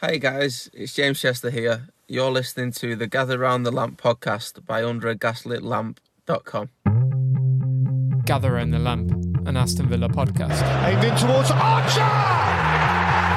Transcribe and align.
Hey 0.00 0.18
guys, 0.18 0.68
it's 0.74 0.92
James 0.92 1.20
Chester 1.20 1.50
here. 1.50 1.86
You're 2.08 2.30
listening 2.32 2.72
to 2.72 2.96
the 2.96 3.06
Gather 3.06 3.38
Round 3.38 3.64
the 3.64 3.70
Lamp 3.70 4.02
podcast 4.02 4.66
by 4.66 4.82
UnderAGaslitLamp.com. 4.82 6.68
Gather 8.26 8.52
Round 8.52 8.74
the 8.74 8.80
Lamp, 8.80 9.12
an 9.46 9.56
Aston 9.56 9.88
Villa 9.88 10.08
podcast. 10.08 10.58
Aimed 10.84 11.04
in 11.04 11.14
towards 11.14 11.50
Archer! 11.54 12.10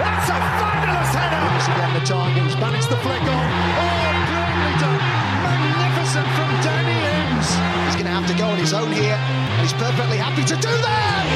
That's 0.02 0.30
a 0.34 0.40
fabulous 0.58 1.14
header! 1.14 1.46
Once 1.46 1.68
again, 1.70 1.94
the 1.94 2.02
target. 2.10 2.44
He's 2.44 2.58
managed 2.58 2.90
the 2.90 2.98
flick 3.06 3.22
on. 3.22 3.48
Oh, 3.78 4.18
brilliantly 4.26 4.82
done. 4.82 4.98
Magnificent 5.46 6.28
from 6.34 6.50
Danny 6.66 6.98
Ings. 6.98 7.54
He's 7.86 8.02
going 8.02 8.10
to 8.10 8.16
have 8.18 8.26
to 8.28 8.34
go 8.36 8.50
on 8.50 8.58
his 8.58 8.74
own 8.74 8.92
here, 8.92 9.14
and 9.14 9.62
he's 9.62 9.74
perfectly 9.78 10.18
happy 10.18 10.42
to 10.44 10.56
do 10.58 10.74
that! 10.74 11.30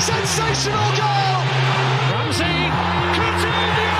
Sensational 0.00 0.88
goal! 0.96 1.53
Ramsey, 2.40 2.70
Coutinho! 3.14 3.94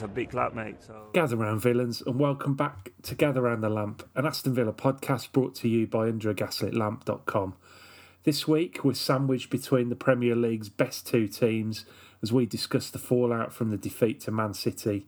A 0.00 0.06
big 0.06 0.30
club, 0.30 0.54
mate. 0.54 0.76
So 0.86 1.08
Gather 1.12 1.34
round 1.34 1.60
villains 1.60 2.02
and 2.06 2.20
welcome 2.20 2.54
back 2.54 2.92
to 3.02 3.16
Gather 3.16 3.42
Round 3.42 3.64
the 3.64 3.68
Lamp, 3.68 4.08
an 4.14 4.26
Aston 4.26 4.54
Villa 4.54 4.72
podcast 4.72 5.32
brought 5.32 5.56
to 5.56 5.68
you 5.68 5.88
by 5.88 6.08
UnderAGaslitLamp.com. 6.08 7.56
This 8.22 8.46
week 8.46 8.84
we're 8.84 8.94
sandwiched 8.94 9.50
between 9.50 9.88
the 9.88 9.96
Premier 9.96 10.36
League's 10.36 10.68
best 10.68 11.08
two 11.08 11.26
teams 11.26 11.84
as 12.22 12.32
we 12.32 12.46
discuss 12.46 12.90
the 12.90 13.00
fallout 13.00 13.52
from 13.52 13.70
the 13.70 13.76
defeat 13.76 14.20
to 14.20 14.30
Man 14.30 14.54
City 14.54 15.04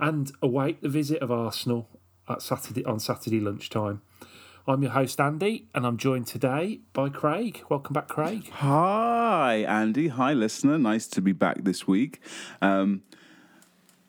and 0.00 0.32
await 0.42 0.82
the 0.82 0.88
visit 0.88 1.22
of 1.22 1.30
Arsenal 1.30 1.88
at 2.30 2.42
Saturday 2.42 2.84
on 2.84 3.00
Saturday 3.00 3.40
lunchtime. 3.40 4.02
I'm 4.66 4.82
your 4.82 4.92
host 4.92 5.20
Andy 5.20 5.66
and 5.74 5.86
I'm 5.86 5.96
joined 5.96 6.26
today 6.26 6.80
by 6.92 7.08
Craig. 7.08 7.62
Welcome 7.70 7.94
back, 7.94 8.08
Craig. 8.08 8.50
Hi, 8.50 9.64
Andy. 9.66 10.08
Hi, 10.08 10.34
listener. 10.34 10.78
Nice 10.78 11.06
to 11.08 11.22
be 11.22 11.32
back 11.32 11.64
this 11.64 11.86
week. 11.86 12.20
Um, 12.60 13.02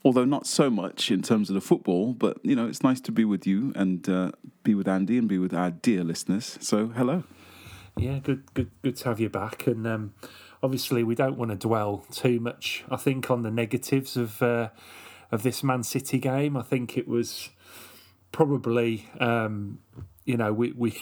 although 0.04 0.26
not 0.26 0.46
so 0.46 0.70
much 0.70 1.12
in 1.12 1.22
terms 1.22 1.50
of 1.50 1.56
the 1.56 1.62
football, 1.62 2.14
but 2.14 2.38
you 2.44 2.56
know, 2.56 2.68
it's 2.68 2.84
nice 2.84 3.00
to 3.02 3.12
be 3.12 3.24
with 3.24 3.48
you 3.48 3.72
and 3.76 4.08
uh, 4.10 4.32
be 4.64 4.76
with 4.76 4.88
Andy 4.88 5.18
and 5.18 5.28
be 5.28 5.38
with 5.38 5.54
our 5.54 5.72
dear 5.72 6.04
listeners. 6.04 6.58
So, 6.62 6.88
hello. 6.88 7.24
Yeah, 7.98 8.20
good, 8.20 8.54
good, 8.54 8.72
good 8.82 8.98
to 8.98 9.10
have 9.10 9.20
you 9.20 9.30
back. 9.30 9.66
And 9.68 9.88
um, 9.88 10.14
obviously, 10.62 11.04
we 11.04 11.16
don't 11.16 11.38
want 11.38 11.52
to 11.52 11.58
dwell 11.58 12.06
too 12.12 12.40
much. 12.40 12.84
I 12.90 12.98
think 12.98 13.32
on 13.32 13.44
the 13.44 13.52
negatives 13.52 14.18
of 14.18 14.42
uh, 14.42 14.70
of 15.32 15.44
this 15.44 15.64
Man 15.64 15.84
City 15.84 16.20
game. 16.20 16.58
I 16.58 16.62
think 16.62 16.98
it 16.98 17.08
was 17.08 17.50
probably, 18.32 19.08
um, 19.20 19.80
you 20.26 20.38
know, 20.38 20.54
we 20.54 20.72
we 20.72 21.02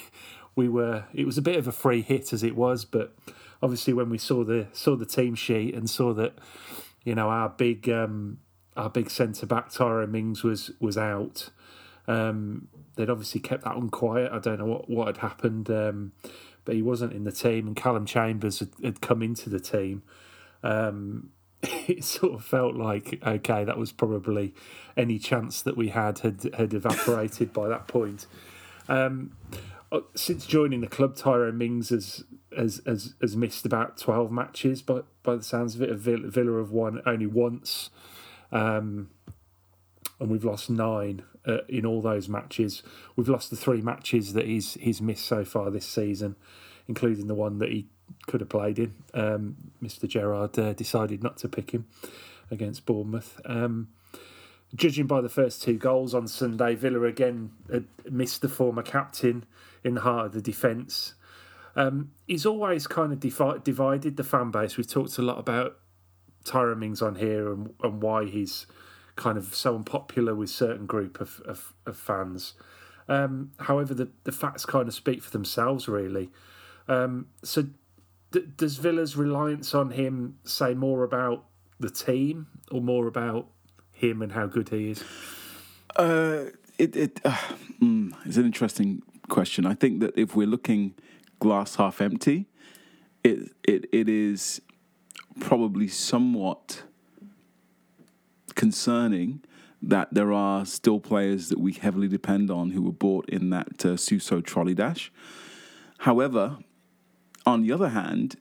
we 0.56 0.68
were. 0.70 1.06
It 1.14 1.26
was 1.26 1.38
a 1.38 1.42
bit 1.42 1.58
of 1.58 1.68
a 1.68 1.72
free 1.72 2.02
hit 2.02 2.34
as 2.34 2.44
it 2.44 2.56
was, 2.56 2.86
but 2.86 3.16
obviously 3.62 3.94
when 3.94 4.10
we 4.10 4.18
saw 4.18 4.44
the 4.44 4.68
saw 4.74 4.96
the 4.96 5.06
team 5.06 5.36
sheet 5.36 5.74
and 5.74 5.90
saw 5.90 6.14
that, 6.14 6.38
you 7.04 7.16
know, 7.16 7.30
our 7.30 7.50
big 7.50 7.90
um, 7.90 8.40
our 8.76 8.90
big 8.90 9.10
centre 9.10 9.46
back 9.46 9.72
Tyrone 9.72 10.12
Mings 10.12 10.44
was 10.44 10.72
was 10.80 10.98
out. 10.98 11.50
Um, 12.08 12.70
they'd 12.96 13.10
obviously 13.10 13.42
kept 13.42 13.64
that 13.64 13.76
one 13.76 13.90
quiet. 13.90 14.32
I 14.32 14.40
don't 14.40 14.60
know 14.60 14.66
what, 14.66 14.90
what 14.90 15.08
had 15.08 15.18
happened, 15.18 15.70
um, 15.70 16.14
but 16.64 16.76
he 16.76 16.82
wasn't 16.82 17.14
in 17.14 17.26
the 17.26 17.32
team, 17.32 17.68
and 17.68 17.76
Callum 17.76 18.06
Chambers 18.06 18.60
had, 18.60 18.70
had 18.84 19.02
come 19.02 19.22
into 19.22 19.50
the 19.50 19.60
team. 19.60 20.04
Um, 20.64 21.32
it 21.88 22.04
sort 22.04 22.34
of 22.34 22.44
felt 22.44 22.76
like 22.76 23.20
okay, 23.26 23.64
that 23.64 23.78
was 23.78 23.92
probably 23.92 24.54
any 24.96 25.18
chance 25.18 25.62
that 25.62 25.76
we 25.76 25.90
had 25.90 26.20
had, 26.20 26.44
had 26.56 26.74
evaporated 26.74 27.54
by 27.54 27.68
that 27.68 27.88
point. 27.88 28.28
Um, 28.88 29.36
uh, 29.92 30.02
since 30.16 30.46
joining 30.46 30.82
the 30.82 30.88
club, 30.88 31.16
Tyrone 31.16 31.58
Mings 31.58 31.90
has 31.90 32.24
has, 32.56 32.82
has 32.86 33.16
has 33.22 33.36
missed 33.36 33.66
about 33.66 33.98
twelve 33.98 34.32
matches, 34.32 34.82
but 34.82 35.06
by 35.24 35.36
the 35.36 35.44
sounds 35.44 35.76
of 35.76 35.82
it, 35.82 35.94
Villa, 35.96 36.28
Villa 36.28 36.58
have 36.60 36.72
won 36.72 37.02
only 37.06 37.28
once, 37.28 37.90
um, 38.52 39.10
and 40.20 40.30
we've 40.30 40.46
lost 40.46 40.70
nine 40.70 41.24
uh, 41.46 41.60
in 41.70 41.86
all 41.86 42.02
those 42.02 42.30
matches. 42.30 42.84
We've 43.16 43.30
lost 43.30 43.50
the 43.50 43.56
three 43.56 43.82
matches 43.82 44.34
that 44.34 44.46
he's 44.46 44.76
he's 44.76 45.02
missed 45.02 45.26
so 45.26 45.44
far 45.44 45.72
this 45.72 45.88
season, 45.88 46.36
including 46.88 47.28
the 47.28 47.36
one 47.36 47.58
that 47.60 47.70
he 47.70 47.88
could 48.28 48.42
have 48.42 48.50
played 48.50 48.80
in. 48.80 48.94
Um, 49.14 49.56
Mr. 49.82 50.08
Gerrard 50.08 50.58
uh, 50.60 50.74
decided 50.74 51.24
not 51.24 51.38
to 51.38 51.50
pick 51.50 51.72
him 51.72 51.88
against 52.52 52.86
Bournemouth. 52.86 53.40
Um, 53.46 53.90
judging 54.76 55.08
by 55.08 55.22
the 55.22 55.30
first 55.30 55.62
two 55.62 55.78
goals 55.78 56.14
on 56.14 56.28
Sunday, 56.28 56.76
Villa 56.76 57.04
again 57.04 57.52
missed 58.10 58.42
the 58.42 58.50
former 58.50 58.84
captain 58.84 59.46
in 59.84 59.96
the 59.96 60.02
heart 60.02 60.28
of 60.28 60.32
the 60.34 60.42
defence. 60.42 61.14
Um, 61.76 62.12
he's 62.26 62.46
always 62.46 62.88
kind 62.88 63.14
of 63.14 63.20
divi- 63.20 63.60
divided 63.64 64.18
the 64.18 64.24
fan 64.24 64.52
base. 64.52 64.78
We've 64.78 64.90
talked 64.90 65.18
a 65.18 65.22
lot 65.22 65.38
about 65.38 65.78
Tyrone 66.44 66.80
Mings 66.80 67.02
on 67.02 67.16
here 67.16 67.52
and, 67.52 67.74
and 67.84 68.02
why 68.02 68.26
he's 68.26 68.66
kind 69.16 69.38
of 69.38 69.54
so 69.54 69.76
unpopular 69.76 70.34
with 70.34 70.50
certain 70.50 70.86
group 70.86 71.22
of, 71.22 71.42
of, 71.46 71.74
of 71.86 71.98
fans. 71.98 72.54
Um, 73.08 73.52
however, 73.60 73.94
the, 73.94 74.10
the 74.24 74.32
facts 74.32 74.66
kind 74.66 74.88
of 74.88 74.94
speak 74.94 75.22
for 75.22 75.32
themselves, 75.32 75.88
really. 75.88 76.30
Um, 76.88 77.28
so, 77.44 77.66
does 78.32 78.78
Villa's 78.78 79.16
reliance 79.16 79.74
on 79.74 79.92
him 79.92 80.38
say 80.44 80.74
more 80.74 81.04
about 81.04 81.46
the 81.80 81.90
team 81.90 82.48
or 82.72 82.82
more 82.82 83.08
about 83.08 83.48
him 83.92 84.22
and 84.22 84.32
how 84.32 84.46
good 84.48 84.70
he 84.70 84.92
is? 84.92 85.04
Uh, 85.96 86.46
it 86.78 86.96
it 86.96 87.22
uh, 87.24 87.38
mm, 87.82 88.14
it's 88.26 88.38
an 88.38 88.46
interesting 88.46 89.02
question. 89.30 89.66
I 89.66 89.74
think 89.74 90.00
that 90.02 90.18
if 90.18 90.36
we're 90.36 90.48
looking 90.48 90.94
glass 91.40 91.76
half 91.76 92.02
empty, 92.02 92.48
it 93.24 93.52
it 93.64 93.86
it 93.92 94.10
is 94.10 94.62
probably 95.40 95.88
somewhat 95.88 96.84
concerning 98.56 99.42
that 99.82 100.12
there 100.14 100.34
are 100.34 100.66
still 100.66 101.00
players 101.00 101.50
that 101.50 101.60
we 101.60 101.72
heavily 101.72 102.08
depend 102.08 102.50
on 102.50 102.72
who 102.72 102.82
were 102.82 102.92
bought 102.92 103.30
in 103.30 103.52
that 103.52 103.86
uh, 103.86 103.96
Suso 103.96 104.42
trolley 104.42 104.74
dash. 104.74 105.12
However, 106.00 106.58
on 107.48 107.62
the 107.62 107.72
other 107.72 107.90
hand, 107.90 108.36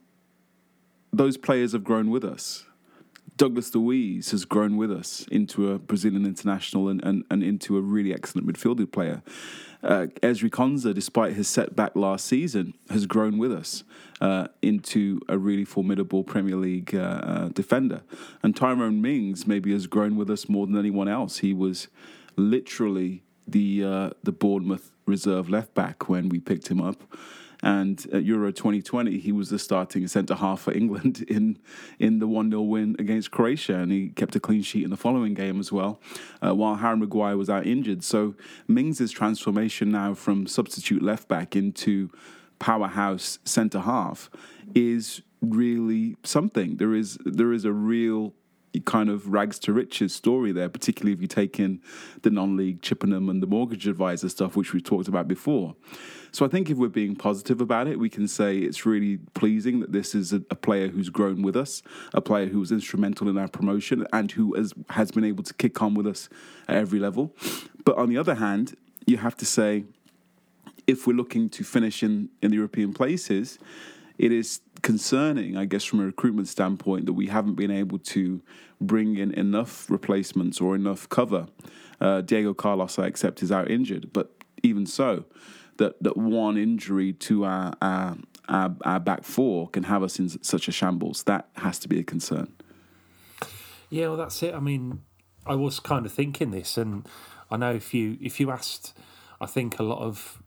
those 1.13 1.37
players 1.37 1.73
have 1.73 1.85
grown 1.85 2.11
with 2.11 2.25
us. 2.25 2.67
Douglas 3.37 3.75
Luiz 3.75 4.31
has 4.33 4.45
grown 4.45 4.77
with 4.77 4.91
us 4.91 5.27
into 5.31 5.71
a 5.71 5.79
Brazilian 5.79 6.25
international 6.25 6.89
and, 6.89 7.05
and, 7.05 7.25
and 7.31 7.43
into 7.43 7.77
a 7.77 7.81
really 7.81 8.13
excellent 8.13 8.49
midfielder 8.49 8.91
player. 8.91 9.23
Uh, 9.83 10.07
Ezri 10.23 10.51
Konsa, 10.51 10.93
despite 10.93 11.35
his 11.35 11.47
setback 11.47 11.95
last 11.95 12.25
season, 12.25 12.75
has 12.91 13.07
grown 13.07 13.39
with 13.39 13.53
us 13.53 13.85
uh, 14.21 14.49
into 14.63 15.21
a 15.29 15.39
really 15.39 15.65
formidable 15.65 16.25
Premier 16.25 16.57
League 16.57 16.95
uh, 16.95 16.99
uh, 16.99 17.49
defender. 17.51 18.03
And 18.43 18.57
Tyrone 18.57 19.01
Mings 19.01 19.47
maybe 19.47 19.73
has 19.73 19.87
grown 19.87 20.17
with 20.17 20.31
us 20.31 20.49
more 20.49 20.67
than 20.67 20.79
anyone 20.79 21.09
else. 21.09 21.39
He 21.39 21.53
was 21.53 21.89
literally 22.37 23.23
the 23.47 23.85
uh, 23.85 24.11
the 24.25 24.33
Bournemouth 24.33 24.93
reserve 25.07 25.49
left 25.49 25.75
back 25.75 26.09
when 26.09 26.29
we 26.29 26.41
picked 26.41 26.69
him 26.69 26.81
up. 26.81 27.03
And 27.67 28.07
at 28.13 28.23
Euro 28.23 28.53
2020, 28.53 29.19
he 29.19 29.33
was 29.33 29.51
the 29.51 29.59
starting 29.59 30.07
centre 30.07 30.37
half 30.37 30.61
for 30.61 30.73
England 30.73 31.23
in 31.29 31.59
in 31.99 32.21
the 32.21 32.29
1 32.29 32.51
0 32.51 32.63
win 32.63 32.95
against 33.01 33.33
Croatia. 33.33 33.75
And 33.75 33.91
he 33.91 34.11
kept 34.11 34.37
a 34.37 34.41
clean 34.41 34.63
sheet 34.63 34.85
in 34.85 34.91
the 34.91 34.97
following 34.97 35.35
game 35.35 35.59
as 35.59 35.73
well, 35.73 36.01
uh, 36.41 36.55
while 36.55 36.77
Harry 36.77 36.97
Maguire 36.97 37.37
was 37.37 37.51
out 37.51 37.67
injured. 37.67 38.05
So 38.05 38.37
Mings' 38.69 39.11
transformation 39.11 39.91
now 39.91 40.15
from 40.15 40.47
substitute 40.47 41.03
left 41.03 41.27
back 41.27 41.57
into 41.57 42.09
powerhouse 42.61 43.41
centre 43.45 43.81
half 43.81 44.31
is 44.77 45.23
really 45.41 46.17
something. 46.23 46.77
There 46.77 46.95
is 46.95 47.19
there 47.25 47.53
is 47.53 47.65
a 47.65 47.73
real 47.73 48.33
kind 48.85 49.09
of 49.09 49.29
rags 49.29 49.59
to 49.61 49.73
riches 49.73 50.15
story 50.15 50.53
there, 50.53 50.69
particularly 50.69 51.13
if 51.13 51.21
you 51.21 51.27
take 51.27 51.59
in 51.59 51.81
the 52.23 52.31
non-league 52.31 52.83
Chippenham 52.83 53.29
and 53.29 53.43
the 53.43 53.47
mortgage 53.47 53.89
advisor 53.89 54.29
stuff, 54.29 54.57
which 54.57 54.73
we've 54.73 54.85
talked 54.85 55.09
about 55.09 55.27
before. 55.27 55.75
So 56.37 56.45
I 56.45 56.49
think 56.49 56.69
if 56.69 56.77
we're 56.77 56.89
being 56.89 57.17
positive 57.17 57.63
about 57.63 57.89
it, 57.89 57.99
we 57.99 58.11
can 58.11 58.29
say 58.29 58.59
it's 58.59 58.85
really 58.85 59.17
pleasing 59.33 59.81
that 59.81 59.93
this 59.93 60.15
is 60.15 60.35
a, 60.35 60.43
a 60.51 60.55
player 60.55 60.89
who's 60.89 61.09
grown 61.09 61.41
with 61.41 61.57
us, 61.57 61.81
a 62.13 62.21
player 62.21 62.45
who 62.45 62.61
was 62.61 62.71
instrumental 62.71 63.31
in 63.31 63.39
our 63.39 63.49
promotion, 63.49 64.07
and 64.13 64.31
who 64.33 64.53
has 64.53 64.75
has 64.91 65.11
been 65.11 65.25
able 65.25 65.43
to 65.45 65.55
kick 65.55 65.81
on 65.81 65.95
with 65.95 66.07
us 66.07 66.29
at 66.69 66.77
every 66.77 66.99
level. 66.99 67.35
But 67.87 67.97
on 67.97 68.11
the 68.11 68.19
other 68.19 68.35
hand, 68.35 68.77
you 69.07 69.17
have 69.17 69.35
to 69.39 69.47
say 69.47 69.85
if 70.87 71.07
we're 71.07 71.17
looking 71.17 71.49
to 71.49 71.65
finish 71.65 72.03
in, 72.03 72.29
in 72.43 72.51
the 72.51 72.57
European 72.57 72.93
places, 72.93 73.59
it 74.19 74.31
is 74.31 74.61
concerning, 74.83 75.57
I 75.57 75.65
guess, 75.65 75.85
from 75.85 76.01
a 76.01 76.05
recruitment 76.05 76.49
standpoint, 76.49 77.07
that 77.07 77.15
we 77.15 77.29
haven't 77.29 77.55
been 77.55 77.71
able 77.71 77.99
to 77.99 78.43
bring 78.79 79.17
in 79.17 79.33
enough 79.33 79.89
replacements 79.91 80.61
or 80.61 80.75
enough 80.75 81.09
cover. 81.09 81.47
Uh, 81.99 82.21
Diego 82.21 82.53
Carlos, 82.53 82.99
I 82.99 83.07
accept, 83.07 83.43
is 83.43 83.51
out 83.51 83.71
injured, 83.71 84.13
but 84.13 84.33
even 84.63 84.85
so, 84.85 85.25
that, 85.79 86.03
that 86.03 86.17
one 86.17 86.57
injury 86.57 87.13
to 87.13 87.45
our, 87.45 87.75
our, 87.81 88.17
our, 88.49 88.77
our 88.85 89.01
back 89.01 89.25
four 89.25 89.69
can 89.69 89.85
have 89.85 90.03
us 90.03 90.19
in 90.19 90.29
such 90.43 90.69
a 90.69 90.73
shambles. 90.73 91.23
That 91.25 91.49
has 91.57 91.79
to 91.81 91.89
be 91.89 91.99
a 91.99 92.05
concern. 92.05 92.53
Yeah, 93.91 94.09
well, 94.09 94.17
that's 94.17 94.43
it. 94.43 94.55
I 94.55 94.61
mean, 94.61 95.03
I 95.47 95.55
was 95.55 95.79
kind 95.81 96.07
of 96.07 96.13
thinking 96.13 96.51
this, 96.51 96.77
and 96.77 97.07
I 97.51 97.57
know 97.57 97.73
if 97.73 97.95
you 97.95 98.19
if 98.21 98.41
you 98.41 98.51
asked, 98.51 98.95
I 99.41 99.47
think 99.47 99.79
a 99.79 99.85
lot 99.85 100.01
of 100.01 100.43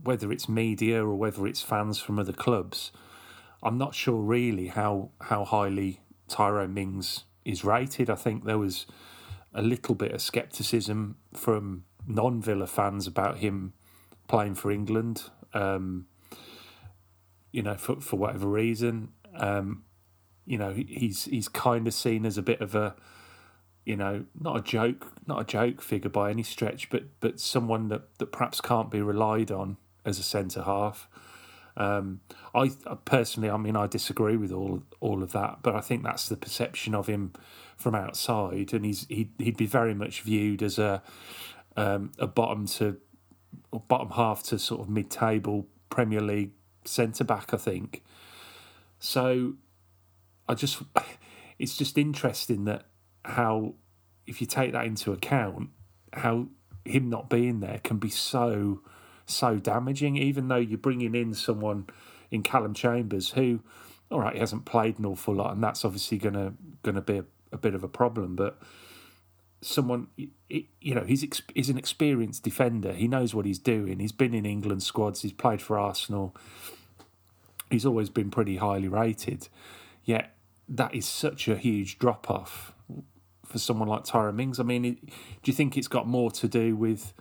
whether 0.00 0.30
it's 0.30 0.48
media 0.48 1.04
or 1.04 1.14
whether 1.14 1.46
it's 1.46 1.62
fans 1.62 1.98
from 1.98 2.18
other 2.18 2.32
clubs, 2.32 2.92
I'm 3.62 3.78
not 3.78 3.94
sure 3.94 4.20
really 4.20 4.68
how 4.68 5.10
how 5.22 5.44
highly 5.44 6.00
Tyrone 6.28 6.74
Mings 6.74 7.24
is 7.44 7.64
rated. 7.64 8.08
I 8.08 8.14
think 8.14 8.44
there 8.44 8.58
was 8.58 8.86
a 9.52 9.62
little 9.62 9.94
bit 9.94 10.12
of 10.12 10.22
scepticism 10.22 11.16
from 11.32 11.84
non 12.06 12.40
Villa 12.40 12.66
fans 12.66 13.06
about 13.06 13.38
him 13.38 13.72
playing 14.28 14.54
for 14.54 14.70
England. 14.70 15.24
Um, 15.52 16.06
you 17.52 17.62
know, 17.62 17.76
for 17.76 18.00
for 18.00 18.16
whatever 18.16 18.48
reason, 18.48 19.10
um, 19.36 19.84
you 20.46 20.58
know, 20.58 20.72
he's 20.72 21.24
he's 21.24 21.48
kind 21.48 21.86
of 21.86 21.94
seen 21.94 22.26
as 22.26 22.36
a 22.36 22.42
bit 22.42 22.60
of 22.60 22.74
a, 22.74 22.94
you 23.84 23.96
know, 23.96 24.24
not 24.38 24.56
a 24.56 24.60
joke, 24.60 25.12
not 25.26 25.40
a 25.40 25.44
joke 25.44 25.80
figure 25.80 26.10
by 26.10 26.30
any 26.30 26.42
stretch, 26.42 26.90
but 26.90 27.04
but 27.20 27.40
someone 27.40 27.88
that 27.88 28.18
that 28.18 28.32
perhaps 28.32 28.60
can't 28.60 28.90
be 28.90 29.00
relied 29.00 29.50
on 29.50 29.76
as 30.04 30.18
a 30.18 30.22
centre 30.22 30.62
half. 30.62 31.08
Um, 31.76 32.20
I 32.54 32.70
personally, 33.04 33.50
I 33.50 33.56
mean, 33.56 33.76
I 33.76 33.86
disagree 33.86 34.36
with 34.36 34.52
all 34.52 34.82
all 35.00 35.22
of 35.22 35.32
that, 35.32 35.58
but 35.62 35.74
I 35.74 35.80
think 35.80 36.02
that's 36.02 36.28
the 36.28 36.36
perception 36.36 36.94
of 36.94 37.06
him 37.06 37.32
from 37.76 37.94
outside, 37.94 38.72
and 38.72 38.84
he's 38.84 39.06
he'd, 39.08 39.30
he'd 39.38 39.56
be 39.56 39.66
very 39.66 39.94
much 39.94 40.20
viewed 40.22 40.62
as 40.62 40.78
a 40.78 41.02
um, 41.76 42.12
a 42.18 42.26
bottom 42.26 42.66
to 42.66 42.98
bottom 43.80 44.10
half 44.10 44.42
to 44.44 44.58
sort 44.58 44.80
of 44.80 44.88
mid 44.88 45.10
table 45.10 45.66
Premier 45.90 46.20
League 46.20 46.52
centre 46.84 47.24
back. 47.24 47.54
I 47.54 47.56
think 47.56 48.02
so. 48.98 49.54
I 50.48 50.54
just 50.54 50.82
it's 51.58 51.76
just 51.76 51.98
interesting 51.98 52.64
that 52.64 52.86
how 53.24 53.74
if 54.26 54.40
you 54.40 54.46
take 54.46 54.72
that 54.72 54.84
into 54.84 55.12
account, 55.12 55.70
how 56.12 56.48
him 56.84 57.08
not 57.08 57.30
being 57.30 57.60
there 57.60 57.80
can 57.82 57.98
be 57.98 58.10
so 58.10 58.80
so 59.26 59.56
damaging. 59.56 60.16
Even 60.16 60.48
though 60.48 60.56
you're 60.56 60.78
bringing 60.78 61.14
in 61.14 61.34
someone 61.34 61.86
in 62.30 62.42
Callum 62.42 62.74
Chambers 62.74 63.30
who, 63.30 63.60
all 64.10 64.20
right, 64.20 64.34
he 64.34 64.40
hasn't 64.40 64.64
played 64.64 64.98
an 64.98 65.06
awful 65.06 65.34
lot, 65.34 65.54
and 65.54 65.62
that's 65.62 65.84
obviously 65.84 66.18
gonna 66.18 66.54
gonna 66.82 67.02
be 67.02 67.18
a, 67.18 67.24
a 67.52 67.58
bit 67.58 67.74
of 67.74 67.84
a 67.84 67.88
problem. 67.88 68.36
But 68.36 68.58
someone, 69.64 70.08
you 70.48 70.94
know, 70.94 71.04
he's 71.04 71.42
he's 71.54 71.70
an 71.70 71.78
experienced 71.78 72.42
defender. 72.42 72.92
He 72.92 73.08
knows 73.08 73.34
what 73.34 73.46
he's 73.46 73.58
doing. 73.58 73.98
He's 73.98 74.12
been 74.12 74.34
in 74.34 74.44
England 74.44 74.82
squads. 74.82 75.22
He's 75.22 75.32
played 75.32 75.62
for 75.62 75.78
Arsenal. 75.78 76.36
He's 77.70 77.86
always 77.86 78.10
been 78.10 78.30
pretty 78.30 78.56
highly 78.56 78.88
rated. 78.88 79.48
Yet 80.04 80.36
that 80.68 80.94
is 80.94 81.06
such 81.06 81.48
a 81.48 81.56
huge 81.56 81.98
drop 81.98 82.30
off 82.30 82.72
for 83.44 83.58
someone 83.58 83.88
like 83.88 84.04
Tyra 84.04 84.34
Mings. 84.34 84.60
I 84.60 84.62
mean, 84.62 84.82
do 84.82 85.50
you 85.50 85.52
think 85.52 85.76
it's 85.76 85.88
got 85.88 86.06
more 86.06 86.30
to 86.32 86.48
do 86.48 86.76
with, 86.76 87.12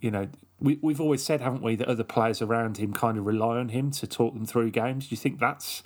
you 0.00 0.10
know, 0.10 0.28
we, 0.60 0.78
we've 0.82 1.00
always 1.00 1.22
said, 1.22 1.40
haven't 1.40 1.62
we, 1.62 1.76
that 1.76 1.88
other 1.88 2.04
players 2.04 2.40
around 2.40 2.78
him 2.78 2.92
kind 2.92 3.18
of 3.18 3.26
rely 3.26 3.56
on 3.58 3.70
him 3.70 3.90
to 3.92 4.06
talk 4.06 4.34
them 4.34 4.46
through 4.46 4.70
games? 4.70 5.08
Do 5.08 5.14
you 5.14 5.16
think 5.16 5.40
that's 5.40 5.82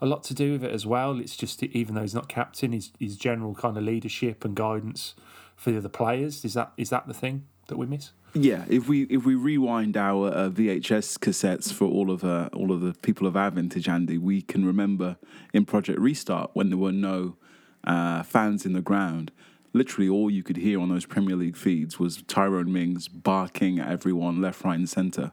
a 0.00 0.06
lot 0.06 0.22
to 0.24 0.34
do 0.34 0.52
with 0.52 0.64
it 0.64 0.72
as 0.72 0.86
well? 0.86 1.18
It's 1.18 1.36
just, 1.36 1.62
even 1.62 1.94
though 1.94 2.02
he's 2.02 2.14
not 2.14 2.28
captain, 2.28 2.72
his, 2.72 2.92
his 2.98 3.16
general 3.16 3.54
kind 3.54 3.76
of 3.76 3.84
leadership 3.84 4.44
and 4.44 4.54
guidance 4.54 5.14
for 5.56 5.70
the 5.70 5.78
other 5.78 5.88
players. 5.88 6.44
Is 6.44 6.54
that 6.54 6.72
is 6.76 6.90
that 6.90 7.06
the 7.06 7.14
thing 7.14 7.46
that 7.68 7.76
we 7.76 7.86
miss? 7.86 8.12
Yeah, 8.32 8.64
if 8.68 8.88
we 8.88 9.02
if 9.04 9.24
we 9.24 9.34
rewind 9.34 9.96
our 9.96 10.28
uh, 10.28 10.48
VHS 10.48 11.18
cassettes 11.18 11.72
for 11.72 11.86
all 11.86 12.10
of 12.10 12.24
uh, 12.24 12.48
all 12.52 12.72
of 12.72 12.80
the 12.80 12.94
people 13.02 13.26
of 13.26 13.36
our 13.36 13.50
vintage, 13.50 13.88
Andy, 13.88 14.18
we 14.18 14.40
can 14.40 14.64
remember 14.64 15.16
in 15.52 15.64
Project 15.64 15.98
Restart 15.98 16.50
when 16.54 16.70
there 16.70 16.78
were 16.78 16.92
no 16.92 17.36
uh, 17.84 18.22
fans 18.22 18.64
in 18.64 18.72
the 18.72 18.80
ground 18.80 19.32
literally 19.72 20.08
all 20.08 20.30
you 20.30 20.42
could 20.42 20.56
hear 20.56 20.80
on 20.80 20.88
those 20.88 21.06
Premier 21.06 21.36
League 21.36 21.56
feeds 21.56 21.98
was 21.98 22.22
Tyrone 22.22 22.72
Mings 22.72 23.08
barking 23.08 23.78
at 23.78 23.88
everyone 23.90 24.40
left, 24.40 24.64
right, 24.64 24.78
and 24.78 24.88
centre. 24.88 25.32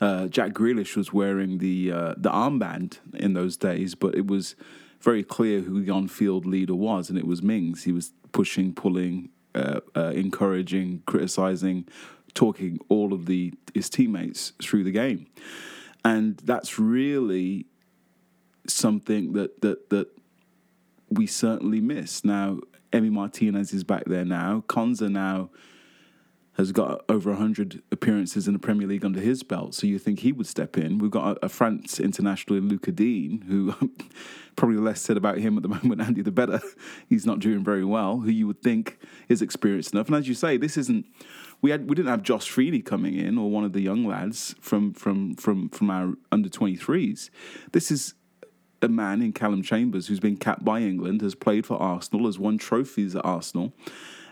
Uh, 0.00 0.26
Jack 0.28 0.52
Grealish 0.52 0.96
was 0.96 1.12
wearing 1.12 1.58
the 1.58 1.92
uh, 1.92 2.14
the 2.16 2.30
armband 2.30 2.98
in 3.14 3.34
those 3.34 3.56
days, 3.56 3.94
but 3.94 4.14
it 4.14 4.26
was 4.26 4.54
very 5.00 5.22
clear 5.22 5.60
who 5.60 5.82
the 5.82 5.92
on-field 5.92 6.46
leader 6.46 6.74
was, 6.74 7.10
and 7.10 7.18
it 7.18 7.26
was 7.26 7.42
Mings. 7.42 7.84
He 7.84 7.92
was 7.92 8.12
pushing, 8.32 8.72
pulling, 8.72 9.30
uh, 9.54 9.80
uh 9.94 10.12
encouraging, 10.14 11.02
criticising, 11.06 11.86
talking 12.34 12.78
all 12.88 13.12
of 13.12 13.26
the 13.26 13.52
his 13.74 13.90
teammates 13.90 14.52
through 14.62 14.84
the 14.84 14.90
game, 14.90 15.26
and 16.04 16.38
that's 16.38 16.78
really 16.78 17.66
something 18.66 19.32
that 19.34 19.60
that 19.60 19.90
that 19.90 20.08
we 21.10 21.26
certainly 21.26 21.80
miss 21.80 22.24
now. 22.24 22.60
Emi 22.96 23.10
Martinez 23.10 23.74
is 23.74 23.84
back 23.84 24.04
there 24.06 24.24
now. 24.24 24.64
Konsa 24.68 25.10
now 25.10 25.50
has 26.54 26.72
got 26.72 27.04
over 27.10 27.30
100 27.30 27.82
appearances 27.92 28.46
in 28.46 28.54
the 28.54 28.58
Premier 28.58 28.88
League 28.88 29.04
under 29.04 29.20
his 29.20 29.42
belt, 29.42 29.74
so 29.74 29.86
you 29.86 29.98
think 29.98 30.20
he 30.20 30.32
would 30.32 30.46
step 30.46 30.78
in. 30.78 30.96
We've 30.96 31.10
got 31.10 31.36
a, 31.36 31.46
a 31.46 31.48
France 31.50 32.00
international, 32.00 32.60
Luca 32.60 32.92
Digne, 32.92 33.44
who 33.46 33.74
probably 34.56 34.78
less 34.78 35.02
said 35.02 35.18
about 35.18 35.36
him 35.36 35.58
at 35.58 35.62
the 35.62 35.68
moment, 35.82 36.00
Andy, 36.00 36.22
the 36.22 36.30
better. 36.30 36.60
He's 37.06 37.26
not 37.26 37.40
doing 37.40 37.62
very 37.62 37.84
well, 37.84 38.20
who 38.20 38.30
you 38.30 38.46
would 38.46 38.62
think 38.62 38.98
is 39.28 39.42
experienced 39.42 39.92
enough. 39.92 40.06
And 40.06 40.16
as 40.16 40.26
you 40.26 40.34
say, 40.34 40.56
this 40.56 40.78
isn't. 40.78 41.04
We 41.60 41.70
had 41.70 41.88
we 41.88 41.94
didn't 41.94 42.10
have 42.10 42.22
Josh 42.22 42.50
Feeney 42.50 42.80
coming 42.80 43.14
in 43.14 43.38
or 43.38 43.50
one 43.50 43.64
of 43.64 43.72
the 43.72 43.80
young 43.80 44.06
lads 44.06 44.54
from 44.60 44.92
from 44.92 45.34
from 45.36 45.68
from 45.70 45.90
our 45.90 46.14
under 46.30 46.48
23s. 46.48 47.30
This 47.72 47.90
is 47.90 48.14
a 48.86 48.88
man 48.88 49.20
in 49.20 49.32
Callum 49.32 49.62
Chambers 49.62 50.06
who's 50.06 50.20
been 50.20 50.36
capped 50.36 50.64
by 50.64 50.80
England, 50.80 51.20
has 51.20 51.34
played 51.34 51.66
for 51.66 51.76
Arsenal, 51.76 52.26
has 52.26 52.38
won 52.38 52.56
trophies 52.56 53.14
at 53.14 53.24
Arsenal, 53.24 53.74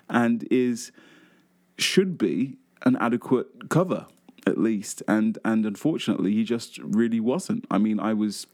and 0.09 0.47
is 0.51 0.91
should 1.77 2.17
be 2.17 2.57
an 2.87 2.97
adequate 2.97 3.69
cover 3.69 4.07
at 4.47 4.59
least. 4.59 5.03
And 5.07 5.39
and 5.45 5.67
unfortunately, 5.67 6.33
he 6.33 6.45
just 6.45 6.79
really 6.79 7.21
wasn't. 7.21 7.67
I 7.71 7.79
mean, 7.79 8.01
I 8.01 8.15
was 8.15 8.47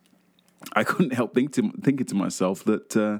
I 0.72 0.84
couldn't 0.84 1.12
help 1.12 1.34
think 1.34 1.52
to, 1.54 1.70
thinking 1.82 2.06
to 2.06 2.14
myself 2.14 2.64
that. 2.64 2.96
Uh, 2.96 3.18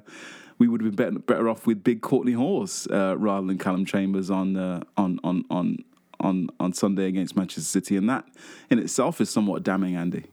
we 0.59 0.69
would 0.69 0.83
have 0.83 0.95
been 0.95 1.13
better, 1.13 1.19
better 1.19 1.49
off 1.49 1.67
with 1.67 1.83
big 1.83 2.03
Kortney 2.03 2.37
Hause 2.37 2.87
uh, 2.91 3.17
rather 3.17 3.47
than 3.47 3.57
Callum 3.57 3.87
Chambers 3.87 4.31
on 4.31 4.59
uh, 4.59 4.83
on 4.95 5.19
on 5.25 5.43
on 5.51 5.79
on 6.21 6.51
on 6.61 6.75
Sunday 6.75 7.07
against 7.07 7.35
Manchester 7.35 7.63
City, 7.63 7.97
and 7.97 8.07
that 8.11 8.27
in 8.69 8.79
itself 8.79 9.23
is 9.23 9.31
somewhat 9.31 9.63
damning, 9.63 9.97
Andy. 9.97 10.27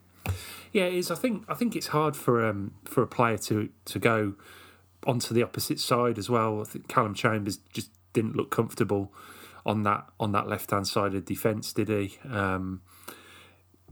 Yeah, 0.72 0.84
it 0.84 0.94
is. 0.94 1.12
I 1.12 1.16
think 1.16 1.44
I 1.48 1.54
think 1.54 1.76
it's 1.76 1.88
hard 1.88 2.16
for 2.16 2.46
um 2.46 2.74
for 2.86 3.02
a 3.02 3.08
player 3.08 3.38
to 3.40 3.70
to 3.86 4.00
go 4.00 4.34
onto 5.06 5.34
the 5.34 5.44
opposite 5.44 5.80
side 5.80 6.18
as 6.18 6.30
well. 6.30 6.62
I 6.62 6.64
think 6.64 6.88
Callum 6.88 7.14
Chambers 7.14 7.58
just 7.74 7.92
didn't 8.14 8.36
look 8.36 8.50
comfortable 8.50 9.14
on 9.66 9.84
that 9.84 10.08
on 10.20 10.32
that 10.32 10.48
left 10.48 10.72
hand 10.72 10.88
side 10.88 11.14
of 11.14 11.26
defence, 11.26 11.74
did 11.74 11.90
he? 11.90 12.18
Um, 12.30 12.82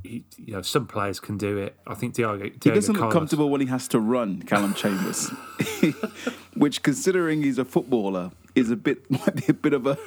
he, 0.03 0.23
you 0.37 0.53
know, 0.53 0.61
some 0.61 0.87
players 0.87 1.19
can 1.19 1.37
do 1.37 1.57
it. 1.57 1.75
I 1.85 1.95
think 1.95 2.13
Diogo. 2.15 2.43
Diogo 2.43 2.59
he 2.63 2.69
doesn't 2.71 2.95
Carlos, 2.95 3.13
look 3.13 3.19
comfortable 3.19 3.49
when 3.49 3.61
he 3.61 3.67
has 3.67 3.87
to 3.89 3.99
run, 3.99 4.41
Callum 4.43 4.73
Chambers, 4.73 5.29
which, 6.53 6.83
considering 6.83 7.41
he's 7.41 7.57
a 7.57 7.65
footballer, 7.65 8.31
is 8.53 8.69
a 8.69 8.75
bit 8.75 9.09
might 9.11 9.35
be 9.35 9.45
a 9.49 9.53
bit 9.53 9.73
of 9.73 9.85
a 9.85 9.97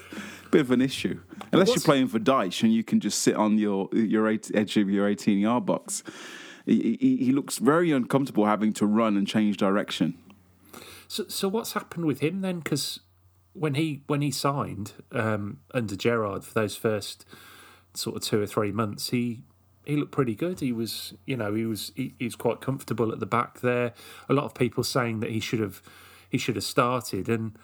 bit 0.50 0.62
of 0.62 0.70
an 0.70 0.80
issue. 0.80 1.20
Unless 1.52 1.68
you're 1.68 1.80
playing 1.80 2.08
for 2.08 2.18
Dyche 2.18 2.62
and 2.62 2.72
you 2.72 2.84
can 2.84 3.00
just 3.00 3.20
sit 3.20 3.34
on 3.34 3.58
your 3.58 3.88
your 3.92 4.28
eight, 4.28 4.50
edge 4.54 4.76
of 4.76 4.88
your 4.88 5.08
18 5.08 5.38
yard 5.38 5.66
box 5.66 6.02
he, 6.72 7.16
he, 7.16 7.32
looks 7.32 7.58
very 7.58 7.90
uncomfortable 7.90 8.46
having 8.46 8.72
to 8.74 8.86
run 8.86 9.16
and 9.16 9.26
change 9.26 9.56
direction. 9.56 10.18
So, 11.06 11.24
so 11.28 11.48
what's 11.48 11.72
happened 11.72 12.04
with 12.04 12.20
him 12.20 12.42
then? 12.42 12.58
Because 12.60 13.00
when 13.54 13.74
he 13.74 14.02
when 14.06 14.20
he 14.20 14.30
signed 14.30 14.92
um, 15.12 15.60
under 15.72 15.96
Gerrard 15.96 16.44
for 16.44 16.54
those 16.54 16.76
first 16.76 17.24
sort 17.94 18.16
of 18.16 18.22
two 18.22 18.40
or 18.40 18.46
three 18.46 18.72
months, 18.72 19.10
he 19.10 19.42
he 19.84 19.96
looked 19.96 20.12
pretty 20.12 20.34
good. 20.34 20.60
He 20.60 20.72
was, 20.72 21.14
you 21.24 21.36
know, 21.36 21.54
he 21.54 21.64
was 21.64 21.92
he, 21.96 22.14
he 22.18 22.26
was 22.26 22.36
quite 22.36 22.60
comfortable 22.60 23.10
at 23.12 23.20
the 23.20 23.26
back 23.26 23.60
there. 23.60 23.94
A 24.28 24.34
lot 24.34 24.44
of 24.44 24.54
people 24.54 24.84
saying 24.84 25.20
that 25.20 25.30
he 25.30 25.40
should 25.40 25.60
have 25.60 25.82
he 26.28 26.36
should 26.36 26.56
have 26.56 26.64
started 26.64 27.28
and 27.28 27.56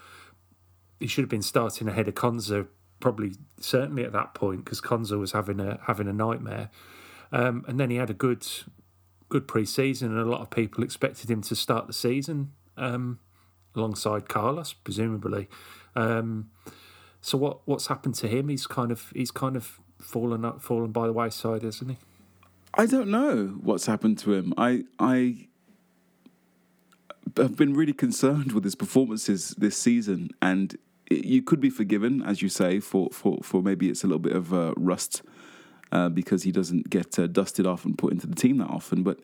he 0.99 1.07
should 1.07 1.23
have 1.23 1.31
been 1.31 1.43
starting 1.43 1.89
ahead 1.89 2.09
of 2.09 2.15
Konsa 2.15 2.67
probably 3.01 3.33
certainly 3.61 4.03
at 4.03 4.13
that 4.13 4.33
point 4.33 4.65
because 4.65 4.81
Konsa 4.81 5.19
was 5.19 5.33
having 5.33 5.61
a 5.61 5.79
having 5.87 6.09
a 6.09 6.13
nightmare. 6.13 6.71
Um, 7.31 7.65
and 7.69 7.79
then 7.79 7.91
he 7.91 7.97
had 7.97 8.09
a 8.09 8.15
good 8.15 8.47
good 9.29 9.49
pre-season, 9.49 10.13
and 10.13 10.21
a 10.21 10.25
lot 10.25 10.41
of 10.41 10.51
people 10.51 10.85
expected 10.85 11.31
him 11.31 11.43
to 11.43 11.57
start 11.57 11.87
the 11.87 11.93
season 11.93 12.53
um, 12.77 13.19
alongside 13.75 14.29
Carlos, 14.29 14.73
presumably. 14.73 15.49
Um, 15.97 16.51
so 17.21 17.39
what 17.39 17.67
what's 17.67 17.87
happened 17.87 18.15
to 18.17 18.29
him? 18.29 18.49
He's 18.49 18.67
kind 18.67 18.91
of 18.93 19.13
he's 19.15 19.31
kind 19.31 19.57
of 19.57 19.81
fallen 19.99 20.45
up, 20.45 20.63
fallen 20.63 20.93
by 20.93 21.07
the 21.07 21.13
wayside, 21.13 21.65
isn't 21.65 21.89
he? 21.89 21.97
I 22.75 22.87
don't 22.87 23.09
know 23.09 23.59
what's 23.63 23.87
happened 23.87 24.19
to 24.19 24.35
him. 24.35 24.53
I 24.59 24.85
I 24.99 25.49
have 27.37 27.57
been 27.57 27.75
really 27.75 27.93
concerned 27.93 28.53
with 28.53 28.65
his 28.65 28.75
performances 28.75 29.55
this 29.57 29.77
season, 29.77 30.31
and 30.43 30.77
you 31.11 31.43
could 31.43 31.61
be 31.61 31.71
forgiven, 31.71 32.23
as 32.23 32.43
you 32.43 32.49
say, 32.49 32.81
for 32.81 33.09
for 33.13 33.39
for 33.43 33.63
maybe 33.63 33.89
it's 33.89 34.05
a 34.05 34.07
little 34.07 34.19
bit 34.19 34.37
of 34.37 34.53
uh, 34.53 34.75
rust 34.77 35.23
uh, 35.95 36.11
because 36.11 36.43
he 36.43 36.53
doesn't 36.53 36.91
get 36.91 37.19
uh, 37.19 37.27
dusted 37.27 37.67
off 37.67 37.85
and 37.85 37.97
put 37.97 38.13
into 38.13 38.27
the 38.27 38.35
team 38.35 38.59
that 38.59 38.69
often. 38.69 39.03
But 39.03 39.21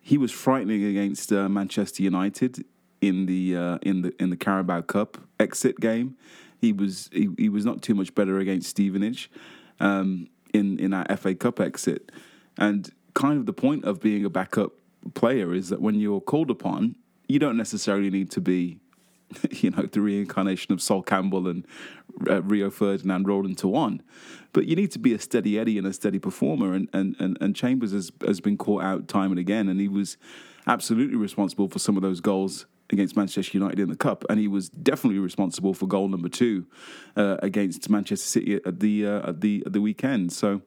he 0.00 0.18
was 0.18 0.30
frightening 0.30 0.84
against 0.84 1.32
uh, 1.32 1.48
Manchester 1.48 2.02
United 2.02 2.64
in 3.00 3.26
the 3.26 3.56
uh, 3.56 3.78
in 3.82 4.02
the 4.02 4.14
in 4.22 4.30
the 4.30 4.36
Carabao 4.36 4.82
Cup 4.82 5.18
exit 5.40 5.80
game. 5.80 6.16
He 6.60 6.72
was 6.72 7.10
he, 7.12 7.30
he 7.36 7.48
was 7.48 7.64
not 7.64 7.82
too 7.82 7.94
much 7.94 8.14
better 8.14 8.38
against 8.38 8.68
Stevenage. 8.68 9.30
Um, 9.80 10.28
in 10.52 10.78
in 10.78 10.92
our 10.92 11.16
FA 11.16 11.34
Cup 11.34 11.58
exit, 11.58 12.12
and 12.58 12.90
kind 13.14 13.38
of 13.38 13.46
the 13.46 13.52
point 13.52 13.84
of 13.84 14.00
being 14.00 14.24
a 14.24 14.30
backup 14.30 14.72
player 15.14 15.54
is 15.54 15.70
that 15.70 15.80
when 15.80 15.94
you're 15.94 16.20
called 16.20 16.50
upon, 16.50 16.94
you 17.26 17.38
don't 17.38 17.56
necessarily 17.56 18.10
need 18.10 18.30
to 18.30 18.40
be, 18.40 18.78
you 19.50 19.70
know, 19.70 19.82
the 19.82 20.00
reincarnation 20.00 20.72
of 20.72 20.80
Sol 20.80 21.02
Campbell 21.02 21.48
and 21.48 21.66
uh, 22.28 22.42
Rio 22.42 22.70
Ferdinand 22.70 23.26
rolled 23.26 23.46
into 23.46 23.68
one, 23.68 24.02
but 24.52 24.66
you 24.66 24.76
need 24.76 24.90
to 24.92 24.98
be 24.98 25.14
a 25.14 25.18
steady 25.18 25.58
Eddie 25.58 25.78
and 25.78 25.86
a 25.86 25.92
steady 25.92 26.18
performer. 26.18 26.74
And 26.74 26.88
and 26.92 27.16
and, 27.18 27.38
and 27.40 27.56
Chambers 27.56 27.92
has 27.92 28.12
has 28.26 28.40
been 28.40 28.56
caught 28.56 28.82
out 28.82 29.08
time 29.08 29.30
and 29.30 29.38
again, 29.38 29.68
and 29.68 29.80
he 29.80 29.88
was 29.88 30.16
absolutely 30.66 31.16
responsible 31.16 31.68
for 31.68 31.78
some 31.78 31.96
of 31.96 32.02
those 32.02 32.20
goals 32.20 32.66
against 32.90 33.16
Manchester 33.16 33.56
United 33.56 33.80
in 33.80 33.88
the 33.88 33.96
cup, 33.96 34.24
and 34.28 34.38
he 34.38 34.48
was 34.48 34.68
definitely 34.68 35.18
responsible 35.18 35.74
for 35.74 35.86
goal 35.86 36.08
number 36.08 36.28
two 36.28 36.66
uh, 37.16 37.36
against 37.42 37.88
Manchester 37.88 38.26
City 38.26 38.60
at 38.64 38.80
the 38.80 39.06
uh, 39.06 39.30
at 39.30 39.40
the 39.40 39.62
at 39.66 39.72
the 39.72 39.80
weekend. 39.80 40.32
So 40.32 40.62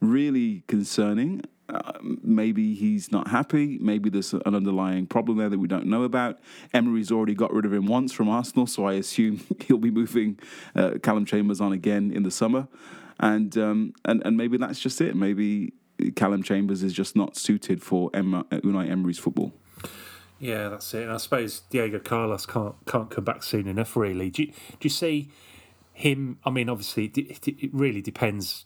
really 0.00 0.62
concerning. 0.66 1.42
Uh, 1.70 1.92
maybe 2.22 2.74
he's 2.74 3.12
not 3.12 3.28
happy. 3.28 3.78
Maybe 3.80 4.10
there's 4.10 4.32
an 4.32 4.54
underlying 4.54 5.06
problem 5.06 5.38
there 5.38 5.48
that 5.48 5.58
we 5.58 5.68
don't 5.68 5.86
know 5.86 6.02
about. 6.02 6.38
Emery's 6.74 7.10
already 7.10 7.34
got 7.34 7.52
rid 7.52 7.64
of 7.64 7.72
him 7.72 7.86
once 7.86 8.12
from 8.12 8.28
Arsenal, 8.28 8.66
so 8.66 8.84
I 8.84 8.94
assume 8.94 9.40
he'll 9.66 9.78
be 9.78 9.90
moving 9.90 10.38
uh, 10.74 10.92
Callum 11.02 11.24
Chambers 11.24 11.60
on 11.60 11.72
again 11.72 12.10
in 12.10 12.22
the 12.22 12.30
summer. 12.30 12.68
And 13.18 13.56
um, 13.58 13.92
and 14.04 14.22
and 14.24 14.36
maybe 14.36 14.56
that's 14.56 14.80
just 14.80 15.00
it. 15.00 15.14
Maybe 15.14 15.74
Callum 16.16 16.42
Chambers 16.42 16.82
is 16.82 16.92
just 16.92 17.14
not 17.14 17.36
suited 17.36 17.82
for 17.82 18.10
Emma, 18.14 18.44
Unai 18.44 18.90
Emery's 18.90 19.18
football. 19.18 19.52
Yeah, 20.38 20.70
that's 20.70 20.92
it. 20.94 21.02
And 21.02 21.12
I 21.12 21.18
suppose 21.18 21.60
Diego 21.68 21.98
Carlos 21.98 22.46
can't 22.46 22.74
can't 22.86 23.10
come 23.10 23.24
back 23.24 23.42
soon 23.42 23.68
enough. 23.68 23.94
Really, 23.94 24.30
do 24.30 24.44
you, 24.44 24.48
do 24.48 24.78
you 24.80 24.90
see 24.90 25.30
him? 25.92 26.38
I 26.44 26.50
mean, 26.50 26.70
obviously, 26.70 27.12
it, 27.14 27.46
it 27.46 27.74
really 27.74 28.00
depends. 28.00 28.64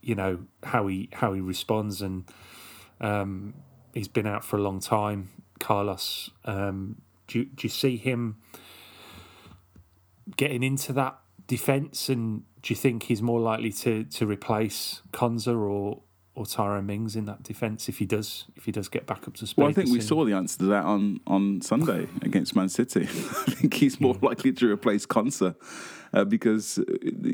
You 0.00 0.14
know 0.14 0.38
how 0.62 0.86
he 0.86 1.08
how 1.12 1.32
he 1.32 1.40
responds, 1.40 2.00
and 2.00 2.24
um, 3.00 3.54
he's 3.94 4.08
been 4.08 4.26
out 4.26 4.44
for 4.44 4.56
a 4.56 4.62
long 4.62 4.80
time. 4.80 5.30
Carlos, 5.58 6.30
um, 6.44 7.00
do 7.26 7.40
you, 7.40 7.44
do 7.46 7.62
you 7.62 7.68
see 7.68 7.96
him 7.96 8.36
getting 10.36 10.62
into 10.62 10.92
that 10.92 11.18
defence? 11.46 12.08
And 12.08 12.42
do 12.62 12.72
you 12.72 12.76
think 12.76 13.04
he's 13.04 13.22
more 13.22 13.40
likely 13.40 13.72
to 13.72 14.04
to 14.04 14.26
replace 14.26 15.02
Konsa 15.12 15.56
or 15.58 16.02
or 16.36 16.44
Tyrone 16.44 16.84
Mings 16.84 17.16
in 17.16 17.24
that 17.24 17.42
defence 17.42 17.88
if 17.88 17.98
he 17.98 18.04
does 18.04 18.44
if 18.56 18.66
he 18.66 18.72
does 18.72 18.88
get 18.88 19.06
back 19.06 19.26
up 19.26 19.34
to 19.36 19.46
speed. 19.46 19.62
Well, 19.62 19.70
I 19.70 19.72
think 19.72 19.88
we 19.88 20.02
saw 20.02 20.24
the 20.24 20.34
answer 20.34 20.58
to 20.58 20.64
that 20.66 20.84
on, 20.84 21.18
on 21.26 21.62
Sunday 21.62 22.06
against 22.22 22.54
Man 22.54 22.68
City. 22.68 23.02
I 23.04 23.50
think 23.50 23.74
he's 23.74 24.00
more 24.00 24.14
likely 24.20 24.52
to 24.52 24.70
replace 24.70 25.06
Konsa 25.06 25.56
uh, 26.12 26.24
because 26.24 26.78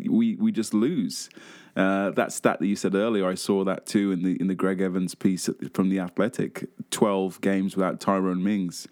we 0.09 0.37
we 0.37 0.53
just 0.53 0.73
lose. 0.73 1.29
Uh, 1.75 2.11
that 2.11 2.33
stat 2.33 2.59
that 2.59 2.67
you 2.67 2.77
said 2.77 2.95
earlier, 2.95 3.27
I 3.27 3.35
saw 3.35 3.65
that 3.65 3.87
too 3.87 4.13
in 4.13 4.23
the 4.23 4.39
in 4.41 4.47
the 4.49 4.55
Gregg 4.55 4.81
Evans 4.81 5.15
piece 5.15 5.49
from 5.73 5.89
the 5.89 5.99
Athletic. 5.99 6.69
Twelve 6.91 7.41
games 7.41 7.77
without 7.77 7.99
Tyrone 7.99 8.43
Mings, 8.43 8.87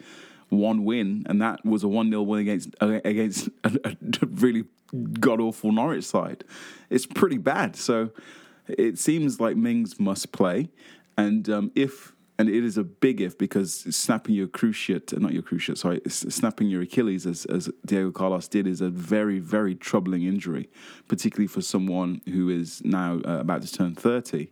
one 0.48 0.84
win, 0.84 1.24
and 1.26 1.40
that 1.42 1.64
was 1.64 1.84
a 1.84 1.88
one 1.88 2.10
0 2.10 2.22
win 2.22 2.40
against 2.40 2.74
uh, 2.80 3.00
against 3.04 3.48
a, 3.64 3.78
a 3.84 4.26
really 4.26 4.64
god 5.20 5.40
awful 5.40 5.72
Norwich 5.72 6.04
side. 6.04 6.44
It's 6.88 7.06
pretty 7.06 7.38
bad. 7.38 7.76
So 7.76 8.10
it 8.66 8.98
seems 8.98 9.40
like 9.40 9.56
Mings 9.56 10.00
must 10.00 10.32
play, 10.32 10.70
and 11.18 11.48
um, 11.50 11.72
if 11.74 12.14
and 12.40 12.48
it 12.48 12.64
is 12.64 12.78
a 12.78 12.84
big 12.84 13.20
if 13.20 13.36
because 13.36 13.70
snapping 13.94 14.34
your 14.34 14.46
cruciate, 14.46 15.18
not 15.20 15.34
your 15.34 15.42
cruciate, 15.42 15.76
sorry, 15.76 16.00
snapping 16.08 16.70
your 16.70 16.80
Achilles 16.80 17.26
as, 17.26 17.44
as 17.44 17.68
Diego 17.84 18.10
Carlos 18.10 18.48
did 18.48 18.66
is 18.66 18.80
a 18.80 18.88
very, 18.88 19.38
very 19.38 19.74
troubling 19.74 20.22
injury, 20.22 20.70
particularly 21.06 21.46
for 21.46 21.60
someone 21.60 22.22
who 22.24 22.48
is 22.48 22.80
now 22.82 23.20
uh, 23.26 23.40
about 23.40 23.60
to 23.60 23.70
turn 23.70 23.94
30. 23.94 24.48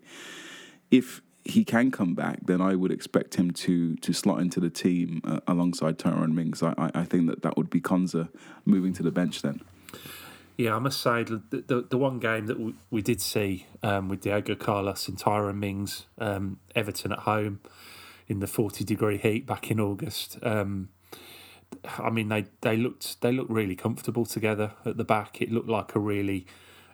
If 0.91 1.23
he 1.47 1.65
can 1.65 1.91
come 1.91 2.15
back, 2.15 2.41
then 2.45 2.61
I 2.61 2.75
would 2.75 2.93
expect 2.93 3.37
him 3.37 3.53
to 3.53 3.97
to 3.97 4.13
slot 4.13 4.43
into 4.43 4.61
the 4.61 4.69
team 4.69 5.23
uh, 5.25 5.41
alongside 5.49 5.99
Tyrone 5.99 6.35
Mings. 6.35 6.63
I, 6.63 6.75
I, 6.77 6.91
I 6.95 7.05
think 7.05 7.27
that 7.29 7.41
that 7.41 7.57
would 7.57 7.71
be 7.71 7.81
Konsa 7.81 8.29
moving 8.67 8.93
to 8.93 9.03
the 9.03 9.11
bench 9.11 9.41
then. 9.41 9.63
Yeah, 10.59 10.75
I 10.75 10.81
must 10.81 11.01
say 11.01 11.23
the 11.23 11.41
the, 11.51 11.87
the 11.89 11.97
one 11.97 12.19
game 12.19 12.47
that 12.47 12.59
we, 12.59 12.75
we 12.91 13.01
did 13.01 13.21
see 13.21 13.67
um, 13.85 14.09
with 14.09 14.23
Diego 14.23 14.57
Carlos 14.57 15.07
and 15.07 15.17
Tyrone 15.17 15.61
Mings, 15.61 16.07
um, 16.19 16.59
Everton 16.75 17.13
at 17.13 17.21
home 17.21 17.61
in 18.27 18.41
the 18.41 18.49
forty 18.49 18.85
degree 18.85 19.19
heat 19.19 19.47
back 19.47 19.71
in 19.71 19.79
August. 19.79 20.37
Um, 20.43 20.89
I 21.99 22.11
mean, 22.11 22.29
they, 22.29 22.47
they 22.63 22.77
looked 22.77 23.21
they 23.21 23.31
looked 23.31 23.53
really 23.53 23.77
comfortable 23.77 24.27
together 24.27 24.73
at 24.85 24.97
the 24.97 25.05
back. 25.05 25.41
It 25.41 25.53
looked 25.53 25.69
like 25.69 25.95
a 25.95 26.01
really 26.01 26.45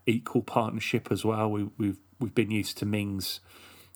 equal 0.04 0.42
partnership 0.42 1.10
as 1.10 1.24
well. 1.24 1.50
We, 1.50 1.70
we've 1.78 2.00
we've 2.20 2.34
been 2.34 2.50
used 2.50 2.76
to 2.78 2.86
Mings 2.86 3.40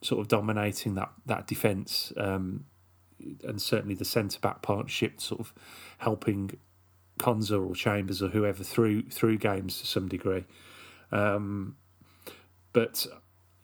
sort 0.03 0.23
of 0.23 0.29
dominating 0.29 0.95
that 0.95 1.11
that 1.27 1.47
defence, 1.47 2.11
um, 2.17 2.65
and 3.45 3.61
certainly 3.61 3.95
the 3.95 4.07
centre 4.07 4.41
back 4.41 4.63
partnership 4.63 5.21
sort 5.21 5.41
of 5.41 5.53
helping 5.99 6.57
Konsa 7.19 7.65
or 7.65 7.75
Chambers 7.75 8.23
or 8.23 8.29
whoever 8.29 8.65
through 8.65 9.03
through 9.11 9.39
games 9.39 9.81
to 9.81 9.87
some 9.87 10.09
degree. 10.09 10.45
Um, 11.11 11.77
but 12.73 13.07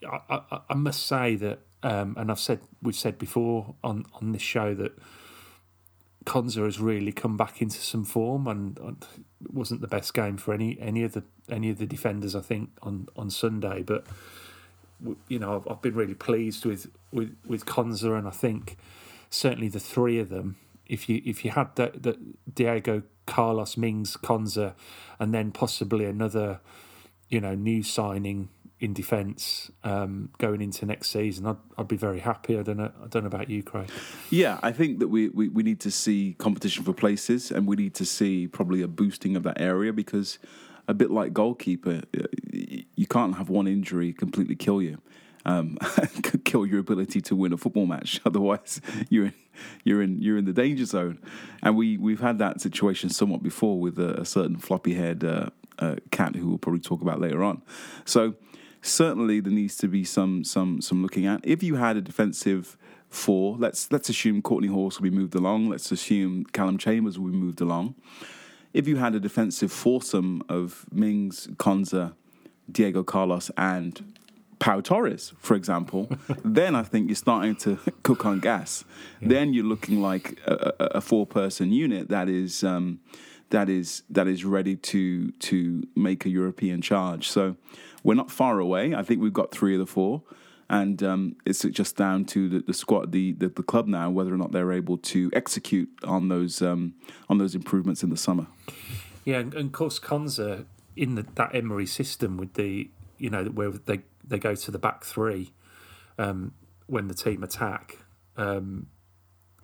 I, 0.05 0.41
I, 0.51 0.59
I, 0.69 0.73
must 0.73 1.05
say 1.05 1.35
that, 1.35 1.59
um, 1.83 2.15
and 2.17 2.31
I've 2.31 2.39
said 2.39 2.59
we've 2.81 2.95
said 2.95 3.17
before 3.17 3.75
on 3.83 4.05
on 4.19 4.31
this 4.31 4.41
show 4.41 4.73
that 4.75 4.97
Konsa 6.25 6.65
has 6.65 6.79
really 6.79 7.11
come 7.11 7.37
back 7.37 7.61
into 7.61 7.79
some 7.79 8.03
form, 8.03 8.47
and 8.47 8.77
it 9.43 9.53
wasn't 9.53 9.81
the 9.81 9.87
best 9.87 10.13
game 10.13 10.37
for 10.37 10.53
any 10.53 10.77
any 10.79 11.03
of 11.03 11.13
the 11.13 11.23
any 11.49 11.69
of 11.69 11.77
the 11.77 11.85
defenders 11.85 12.35
I 12.35 12.41
think 12.41 12.71
on 12.81 13.07
on 13.15 13.29
Sunday, 13.29 13.83
but 13.83 14.05
you 15.27 15.39
know 15.39 15.55
I've, 15.55 15.71
I've 15.71 15.81
been 15.81 15.95
really 15.95 16.15
pleased 16.15 16.65
with 16.65 16.91
with 17.11 17.35
with 17.45 17.65
Konsa, 17.65 18.17
and 18.17 18.27
I 18.27 18.31
think 18.31 18.77
certainly 19.29 19.67
the 19.67 19.79
three 19.79 20.19
of 20.19 20.29
them 20.29 20.57
if 20.87 21.09
you 21.09 21.21
if 21.25 21.43
you 21.43 21.51
had 21.51 21.75
the, 21.75 21.91
the 21.95 22.17
Diego 22.51 23.03
Carlos 23.25 23.77
Mings 23.77 24.17
Konsa, 24.17 24.73
and 25.19 25.33
then 25.33 25.51
possibly 25.51 26.05
another 26.05 26.59
you 27.29 27.41
know 27.41 27.55
new 27.55 27.83
signing 27.83 28.49
in 28.79 28.93
defence 28.93 29.71
um, 29.83 30.29
going 30.37 30.61
into 30.61 30.85
next 30.85 31.09
season, 31.09 31.45
I'd, 31.45 31.55
I'd 31.77 31.87
be 31.87 31.95
very 31.95 32.19
happy. 32.19 32.59
I 32.59 32.61
don't 32.61 32.77
know. 32.77 32.91
I 33.01 33.07
don't 33.07 33.23
know 33.23 33.27
about 33.27 33.49
you, 33.49 33.63
Craig. 33.63 33.89
Yeah, 34.29 34.59
I 34.61 34.71
think 34.73 34.99
that 34.99 35.07
we, 35.07 35.29
we, 35.29 35.47
we 35.47 35.63
need 35.63 35.79
to 35.81 35.91
see 35.91 36.35
competition 36.37 36.83
for 36.83 36.93
places, 36.93 37.51
and 37.51 37.67
we 37.67 37.77
need 37.77 37.93
to 37.95 38.05
see 38.05 38.47
probably 38.47 38.81
a 38.81 38.87
boosting 38.87 39.35
of 39.35 39.43
that 39.43 39.61
area 39.61 39.93
because 39.93 40.39
a 40.87 40.93
bit 40.93 41.09
like 41.09 41.33
goalkeeper, 41.33 42.01
you 42.51 43.07
can't 43.07 43.37
have 43.37 43.49
one 43.49 43.67
injury 43.67 44.13
completely 44.13 44.55
kill 44.55 44.81
you 44.81 44.97
um, 45.45 45.77
could 46.23 46.43
kill 46.43 46.65
your 46.65 46.79
ability 46.79 47.21
to 47.21 47.35
win 47.35 47.53
a 47.53 47.57
football 47.57 47.85
match. 47.85 48.19
Otherwise, 48.25 48.81
you're 49.09 49.25
in, 49.25 49.33
you're 49.83 50.01
in 50.01 50.21
you're 50.21 50.37
in 50.37 50.45
the 50.45 50.53
danger 50.53 50.85
zone. 50.85 51.19
And 51.61 51.75
we 51.75 51.97
we've 51.97 52.19
had 52.19 52.39
that 52.39 52.61
situation 52.61 53.09
somewhat 53.09 53.43
before 53.43 53.79
with 53.79 53.99
a, 53.99 54.21
a 54.21 54.25
certain 54.25 54.57
floppy 54.57 54.95
haired 54.95 55.23
uh, 55.23 55.49
uh, 55.79 55.95
cat 56.11 56.35
who 56.35 56.49
we'll 56.49 56.57
probably 56.57 56.81
talk 56.81 57.01
about 57.01 57.19
later 57.21 57.43
on. 57.43 57.61
So 58.05 58.35
certainly 58.81 59.39
there 59.39 59.53
needs 59.53 59.77
to 59.77 59.87
be 59.87 60.03
some 60.03 60.43
some 60.43 60.81
some 60.81 61.01
looking 61.01 61.25
at. 61.25 61.41
If 61.43 61.63
you 61.63 61.75
had 61.75 61.97
a 61.97 62.01
defensive 62.01 62.77
four, 63.09 63.55
let's 63.57 63.91
let's 63.91 64.09
assume 64.09 64.41
Kortney 64.41 64.69
Hause 64.69 64.99
will 64.99 65.09
be 65.09 65.15
moved 65.15 65.35
along. 65.35 65.69
Let's 65.69 65.91
assume 65.91 66.45
Callum 66.45 66.77
Chambers 66.77 67.19
will 67.19 67.29
be 67.29 67.37
moved 67.37 67.61
along. 67.61 67.95
If 68.73 68.87
you 68.89 68.97
had 68.97 69.15
a 69.15 69.21
defensive 69.21 69.71
foursome 69.71 70.43
of 70.49 70.85
Mings, 70.91 71.47
Konsa, 71.55 72.13
Diego 72.69 73.03
Carlos, 73.03 73.49
and 73.57 74.14
Pau 74.59 74.81
Torres, 74.81 75.33
for 75.39 75.55
example, 75.55 76.09
then 76.43 76.75
I 76.75 76.83
think 76.83 77.09
you're 77.09 77.15
starting 77.15 77.55
to 77.57 77.77
cook 78.03 78.25
on 78.25 78.39
gas. 78.39 78.83
Yeah. 79.21 79.29
Then 79.29 79.53
you're 79.53 79.65
looking 79.65 80.01
like 80.01 80.39
a, 80.45 80.73
a, 80.79 80.85
a 80.85 81.01
four-person 81.01 81.71
unit 81.71 82.09
that 82.09 82.29
is 82.29 82.63
um, 82.63 82.99
that 83.49 83.69
is 83.69 84.03
that 84.09 84.27
is 84.27 84.45
ready 84.45 84.75
to 84.75 85.31
to 85.31 85.83
make 85.95 86.25
a 86.25 86.29
European 86.29 86.81
charge. 86.81 87.29
So 87.29 87.55
we're 88.03 88.15
not 88.15 88.31
far 88.31 88.59
away. 88.59 88.93
I 88.93 89.03
think 89.03 89.21
we've 89.21 89.33
got 89.33 89.51
three 89.51 89.73
of 89.73 89.79
the 89.79 89.85
four, 89.85 90.21
and 90.69 91.01
um, 91.03 91.35
it's 91.45 91.63
just 91.63 91.95
down 91.95 92.25
to 92.25 92.49
the, 92.49 92.59
the 92.59 92.73
squad, 92.73 93.11
the, 93.11 93.33
the, 93.33 93.49
the 93.49 93.63
club 93.63 93.87
now, 93.87 94.09
whether 94.09 94.33
or 94.33 94.37
not 94.37 94.51
they're 94.51 94.71
able 94.71 94.97
to 94.97 95.29
execute 95.33 95.89
on 96.03 96.29
those 96.29 96.61
um, 96.61 96.93
on 97.29 97.37
those 97.37 97.55
improvements 97.55 98.03
in 98.03 98.09
the 98.09 98.17
summer. 98.17 98.47
Yeah, 99.23 99.39
and, 99.39 99.53
of 99.53 99.71
course, 99.71 99.99
Konsa 99.99 100.65
in 100.95 101.15
the, 101.15 101.25
that 101.35 101.53
Emery 101.53 101.85
system 101.85 102.37
with 102.37 102.53
the 102.53 102.89
you 103.17 103.29
know 103.29 103.45
where 103.45 103.71
they 103.71 104.01
they 104.27 104.39
go 104.39 104.55
to 104.55 104.71
the 104.71 104.79
back 104.79 105.03
three 105.03 105.51
um, 106.17 106.53
when 106.87 107.07
the 107.07 107.13
team 107.13 107.43
attack. 107.43 107.97
Um, 108.37 108.87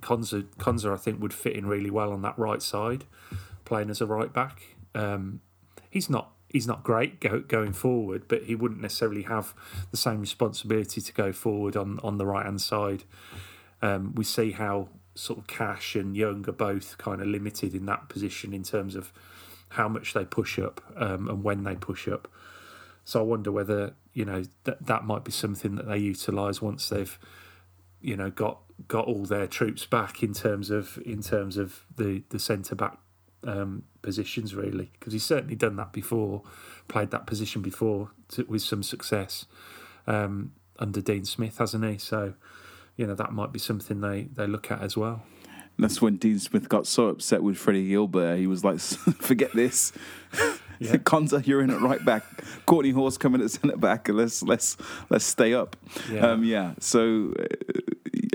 Konsa, 0.01 0.44
Konsa, 0.58 0.94
I 0.94 0.98
think, 0.98 1.22
would 1.22 1.34
fit 1.34 1.56
in 1.56 1.65
really 1.65 1.89
well 1.89 2.12
on 2.12 2.22
that 2.24 2.38
right 2.38 2.62
side, 2.62 3.06
playing 3.65 3.89
as 3.89 4.01
a 4.01 4.06
right 4.06 4.32
back. 4.34 4.62
Um, 4.96 5.41
he's 5.89 6.10
not 6.10 6.32
he's 6.50 6.68
not 6.68 6.84
great 6.84 7.20
go, 7.20 7.39
going 7.39 7.74
forward, 7.74 8.27
but 8.27 8.44
he 8.44 8.56
wouldn't 8.56 8.82
necessarily 8.82 9.24
have 9.24 9.53
the 9.91 9.98
same 9.98 10.20
responsibility 10.20 11.01
to 11.01 11.13
go 11.13 11.32
forward 11.32 11.75
on 11.75 12.00
on 12.03 12.18
the 12.18 12.25
right 12.25 12.46
hand 12.46 12.62
side. 12.62 13.03
Um, 13.82 14.13
we 14.15 14.24
see 14.24 14.51
how 14.51 14.89
sort 15.15 15.39
of 15.39 15.48
Cash 15.48 15.96
and 15.96 16.15
Young 16.15 16.48
are 16.48 16.53
both 16.53 16.98
kind 16.98 17.22
of 17.22 17.27
limited 17.27 17.75
in 17.75 17.86
that 17.86 18.10
position 18.10 18.53
in 18.53 18.63
terms 18.63 18.96
of 18.96 19.12
how 19.70 19.88
much 19.88 20.13
they 20.13 20.25
push 20.25 20.60
up 20.60 20.82
um, 20.96 21.27
and 21.30 21.44
when 21.44 21.63
they 21.63 21.75
push 21.75 22.08
up. 22.08 22.27
So 23.03 23.20
I 23.20 23.24
wonder 23.24 23.51
whether 23.51 23.94
you 24.13 24.25
know 24.25 24.44
that 24.65 24.86
that 24.86 25.03
might 25.03 25.24
be 25.24 25.32
something 25.32 25.75
that 25.75 25.88
they 25.88 25.98
utilise 25.98 26.62
once 26.62 26.89
they've 26.89 27.18
you 28.01 28.15
know 28.15 28.30
got 28.30 28.60
got 28.88 29.06
all 29.06 29.24
their 29.24 29.48
troops 29.48 29.86
back 29.86 30.24
in 30.24 30.34
terms 30.34 30.70
of 30.70 31.00
in 31.06 31.22
terms 31.22 31.58
of 31.58 31.86
the 31.96 32.24
the 32.30 32.39
centre 32.39 32.75
back 32.75 32.98
um, 33.44 33.84
positions 34.01 34.53
really 34.53 34.91
because 35.00 35.13
he's 35.13 35.25
certainly 35.25 35.56
done 35.56 35.75
that 35.75 35.91
before, 35.94 36.44
played 36.88 37.12
that 37.12 37.25
position 37.25 37.62
before 37.62 38.12
to, 38.30 38.44
with 38.44 38.62
some 38.62 38.84
success 38.84 39.46
um, 40.08 40.53
under 40.80 41.01
Dean 41.01 41.25
Smith, 41.25 41.58
hasn't 41.58 41.86
he? 41.86 41.98
So 41.98 42.34
you 42.96 43.08
know 43.08 43.15
that 43.15 43.32
might 43.32 43.51
be 43.51 43.60
something 43.60 44.01
they 44.01 44.24
they 44.34 44.48
look 44.48 44.72
at 44.72 44.82
as 44.82 44.96
well. 44.98 45.24
That's 45.80 46.01
when 46.01 46.18
Dean 46.18 46.38
Smith 46.38 46.70
got 46.70 46.86
so 46.86 47.08
upset 47.08 47.41
with 47.41 47.58
Freddie 47.58 47.88
Guilbert. 47.88 48.38
He 48.38 48.46
was 48.46 48.63
like, 48.63 48.80
"Forget 49.20 49.53
this, 49.53 49.91
yeah. 51.33 51.39
You're 51.43 51.61
in 51.61 51.69
at 51.69 51.81
right 51.81 52.03
back. 52.03 52.23
Kortney 52.65 52.93
Hause 52.93 53.17
coming 53.17 53.41
at 53.41 53.51
centre 53.51 53.77
back, 53.77 54.09
let's 54.09 54.41
let's 54.43 54.77
let's 55.09 55.25
stay 55.25 55.53
up." 55.53 55.75
Yeah. 56.11 56.31
Um, 56.31 56.43
yeah. 56.43 56.73
So 56.79 57.33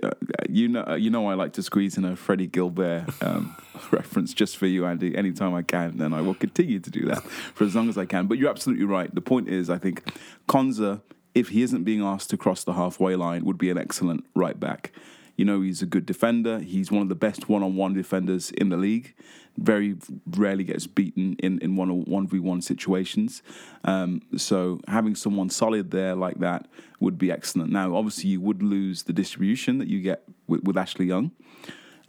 uh, 0.02 0.10
you 0.48 0.68
know, 0.68 0.94
you 0.94 1.10
know, 1.10 1.28
I 1.28 1.34
like 1.34 1.52
to 1.54 1.62
squeeze 1.62 1.96
in 1.96 2.04
a 2.04 2.16
Freddie 2.16 2.46
Guilbert 2.46 3.04
um, 3.22 3.56
reference 3.90 4.32
just 4.32 4.56
for 4.56 4.66
you, 4.66 4.86
Andy. 4.86 5.16
Anytime 5.16 5.54
I 5.54 5.62
can, 5.62 6.00
and 6.00 6.14
I 6.14 6.20
will 6.20 6.34
continue 6.34 6.80
to 6.80 6.90
do 6.90 7.06
that 7.06 7.22
for 7.24 7.64
as 7.64 7.74
long 7.74 7.88
as 7.88 7.98
I 7.98 8.04
can. 8.04 8.26
But 8.26 8.38
you're 8.38 8.50
absolutely 8.50 8.84
right. 8.84 9.12
The 9.14 9.20
point 9.20 9.48
is, 9.48 9.68
I 9.68 9.78
think 9.78 10.02
Konsa, 10.48 11.02
if 11.34 11.48
he 11.48 11.62
isn't 11.62 11.84
being 11.84 12.02
asked 12.02 12.30
to 12.30 12.36
cross 12.36 12.64
the 12.64 12.74
halfway 12.74 13.16
line, 13.16 13.44
would 13.44 13.58
be 13.58 13.70
an 13.70 13.78
excellent 13.78 14.24
right 14.34 14.58
back. 14.58 14.92
You 15.36 15.44
know, 15.44 15.60
he's 15.60 15.82
a 15.82 15.86
good 15.86 16.06
defender. 16.06 16.60
He's 16.60 16.90
one 16.90 17.02
of 17.02 17.08
the 17.08 17.14
best 17.14 17.48
one-on-one 17.48 17.92
defenders 17.92 18.50
in 18.52 18.70
the 18.70 18.78
league. 18.78 19.14
Very 19.58 19.96
rarely 20.26 20.64
gets 20.64 20.86
beaten 20.86 21.36
in 21.38 21.58
in 21.60 21.76
one 21.76 22.04
one 22.04 22.26
v 22.26 22.38
one 22.38 22.60
situations. 22.60 23.42
Um, 23.84 24.22
so 24.36 24.80
having 24.88 25.14
someone 25.14 25.48
solid 25.50 25.90
there 25.90 26.14
like 26.14 26.38
that 26.40 26.68
would 27.00 27.18
be 27.18 27.30
excellent. 27.30 27.72
Now, 27.72 27.96
obviously, 27.96 28.30
you 28.30 28.40
would 28.40 28.62
lose 28.62 29.04
the 29.04 29.12
distribution 29.12 29.78
that 29.78 29.88
you 29.88 30.00
get 30.00 30.24
with, 30.46 30.62
with 30.64 30.76
Ashley 30.76 31.06
Young, 31.06 31.30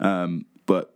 um, 0.00 0.44
but 0.66 0.94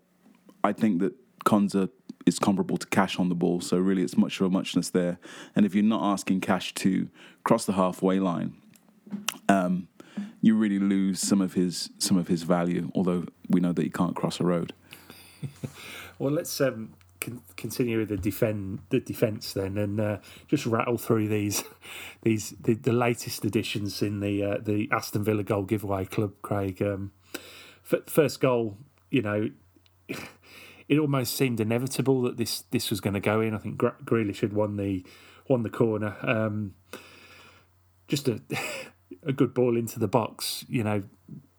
I 0.65 0.73
think 0.73 1.01
that 1.01 1.15
Konsa 1.45 1.89
is 2.27 2.39
comparable 2.39 2.77
to 2.77 2.87
Cash 2.87 3.19
on 3.19 3.29
the 3.29 3.35
ball. 3.35 3.61
So 3.61 3.79
really, 3.79 4.03
it's 4.03 4.17
much 4.17 4.41
of 4.41 4.47
a 4.47 4.51
muchness 4.51 4.91
there. 4.91 5.19
And 5.57 5.67
if 5.67 5.75
you're 5.75 5.85
not 5.85 6.13
asking 6.13 6.41
Cash 6.41 6.75
to 6.75 7.09
cross 7.45 7.65
the 7.65 7.73
halfway 7.73 8.21
line, 8.21 8.55
um, 9.49 9.89
you 10.41 10.57
really 10.57 10.79
lose 10.79 11.21
some 11.21 11.41
of 11.41 11.55
his 11.55 11.91
some 11.99 12.17
of 12.17 12.29
his 12.29 12.43
value. 12.43 12.91
Although 12.95 13.27
we 13.49 13.61
know 13.61 13.73
that 13.73 13.83
he 13.83 13.91
can't 13.91 14.15
cross 14.15 14.41
a 14.41 14.45
road. 14.45 14.73
well, 16.23 16.33
let's 16.33 16.61
um, 16.61 16.95
con- 17.21 17.43
continue 17.57 17.99
with 17.99 18.09
the 18.09 18.17
defend 18.17 18.79
the 18.91 19.01
defence 19.01 19.55
then, 19.55 19.77
and 19.77 20.01
uh, 20.01 20.19
just 20.47 20.67
rattle 20.67 20.97
through 20.97 21.27
these 21.27 21.65
these 22.23 22.51
the, 22.61 22.75
the 22.75 22.93
latest 22.93 23.45
additions 23.45 24.01
in 24.03 24.21
the 24.21 24.41
uh, 24.45 24.59
the 24.63 24.89
Aston 24.93 25.25
Villa 25.25 25.43
goal 25.43 25.65
giveaway 25.65 26.05
club. 26.05 26.35
Craig, 26.41 26.81
um, 26.81 27.11
f- 27.91 28.07
first 28.07 28.41
goal, 28.41 28.79
you 29.11 29.23
know. 29.23 29.51
It 30.89 30.99
almost 30.99 31.37
seemed 31.37 31.59
inevitable 31.59 32.21
that 32.23 32.37
this 32.37 32.63
this 32.71 32.91
was 32.91 33.01
going 33.01 33.15
to 33.15 33.21
go 33.21 33.41
in. 33.41 33.55
I 33.55 33.59
think 33.59 33.79
Grealish 33.79 34.41
had 34.41 34.53
won 34.53 34.77
the 34.77 35.07
won 35.49 35.63
the 35.63 35.71
corner. 35.71 36.17
Um, 36.21 36.75
just 38.09 38.29
a 38.29 38.43
a 39.23 39.33
good 39.33 39.55
ball 39.55 39.75
into 39.75 39.99
the 39.99 40.09
box. 40.09 40.67
You 40.69 40.85
know, 40.85 41.03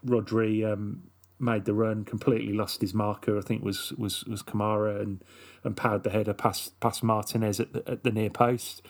Rodri 0.05 0.71
um, 0.71 1.09
made 1.39 1.65
the 1.65 1.73
run, 1.73 2.05
completely 2.05 2.53
lost 2.53 2.81
his 2.81 2.93
marker. 2.93 3.37
I 3.37 3.41
think 3.41 3.63
was 3.63 3.91
was 3.93 4.23
was 4.25 4.43
Kamara 4.43 5.01
and 5.01 5.23
and 5.63 5.75
powered 5.75 6.03
the 6.03 6.09
header 6.09 6.33
past 6.33 6.79
past 6.79 7.03
Martinez 7.03 7.59
at 7.59 7.73
the, 7.73 7.83
at 7.89 8.03
the 8.03 8.11
near 8.11 8.29
post. 8.29 8.81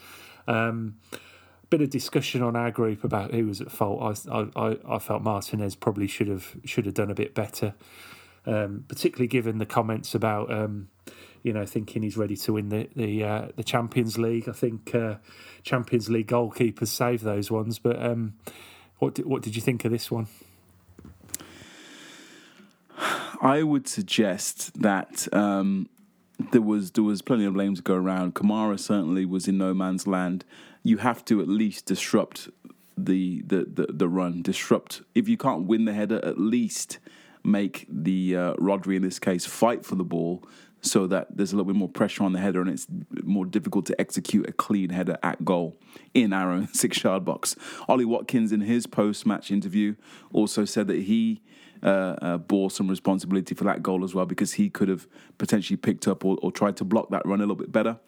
Um, 0.47 0.97
bit 1.69 1.81
of 1.81 1.89
discussion 1.89 2.43
on 2.43 2.55
our 2.55 2.69
group 2.69 3.03
about 3.03 3.33
who 3.33 3.47
was 3.47 3.61
at 3.61 3.71
fault. 3.71 4.17
I 4.29 4.45
I, 4.55 4.77
I 4.87 4.99
felt 4.99 5.23
Martinez 5.23 5.75
probably 5.75 6.07
should 6.07 6.27
have 6.27 6.55
should 6.65 6.85
have 6.85 6.93
done 6.93 7.11
a 7.11 7.15
bit 7.15 7.33
better, 7.33 7.73
um, 8.45 8.85
particularly 8.87 9.27
given 9.27 9.57
the 9.57 9.65
comments 9.65 10.13
about 10.13 10.51
um, 10.53 10.89
you 11.43 11.51
know, 11.51 11.65
thinking 11.65 12.01
he's 12.01 12.17
ready 12.17 12.37
to 12.37 12.53
win 12.53 12.69
the 12.69 12.89
the 12.95 13.23
uh, 13.23 13.47
the 13.55 13.63
Champions 13.63 14.17
League. 14.17 14.47
I 14.47 14.53
think 14.53 14.95
uh, 14.95 15.15
Champions 15.61 16.09
League 16.09 16.27
goalkeepers 16.27 16.87
save 16.87 17.21
those 17.21 17.51
ones. 17.51 17.79
But 17.79 18.01
um, 18.01 18.35
what 18.99 19.15
did, 19.15 19.25
what 19.25 19.41
did 19.41 19.55
you 19.55 19.61
think 19.61 19.83
of 19.85 19.91
this 19.91 20.09
one? 20.09 20.27
I 23.43 23.61
would 23.61 23.89
suggest 23.89 24.81
that 24.81 25.27
um, 25.33 25.89
there 26.53 26.61
was 26.61 26.91
there 26.91 27.03
was 27.03 27.21
plenty 27.21 27.43
of 27.43 27.53
blame 27.53 27.75
to 27.75 27.81
go 27.81 27.93
around. 27.93 28.35
Kamara 28.35 28.79
certainly 28.79 29.25
was 29.25 29.49
in 29.49 29.57
no 29.57 29.73
man's 29.73 30.07
land. 30.07 30.45
You 30.81 30.97
have 30.99 31.25
to 31.25 31.41
at 31.41 31.49
least 31.49 31.85
disrupt 31.85 32.47
the 32.97 33.41
the 33.45 33.65
the, 33.65 33.87
the 33.89 34.07
run. 34.07 34.41
Disrupt 34.41 35.01
if 35.13 35.27
you 35.27 35.35
can't 35.35 35.67
win 35.67 35.83
the 35.83 35.93
header, 35.93 36.23
at 36.23 36.37
least 36.37 36.99
make 37.43 37.85
the 37.89 38.37
uh, 38.37 38.53
Rodri 38.53 38.95
in 38.95 39.01
this 39.01 39.19
case 39.19 39.45
fight 39.45 39.85
for 39.85 39.95
the 39.95 40.05
ball 40.05 40.41
so 40.79 41.05
that 41.07 41.27
there's 41.35 41.51
a 41.51 41.57
little 41.57 41.71
bit 41.71 41.77
more 41.77 41.89
pressure 41.89 42.23
on 42.23 42.31
the 42.31 42.39
header 42.39 42.61
and 42.61 42.69
it's 42.69 42.87
more 43.23 43.45
difficult 43.45 43.85
to 43.85 43.99
execute 43.99 44.47
a 44.47 44.53
clean 44.53 44.89
header 44.89 45.17
at 45.23 45.43
goal 45.43 45.77
in 46.13 46.31
our 46.31 46.51
own 46.51 46.67
six 46.73 47.03
yard 47.03 47.25
box. 47.25 47.57
Ollie 47.89 48.05
Watkins, 48.05 48.53
in 48.53 48.61
his 48.61 48.87
post 48.87 49.25
match 49.25 49.51
interview, 49.51 49.95
also 50.31 50.63
said 50.63 50.87
that 50.87 51.01
he 51.01 51.41
uh, 51.83 52.15
uh, 52.21 52.37
bore 52.37 52.71
some 52.71 52.87
responsibility 52.87 53.53
for 53.53 53.65
that 53.65 53.83
goal 53.83 54.03
as 54.03 54.15
well 54.15 54.25
because 54.25 54.53
he 54.53 54.69
could 54.69 54.87
have 54.87 55.07
potentially 55.37 55.77
picked 55.77 56.07
up 56.07 56.23
or, 56.23 56.37
or 56.41 56.51
tried 56.51 56.77
to 56.77 56.85
block 56.85 57.09
that 57.09 57.25
run 57.25 57.39
a 57.39 57.43
little 57.43 57.55
bit 57.55 57.71
better. 57.71 57.99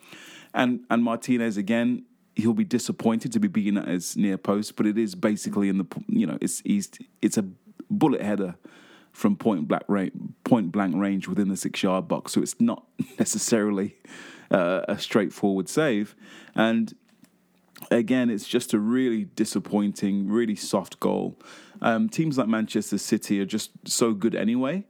And 0.54 0.82
and 0.90 1.04
Martinez 1.04 1.58
again, 1.58 2.06
he'll 2.36 2.54
be 2.54 2.64
disappointed 2.64 3.32
to 3.34 3.40
be 3.40 3.48
beaten 3.48 3.78
at 3.78 3.88
his 3.88 4.16
near 4.16 4.38
post, 4.38 4.76
but 4.76 4.86
it 4.86 4.98
is 4.98 5.16
basically 5.16 5.70
in 5.70 5.78
the 5.78 5.86
you 6.08 6.26
know 6.26 6.38
it's 6.42 6.62
he's, 6.62 6.90
it's 7.22 7.38
a 7.38 7.46
bullet 7.90 8.22
header 8.22 8.56
from 9.12 9.36
point 9.36 9.68
blank 9.68 9.84
range, 9.88 10.14
point 10.44 10.72
blank 10.72 10.96
range 10.96 11.28
within 11.28 11.48
the 11.48 11.58
six 11.58 11.82
yard 11.84 12.08
box. 12.08 12.34
So 12.34 12.42
it's 12.42 12.60
not 12.60 12.86
necessarily 13.20 13.98
uh, 14.52 14.82
a 14.88 15.00
straightforward 15.00 15.70
save. 15.70 16.16
And 16.54 16.94
again, 17.92 18.30
it's 18.30 18.48
just 18.48 18.74
a 18.74 18.80
really 18.80 19.26
disappointing, 19.26 20.30
really 20.30 20.56
soft 20.56 21.00
goal. 21.00 21.40
Um, 21.82 22.10
teams 22.10 22.38
like 22.38 22.48
Manchester 22.48 22.98
City 22.98 23.40
are 23.42 23.46
just 23.46 23.72
so 23.88 24.14
good 24.14 24.36
anyway 24.36 24.86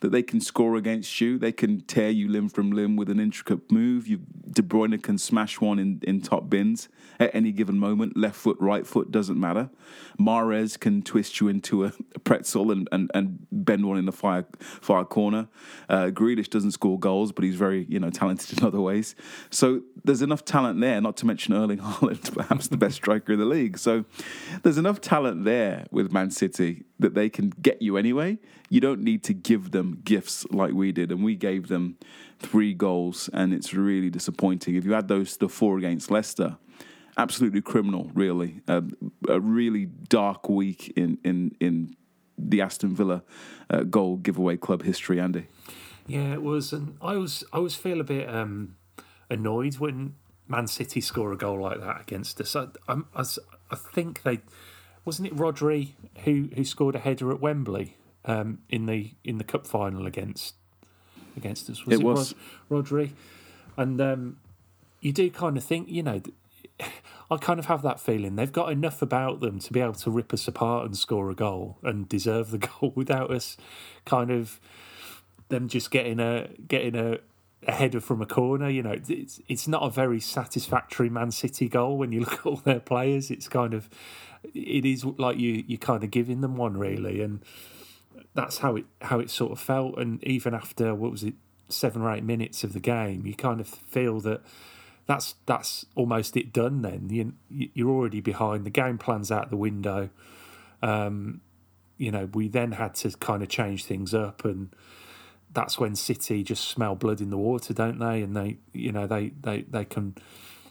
that 0.00 0.12
they 0.12 0.22
can 0.22 0.40
score 0.40 0.76
against 0.76 1.20
you. 1.20 1.38
They 1.38 1.52
can 1.52 1.80
tear 1.82 2.10
you 2.10 2.28
limb 2.28 2.48
from 2.48 2.72
limb 2.72 2.96
with 2.96 3.08
an 3.08 3.20
intricate 3.20 3.70
move. 3.70 4.06
You 4.06 4.18
De 4.50 4.62
Bruyne 4.62 5.02
can 5.02 5.18
smash 5.18 5.60
one 5.60 5.78
in, 5.78 6.00
in 6.02 6.20
top 6.20 6.50
bins 6.50 6.88
at 7.18 7.34
any 7.34 7.52
given 7.52 7.78
moment. 7.78 8.16
Left 8.16 8.36
foot, 8.36 8.56
right 8.60 8.86
foot, 8.86 9.10
doesn't 9.10 9.38
matter. 9.38 9.70
Mahrez 10.18 10.78
can 10.78 11.02
twist 11.02 11.40
you 11.40 11.48
into 11.48 11.84
a, 11.84 11.92
pretzel 12.24 12.70
and, 12.70 12.88
and, 12.90 13.10
and 13.14 13.46
bend 13.52 13.86
one 13.86 13.98
in 13.98 14.06
the 14.06 14.12
far, 14.12 14.46
far 14.60 15.04
corner. 15.04 15.48
Uh, 15.88 16.06
Grealish 16.06 16.48
doesn't 16.48 16.72
score 16.72 16.98
goals, 16.98 17.32
but 17.32 17.44
he's 17.44 17.56
very 17.56 17.86
you 17.88 17.98
know 17.98 18.10
talented 18.10 18.58
in 18.58 18.64
other 18.64 18.80
ways. 18.80 19.14
So 19.50 19.82
there's 20.04 20.22
enough 20.22 20.44
talent 20.44 20.80
there, 20.80 21.00
not 21.00 21.16
to 21.18 21.26
mention 21.26 21.54
Erling 21.54 21.78
Haaland, 21.80 22.34
perhaps 22.34 22.68
the 22.68 22.76
best 22.76 22.96
striker 22.96 23.32
in 23.32 23.38
the 23.38 23.44
league. 23.44 23.78
So 23.78 24.04
there's 24.62 24.78
enough 24.78 25.00
talent 25.00 25.44
there 25.44 25.86
with 25.90 26.12
Man 26.12 26.30
City 26.30 26.84
that 26.98 27.14
they 27.14 27.28
can 27.28 27.50
get 27.50 27.82
you 27.82 27.96
anyway. 27.96 28.38
You 28.70 28.80
don't 28.80 29.00
need 29.00 29.22
to 29.24 29.34
give 29.34 29.70
them 29.72 30.00
gifts 30.04 30.46
like 30.50 30.72
we 30.72 30.92
did, 30.92 31.10
and 31.10 31.22
we 31.22 31.36
gave 31.36 31.68
them 31.68 31.96
three 32.38 32.74
goals, 32.74 33.28
and 33.32 33.52
it's 33.52 33.74
really 33.74 34.10
disappointing. 34.10 34.74
If 34.76 34.84
you 34.84 34.92
had 34.92 35.08
those 35.08 35.36
the 35.36 35.48
four 35.48 35.78
against 35.78 36.10
Leicester, 36.10 36.56
absolutely 37.16 37.62
criminal, 37.62 38.10
really. 38.14 38.60
Uh, 38.68 38.82
a 39.28 39.40
really 39.40 39.86
dark 39.86 40.48
week 40.48 40.92
in 40.96 41.18
in 41.24 41.56
in 41.60 41.96
the 42.36 42.60
Aston 42.60 42.94
Villa 42.94 43.22
uh, 43.70 43.82
goal 43.82 44.16
giveaway 44.16 44.56
club 44.56 44.82
history, 44.82 45.20
Andy. 45.20 45.46
Yeah, 46.06 46.32
it 46.32 46.42
was, 46.42 46.72
and 46.72 46.96
I 47.00 47.16
was 47.16 47.44
I 47.52 47.58
was 47.58 47.74
feel 47.74 48.00
a 48.00 48.04
bit 48.04 48.28
um, 48.28 48.76
annoyed 49.30 49.78
when 49.78 50.14
Man 50.46 50.66
City 50.66 51.00
score 51.00 51.32
a 51.32 51.36
goal 51.36 51.60
like 51.60 51.80
that 51.80 52.00
against 52.00 52.40
us. 52.40 52.54
I, 52.54 52.66
I, 52.88 52.96
I 53.70 53.76
think 53.76 54.22
they 54.22 54.40
wasn't 55.04 55.28
it 55.28 55.36
Rodri 55.36 55.90
who 56.24 56.50
who 56.54 56.64
scored 56.64 56.94
a 56.94 56.98
header 56.98 57.30
at 57.30 57.40
Wembley 57.40 57.96
um, 58.24 58.58
in 58.68 58.86
the 58.86 59.12
in 59.24 59.38
the 59.38 59.44
cup 59.44 59.66
final 59.66 60.06
against 60.06 60.54
against 61.36 61.70
us. 61.70 61.86
Was 61.86 61.94
it, 61.94 62.00
it 62.00 62.04
was 62.04 62.34
Rod, 62.68 62.84
Rodri, 62.84 63.12
and 63.76 64.00
um, 64.00 64.36
you 65.00 65.12
do 65.12 65.30
kind 65.30 65.56
of 65.56 65.64
think 65.64 65.88
you 65.88 66.02
know. 66.02 66.20
I 67.30 67.36
kind 67.38 67.58
of 67.58 67.66
have 67.66 67.82
that 67.82 68.00
feeling 68.00 68.36
they've 68.36 68.52
got 68.52 68.70
enough 68.70 69.00
about 69.00 69.40
them 69.40 69.58
to 69.60 69.72
be 69.72 69.80
able 69.80 69.94
to 69.94 70.10
rip 70.10 70.32
us 70.34 70.46
apart 70.46 70.86
and 70.86 70.96
score 70.96 71.30
a 71.30 71.34
goal 71.34 71.78
and 71.82 72.08
deserve 72.08 72.50
the 72.50 72.58
goal 72.80 72.92
without 72.94 73.30
us 73.30 73.56
kind 74.04 74.30
of 74.30 74.60
them 75.48 75.68
just 75.68 75.90
getting 75.90 76.20
a 76.20 76.48
getting 76.66 76.94
a, 76.94 77.18
a 77.66 77.72
header 77.72 78.00
from 78.00 78.20
a 78.22 78.26
corner. 78.26 78.68
You 78.68 78.82
know, 78.82 78.96
it's 79.08 79.40
it's 79.48 79.68
not 79.68 79.82
a 79.82 79.90
very 79.90 80.20
satisfactory 80.20 81.08
Man 81.08 81.30
City 81.30 81.68
goal 81.68 81.96
when 81.96 82.12
you 82.12 82.20
look 82.20 82.34
at 82.34 82.46
all 82.46 82.56
their 82.56 82.80
players. 82.80 83.30
It's 83.30 83.48
kind 83.48 83.74
of 83.74 83.88
it 84.42 84.84
is 84.84 85.04
like 85.04 85.38
you 85.38 85.64
you 85.66 85.78
kind 85.78 86.04
of 86.04 86.10
giving 86.10 86.40
them 86.40 86.56
one 86.56 86.76
really, 86.76 87.22
and 87.22 87.42
that's 88.34 88.58
how 88.58 88.76
it 88.76 88.84
how 89.02 89.20
it 89.20 89.30
sort 89.30 89.52
of 89.52 89.60
felt. 89.60 89.98
And 89.98 90.22
even 90.24 90.54
after 90.54 90.94
what 90.94 91.10
was 91.10 91.24
it 91.24 91.34
seven 91.68 92.02
or 92.02 92.12
eight 92.12 92.24
minutes 92.24 92.64
of 92.64 92.72
the 92.72 92.80
game, 92.80 93.26
you 93.26 93.34
kind 93.34 93.60
of 93.60 93.68
feel 93.68 94.20
that 94.20 94.42
that's 95.06 95.34
that's 95.46 95.86
almost 95.94 96.36
it 96.36 96.52
done. 96.52 96.82
Then 96.82 97.08
you 97.10 97.34
you're 97.74 97.90
already 97.90 98.20
behind. 98.20 98.64
The 98.64 98.70
game 98.70 98.98
plan's 98.98 99.30
out 99.30 99.50
the 99.50 99.56
window. 99.56 100.10
Um, 100.82 101.40
you 101.98 102.10
know, 102.10 102.28
we 102.32 102.48
then 102.48 102.72
had 102.72 102.94
to 102.96 103.10
kind 103.18 103.42
of 103.42 103.48
change 103.48 103.84
things 103.84 104.14
up, 104.14 104.44
and 104.44 104.74
that's 105.52 105.78
when 105.78 105.94
City 105.94 106.42
just 106.42 106.64
smell 106.68 106.94
blood 106.94 107.20
in 107.20 107.30
the 107.30 107.38
water, 107.38 107.72
don't 107.72 107.98
they? 107.98 108.22
And 108.22 108.36
they, 108.36 108.58
you 108.72 108.92
know, 108.92 109.06
they 109.06 109.32
they 109.40 109.62
they 109.62 109.84
can 109.84 110.16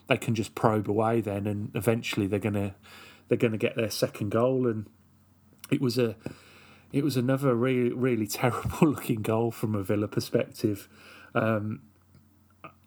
they 0.07 0.17
can 0.17 0.35
just 0.35 0.55
probe 0.55 0.89
away 0.89 1.21
then, 1.21 1.47
and 1.47 1.71
eventually 1.75 2.27
they're 2.27 2.39
gonna 2.39 2.75
they're 3.27 3.37
gonna 3.37 3.57
get 3.57 3.75
their 3.75 3.89
second 3.89 4.29
goal, 4.29 4.67
and 4.67 4.87
it 5.71 5.79
was 5.79 5.97
a 5.97 6.15
it 6.91 7.03
was 7.03 7.17
another 7.17 7.55
really 7.55 7.93
really 7.93 8.27
terrible 8.41 8.89
looking 8.89 9.21
goal 9.21 9.51
from 9.51 9.75
a 9.75 9.83
Villa 9.83 10.07
perspective. 10.07 10.89
Um, 11.35 11.81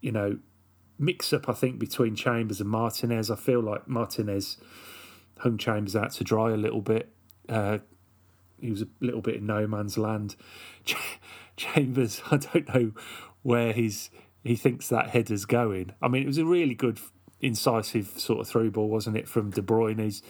you 0.01 0.13
know, 0.13 0.39
mix 0.99 1.33
up 1.33 1.49
I 1.49 1.53
think 1.53 1.79
between 1.79 2.15
Chambers 2.15 2.61
and 2.61 2.71
Martinez. 2.71 3.31
I 3.31 3.37
feel 3.37 3.61
like 3.61 3.89
Martinez 3.89 4.59
hung 5.39 5.59
Chambers 5.59 5.95
out 5.97 6.13
to 6.13 6.25
dry 6.25 6.51
a 6.51 6.57
little 6.57 6.81
bit. 6.81 7.11
Uh, 7.49 7.79
he 8.61 8.71
was 8.71 8.83
a 8.83 8.89
little 9.01 9.21
bit 9.21 9.37
in 9.37 9.47
no 9.47 9.67
man's 9.67 9.99
land. 9.99 10.37
Ch- 10.85 10.97
Chambers, 11.57 12.23
I 12.31 12.37
don't 12.37 12.75
know 12.75 12.93
where 13.43 13.73
he's 13.73 14.11
he 14.43 14.57
thinks 14.57 14.89
that 14.89 15.11
header's 15.11 15.45
going. 15.45 15.93
I 16.01 16.09
mean, 16.09 16.23
it 16.23 16.27
was 16.27 16.39
a 16.39 16.45
really 16.45 16.75
good, 16.75 17.01
incisive 17.41 18.13
sort 18.17 18.41
of 18.41 18.49
through 18.49 18.71
ball, 18.71 18.89
wasn't 18.89 19.17
it, 19.17 19.29
from 19.29 19.51
De 19.51 19.61
Bruyne? 19.61 20.01
He's, 20.01 20.23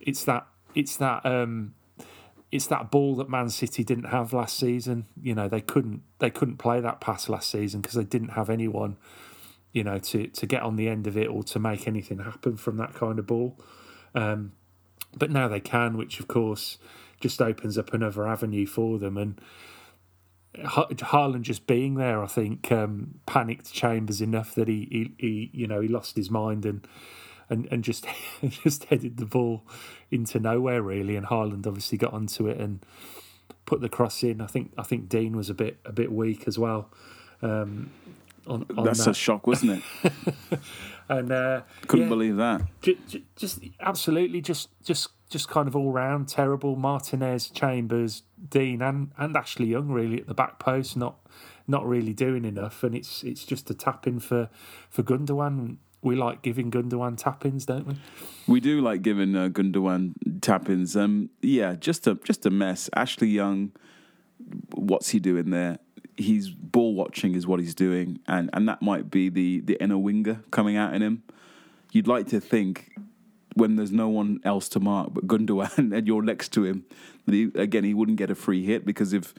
it's 0.00 0.24
that 0.24 0.46
it's 0.74 0.96
that 0.96 1.24
um, 1.24 1.74
it's 2.50 2.66
that 2.66 2.90
ball 2.90 3.16
that 3.16 3.30
Man 3.30 3.48
City 3.48 3.84
didn't 3.84 4.04
have 4.04 4.32
last 4.32 4.58
season. 4.58 5.06
You 5.20 5.34
know, 5.34 5.48
they 5.48 5.60
couldn't 5.60 6.02
they 6.18 6.30
couldn't 6.30 6.58
play 6.58 6.80
that 6.80 7.00
pass 7.00 7.28
last 7.28 7.50
season 7.50 7.80
because 7.80 7.94
they 7.94 8.04
didn't 8.04 8.30
have 8.30 8.50
anyone, 8.50 8.96
you 9.74 9.84
know, 9.84 9.98
to 9.98 10.28
to 10.28 10.46
get 10.46 10.62
on 10.62 10.76
the 10.76 10.88
end 10.88 11.06
of 11.06 11.18
it 11.18 11.26
or 11.26 11.42
to 11.42 11.58
make 11.58 11.86
anything 11.86 12.20
happen 12.20 12.56
from 12.56 12.78
that 12.78 12.94
kind 12.94 13.18
of 13.18 13.26
ball. 13.26 13.58
Um, 14.14 14.52
but 15.14 15.30
now 15.30 15.48
they 15.48 15.60
can, 15.60 15.98
which 15.98 16.20
of 16.20 16.28
course 16.28 16.78
just 17.20 17.42
opens 17.42 17.76
up 17.76 17.92
another 17.92 18.26
avenue 18.26 18.66
for 18.66 18.98
them. 18.98 19.18
And 19.18 19.40
Haaland 20.56 21.42
just 21.42 21.66
being 21.66 21.96
there, 21.96 22.22
I 22.22 22.26
think, 22.26 22.70
um, 22.70 23.20
panicked 23.26 23.72
Chambers 23.72 24.20
enough 24.20 24.54
that 24.54 24.68
he, 24.68 24.88
he, 24.90 25.14
he, 25.18 25.50
you 25.52 25.66
know, 25.66 25.80
he 25.80 25.88
lost 25.88 26.16
his 26.16 26.30
mind 26.30 26.64
and 26.64 26.86
and 27.50 27.68
and 27.70 27.82
just 27.84 28.06
just 28.48 28.84
headed 28.84 29.16
the 29.16 29.26
ball 29.26 29.64
into 30.10 30.38
nowhere 30.38 30.82
really. 30.82 31.16
And 31.16 31.26
Haaland 31.26 31.66
obviously 31.66 31.98
got 31.98 32.12
onto 32.12 32.46
it 32.46 32.58
and 32.58 32.78
put 33.66 33.80
the 33.80 33.88
cross 33.88 34.22
in. 34.22 34.40
I 34.40 34.46
think 34.46 34.72
I 34.78 34.84
think 34.84 35.08
Digne 35.08 35.36
was 35.36 35.50
a 35.50 35.54
bit 35.54 35.78
a 35.84 35.92
bit 35.92 36.12
weak 36.12 36.46
as 36.46 36.60
well. 36.60 36.90
Um, 37.42 37.90
on, 38.46 38.66
on 38.76 38.84
That's 38.84 39.04
that. 39.04 39.10
a 39.12 39.14
shock, 39.14 39.46
wasn't 39.46 39.82
it? 40.02 40.12
and 41.08 41.30
uh, 41.32 41.62
Couldn't 41.86 42.06
yeah, 42.06 42.08
believe 42.08 42.36
that. 42.36 42.62
ju- 42.82 42.98
ju- 43.08 43.22
just 43.36 43.60
absolutely 43.80 44.40
just 44.40 44.68
just 44.84 45.08
just 45.30 45.48
kind 45.48 45.66
of 45.68 45.74
all 45.76 45.92
round 45.92 46.28
terrible. 46.28 46.76
Martinez, 46.76 47.48
Chambers, 47.50 48.22
Digne, 48.48 48.82
and 48.82 49.10
and 49.18 49.36
Ashley 49.36 49.66
Young 49.66 49.88
really 49.90 50.20
at 50.20 50.26
the 50.26 50.34
back 50.34 50.58
post, 50.58 50.96
not 50.96 51.16
not 51.66 51.86
really 51.86 52.12
doing 52.12 52.44
enough. 52.44 52.82
And 52.84 52.94
it's 52.94 53.22
it's 53.22 53.44
just 53.44 53.70
a 53.70 53.74
tap 53.74 54.06
in 54.06 54.20
for 54.20 54.48
for 54.90 55.02
Gundogan. 55.02 55.78
We 56.02 56.16
like 56.16 56.42
giving 56.42 56.70
Gundogan 56.70 57.16
tap 57.16 57.46
ins, 57.46 57.64
don't 57.64 57.86
we? 57.86 57.94
We 58.46 58.60
do 58.60 58.82
like 58.82 59.00
giving 59.00 59.34
uh, 59.34 59.48
Gundogan 59.48 60.12
tap-ins. 60.42 60.94
Um, 60.98 61.30
yeah, 61.40 61.76
just 61.76 62.06
a 62.06 62.16
just 62.16 62.44
a 62.44 62.50
mess. 62.50 62.90
Ashley 62.94 63.28
Young, 63.28 63.72
what's 64.74 65.08
he 65.10 65.18
doing 65.18 65.48
there? 65.48 65.78
He's 66.16 66.50
ball 66.50 66.94
watching 66.94 67.34
is 67.34 67.46
what 67.46 67.60
he's 67.60 67.74
doing, 67.74 68.20
and 68.26 68.50
and 68.52 68.68
that 68.68 68.82
might 68.82 69.10
be 69.10 69.28
the 69.28 69.60
the 69.60 69.74
inner 69.82 69.98
winger 69.98 70.40
coming 70.50 70.76
out 70.76 70.94
in 70.94 71.02
him. 71.02 71.22
You'd 71.92 72.08
like 72.08 72.28
to 72.28 72.40
think 72.40 72.96
when 73.54 73.76
there's 73.76 73.92
no 73.92 74.08
one 74.08 74.40
else 74.44 74.68
to 74.68 74.80
mark 74.80 75.14
but 75.14 75.26
Gundogan 75.26 75.78
and 75.96 76.06
you're 76.06 76.22
next 76.22 76.52
to 76.54 76.64
him, 76.64 76.84
that 77.26 77.34
he, 77.34 77.50
again 77.54 77.84
he 77.84 77.94
wouldn't 77.94 78.18
get 78.18 78.30
a 78.30 78.34
free 78.34 78.64
hit 78.64 78.84
because 78.84 79.12
if 79.12 79.34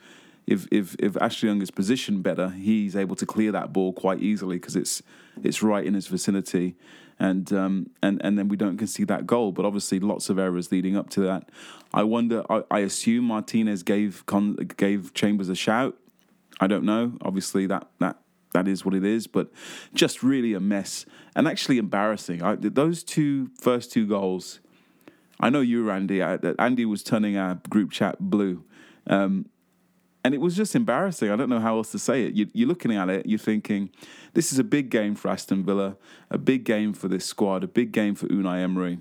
if 0.48 0.68
if 0.72 0.96
if 1.00 1.18
Ashley 1.18 1.50
Young 1.50 1.62
is 1.62 1.72
positioned 1.72 2.24
better, 2.24 2.50
he's 2.50 2.96
able 2.96 3.16
to 3.16 3.26
clear 3.26 3.52
that 3.52 3.74
ball 3.74 3.94
quite 3.94 4.22
easily 4.22 4.58
because 4.58 4.76
it's 4.76 5.02
it's 5.44 5.64
right 5.64 5.86
in 5.86 5.94
his 5.94 6.08
vicinity, 6.08 6.76
and 7.20 7.52
um 7.52 7.90
and 8.02 8.22
and 8.24 8.38
then 8.38 8.48
we 8.48 8.58
don't 8.58 8.78
concede 8.78 9.08
that 9.08 9.26
goal. 9.26 9.52
But 9.52 9.66
obviously, 9.66 10.00
lots 10.00 10.30
of 10.30 10.38
errors 10.38 10.72
leading 10.72 10.96
up 10.96 11.10
to 11.12 11.22
that. 11.22 11.50
I 11.94 12.04
wonder. 12.04 12.44
I, 12.50 12.64
I 12.70 12.80
assume 12.80 13.26
Martinez 13.26 13.84
gave 13.84 14.24
gave 14.78 15.14
Chambers 15.14 15.50
a 15.50 15.56
shout. 15.56 15.98
I 16.60 16.68
don't 16.68 16.84
know. 16.84 17.18
Obviously, 17.22 17.66
that 17.68 17.88
that 18.00 18.18
that 18.54 18.68
is 18.68 18.86
what 18.86 18.94
it 18.94 19.06
is. 19.06 19.28
But 19.28 19.52
just 19.94 20.24
really 20.24 20.54
a 20.54 20.60
mess 20.60 21.06
and 21.36 21.48
actually 21.48 21.78
embarrassing. 21.78 22.42
I, 22.42 22.56
those 22.56 23.04
two 23.04 23.50
first 23.60 23.92
two 23.92 24.08
goals. 24.08 24.60
I 25.40 25.50
know 25.50 25.62
you, 25.62 25.92
Andy. 25.92 26.24
I, 26.24 26.40
Andy 26.58 26.86
was 26.86 27.04
turning 27.04 27.38
our 27.38 27.60
group 27.70 27.92
chat 27.92 28.18
blue. 28.20 28.64
Um, 29.08 29.48
and 30.26 30.34
it 30.34 30.42
was 30.42 30.56
just 30.56 30.76
embarrassing. 30.76 31.30
I 31.30 31.36
don't 31.36 31.50
know 31.50 31.60
how 31.60 31.78
else 31.78 31.92
to 31.92 32.00
say 32.00 32.26
it. 32.26 32.34
You, 32.34 32.48
you're 32.52 32.68
looking 32.68 32.96
at 32.96 33.10
it, 33.10 33.28
you're 33.28 33.38
thinking, 33.38 33.92
this 34.34 34.52
is 34.52 34.58
a 34.58 34.64
big 34.64 34.90
game 34.90 35.14
for 35.14 35.30
Aston 35.30 35.64
Villa, 35.64 35.98
a 36.32 36.40
big 36.40 36.64
game 36.64 36.94
for 36.94 37.08
this 37.08 37.26
squad, 37.26 37.64
a 37.64 37.68
big 37.68 37.92
game 37.92 38.16
for 38.16 38.26
Unai 38.30 38.64
Emery. 38.64 38.98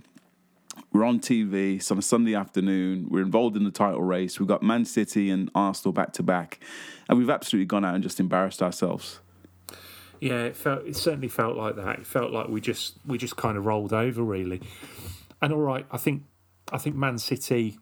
We're 0.95 1.05
on 1.05 1.19
TV. 1.19 1.79
It's 1.79 1.91
on 1.91 1.99
a 1.99 2.03
Sunday 2.03 2.37
afternoon. 2.37 3.09
We're 3.11 3.23
involved 3.23 3.57
in 3.57 3.65
the 3.65 3.73
title 3.73 4.01
race. 4.01 4.39
We've 4.39 4.47
got 4.47 4.63
Man 4.63 4.85
City 4.85 5.29
and 5.29 5.51
Arsenal 5.53 5.93
back 5.93 6.13
to 6.13 6.23
back, 6.23 6.61
and 7.09 7.19
we've 7.19 7.29
absolutely 7.29 7.67
gone 7.67 7.85
out 7.85 7.97
and 7.97 8.03
just 8.03 8.21
embarrassed 8.21 8.63
ourselves. 8.63 9.19
Yeah, 10.21 10.45
it 10.45 10.57
felt 10.57 10.87
it 10.87 10.95
certainly 10.95 11.27
felt 11.27 11.57
like 11.57 11.75
that. 11.75 11.99
It 11.99 12.07
felt 12.07 12.31
like 12.31 12.47
we 12.47 12.61
just 12.61 12.95
we 13.05 13.19
just 13.19 13.37
kind 13.37 13.59
of 13.59 13.67
rolled 13.67 13.93
over 13.93 14.23
really. 14.23 14.61
And 15.43 15.53
all 15.53 15.59
right, 15.59 15.85
I 15.91 15.97
think 15.97 16.23
I 16.73 16.79
think 16.79 16.95
Man 16.95 17.19
City. 17.19 17.77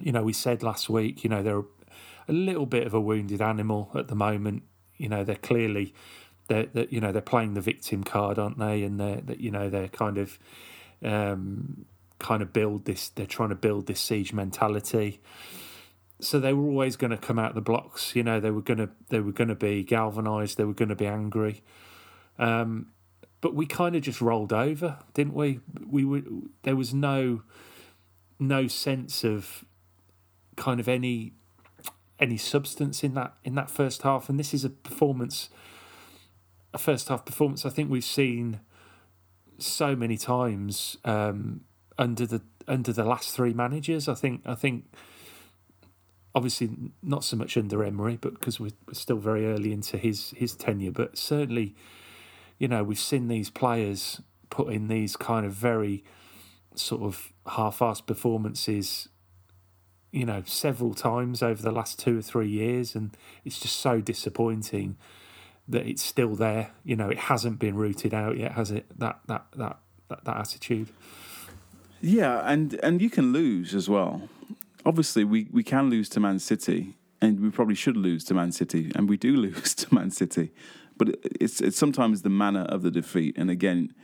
You 0.00 0.12
know, 0.12 0.22
we 0.22 0.32
said 0.32 0.62
last 0.62 0.88
week. 0.88 1.22
You 1.24 1.28
know, 1.28 1.42
they're 1.42 1.58
a 1.58 2.32
little 2.32 2.64
bit 2.64 2.86
of 2.86 2.94
a 2.94 3.00
wounded 3.00 3.42
animal 3.42 3.90
at 3.94 4.08
the 4.08 4.14
moment. 4.14 4.62
You 4.96 5.10
know, 5.10 5.24
they're 5.24 5.36
clearly 5.36 5.92
they're, 6.48 6.66
they're 6.72 6.88
you 6.88 7.02
know 7.02 7.12
they're 7.12 7.20
playing 7.20 7.52
the 7.52 7.60
victim 7.60 8.02
card, 8.02 8.38
aren't 8.38 8.58
they? 8.58 8.82
And 8.82 8.98
they're 8.98 9.20
you 9.36 9.50
know 9.50 9.68
they're 9.68 9.88
kind 9.88 10.16
of 10.16 10.38
um, 11.04 11.84
kind 12.18 12.42
of 12.42 12.52
build 12.52 12.84
this. 12.84 13.08
They're 13.08 13.26
trying 13.26 13.50
to 13.50 13.54
build 13.54 13.86
this 13.86 14.00
siege 14.00 14.32
mentality. 14.32 15.20
So 16.20 16.40
they 16.40 16.52
were 16.52 16.64
always 16.64 16.96
going 16.96 17.12
to 17.12 17.16
come 17.16 17.38
out 17.38 17.54
the 17.54 17.60
blocks. 17.60 18.16
You 18.16 18.22
know, 18.24 18.40
they 18.40 18.50
were 18.50 18.62
going 18.62 18.78
to 18.78 18.90
they 19.08 19.20
were 19.20 19.32
going 19.32 19.48
to 19.48 19.54
be 19.54 19.84
galvanized. 19.84 20.56
They 20.56 20.64
were 20.64 20.74
going 20.74 20.88
to 20.88 20.96
be 20.96 21.06
angry. 21.06 21.62
Um, 22.38 22.88
but 23.40 23.54
we 23.54 23.66
kind 23.66 23.94
of 23.94 24.02
just 24.02 24.20
rolled 24.20 24.52
over, 24.52 24.98
didn't 25.14 25.34
we? 25.34 25.60
We 25.86 26.04
were 26.04 26.22
there 26.62 26.76
was 26.76 26.92
no 26.92 27.42
no 28.38 28.66
sense 28.66 29.24
of 29.24 29.64
kind 30.56 30.80
of 30.80 30.88
any 30.88 31.34
any 32.18 32.36
substance 32.36 33.04
in 33.04 33.14
that 33.14 33.34
in 33.44 33.54
that 33.54 33.70
first 33.70 34.02
half, 34.02 34.28
and 34.28 34.38
this 34.38 34.52
is 34.52 34.64
a 34.64 34.70
performance, 34.70 35.50
a 36.74 36.78
first 36.78 37.08
half 37.08 37.24
performance. 37.24 37.64
I 37.64 37.70
think 37.70 37.90
we've 37.90 38.04
seen 38.04 38.60
so 39.58 39.94
many 39.96 40.16
times 40.16 40.96
um, 41.04 41.62
under 41.98 42.26
the 42.26 42.42
under 42.66 42.92
the 42.92 43.04
last 43.04 43.34
three 43.34 43.52
managers. 43.52 44.08
I 44.08 44.14
think 44.14 44.42
I 44.46 44.54
think 44.54 44.84
obviously 46.34 46.70
not 47.02 47.24
so 47.24 47.36
much 47.36 47.56
under 47.56 47.82
Emery, 47.82 48.16
but 48.16 48.34
because 48.34 48.60
we're, 48.60 48.70
still 48.92 49.16
very 49.16 49.46
early 49.46 49.72
into 49.72 49.98
his 49.98 50.30
his 50.36 50.54
tenure, 50.54 50.92
but 50.92 51.18
certainly, 51.18 51.74
you 52.58 52.68
know, 52.68 52.84
we've 52.84 52.98
seen 52.98 53.28
these 53.28 53.50
players 53.50 54.20
put 54.50 54.72
in 54.72 54.88
these 54.88 55.16
kind 55.16 55.44
of 55.44 55.52
very 55.52 56.04
sort 56.74 57.02
of 57.02 57.32
half-assed 57.46 58.06
performances 58.06 59.08
you 60.10 60.24
know, 60.24 60.42
several 60.46 60.94
times 60.94 61.42
over 61.42 61.62
the 61.62 61.70
last 61.70 61.98
two 61.98 62.18
or 62.18 62.22
three 62.22 62.48
years, 62.48 62.94
and 62.94 63.16
it's 63.44 63.58
just 63.60 63.76
so 63.76 64.00
disappointing 64.00 64.96
that 65.68 65.86
it's 65.86 66.02
still 66.02 66.34
there. 66.34 66.70
You 66.82 66.96
know, 66.96 67.10
it 67.10 67.18
hasn't 67.18 67.58
been 67.58 67.76
rooted 67.76 68.14
out 68.14 68.38
yet, 68.38 68.52
has 68.52 68.70
it? 68.70 68.86
That 68.98 69.20
that 69.26 69.44
that 69.56 69.78
that, 70.08 70.24
that 70.24 70.36
attitude. 70.36 70.88
Yeah, 72.00 72.42
and 72.44 72.74
and 72.82 73.02
you 73.02 73.10
can 73.10 73.32
lose 73.32 73.74
as 73.74 73.88
well. 73.88 74.28
Obviously, 74.86 75.24
we, 75.24 75.48
we 75.50 75.62
can 75.62 75.90
lose 75.90 76.08
to 76.10 76.20
Man 76.20 76.38
City, 76.38 76.94
and 77.20 77.40
we 77.40 77.50
probably 77.50 77.74
should 77.74 77.96
lose 77.96 78.24
to 78.24 78.34
Man 78.34 78.52
City, 78.52 78.92
and 78.94 79.08
we 79.08 79.16
do 79.16 79.36
lose 79.46 79.74
to 79.74 79.94
Man 79.94 80.10
City. 80.10 80.52
But 80.96 81.16
it's 81.22 81.60
it's 81.60 81.76
sometimes 81.76 82.22
the 82.22 82.30
manner 82.30 82.62
of 82.62 82.82
the 82.82 82.90
defeat, 82.90 83.36
and 83.36 83.50
again, 83.50 83.94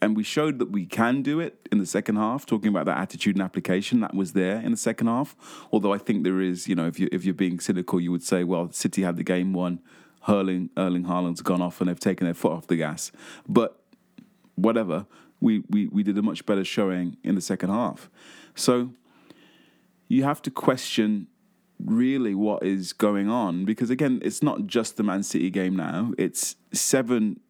and 0.00 0.16
we 0.16 0.22
showed 0.22 0.58
that 0.58 0.70
we 0.70 0.86
can 0.86 1.22
do 1.22 1.40
it 1.40 1.66
in 1.70 1.78
the 1.78 1.86
second 1.86 2.16
half. 2.16 2.46
Talking 2.46 2.68
about 2.68 2.86
that 2.86 2.98
attitude 2.98 3.36
and 3.36 3.42
application, 3.42 4.00
that 4.00 4.14
was 4.14 4.32
there 4.32 4.60
in 4.60 4.70
the 4.70 4.76
second 4.76 5.06
half. 5.06 5.36
Although 5.72 5.92
I 5.92 5.98
think 5.98 6.24
there 6.24 6.40
is, 6.40 6.68
you 6.68 6.74
know, 6.74 6.86
if 6.86 6.98
you 6.98 7.08
if 7.12 7.24
you're 7.24 7.34
being 7.34 7.60
cynical, 7.60 8.00
you 8.00 8.10
would 8.10 8.22
say, 8.22 8.44
well, 8.44 8.70
City 8.72 9.02
had 9.02 9.16
the 9.16 9.24
game 9.24 9.52
won. 9.52 9.80
Hurling 10.22 10.70
Erling 10.76 11.04
Haaland's 11.04 11.42
gone 11.42 11.62
off, 11.62 11.80
and 11.80 11.88
they've 11.88 12.00
taken 12.00 12.24
their 12.24 12.34
foot 12.34 12.52
off 12.52 12.66
the 12.66 12.76
gas. 12.76 13.12
But 13.48 13.80
whatever, 14.56 15.06
we 15.40 15.62
we 15.70 15.86
we 15.88 16.02
did 16.02 16.16
a 16.18 16.22
much 16.22 16.46
better 16.46 16.64
showing 16.64 17.16
in 17.22 17.34
the 17.34 17.40
second 17.40 17.70
half. 17.70 18.10
So 18.54 18.90
you 20.08 20.24
have 20.24 20.40
to 20.42 20.50
question 20.50 21.26
really 21.78 22.34
what 22.34 22.62
is 22.62 22.92
going 22.92 23.28
on 23.28 23.64
because 23.64 23.90
again, 23.90 24.20
it's 24.22 24.42
not 24.42 24.66
just 24.66 24.96
the 24.96 25.02
Man 25.02 25.22
City 25.22 25.50
game 25.50 25.76
now. 25.76 26.12
It's 26.16 26.56
seven 26.72 27.40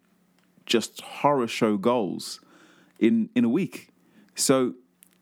just 0.64 1.00
horror 1.00 1.46
show 1.46 1.76
goals 1.76 2.40
in 2.98 3.30
in 3.34 3.44
a 3.44 3.48
week. 3.48 3.88
So 4.34 4.74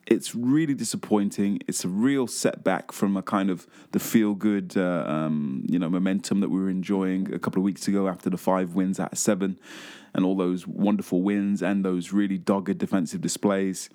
it's 0.07 0.35
really 0.35 0.75
disappointing. 0.75 1.61
It's 1.67 1.85
a 1.85 1.89
real 1.89 2.27
setback 2.27 2.93
from 2.93 3.17
a 3.17 3.23
kind 3.23 3.51
of 3.51 3.67
the 3.93 3.99
feel 3.99 4.35
good, 4.35 4.77
uh, 4.77 5.05
um, 5.07 5.65
you 5.69 5.79
know, 5.79 5.89
momentum 5.89 6.41
that 6.41 6.51
we 6.51 6.61
were 6.61 6.69
enjoying 6.69 7.33
a 7.33 7.39
couple 7.39 7.61
of 7.61 7.65
weeks 7.65 7.89
ago 7.89 8.09
after 8.09 8.29
the 8.29 8.37
five 8.37 8.75
wins 8.75 9.01
out 9.01 9.13
of 9.13 9.19
seven, 9.19 9.59
and 10.15 10.25
all 10.25 10.37
those 10.37 10.67
wonderful 10.67 11.23
wins 11.23 11.63
and 11.63 11.85
those 11.85 12.13
really 12.13 12.39
dogged 12.39 12.79
defensive 12.79 13.21
displays. 13.21 13.91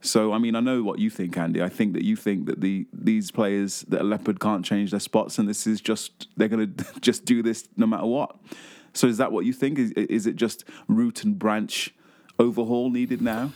So, 0.00 0.32
I 0.32 0.38
mean, 0.38 0.54
I 0.54 0.60
know 0.60 0.82
what 0.82 1.00
you 1.00 1.10
think, 1.10 1.36
Andy. 1.36 1.60
I 1.60 1.68
think 1.68 1.92
that 1.94 2.04
you 2.04 2.14
think 2.14 2.46
that 2.46 2.60
the 2.60 2.86
these 2.92 3.32
players 3.32 3.82
that 3.88 4.04
Leopard 4.04 4.38
can't 4.38 4.64
change 4.64 4.92
their 4.92 5.00
spots, 5.00 5.38
and 5.38 5.48
this 5.48 5.66
is 5.66 5.80
just 5.80 6.28
they're 6.36 6.48
going 6.48 6.74
to 6.76 7.00
just 7.00 7.24
do 7.24 7.42
this 7.42 7.68
no 7.76 7.86
matter 7.86 8.06
what. 8.06 8.36
So, 8.92 9.08
is 9.08 9.16
that 9.16 9.32
what 9.32 9.44
you 9.44 9.52
think? 9.52 9.78
Is, 9.78 9.90
is 9.92 10.26
it 10.26 10.36
just 10.36 10.64
root 10.86 11.24
and 11.24 11.36
branch 11.36 11.94
overhaul 12.38 12.90
needed 12.90 13.20
now? 13.20 13.52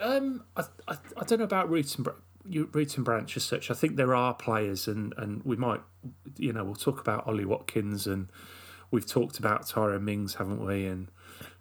Um, 0.00 0.44
I, 0.56 0.64
I, 0.88 0.96
I 1.16 1.24
don't 1.24 1.40
know 1.40 1.44
about 1.44 1.68
root 1.68 1.96
and, 1.98 2.08
root 2.74 2.96
and 2.96 3.04
branch 3.04 3.36
as 3.36 3.44
such. 3.44 3.70
I 3.70 3.74
think 3.74 3.96
there 3.96 4.14
are 4.14 4.32
players, 4.32 4.86
and, 4.86 5.12
and 5.16 5.42
we 5.44 5.56
might, 5.56 5.80
you 6.38 6.52
know, 6.52 6.64
we'll 6.64 6.74
talk 6.74 7.00
about 7.00 7.26
Ollie 7.26 7.44
Watkins, 7.44 8.06
and 8.06 8.28
we've 8.94 9.06
talked 9.06 9.38
about 9.38 9.66
Tyrone 9.66 10.04
Mings, 10.04 10.34
haven't 10.36 10.64
we? 10.64 10.86
And 10.86 11.08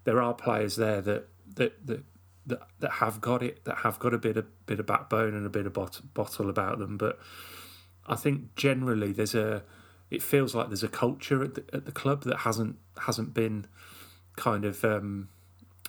there 0.04 0.22
are 0.22 0.34
players 0.34 0.76
there 0.76 1.02
that 1.02 1.28
that 1.56 1.88
that 1.88 2.04
that, 2.46 2.62
that 2.80 2.92
have 2.92 3.22
got 3.22 3.42
it, 3.42 3.66
that 3.66 3.78
have 3.80 4.00
got 4.00 4.14
a 4.14 4.18
bit 4.18 4.38
of 4.38 4.46
bit 4.66 4.80
of 4.80 4.86
backbone 4.86 5.34
and 5.34 5.46
a 5.46 5.50
bit 5.50 5.66
of 5.66 5.74
bot, 5.74 6.00
bottle 6.14 6.50
about 6.50 6.78
them. 6.78 6.98
But 6.98 7.20
I 8.06 8.16
think 8.16 8.56
generally 8.56 9.12
there's 9.12 9.34
a, 9.34 9.64
it 10.12 10.22
feels 10.22 10.54
like 10.54 10.68
there's 10.68 10.84
a 10.84 10.90
culture 10.90 11.44
at 11.44 11.56
the, 11.56 11.64
at 11.74 11.86
the 11.86 11.92
club 11.92 12.24
that 12.26 12.40
hasn't 12.40 12.78
hasn't 13.00 13.34
been 13.34 13.66
kind 14.36 14.66
of 14.66 14.84
um, 14.86 15.30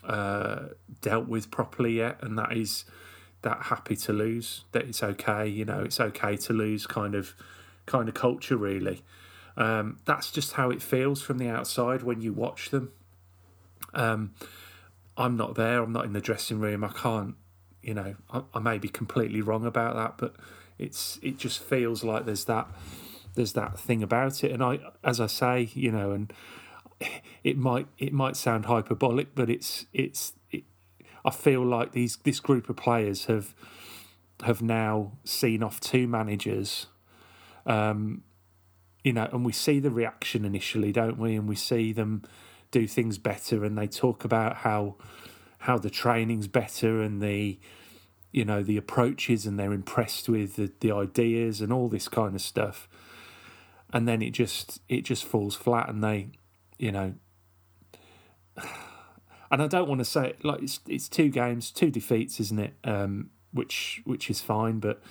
uh, 0.02 0.68
dealt 1.02 1.28
with 1.28 1.50
properly 1.50 1.98
yet, 1.98 2.22
and 2.22 2.38
that 2.38 2.56
is 2.56 2.84
that 3.42 3.64
happy 3.64 3.96
to 3.96 4.12
lose, 4.12 4.64
that 4.72 4.84
it's 4.84 5.02
okay, 5.02 5.46
you 5.46 5.66
know, 5.66 5.80
it's 5.80 6.00
okay 6.00 6.36
to 6.38 6.54
lose 6.54 6.86
kind 6.86 7.14
of 7.14 7.34
kind 7.84 8.08
of 8.08 8.14
culture 8.14 8.56
really. 8.56 9.02
Um, 9.56 9.98
that's 10.04 10.30
just 10.30 10.52
how 10.52 10.70
it 10.70 10.82
feels 10.82 11.22
from 11.22 11.38
the 11.38 11.48
outside 11.48 12.02
when 12.02 12.20
you 12.20 12.32
watch 12.32 12.70
them. 12.70 12.92
Um, 13.92 14.34
I'm 15.16 15.36
not 15.36 15.54
there. 15.54 15.82
I'm 15.82 15.92
not 15.92 16.04
in 16.04 16.12
the 16.12 16.20
dressing 16.20 16.58
room. 16.58 16.82
I 16.82 16.88
can't, 16.88 17.36
you 17.82 17.94
know, 17.94 18.16
I, 18.30 18.42
I 18.52 18.58
may 18.58 18.78
be 18.78 18.88
completely 18.88 19.40
wrong 19.40 19.64
about 19.64 19.94
that, 19.94 20.14
but 20.18 20.34
it's 20.78 21.18
it 21.22 21.38
just 21.38 21.62
feels 21.62 22.02
like 22.02 22.26
there's 22.26 22.46
that 22.46 22.66
there's 23.34 23.52
that 23.52 23.78
thing 23.78 24.02
about 24.02 24.42
it. 24.42 24.50
And 24.50 24.62
I, 24.62 24.80
as 25.02 25.20
I 25.20 25.26
say, 25.26 25.70
you 25.74 25.92
know, 25.92 26.12
and 26.12 26.32
it 27.44 27.56
might 27.56 27.86
it 27.98 28.12
might 28.12 28.36
sound 28.36 28.66
hyperbolic, 28.66 29.34
but 29.34 29.50
it's 29.50 29.86
it's. 29.92 30.32
It, 30.50 30.64
I 31.24 31.30
feel 31.30 31.64
like 31.64 31.92
these 31.92 32.16
this 32.18 32.40
group 32.40 32.68
of 32.68 32.76
players 32.76 33.26
have 33.26 33.54
have 34.42 34.60
now 34.60 35.12
seen 35.24 35.62
off 35.62 35.80
two 35.80 36.06
managers. 36.06 36.86
Um, 37.66 38.22
you 39.04 39.12
know, 39.12 39.28
and 39.30 39.44
we 39.44 39.52
see 39.52 39.78
the 39.78 39.90
reaction 39.90 40.44
initially, 40.44 40.90
don't 40.90 41.18
we? 41.18 41.36
And 41.36 41.46
we 41.46 41.54
see 41.54 41.92
them 41.92 42.22
do 42.70 42.88
things 42.88 43.18
better, 43.18 43.64
and 43.64 43.78
they 43.78 43.86
talk 43.86 44.24
about 44.24 44.56
how 44.56 44.96
how 45.58 45.78
the 45.78 45.90
training's 45.90 46.48
better 46.48 47.00
and 47.00 47.22
the 47.22 47.58
you 48.32 48.44
know 48.44 48.62
the 48.62 48.78
approaches, 48.78 49.46
and 49.46 49.60
they're 49.60 49.74
impressed 49.74 50.28
with 50.28 50.56
the, 50.56 50.72
the 50.80 50.90
ideas 50.90 51.60
and 51.60 51.72
all 51.72 51.88
this 51.88 52.08
kind 52.08 52.34
of 52.34 52.40
stuff. 52.40 52.88
And 53.92 54.08
then 54.08 54.22
it 54.22 54.30
just 54.30 54.80
it 54.88 55.02
just 55.02 55.24
falls 55.24 55.54
flat, 55.54 55.90
and 55.90 56.02
they, 56.02 56.30
you 56.78 56.90
know, 56.90 57.14
and 59.50 59.62
I 59.62 59.66
don't 59.66 59.88
want 59.88 60.00
to 60.00 60.04
say 60.06 60.32
like 60.42 60.62
it's 60.62 60.80
it's 60.88 61.10
two 61.10 61.28
games, 61.28 61.70
two 61.70 61.90
defeats, 61.90 62.40
isn't 62.40 62.58
it? 62.58 62.74
Um, 62.82 63.30
which 63.52 64.00
which 64.04 64.30
is 64.30 64.40
fine, 64.40 64.80
but 64.80 65.02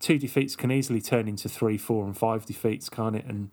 two 0.00 0.18
defeats 0.18 0.56
can 0.56 0.72
easily 0.72 1.00
turn 1.00 1.28
into 1.28 1.48
three, 1.48 1.78
four, 1.78 2.04
and 2.04 2.16
five 2.16 2.46
defeats, 2.46 2.88
can't 2.88 3.14
it? 3.14 3.24
And 3.26 3.50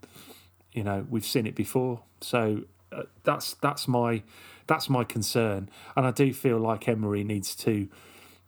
you 0.72 0.84
know 0.84 1.06
we've 1.10 1.26
seen 1.26 1.46
it 1.46 1.56
before, 1.56 2.02
so 2.22 2.64
uh, 2.92 3.04
that's 3.24 3.54
that's 3.56 3.88
my 3.88 4.24
that's 4.66 4.90
my 4.90 5.04
concern, 5.04 5.70
and 5.96 6.08
I 6.08 6.12
do 6.12 6.34
feel 6.34 6.58
like 6.58 6.88
Emery 6.88 7.24
needs 7.24 7.56
to 7.58 7.88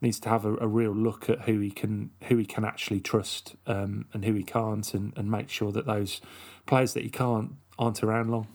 needs 0.00 0.18
to 0.20 0.28
have 0.30 0.44
a, 0.44 0.56
a 0.56 0.66
real 0.66 0.92
look 0.92 1.28
at 1.28 1.42
who 1.42 1.60
he 1.60 1.70
can 1.70 2.10
who 2.24 2.36
he 2.36 2.46
can 2.46 2.64
actually 2.64 3.00
trust 3.00 3.54
um, 3.66 4.06
and 4.12 4.24
who 4.24 4.32
he 4.34 4.42
can't, 4.42 4.92
and, 4.94 5.12
and 5.16 5.30
make 5.30 5.48
sure 5.50 5.70
that 5.72 5.86
those 5.86 6.20
players 6.66 6.94
that 6.94 7.02
he 7.02 7.10
can't 7.10 7.52
aren't 7.78 8.02
around 8.02 8.30
long. 8.30 8.46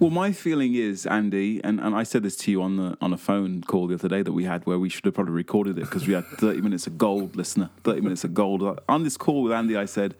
Well, 0.00 0.10
my 0.10 0.32
feeling 0.32 0.74
is, 0.74 1.06
Andy, 1.06 1.60
and, 1.62 1.80
and 1.80 1.94
I 1.94 2.02
said 2.02 2.22
this 2.22 2.36
to 2.38 2.50
you 2.50 2.62
on 2.62 2.76
the 2.76 2.96
on 3.00 3.12
a 3.12 3.16
phone 3.16 3.62
call 3.62 3.86
the 3.86 3.94
other 3.94 4.08
day 4.08 4.22
that 4.22 4.32
we 4.32 4.44
had 4.44 4.66
where 4.66 4.78
we 4.78 4.88
should 4.88 5.04
have 5.04 5.14
probably 5.14 5.34
recorded 5.34 5.78
it 5.78 5.82
because 5.82 6.06
we 6.06 6.14
had 6.14 6.26
30 6.26 6.60
minutes 6.60 6.86
of 6.86 6.98
gold, 6.98 7.36
listener. 7.36 7.70
30 7.84 8.00
minutes 8.00 8.24
of 8.24 8.34
gold. 8.34 8.80
On 8.88 9.04
this 9.04 9.16
call 9.16 9.42
with 9.44 9.52
Andy, 9.52 9.76
I 9.76 9.84
said, 9.84 10.16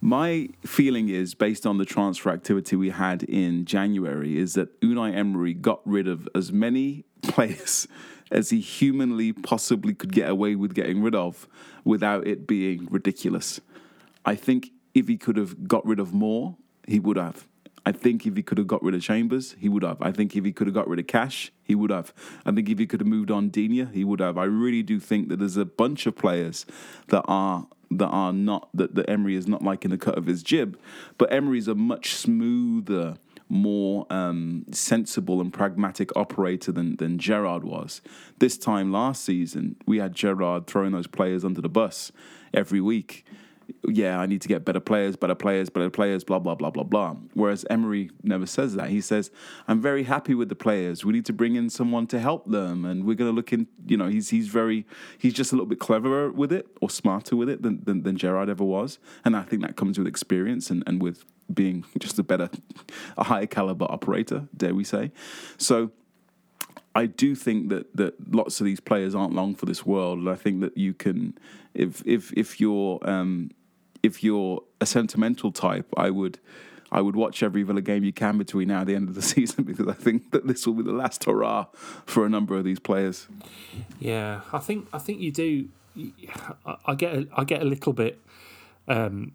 my 0.00 0.50
feeling 0.64 1.08
is, 1.08 1.34
based 1.34 1.66
on 1.66 1.78
the 1.78 1.84
transfer 1.84 2.30
activity 2.30 2.76
we 2.76 2.90
had 2.90 3.22
in 3.22 3.64
January, 3.64 4.36
is 4.36 4.54
that 4.54 4.80
Unai 4.80 5.14
Emery 5.14 5.54
got 5.54 5.80
rid 5.84 6.06
of 6.06 6.28
as 6.34 6.52
many 6.52 7.04
players 7.22 7.88
as 8.30 8.50
he 8.50 8.60
humanly 8.60 9.32
possibly 9.32 9.94
could 9.94 10.12
get 10.12 10.28
away 10.28 10.54
with 10.54 10.74
getting 10.74 11.02
rid 11.02 11.14
of 11.14 11.48
without 11.84 12.26
it 12.26 12.46
being 12.46 12.86
ridiculous. 12.90 13.60
I 14.24 14.34
think 14.34 14.70
if 14.94 15.08
he 15.08 15.16
could 15.16 15.36
have 15.36 15.66
got 15.66 15.84
rid 15.86 15.98
of 15.98 16.12
more, 16.12 16.56
he 16.86 16.98
would 17.00 17.16
have. 17.16 17.46
I 17.86 17.92
think 17.92 18.26
if 18.26 18.36
he 18.36 18.42
could 18.42 18.58
have 18.58 18.66
got 18.66 18.82
rid 18.82 18.94
of 18.94 19.02
Chambers, 19.02 19.54
he 19.58 19.68
would 19.68 19.82
have. 19.82 20.00
I 20.00 20.10
think 20.10 20.34
if 20.34 20.44
he 20.44 20.52
could 20.52 20.66
have 20.66 20.74
got 20.74 20.88
rid 20.88 20.98
of 20.98 21.06
Cash, 21.06 21.52
he 21.62 21.74
would 21.74 21.90
have. 21.90 22.14
I 22.46 22.52
think 22.52 22.68
if 22.68 22.78
he 22.78 22.86
could 22.86 23.00
have 23.00 23.06
moved 23.06 23.30
on 23.30 23.50
Digne, 23.50 23.86
he 23.92 24.04
would 24.04 24.20
have. 24.20 24.38
I 24.38 24.44
really 24.44 24.82
do 24.82 24.98
think 24.98 25.28
that 25.28 25.38
there's 25.38 25.56
a 25.56 25.66
bunch 25.66 26.06
of 26.06 26.16
players 26.16 26.64
that 27.08 27.24
are 27.26 27.66
that 27.90 28.08
are 28.08 28.32
not 28.32 28.70
that, 28.74 28.94
that 28.94 29.08
Emery 29.08 29.36
is 29.36 29.46
not 29.46 29.62
like 29.62 29.84
in 29.84 29.90
the 29.90 29.98
cut 29.98 30.16
of 30.16 30.26
his 30.26 30.42
jib, 30.42 30.78
but 31.18 31.32
Emery's 31.32 31.68
a 31.68 31.74
much 31.74 32.14
smoother, 32.14 33.18
more 33.50 34.06
um, 34.10 34.64
sensible 34.72 35.40
and 35.42 35.52
pragmatic 35.52 36.10
operator 36.16 36.72
than 36.72 36.96
than 36.96 37.18
Gerrard 37.18 37.64
was. 37.64 38.00
This 38.38 38.56
time 38.56 38.92
last 38.92 39.24
season, 39.24 39.76
we 39.86 39.98
had 39.98 40.14
Gerrard 40.14 40.66
throwing 40.66 40.92
those 40.92 41.06
players 41.06 41.44
under 41.44 41.60
the 41.60 41.68
bus 41.68 42.12
every 42.54 42.80
week 42.80 43.26
yeah, 43.88 44.18
I 44.18 44.26
need 44.26 44.40
to 44.42 44.48
get 44.48 44.64
better 44.64 44.80
players, 44.80 45.16
better 45.16 45.34
players, 45.34 45.70
better 45.70 45.90
players, 45.90 46.24
blah, 46.24 46.38
blah, 46.38 46.54
blah, 46.54 46.70
blah, 46.70 46.84
blah. 46.84 47.16
Whereas 47.34 47.64
Emery 47.70 48.10
never 48.22 48.46
says 48.46 48.74
that. 48.74 48.90
He 48.90 49.00
says, 49.00 49.30
I'm 49.68 49.80
very 49.80 50.04
happy 50.04 50.34
with 50.34 50.48
the 50.48 50.54
players. 50.54 51.04
We 51.04 51.12
need 51.12 51.26
to 51.26 51.32
bring 51.32 51.56
in 51.56 51.70
someone 51.70 52.06
to 52.08 52.18
help 52.18 52.50
them. 52.50 52.84
And 52.84 53.04
we're 53.04 53.14
going 53.14 53.30
to 53.30 53.34
look 53.34 53.52
in, 53.52 53.66
you 53.86 53.96
know, 53.96 54.08
he's 54.08 54.30
he's 54.30 54.48
very, 54.48 54.86
he's 55.18 55.34
just 55.34 55.52
a 55.52 55.54
little 55.54 55.66
bit 55.66 55.78
cleverer 55.78 56.30
with 56.30 56.52
it 56.52 56.66
or 56.80 56.90
smarter 56.90 57.36
with 57.36 57.48
it 57.48 57.62
than, 57.62 57.82
than, 57.84 58.02
than 58.02 58.16
Gerrard 58.16 58.48
ever 58.48 58.64
was. 58.64 58.98
And 59.24 59.36
I 59.36 59.42
think 59.42 59.62
that 59.62 59.76
comes 59.76 59.98
with 59.98 60.06
experience 60.06 60.70
and, 60.70 60.82
and 60.86 61.02
with 61.02 61.24
being 61.52 61.84
just 61.98 62.18
a 62.18 62.22
better, 62.22 62.50
a 63.18 63.24
higher 63.24 63.46
caliber 63.46 63.86
operator, 63.90 64.48
dare 64.56 64.74
we 64.74 64.84
say. 64.84 65.12
So, 65.58 65.90
I 66.94 67.06
do 67.06 67.34
think 67.34 67.68
that 67.70 67.96
that 67.96 68.34
lots 68.34 68.60
of 68.60 68.66
these 68.66 68.80
players 68.80 69.14
aren't 69.14 69.34
long 69.34 69.54
for 69.54 69.66
this 69.66 69.84
world, 69.84 70.20
and 70.20 70.28
I 70.28 70.36
think 70.36 70.60
that 70.60 70.76
you 70.76 70.94
can, 70.94 71.36
if 71.74 72.02
if 72.06 72.32
if 72.34 72.60
you're 72.60 72.98
um, 73.02 73.50
if 74.02 74.22
you're 74.22 74.62
a 74.80 74.86
sentimental 74.86 75.52
type, 75.52 75.92
I 75.96 76.10
would. 76.10 76.38
I 76.92 77.00
would 77.00 77.16
watch 77.16 77.42
every 77.42 77.64
Villa 77.64 77.80
game 77.80 78.04
you 78.04 78.12
can 78.12 78.38
between 78.38 78.68
now 78.68 78.80
and 78.80 78.88
the 78.88 78.94
end 78.94 79.08
of 79.08 79.16
the 79.16 79.22
season 79.34 79.64
because 79.64 79.88
I 79.88 79.94
think 79.94 80.30
that 80.30 80.46
this 80.46 80.64
will 80.64 80.74
be 80.74 80.84
the 80.84 80.92
last 80.92 81.24
hurrah 81.24 81.66
for 82.06 82.24
a 82.24 82.28
number 82.28 82.56
of 82.56 82.62
these 82.62 82.78
players. 82.78 83.26
Yeah, 83.98 84.42
I 84.52 84.60
think 84.60 84.86
I 84.92 84.98
think 84.98 85.20
you 85.20 85.32
do. 85.32 85.68
I 86.86 86.94
get 86.94 87.14
a, 87.14 87.26
I 87.36 87.42
get 87.42 87.62
a 87.62 87.64
little 87.64 87.94
bit. 87.94 88.20
Um, 88.86 89.32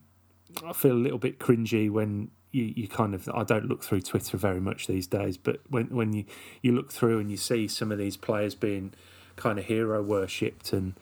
I 0.65 0.71
feel 0.71 0.93
a 0.93 1.03
little 1.03 1.17
bit 1.17 1.37
cringy 1.37 1.89
when 1.89 2.31
you, 2.51 2.73
you 2.75 2.87
kind 2.87 3.13
of 3.13 3.29
I 3.33 3.43
don't 3.43 3.65
look 3.65 3.83
through 3.83 4.01
Twitter 4.01 4.37
very 4.37 4.59
much 4.59 4.87
these 4.87 5.07
days, 5.07 5.37
but 5.37 5.61
when 5.69 5.87
when 5.87 6.13
you, 6.13 6.25
you 6.61 6.71
look 6.71 6.91
through 6.91 7.19
and 7.19 7.29
you 7.29 7.37
see 7.37 7.67
some 7.67 7.91
of 7.91 7.97
these 7.97 8.17
players 8.17 8.55
being 8.55 8.93
kind 9.35 9.59
of 9.59 9.65
hero 9.65 10.01
worshipped 10.01 10.73
and 10.73 10.95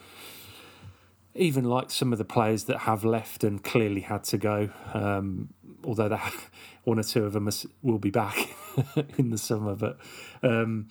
even 1.34 1.64
like 1.64 1.92
some 1.92 2.12
of 2.12 2.18
the 2.18 2.26
players 2.26 2.66
that 2.66 2.80
have 2.80 3.06
left 3.06 3.44
and 3.44 3.64
clearly 3.64 4.02
had 4.02 4.24
to 4.24 4.38
go, 4.38 4.70
um, 4.94 5.50
although 5.84 6.10
that 6.10 6.34
one 6.84 7.00
or 7.00 7.04
two 7.04 7.26
of 7.26 7.34
them 7.34 7.50
will 7.82 8.00
be 8.00 8.10
back 8.10 8.50
in 9.18 9.30
the 9.30 9.38
summer, 9.38 9.76
but 9.76 9.98
um, 10.44 10.88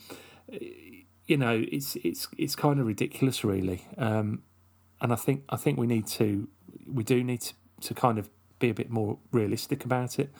you 0.49 1.37
know 1.37 1.65
it's 1.71 1.97
it's 1.97 2.29
it's 2.39 2.55
kind 2.55 2.81
of 2.81 2.87
ridiculous, 2.87 3.45
really. 3.45 3.87
Um, 3.99 4.43
and 5.01 5.13
I 5.13 5.17
think 5.17 5.45
I 5.49 5.57
think 5.57 5.79
we 5.79 5.87
need 5.87 6.07
to 6.09 6.49
we 6.87 7.05
do 7.05 7.23
need 7.23 7.41
to, 7.43 7.55
to 7.83 7.95
kind 7.95 8.19
of 8.19 8.31
be 8.59 8.71
a 8.71 8.75
bit 8.75 8.91
more 8.91 9.19
realistic 9.33 9.85
about 9.85 10.19
it. 10.19 10.31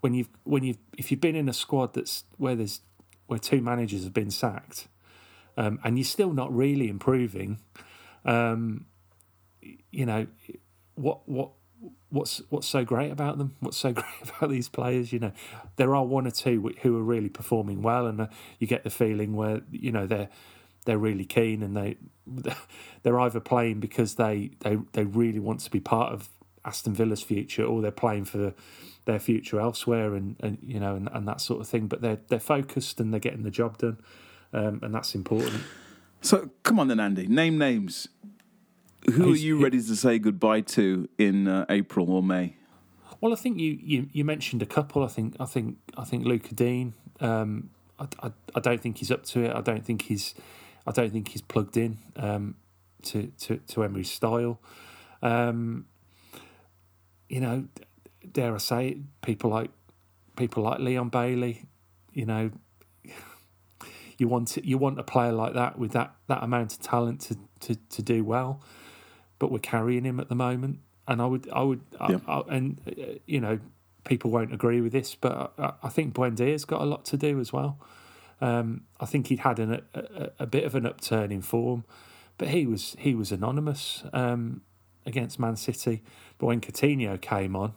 When 0.00 0.14
you've 0.14 0.28
when 0.44 0.64
you've 0.64 0.78
if 0.96 1.10
you've 1.10 1.20
been 1.20 1.36
in 1.36 1.48
a 1.48 1.52
squad 1.52 1.94
that's 1.94 2.24
where 2.36 2.54
there's 2.54 2.80
where 3.26 3.38
two 3.38 3.60
managers 3.60 4.04
have 4.04 4.14
been 4.14 4.30
sacked, 4.30 4.88
um, 5.56 5.78
and 5.84 5.98
you're 5.98 6.04
still 6.04 6.32
not 6.32 6.54
really 6.54 6.88
improving, 6.88 7.58
um, 8.24 8.86
you 9.90 10.06
know 10.06 10.26
what 10.94 11.28
what 11.28 11.50
what's 12.10 12.42
what's 12.50 12.66
so 12.66 12.84
great 12.84 13.10
about 13.10 13.38
them? 13.38 13.56
What's 13.60 13.76
so 13.76 13.92
great 13.94 14.30
about 14.36 14.50
these 14.50 14.68
players? 14.68 15.12
You 15.12 15.18
know, 15.18 15.32
there 15.76 15.94
are 15.94 16.04
one 16.04 16.26
or 16.26 16.30
two 16.30 16.74
who 16.82 16.96
are 16.96 17.02
really 17.02 17.28
performing 17.28 17.82
well, 17.82 18.06
and 18.06 18.22
uh, 18.22 18.26
you 18.58 18.66
get 18.66 18.84
the 18.84 18.90
feeling 18.90 19.34
where 19.34 19.62
you 19.70 19.92
know 19.92 20.06
they're 20.06 20.28
they're 20.84 20.98
really 20.98 21.24
keen 21.24 21.62
and 21.62 21.76
they 21.76 21.96
they're 23.02 23.20
either 23.20 23.40
playing 23.40 23.80
because 23.80 24.14
they 24.14 24.50
they 24.60 24.78
they 24.92 25.04
really 25.04 25.40
want 25.40 25.60
to 25.60 25.70
be 25.70 25.80
part 25.80 26.12
of 26.12 26.28
Aston 26.64 26.94
Villa's 26.94 27.22
future, 27.22 27.64
or 27.64 27.80
they're 27.80 27.90
playing 27.90 28.24
for 28.26 28.54
their 29.06 29.18
future 29.18 29.60
elsewhere, 29.60 30.14
and, 30.14 30.36
and 30.40 30.58
you 30.62 30.78
know, 30.78 30.94
and, 30.94 31.08
and 31.12 31.26
that 31.26 31.40
sort 31.40 31.60
of 31.60 31.68
thing. 31.68 31.86
But 31.86 32.00
they're 32.02 32.18
they're 32.28 32.38
focused 32.40 33.00
and 33.00 33.12
they're 33.12 33.20
getting 33.20 33.42
the 33.42 33.50
job 33.50 33.78
done, 33.78 33.98
um, 34.52 34.80
and 34.82 34.94
that's 34.94 35.14
important. 35.14 35.62
So 36.22 36.50
come 36.62 36.78
on 36.78 36.88
then, 36.88 37.00
Andy. 37.00 37.26
Name 37.26 37.56
names. 37.58 38.08
Who 39.06 39.12
Who's- 39.12 39.38
are 39.38 39.42
you 39.42 39.62
ready 39.62 39.78
to 39.82 39.96
say 39.96 40.18
goodbye 40.18 40.60
to 40.62 41.08
in 41.16 41.48
uh, 41.48 41.64
April 41.70 42.10
or 42.10 42.22
May? 42.22 42.56
Well, 43.22 43.32
I 43.32 43.36
think 43.36 43.58
you, 43.58 43.78
you, 43.82 44.08
you 44.12 44.24
mentioned 44.24 44.62
a 44.62 44.66
couple. 44.66 45.02
I 45.02 45.08
think 45.08 45.36
I 45.40 45.44
think 45.46 45.76
I 45.96 46.04
think 46.04 46.24
Lucas 46.26 46.52
Digne. 46.52 46.92
Um, 47.20 47.70
I, 47.98 48.06
I, 48.22 48.32
I 48.54 48.60
don't 48.60 48.80
think 48.80 48.98
he's 48.98 49.10
up 49.10 49.24
to 49.26 49.44
it. 49.44 49.54
I 49.54 49.60
don't 49.60 49.84
think 49.84 50.02
he's 50.02 50.34
I 50.86 50.92
don't 50.92 51.10
think 51.12 51.28
he's 51.28 51.42
plugged 51.42 51.76
in 51.76 51.98
um, 52.16 52.56
to, 53.04 53.26
to 53.40 53.56
to 53.58 53.84
Emery's 53.84 54.10
style. 54.10 54.58
Um, 55.22 55.86
you 57.30 57.40
know, 57.40 57.64
dare 58.30 58.54
I 58.54 58.58
say 58.58 58.88
it? 58.88 59.22
People 59.22 59.50
like 59.50 59.70
people 60.36 60.64
like 60.64 60.80
Leon 60.80 61.08
Bailey. 61.08 61.64
You 62.12 62.26
know, 62.26 62.50
you 64.18 64.28
want 64.28 64.56
you 64.58 64.76
want 64.76 64.98
a 64.98 65.04
player 65.04 65.32
like 65.32 65.54
that 65.54 65.78
with 65.78 65.92
that, 65.92 66.14
that 66.26 66.42
amount 66.42 66.72
of 66.72 66.80
talent 66.80 67.20
to, 67.22 67.36
to, 67.60 67.76
to 67.76 68.02
do 68.02 68.24
well, 68.24 68.60
but 69.38 69.50
we're 69.50 69.60
carrying 69.60 70.04
him 70.04 70.18
at 70.18 70.28
the 70.28 70.34
moment. 70.34 70.80
And 71.06 71.22
I 71.22 71.26
would 71.26 71.48
I 71.50 71.62
would 71.62 71.82
Yeah. 72.08 72.18
I, 72.26 72.38
I, 72.40 72.42
and 72.48 72.80
uh, 72.86 73.18
you 73.26 73.40
know 73.40 73.60
people 74.04 74.30
won't 74.30 74.52
agree 74.52 74.80
with 74.80 74.92
this, 74.92 75.14
but 75.14 75.52
I, 75.56 75.72
I 75.84 75.88
think 75.88 76.14
Buendia's 76.14 76.64
got 76.64 76.80
a 76.80 76.84
lot 76.84 77.04
to 77.06 77.16
do 77.16 77.38
as 77.38 77.52
well. 77.52 77.78
Um, 78.40 78.82
I 78.98 79.04
think 79.06 79.26
he'd 79.28 79.40
had 79.40 79.58
an, 79.58 79.72
a, 79.72 79.82
a, 79.94 80.30
a 80.40 80.46
bit 80.46 80.64
of 80.64 80.74
an 80.74 80.86
upturn 80.86 81.30
in 81.30 81.42
form, 81.42 81.84
but 82.38 82.48
he 82.48 82.66
was 82.66 82.96
he 82.98 83.14
was 83.14 83.30
anonymous 83.30 84.02
um, 84.12 84.62
against 85.06 85.38
Man 85.38 85.54
City. 85.56 86.02
But 86.40 86.46
when 86.46 86.60
Coutinho 86.60 87.20
came 87.20 87.54
on, 87.54 87.74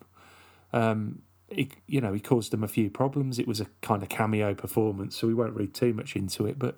um, 0.71 1.21
he, 1.49 1.69
you 1.86 2.02
know, 2.02 2.13
he 2.13 2.19
caused 2.19 2.52
them 2.52 2.63
a 2.63 2.67
few 2.67 2.89
problems. 2.89 3.38
It 3.38 3.47
was 3.47 3.60
a 3.60 3.67
kind 3.82 4.02
of 4.02 4.10
cameo 4.10 4.56
performance, 4.56 5.17
so 5.17 5.28
we 5.28 5.34
won't 5.34 5.56
read 5.56 5.73
too 5.73 5.93
much 5.93 6.15
into 6.15 6.47
it. 6.47 6.58
But 6.58 6.78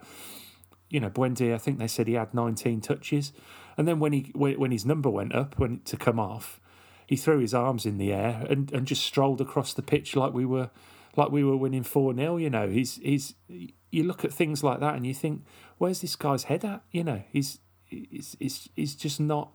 you 0.89 0.99
know, 0.99 1.09
Buendia, 1.09 1.53
I 1.53 1.57
think 1.57 1.77
they 1.77 1.87
said 1.87 2.07
he 2.07 2.13
had 2.13 2.33
19 2.33 2.81
touches, 2.81 3.31
and 3.77 3.87
then 3.87 3.99
when 3.99 4.13
he 4.13 4.31
when, 4.33 4.71
his 4.71 4.85
number 4.85 5.09
went 5.09 5.33
up, 5.33 5.57
when 5.57 5.79
to 5.85 5.95
come 5.95 6.19
off, 6.19 6.59
he 7.07 7.15
threw 7.15 7.39
his 7.39 7.53
arms 7.53 7.85
in 7.85 7.97
the 7.97 8.11
air 8.11 8.45
and, 8.49 8.71
and 8.73 8.87
just 8.87 9.03
strolled 9.03 9.39
across 9.39 9.73
the 9.73 9.81
pitch 9.81 10.15
like 10.15 10.33
we 10.33 10.45
were 10.45 10.71
like 11.15 11.31
we 11.31 11.43
were 11.43 11.55
winning 11.55 11.83
four 11.83 12.13
0 12.13 12.37
You 12.37 12.49
know, 12.49 12.67
he's 12.67 12.95
he's 12.97 13.35
you 13.47 14.03
look 14.03 14.25
at 14.25 14.33
things 14.33 14.63
like 14.63 14.79
that 14.79 14.95
and 14.95 15.05
you 15.05 15.13
think, 15.13 15.43
where's 15.77 16.01
this 16.01 16.15
guy's 16.15 16.43
head 16.43 16.65
at? 16.65 16.81
You 16.91 17.03
know, 17.03 17.23
he's 17.29 17.59
he's 17.85 18.35
he's, 18.39 18.69
he's 18.75 18.95
just 18.95 19.19
not. 19.19 19.51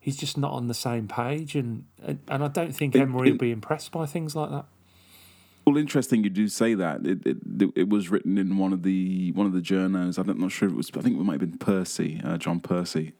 He's 0.00 0.16
just 0.16 0.38
not 0.38 0.52
on 0.52 0.66
the 0.66 0.74
same 0.74 1.06
page, 1.06 1.54
and 1.54 1.84
and, 2.02 2.18
and 2.26 2.42
I 2.42 2.48
don't 2.48 2.74
think 2.74 2.94
In- 2.94 3.02
Emery 3.02 3.32
will 3.32 3.38
be 3.38 3.52
impressed 3.52 3.92
by 3.92 4.06
things 4.06 4.34
like 4.34 4.50
that. 4.50 4.64
Well, 5.66 5.76
interesting 5.76 6.24
you 6.24 6.30
do 6.30 6.48
say 6.48 6.74
that. 6.74 7.06
It, 7.06 7.26
it 7.26 7.36
it 7.76 7.88
was 7.90 8.08
written 8.08 8.38
in 8.38 8.56
one 8.56 8.72
of 8.72 8.82
the 8.82 9.30
one 9.32 9.46
of 9.46 9.52
the 9.52 9.60
journals. 9.60 10.16
I'm 10.16 10.26
not 10.26 10.50
sure 10.50 10.68
if 10.68 10.72
it 10.72 10.76
was. 10.76 10.90
I 10.96 11.00
think 11.00 11.18
it 11.18 11.22
might 11.22 11.40
have 11.40 11.50
been 11.50 11.58
Percy, 11.58 12.20
uh, 12.24 12.38
John 12.38 12.60
Percy, 12.60 13.12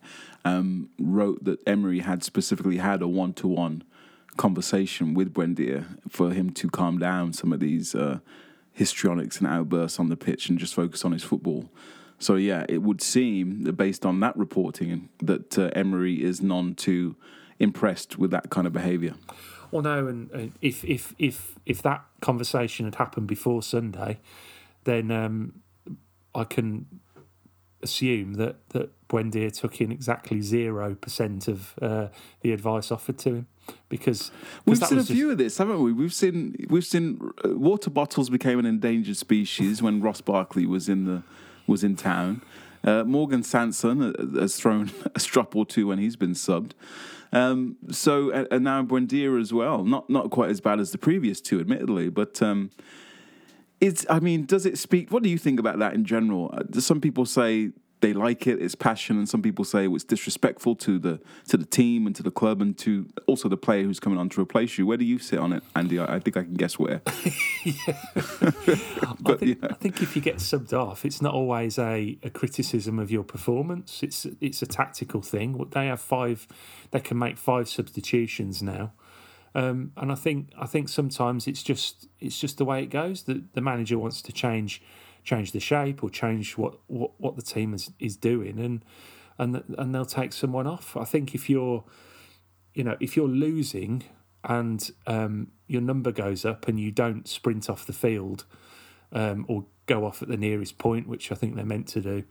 um, 0.44 0.88
wrote 0.98 1.44
that 1.44 1.60
Emery 1.68 2.00
had 2.00 2.24
specifically 2.24 2.78
had 2.78 3.02
a 3.02 3.08
one 3.08 3.34
to 3.34 3.46
one 3.46 3.84
conversation 4.38 5.12
with 5.12 5.34
Buendia 5.34 5.84
for 6.08 6.30
him 6.30 6.50
to 6.50 6.70
calm 6.70 6.98
down 6.98 7.34
some 7.34 7.52
of 7.52 7.60
these 7.60 7.94
uh, 7.94 8.20
histrionics 8.72 9.38
and 9.38 9.46
outbursts 9.46 10.00
on 10.00 10.08
the 10.08 10.16
pitch 10.16 10.48
and 10.48 10.58
just 10.58 10.74
focus 10.74 11.04
on 11.04 11.12
his 11.12 11.22
football. 11.22 11.68
So 12.20 12.36
yeah, 12.36 12.64
it 12.68 12.82
would 12.82 13.00
seem 13.00 13.62
that 13.64 13.72
based 13.72 14.06
on 14.06 14.20
that 14.20 14.36
reporting 14.36 15.08
that 15.20 15.58
uh, 15.58 15.70
Emery 15.74 16.22
is 16.22 16.40
none 16.42 16.74
too 16.74 17.16
impressed 17.58 18.18
with 18.18 18.30
that 18.30 18.50
kind 18.50 18.66
of 18.66 18.72
behaviour. 18.72 19.14
Well, 19.70 19.82
no, 19.82 20.06
and 20.06 20.30
uh, 20.34 20.54
if 20.60 20.84
if 20.84 21.14
if 21.18 21.58
if 21.64 21.82
that 21.82 22.04
conversation 22.20 22.84
had 22.84 22.96
happened 22.96 23.26
before 23.26 23.62
Sunday, 23.62 24.18
then 24.84 25.10
um, 25.10 25.62
I 26.34 26.44
can 26.44 26.86
assume 27.82 28.34
that 28.34 28.68
that 28.70 28.90
Buendia 29.08 29.50
took 29.50 29.80
in 29.80 29.90
exactly 29.90 30.42
zero 30.42 30.94
percent 30.94 31.48
of 31.48 31.74
uh, 31.80 32.08
the 32.42 32.52
advice 32.52 32.90
offered 32.90 33.16
to 33.18 33.30
him 33.36 33.46
because 33.88 34.30
We've 34.66 34.76
seen 34.76 34.98
a 34.98 35.00
just- 35.00 35.12
few 35.12 35.30
of 35.30 35.38
this, 35.38 35.56
haven't 35.56 35.82
we? 35.82 35.92
We've 35.92 36.12
seen 36.12 36.66
we've 36.68 36.84
seen 36.84 37.18
uh, 37.44 37.50
water 37.56 37.88
bottles 37.88 38.28
became 38.28 38.58
an 38.58 38.66
endangered 38.66 39.16
species 39.16 39.80
when 39.82 40.02
Ross 40.02 40.20
Barkley 40.20 40.66
was 40.66 40.88
in 40.88 41.04
the 41.04 41.22
was 41.70 41.84
in 41.84 41.96
town. 41.96 42.42
Uh, 42.82 43.04
Morgan 43.04 43.42
Sanson 43.42 44.02
uh, 44.02 44.40
has 44.40 44.56
thrown 44.56 44.90
a 45.14 45.20
strop 45.20 45.54
or 45.56 45.64
two 45.64 45.86
when 45.86 45.98
he's 45.98 46.16
been 46.16 46.32
subbed. 46.32 46.72
Um, 47.32 47.76
so 47.90 48.30
and, 48.30 48.64
now 48.64 48.82
Buendia 48.82 49.40
as 49.40 49.52
well. 49.52 49.84
Not 49.84 50.10
not 50.10 50.30
quite 50.30 50.50
as 50.50 50.60
bad 50.60 50.80
as 50.80 50.90
the 50.90 50.98
previous 50.98 51.40
two, 51.40 51.60
admittedly, 51.60 52.10
but. 52.10 52.42
Um, 52.42 52.70
it's. 53.80 54.04
I 54.10 54.20
mean, 54.20 54.44
does 54.44 54.66
it 54.66 54.76
speak? 54.76 55.10
What 55.10 55.22
do 55.22 55.30
you 55.30 55.38
think 55.38 55.58
about 55.58 55.78
that 55.78 55.94
in 55.94 56.04
general? 56.04 56.50
Uh, 56.52 56.80
Some 56.80 57.00
people 57.00 57.24
say 57.24 57.70
they 58.00 58.12
like 58.12 58.46
it, 58.46 58.60
it's 58.60 58.74
passion, 58.74 59.18
and 59.18 59.28
some 59.28 59.42
people 59.42 59.64
say 59.64 59.86
it's 59.86 60.04
disrespectful 60.04 60.74
to 60.76 60.98
the 60.98 61.20
to 61.48 61.56
the 61.56 61.66
team 61.66 62.06
and 62.06 62.16
to 62.16 62.22
the 62.22 62.30
club 62.30 62.62
and 62.62 62.76
to 62.78 63.06
also 63.26 63.48
the 63.48 63.56
player 63.56 63.82
who's 63.82 64.00
coming 64.00 64.18
on 64.18 64.28
to 64.30 64.40
replace 64.40 64.78
you. 64.78 64.86
Where 64.86 64.96
do 64.96 65.04
you 65.04 65.18
sit 65.18 65.38
on 65.38 65.52
it, 65.52 65.62
Andy? 65.76 65.98
I, 65.98 66.16
I 66.16 66.18
think 66.18 66.36
I 66.36 66.42
can 66.42 66.54
guess 66.54 66.78
where. 66.78 67.02
I 67.06 67.12
but 69.20 69.40
think, 69.40 69.58
yeah. 69.62 69.68
I 69.70 69.74
think 69.74 70.02
if 70.02 70.16
you 70.16 70.22
get 70.22 70.36
subbed 70.36 70.72
off, 70.72 71.04
it's 71.04 71.20
not 71.20 71.34
always 71.34 71.78
a, 71.78 72.18
a 72.22 72.30
criticism 72.30 72.98
of 72.98 73.10
your 73.10 73.24
performance. 73.24 74.02
It's 74.02 74.26
it's 74.40 74.62
a 74.62 74.66
tactical 74.66 75.22
thing. 75.22 75.58
What 75.58 75.72
They 75.72 75.86
have 75.86 76.00
five, 76.00 76.46
they 76.90 77.00
can 77.00 77.18
make 77.18 77.36
five 77.36 77.68
substitutions 77.68 78.62
now, 78.62 78.92
um, 79.54 79.92
and 79.96 80.10
I 80.10 80.14
think 80.14 80.52
I 80.58 80.66
think 80.66 80.88
sometimes 80.88 81.46
it's 81.46 81.62
just 81.62 82.08
it's 82.18 82.38
just 82.38 82.58
the 82.58 82.64
way 82.64 82.82
it 82.82 82.90
goes. 82.90 83.24
The 83.24 83.44
the 83.52 83.60
manager 83.60 83.98
wants 83.98 84.22
to 84.22 84.32
change 84.32 84.82
change 85.24 85.52
the 85.52 85.60
shape 85.60 86.02
or 86.02 86.10
change 86.10 86.56
what, 86.56 86.78
what, 86.86 87.12
what 87.18 87.36
the 87.36 87.42
team 87.42 87.74
is, 87.74 87.90
is 87.98 88.16
doing, 88.16 88.58
and 88.58 88.84
and 89.38 89.62
and 89.78 89.94
they'll 89.94 90.04
take 90.04 90.32
someone 90.32 90.66
off. 90.66 90.96
I 90.96 91.04
think 91.04 91.34
if 91.34 91.48
you're 91.48 91.84
you 92.74 92.84
know 92.84 92.96
if 93.00 93.16
you're 93.16 93.28
losing 93.28 94.04
and 94.44 94.90
um, 95.06 95.48
your 95.66 95.82
number 95.82 96.12
goes 96.12 96.44
up 96.44 96.66
and 96.66 96.80
you 96.80 96.90
don't 96.90 97.28
sprint 97.28 97.68
off 97.68 97.86
the 97.86 97.92
field 97.92 98.44
um, 99.12 99.44
or 99.48 99.66
go 99.86 100.06
off 100.06 100.22
at 100.22 100.28
the 100.28 100.36
nearest 100.36 100.78
point, 100.78 101.06
which 101.06 101.30
I 101.30 101.34
think 101.34 101.56
they're 101.56 101.64
meant 101.64 101.88
to 101.88 102.00
do. 102.00 102.24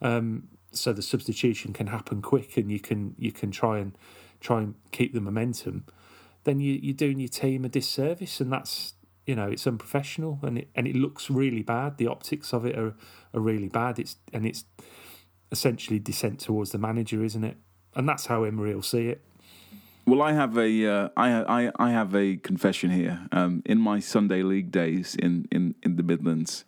Um, 0.00 0.48
so 0.72 0.92
the 0.92 1.02
substitution 1.02 1.72
can 1.72 1.88
happen 1.88 2.22
quick, 2.22 2.56
and 2.56 2.70
you 2.70 2.80
can 2.80 3.14
you 3.18 3.32
can 3.32 3.50
try 3.50 3.78
and 3.78 3.96
try 4.40 4.60
and 4.60 4.74
keep 4.92 5.12
the 5.12 5.20
momentum. 5.20 5.84
Then 6.44 6.60
you 6.60 6.78
you're 6.80 6.94
doing 6.94 7.18
your 7.18 7.28
team 7.28 7.64
a 7.64 7.68
disservice, 7.68 8.40
and 8.40 8.52
that's 8.52 8.94
you 9.26 9.34
know 9.34 9.48
it's 9.48 9.66
unprofessional, 9.66 10.38
and 10.42 10.58
it 10.58 10.68
and 10.74 10.86
it 10.86 10.96
looks 10.96 11.30
really 11.30 11.62
bad. 11.62 11.98
The 11.98 12.06
optics 12.06 12.52
of 12.52 12.64
it 12.64 12.76
are 12.78 12.94
are 13.34 13.40
really 13.40 13.68
bad. 13.68 13.98
It's 13.98 14.16
and 14.32 14.46
it's 14.46 14.64
essentially 15.52 15.98
dissent 15.98 16.40
towards 16.40 16.70
the 16.72 16.78
manager, 16.78 17.24
isn't 17.24 17.44
it? 17.44 17.56
And 17.94 18.08
that's 18.08 18.26
how 18.26 18.44
Emery 18.44 18.74
will 18.74 18.82
see 18.82 19.08
it. 19.08 19.22
Well, 20.06 20.22
I 20.22 20.32
have 20.32 20.56
a 20.56 20.86
uh, 20.86 21.08
I, 21.16 21.66
I 21.66 21.72
I 21.78 21.90
have 21.90 22.14
a 22.14 22.36
confession 22.36 22.90
here. 22.90 23.20
Um, 23.32 23.62
in 23.64 23.78
my 23.78 24.00
Sunday 24.00 24.42
league 24.42 24.70
days 24.70 25.14
in 25.14 25.46
in 25.50 25.74
in 25.82 25.96
the 25.96 26.02
Midlands, 26.02 26.64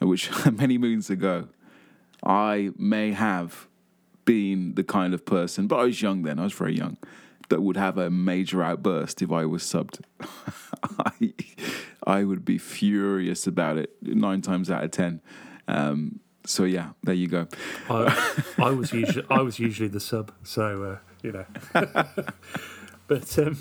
uh, 0.00 0.06
which 0.06 0.30
many 0.52 0.78
moons 0.78 1.10
ago, 1.10 1.48
I 2.22 2.70
may 2.76 3.12
have 3.12 3.66
been 4.24 4.74
the 4.74 4.84
kind 4.84 5.14
of 5.14 5.24
person, 5.24 5.66
but 5.66 5.76
I 5.76 5.84
was 5.84 6.02
young 6.02 6.22
then. 6.22 6.38
I 6.38 6.44
was 6.44 6.52
very 6.52 6.76
young. 6.76 6.98
That 7.48 7.62
would 7.62 7.76
have 7.76 7.96
a 7.96 8.10
major 8.10 8.62
outburst 8.62 9.22
if 9.22 9.30
I 9.30 9.46
was 9.46 9.62
subbed. 9.62 10.00
I, 10.98 11.32
I 12.06 12.24
would 12.24 12.44
be 12.44 12.58
furious 12.58 13.46
about 13.46 13.78
it 13.78 13.90
nine 14.02 14.42
times 14.42 14.70
out 14.70 14.84
of 14.84 14.90
ten. 14.90 15.20
Um, 15.68 16.20
so 16.44 16.64
yeah, 16.64 16.90
there 17.02 17.14
you 17.14 17.26
go. 17.26 17.48
I, 17.90 18.44
I 18.58 18.70
was 18.70 18.92
usually 18.92 19.26
I 19.28 19.40
was 19.40 19.58
usually 19.58 19.88
the 19.88 20.00
sub, 20.00 20.32
so 20.42 20.84
uh, 20.84 20.98
you 21.22 21.32
know. 21.32 21.46
but 23.08 23.38
um, 23.38 23.58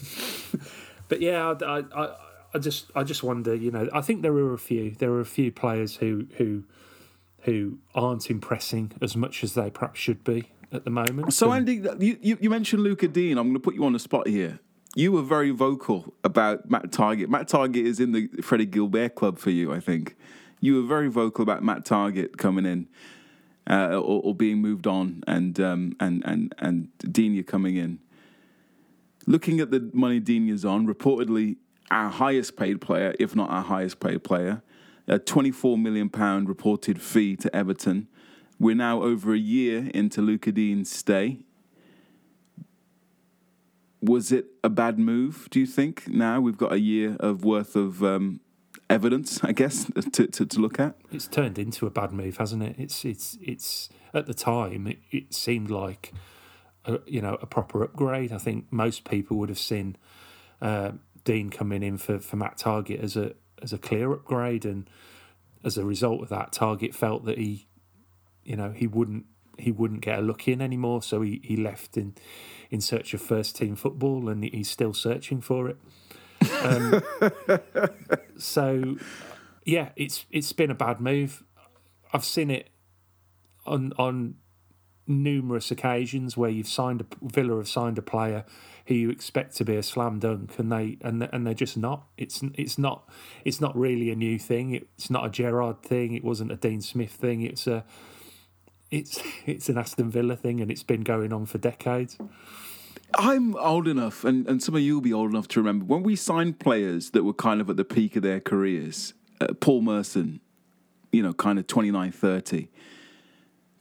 but 1.07 1.21
yeah, 1.21 1.55
I, 1.61 1.83
I 1.95 2.15
I 2.53 2.59
just 2.59 2.91
I 2.95 3.03
just 3.03 3.23
wonder. 3.23 3.55
You 3.55 3.71
know, 3.71 3.89
I 3.91 4.01
think 4.01 4.21
there 4.21 4.33
are 4.33 4.53
a 4.53 4.59
few 4.59 4.91
there 4.91 5.11
are 5.11 5.21
a 5.21 5.25
few 5.25 5.51
players 5.51 5.95
who 5.95 6.27
who 6.37 6.63
who 7.41 7.77
aren't 7.93 8.29
impressing 8.29 8.91
as 9.01 9.15
much 9.15 9.43
as 9.43 9.53
they 9.53 9.69
perhaps 9.69 9.99
should 9.99 10.23
be 10.23 10.51
at 10.71 10.83
the 10.83 10.89
moment. 10.89 11.33
So, 11.33 11.53
Andy, 11.53 11.75
you, 11.99 12.17
you, 12.19 12.37
you 12.41 12.49
mentioned 12.49 12.81
Lucas 12.81 13.09
Digne. 13.09 13.37
I'm 13.37 13.45
going 13.47 13.53
to 13.53 13.59
put 13.59 13.75
you 13.75 13.85
on 13.85 13.93
the 13.93 13.99
spot 13.99 14.27
here. 14.27 14.59
You 14.97 15.11
were 15.11 15.21
very 15.21 15.51
vocal 15.51 16.13
about 16.23 16.71
Matt 16.71 16.85
Targett. 16.91 17.27
Matt 17.27 17.49
Targett 17.49 17.85
is 17.85 17.99
in 17.99 18.13
the 18.13 18.29
Freddie 18.41 18.65
Guilbert 18.65 19.13
club 19.13 19.37
for 19.37 19.49
you, 19.49 19.73
I 19.73 19.81
think. 19.81 20.15
You 20.61 20.75
were 20.81 20.87
very 20.87 21.09
vocal 21.09 21.43
about 21.43 21.63
Matt 21.63 21.83
Targett 21.83 22.37
coming 22.37 22.65
in 22.65 22.87
uh, 23.69 23.89
or, 23.89 24.21
or 24.23 24.33
being 24.33 24.59
moved 24.59 24.87
on, 24.87 25.21
and 25.27 25.59
um, 25.59 25.97
and 25.99 26.23
and 26.25 26.55
and 26.59 26.89
you're 27.17 27.43
coming 27.43 27.75
in. 27.75 27.99
looking 29.27 29.59
at 29.59 29.69
the 29.69 29.89
money 29.93 30.21
Digne's 30.21 30.63
on, 30.63 30.87
reportedly 30.87 31.57
our 31.91 32.09
highest 32.09 32.55
paid 32.55 32.79
player, 32.79 33.13
if 33.19 33.35
not 33.35 33.49
our 33.49 33.63
highest 33.63 33.99
paid 33.99 34.23
player, 34.23 34.61
a 35.07 35.19
24 35.19 35.77
million 35.77 36.09
pound 36.09 36.47
reported 36.47 37.01
fee 37.01 37.35
to 37.35 37.53
Everton. 37.53 38.07
We're 38.57 38.75
now 38.75 39.01
over 39.01 39.33
a 39.33 39.37
year 39.37 39.91
into 39.93 40.21
Lucas 40.21 40.53
Digne's 40.53 40.89
stay. 40.89 41.44
Was 44.01 44.31
it 44.31 44.45
a 44.63 44.69
bad 44.69 44.99
move? 44.99 45.47
Do 45.51 45.59
you 45.59 45.65
think? 45.65 46.07
Now 46.07 46.39
we've 46.39 46.57
got 46.57 46.71
a 46.71 46.79
year 46.79 47.15
of 47.19 47.43
worth 47.43 47.75
of 47.75 48.03
um, 48.03 48.41
evidence, 48.89 49.43
I 49.43 49.51
guess, 49.51 49.85
to, 50.13 50.27
to, 50.27 50.45
to 50.45 50.59
look 50.59 50.79
at. 50.79 50.95
It's 51.11 51.27
turned 51.27 51.57
into 51.57 51.85
a 51.87 51.89
bad 51.89 52.11
move, 52.11 52.37
hasn't 52.37 52.63
it? 52.63 52.75
It's 52.77 53.05
it's 53.05 53.37
it's 53.41 53.89
at 54.13 54.25
the 54.25 54.33
time 54.33 54.87
it, 54.87 54.99
it 55.11 55.33
seemed 55.33 55.69
like 55.69 56.13
a, 56.85 56.99
you 57.05 57.21
know 57.21 57.37
a 57.41 57.45
proper 57.45 57.83
upgrade. 57.83 58.31
I 58.31 58.37
think 58.37 58.71
most 58.71 59.03
people 59.03 59.37
would 59.37 59.49
have 59.49 59.59
seen 59.59 59.97
uh, 60.61 60.91
Digne 61.23 61.49
coming 61.49 61.83
in 61.83 61.97
for, 61.97 62.19
for 62.19 62.35
Matt 62.35 62.57
Targett 62.57 63.01
as 63.01 63.15
a 63.15 63.33
as 63.61 63.73
a 63.73 63.77
clear 63.77 64.11
upgrade, 64.11 64.65
and 64.65 64.89
as 65.63 65.77
a 65.77 65.85
result 65.85 66.21
of 66.21 66.29
that, 66.29 66.51
Targett 66.51 66.93
felt 66.93 67.25
that 67.25 67.37
he, 67.37 67.67
you 68.43 68.55
know, 68.55 68.71
he 68.71 68.87
wouldn't 68.87 69.25
he 69.57 69.71
wouldn't 69.71 70.01
get 70.01 70.19
a 70.19 70.21
look 70.21 70.47
in 70.47 70.61
anymore, 70.61 71.01
so 71.01 71.21
he, 71.21 71.41
he 71.43 71.55
left 71.55 71.97
in 71.97 72.15
in 72.75 72.81
search 72.81 73.13
of 73.13 73.21
first 73.21 73.55
team 73.55 73.75
football, 73.75 74.29
and 74.29 74.43
he's 74.43 74.69
still 74.69 74.93
searching 74.93 75.41
for 75.41 75.69
it. 75.69 75.77
Um, 76.61 77.01
so, 78.37 78.97
yeah, 79.63 79.89
it's 79.95 80.25
it's 80.29 80.51
been 80.53 80.69
a 80.69 80.75
bad 80.75 80.99
move. 80.99 81.43
I've 82.13 82.25
seen 82.25 82.51
it 82.51 82.69
on 83.65 83.93
on 83.97 84.35
numerous 85.07 85.71
occasions 85.71 86.35
where 86.35 86.49
you've 86.49 86.67
signed 86.67 87.01
a 87.01 87.05
Villa 87.21 87.57
have 87.57 87.69
signed 87.69 87.97
a 87.97 88.01
player 88.01 88.43
who 88.87 88.93
you 88.93 89.09
expect 89.09 89.55
to 89.55 89.65
be 89.65 89.77
a 89.77 89.83
slam 89.83 90.19
dunk, 90.19 90.59
and 90.59 90.69
they 90.69 90.97
and 91.01 91.27
and 91.31 91.47
they're 91.47 91.53
just 91.53 91.77
not. 91.77 92.07
It's 92.17 92.41
it's 92.55 92.77
not 92.77 93.09
it's 93.45 93.61
not 93.61 93.75
really 93.75 94.11
a 94.11 94.15
new 94.15 94.37
thing. 94.37 94.75
It's 94.75 95.09
not 95.09 95.25
a 95.25 95.29
Gerrard 95.29 95.81
thing. 95.81 96.13
It 96.13 96.25
wasn't 96.25 96.51
a 96.51 96.57
Dean 96.57 96.81
Smith 96.81 97.11
thing. 97.11 97.41
It's 97.41 97.67
a 97.67 97.85
it's 98.95 99.21
it's 99.45 99.69
an 99.69 99.77
Aston 99.77 100.09
Villa 100.09 100.35
thing, 100.35 100.61
and 100.61 100.71
it's 100.71 100.83
been 100.83 101.01
going 101.01 101.33
on 101.33 101.45
for 101.45 101.57
decades. 101.57 102.17
I'm 103.17 103.55
old 103.55 103.87
enough, 103.87 104.25
and, 104.25 104.47
and 104.47 104.61
some 104.61 104.75
of 104.75 104.81
you 104.81 104.95
will 104.95 105.01
be 105.01 105.13
old 105.13 105.29
enough 105.29 105.47
to 105.49 105.59
remember 105.59 105.85
when 105.85 106.03
we 106.03 106.15
signed 106.15 106.59
players 106.59 107.11
that 107.11 107.23
were 107.23 107.33
kind 107.33 107.61
of 107.61 107.69
at 107.69 107.77
the 107.77 107.85
peak 107.85 108.15
of 108.15 108.23
their 108.23 108.39
careers. 108.39 109.13
Uh, 109.39 109.53
Paul 109.59 109.81
Merson, 109.81 110.41
you 111.11 111.21
know, 111.21 111.33
kind 111.33 111.59
of 111.59 111.67
29 111.67 112.11
30. 112.11 112.69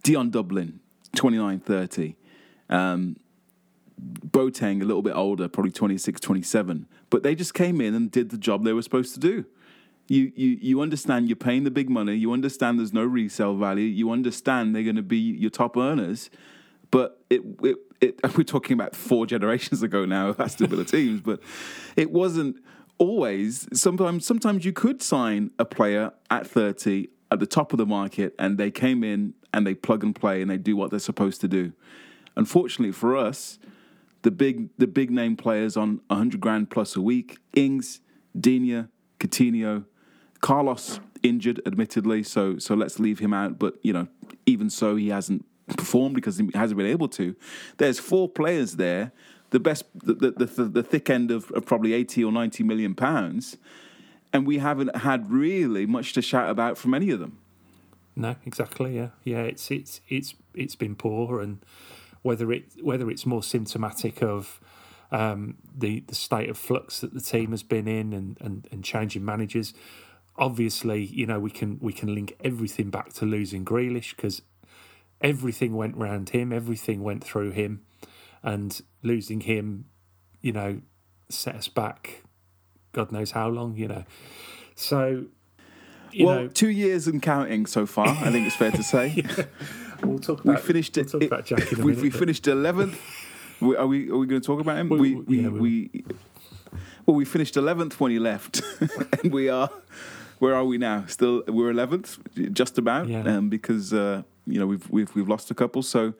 Dion 0.02 0.30
Dublin, 0.30 0.80
29 1.16 1.60
30. 1.60 2.16
Um, 2.68 3.16
Boateng, 4.00 4.82
a 4.82 4.84
little 4.84 5.02
bit 5.02 5.14
older, 5.14 5.48
probably 5.48 5.72
26, 5.72 6.20
27. 6.20 6.86
But 7.10 7.22
they 7.22 7.34
just 7.34 7.54
came 7.54 7.80
in 7.80 7.94
and 7.94 8.10
did 8.10 8.30
the 8.30 8.38
job 8.38 8.64
they 8.64 8.72
were 8.72 8.82
supposed 8.82 9.14
to 9.14 9.20
do. 9.20 9.46
You, 10.06 10.32
you, 10.34 10.58
you 10.60 10.80
understand 10.80 11.28
you're 11.28 11.36
paying 11.36 11.64
the 11.64 11.70
big 11.70 11.88
money. 11.88 12.14
You 12.14 12.32
understand 12.32 12.78
there's 12.78 12.92
no 12.92 13.04
resale 13.04 13.56
value. 13.56 13.86
You 13.86 14.10
understand 14.10 14.74
they're 14.74 14.82
going 14.82 14.96
to 14.96 15.02
be 15.02 15.16
your 15.16 15.50
top 15.50 15.76
earners. 15.76 16.30
But 16.90 17.22
it, 17.30 17.40
it, 17.62 17.76
it, 18.00 18.20
we're 18.36 18.44
talking 18.44 18.74
about 18.74 18.94
four 18.94 19.26
generations 19.26 19.82
ago 19.82 20.04
now 20.04 20.34
Aston 20.38 20.68
Villa 20.68 20.84
teams, 20.84 21.20
but 21.20 21.40
it 21.96 22.10
wasn't 22.10 22.56
always. 22.98 23.66
Sometimes, 23.72 24.26
sometimes 24.26 24.64
you 24.64 24.72
could 24.72 25.02
sign 25.02 25.50
a 25.58 25.64
player 25.64 26.12
at 26.30 26.46
30 26.46 27.08
at 27.30 27.40
the 27.40 27.46
top 27.46 27.72
of 27.72 27.78
the 27.78 27.86
market, 27.86 28.34
and 28.38 28.58
they 28.58 28.70
came 28.70 29.02
in 29.02 29.34
and 29.52 29.66
they 29.66 29.74
plug 29.74 30.04
and 30.04 30.14
play 30.14 30.42
and 30.42 30.50
they 30.50 30.58
do 30.58 30.76
what 30.76 30.90
they're 30.90 30.98
supposed 30.98 31.40
to 31.40 31.48
do. 31.48 31.72
Unfortunately 32.36 32.92
for 32.92 33.16
us, 33.16 33.58
the 34.22 34.30
big 34.30 34.68
the 34.78 34.86
big 34.86 35.10
name 35.10 35.36
players 35.36 35.76
on 35.76 36.00
100 36.08 36.40
grand 36.40 36.70
plus 36.70 36.96
a 36.96 37.00
week, 37.00 37.38
Ings, 37.54 38.00
Digne, 38.38 38.86
Coutinho, 39.20 39.84
Carlos 40.44 41.00
injured, 41.22 41.62
admittedly, 41.64 42.22
so 42.22 42.58
so 42.58 42.74
let's 42.74 42.98
leave 42.98 43.18
him 43.18 43.32
out. 43.32 43.58
But 43.58 43.76
you 43.80 43.94
know, 43.94 44.08
even 44.44 44.68
so, 44.68 44.94
he 44.94 45.08
hasn't 45.08 45.46
performed 45.68 46.14
because 46.14 46.36
he 46.36 46.50
hasn't 46.52 46.76
been 46.76 46.86
able 46.86 47.08
to. 47.08 47.34
There's 47.78 47.98
four 47.98 48.28
players 48.28 48.76
there, 48.76 49.12
the 49.48 49.58
best, 49.58 49.86
the 49.94 50.12
the, 50.12 50.44
the, 50.44 50.64
the 50.64 50.82
thick 50.82 51.08
end 51.08 51.30
of, 51.30 51.50
of 51.52 51.64
probably 51.64 51.94
80 51.94 52.24
or 52.24 52.30
90 52.30 52.62
million 52.62 52.94
pounds, 52.94 53.56
and 54.34 54.46
we 54.46 54.58
haven't 54.58 54.94
had 54.96 55.30
really 55.30 55.86
much 55.86 56.12
to 56.12 56.20
shout 56.20 56.50
about 56.50 56.76
from 56.76 56.92
any 56.92 57.08
of 57.08 57.20
them. 57.20 57.38
No, 58.14 58.36
exactly. 58.44 58.96
Yeah, 58.96 59.08
yeah. 59.24 59.44
It's 59.44 59.70
it's 59.70 60.02
it's 60.10 60.34
it's 60.54 60.76
been 60.76 60.94
poor, 60.94 61.40
and 61.40 61.64
whether 62.20 62.52
it 62.52 62.64
whether 62.82 63.08
it's 63.08 63.24
more 63.24 63.42
symptomatic 63.42 64.22
of 64.22 64.60
um, 65.10 65.56
the 65.74 66.00
the 66.00 66.14
state 66.14 66.50
of 66.50 66.58
flux 66.58 67.00
that 67.00 67.14
the 67.14 67.22
team 67.22 67.52
has 67.52 67.62
been 67.62 67.88
in 67.88 68.12
and, 68.12 68.36
and, 68.42 68.68
and 68.70 68.84
changing 68.84 69.24
managers. 69.24 69.72
Obviously, 70.36 71.04
you 71.04 71.26
know 71.26 71.38
we 71.38 71.50
can 71.50 71.78
we 71.80 71.92
can 71.92 72.14
link 72.14 72.34
everything 72.40 72.90
back 72.90 73.12
to 73.14 73.24
losing 73.24 73.64
Grealish 73.64 74.16
because 74.16 74.42
everything 75.20 75.74
went 75.76 75.96
round 75.96 76.30
him, 76.30 76.52
everything 76.52 77.02
went 77.02 77.22
through 77.22 77.52
him, 77.52 77.82
and 78.42 78.80
losing 79.02 79.40
him, 79.42 79.84
you 80.40 80.52
know, 80.52 80.80
set 81.28 81.54
us 81.54 81.68
back. 81.68 82.22
God 82.92 83.12
knows 83.12 83.30
how 83.30 83.48
long, 83.48 83.76
you 83.76 83.86
know. 83.88 84.04
So, 84.74 85.26
you 86.12 86.26
well, 86.26 86.34
know, 86.42 86.48
two 86.48 86.68
years 86.70 87.06
and 87.06 87.22
counting 87.22 87.66
so 87.66 87.86
far. 87.86 88.08
I 88.08 88.30
think 88.30 88.46
it's 88.46 88.56
fair 88.56 88.72
to 88.72 88.82
say. 88.82 89.08
yeah. 89.16 89.44
We'll 90.02 90.18
talk 90.18 90.42
about. 90.44 90.56
we 90.56 90.60
finished 90.60 90.96
we'll 90.96 91.22
it. 91.22 91.26
about 91.26 91.46
Jack 91.46 91.70
we, 91.70 91.84
minute, 91.84 92.02
we 92.02 92.10
finished 92.10 92.46
eleventh. 92.48 93.00
Are 93.62 93.86
we? 93.86 94.10
Are 94.10 94.16
we 94.18 94.26
going 94.26 94.40
to 94.40 94.46
talk 94.46 94.60
about 94.60 94.78
him? 94.78 94.88
We- 94.88 94.98
We 94.98 95.14
we- 95.14 95.22
we, 95.22 95.40
yeah, 95.42 95.48
we, 95.48 95.60
we 95.92 96.04
well, 97.06 97.14
we 97.16 97.24
finished 97.24 97.56
eleventh 97.56 98.00
when 98.00 98.10
he 98.10 98.18
left, 98.18 98.62
and 99.22 99.32
we 99.32 99.48
are. 99.48 99.70
Where 100.44 100.54
are 100.54 100.64
we 100.72 100.76
now? 100.76 101.04
Still, 101.06 101.42
we're 101.48 101.70
eleventh, 101.70 102.18
just 102.52 102.76
about, 102.78 103.08
Yeah. 103.08 103.22
um, 103.36 103.48
because 103.48 103.94
uh, 103.94 104.22
you 104.46 104.58
know 104.60 104.66
we've 104.66 104.86
we've 104.90 105.14
we've 105.16 105.28
lost 105.34 105.50
a 105.50 105.54
couple. 105.54 105.82
So 105.82 106.12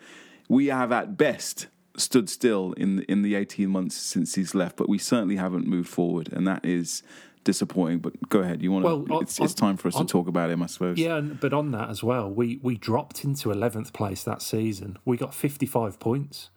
we 0.48 0.66
have 0.68 0.90
at 0.92 1.06
best 1.18 1.66
stood 1.96 2.28
still 2.30 2.72
in 2.82 3.02
in 3.02 3.20
the 3.22 3.34
eighteen 3.34 3.68
months 3.68 3.96
since 3.96 4.34
he's 4.34 4.54
left, 4.54 4.76
but 4.76 4.88
we 4.88 4.96
certainly 4.98 5.36
haven't 5.36 5.66
moved 5.66 5.90
forward, 5.90 6.26
and 6.32 6.46
that 6.46 6.64
is 6.64 7.02
disappointing. 7.50 7.98
But 7.98 8.12
go 8.30 8.38
ahead, 8.40 8.62
you 8.62 8.72
want 8.72 8.86
to? 8.86 9.14
On- 9.14 9.22
it's, 9.22 9.38
it's 9.40 9.52
time 9.52 9.76
for 9.76 9.88
us 9.88 9.96
on- 9.96 10.06
to 10.06 10.10
talk 10.10 10.26
about 10.26 10.48
him, 10.50 10.62
I 10.62 10.66
suppose. 10.68 10.96
Yeah, 10.98 11.20
but 11.20 11.52
on 11.52 11.70
that 11.72 11.90
as 11.90 12.02
well, 12.02 12.30
we 12.30 12.58
we 12.62 12.78
dropped 12.78 13.24
into 13.24 13.50
eleventh 13.50 13.92
place 13.92 14.24
that 14.24 14.40
season. 14.40 14.96
We 15.04 15.18
got 15.18 15.34
fifty 15.34 15.66
five 15.66 15.98
points 16.00 16.48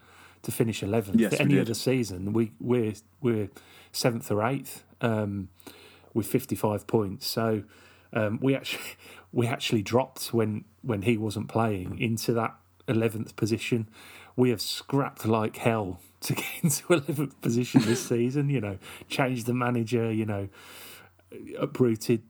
to 0.44 0.52
finish 0.52 0.82
eleventh. 0.82 1.20
Yes, 1.20 1.34
Any 1.38 1.56
did. 1.56 1.62
other 1.64 1.74
season, 1.74 2.32
we 2.32 2.52
we're 2.62 2.94
we're 3.20 3.50
seventh 3.92 4.32
or 4.32 4.42
eighth 4.48 4.86
um, 5.02 5.50
with 6.18 6.28
fifty 6.28 6.56
five 6.56 6.88
points. 6.88 7.26
So 7.28 7.64
um, 8.12 8.40
we 8.42 8.56
actually 8.56 8.84
we 9.32 9.48
actually 9.48 9.84
dropped 9.84 10.34
when 10.34 10.66
when 10.82 11.04
he 11.04 11.18
wasn't 11.18 11.48
playing 11.48 12.00
into 12.00 12.34
that 12.34 12.56
eleventh 12.88 13.36
position. 13.36 13.88
We 14.36 14.50
have 14.50 14.62
scrapped 14.62 15.26
like 15.26 15.58
hell 15.58 16.00
to 16.22 16.34
get 16.34 16.46
into 16.62 16.92
eleventh 16.92 17.40
position 17.42 17.82
this 17.84 18.06
season. 18.10 18.50
You 18.50 18.60
know, 18.60 18.78
changed 19.08 19.46
the 19.46 19.54
manager. 19.54 20.12
You 20.12 20.26
know, 20.26 20.50
uprooted 21.58 22.24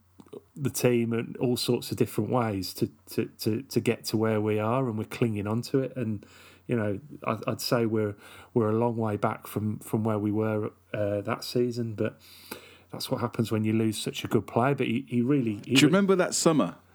the 0.56 0.70
team 0.70 1.14
in 1.14 1.36
all 1.40 1.56
sorts 1.56 1.92
of 1.92 1.98
different 1.98 2.30
ways 2.32 2.74
to, 2.74 2.90
to, 3.12 3.26
to, 3.40 3.62
to 3.62 3.80
get 3.80 4.04
to 4.06 4.18
where 4.18 4.42
we 4.42 4.60
are, 4.60 4.88
and 4.88 4.98
we're 4.98 5.06
clinging 5.06 5.48
on 5.48 5.62
to 5.62 5.80
it. 5.80 5.96
And 5.96 6.26
you 6.66 6.76
know, 6.76 7.00
I, 7.26 7.38
I'd 7.48 7.62
say 7.62 7.86
we're 7.86 8.16
we're 8.54 8.70
a 8.70 8.76
long 8.76 8.98
way 8.98 9.18
back 9.18 9.48
from 9.48 9.80
from 9.80 10.04
where 10.04 10.20
we 10.20 10.32
were 10.32 10.72
uh, 10.94 11.22
that 11.22 11.44
season, 11.44 11.94
but 11.94 12.20
that's 12.92 13.12
what 13.12 13.22
happens 13.22 13.52
when 13.52 13.64
you 13.64 13.74
lose 13.74 13.98
such 13.98 14.24
a 14.24 14.28
good 14.28 14.48
player. 14.48 14.76
But 14.76 14.88
he, 14.88 15.06
he 15.08 15.22
really, 15.22 15.62
he 15.66 15.76
Do 15.76 15.82
you 15.82 15.88
remember 15.88 16.16
that 16.16 16.34
summer? 16.34 16.76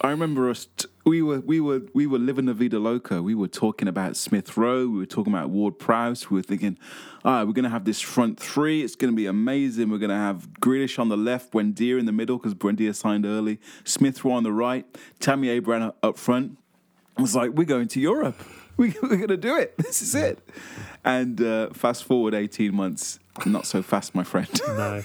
I 0.00 0.10
remember 0.10 0.48
us. 0.48 0.68
T- 0.76 0.86
we 1.04 1.22
were 1.22 1.40
we 1.40 1.60
were 1.60 1.82
we 1.92 2.06
were 2.06 2.18
living 2.18 2.46
the 2.46 2.54
vida 2.54 2.78
loca. 2.78 3.20
We 3.20 3.34
were 3.34 3.48
talking 3.48 3.88
about 3.88 4.16
Smith 4.16 4.56
Rowe. 4.56 4.86
We 4.86 4.98
were 4.98 5.06
talking 5.06 5.32
about 5.32 5.50
Ward 5.50 5.78
Prowse. 5.78 6.30
We 6.30 6.38
were 6.38 6.42
thinking, 6.42 6.78
all 7.24 7.32
right, 7.32 7.44
we're 7.44 7.52
going 7.52 7.64
to 7.64 7.70
have 7.70 7.84
this 7.84 8.00
front 8.00 8.38
three. 8.38 8.82
It's 8.82 8.94
going 8.94 9.12
to 9.12 9.16
be 9.16 9.26
amazing. 9.26 9.90
We're 9.90 9.98
going 9.98 10.10
to 10.10 10.16
have 10.16 10.48
Grealish 10.60 10.98
on 10.98 11.08
the 11.08 11.16
left, 11.16 11.52
Buendia 11.52 11.98
in 11.98 12.06
the 12.06 12.12
middle 12.12 12.38
because 12.38 12.54
Buendia 12.54 12.94
signed 12.94 13.26
early. 13.26 13.58
Smith 13.84 14.24
Rowe 14.24 14.32
on 14.32 14.44
the 14.44 14.52
right, 14.52 14.86
Tammy 15.18 15.48
Abraham 15.48 15.92
up 16.02 16.16
front. 16.16 16.58
I 17.16 17.22
was 17.22 17.34
like, 17.34 17.50
we're 17.50 17.64
going 17.64 17.88
to 17.88 18.00
Europe. 18.00 18.40
We, 18.76 18.94
we're 19.02 19.16
going 19.16 19.28
to 19.28 19.36
do 19.36 19.56
it. 19.56 19.76
This 19.78 20.00
is 20.00 20.14
it. 20.14 20.38
And 21.04 21.40
uh, 21.40 21.70
fast 21.70 22.04
forward 22.04 22.34
eighteen 22.34 22.74
months, 22.76 23.18
not 23.46 23.66
so 23.66 23.82
fast, 23.82 24.14
my 24.14 24.24
friend. 24.24 24.60
no. 24.68 25.02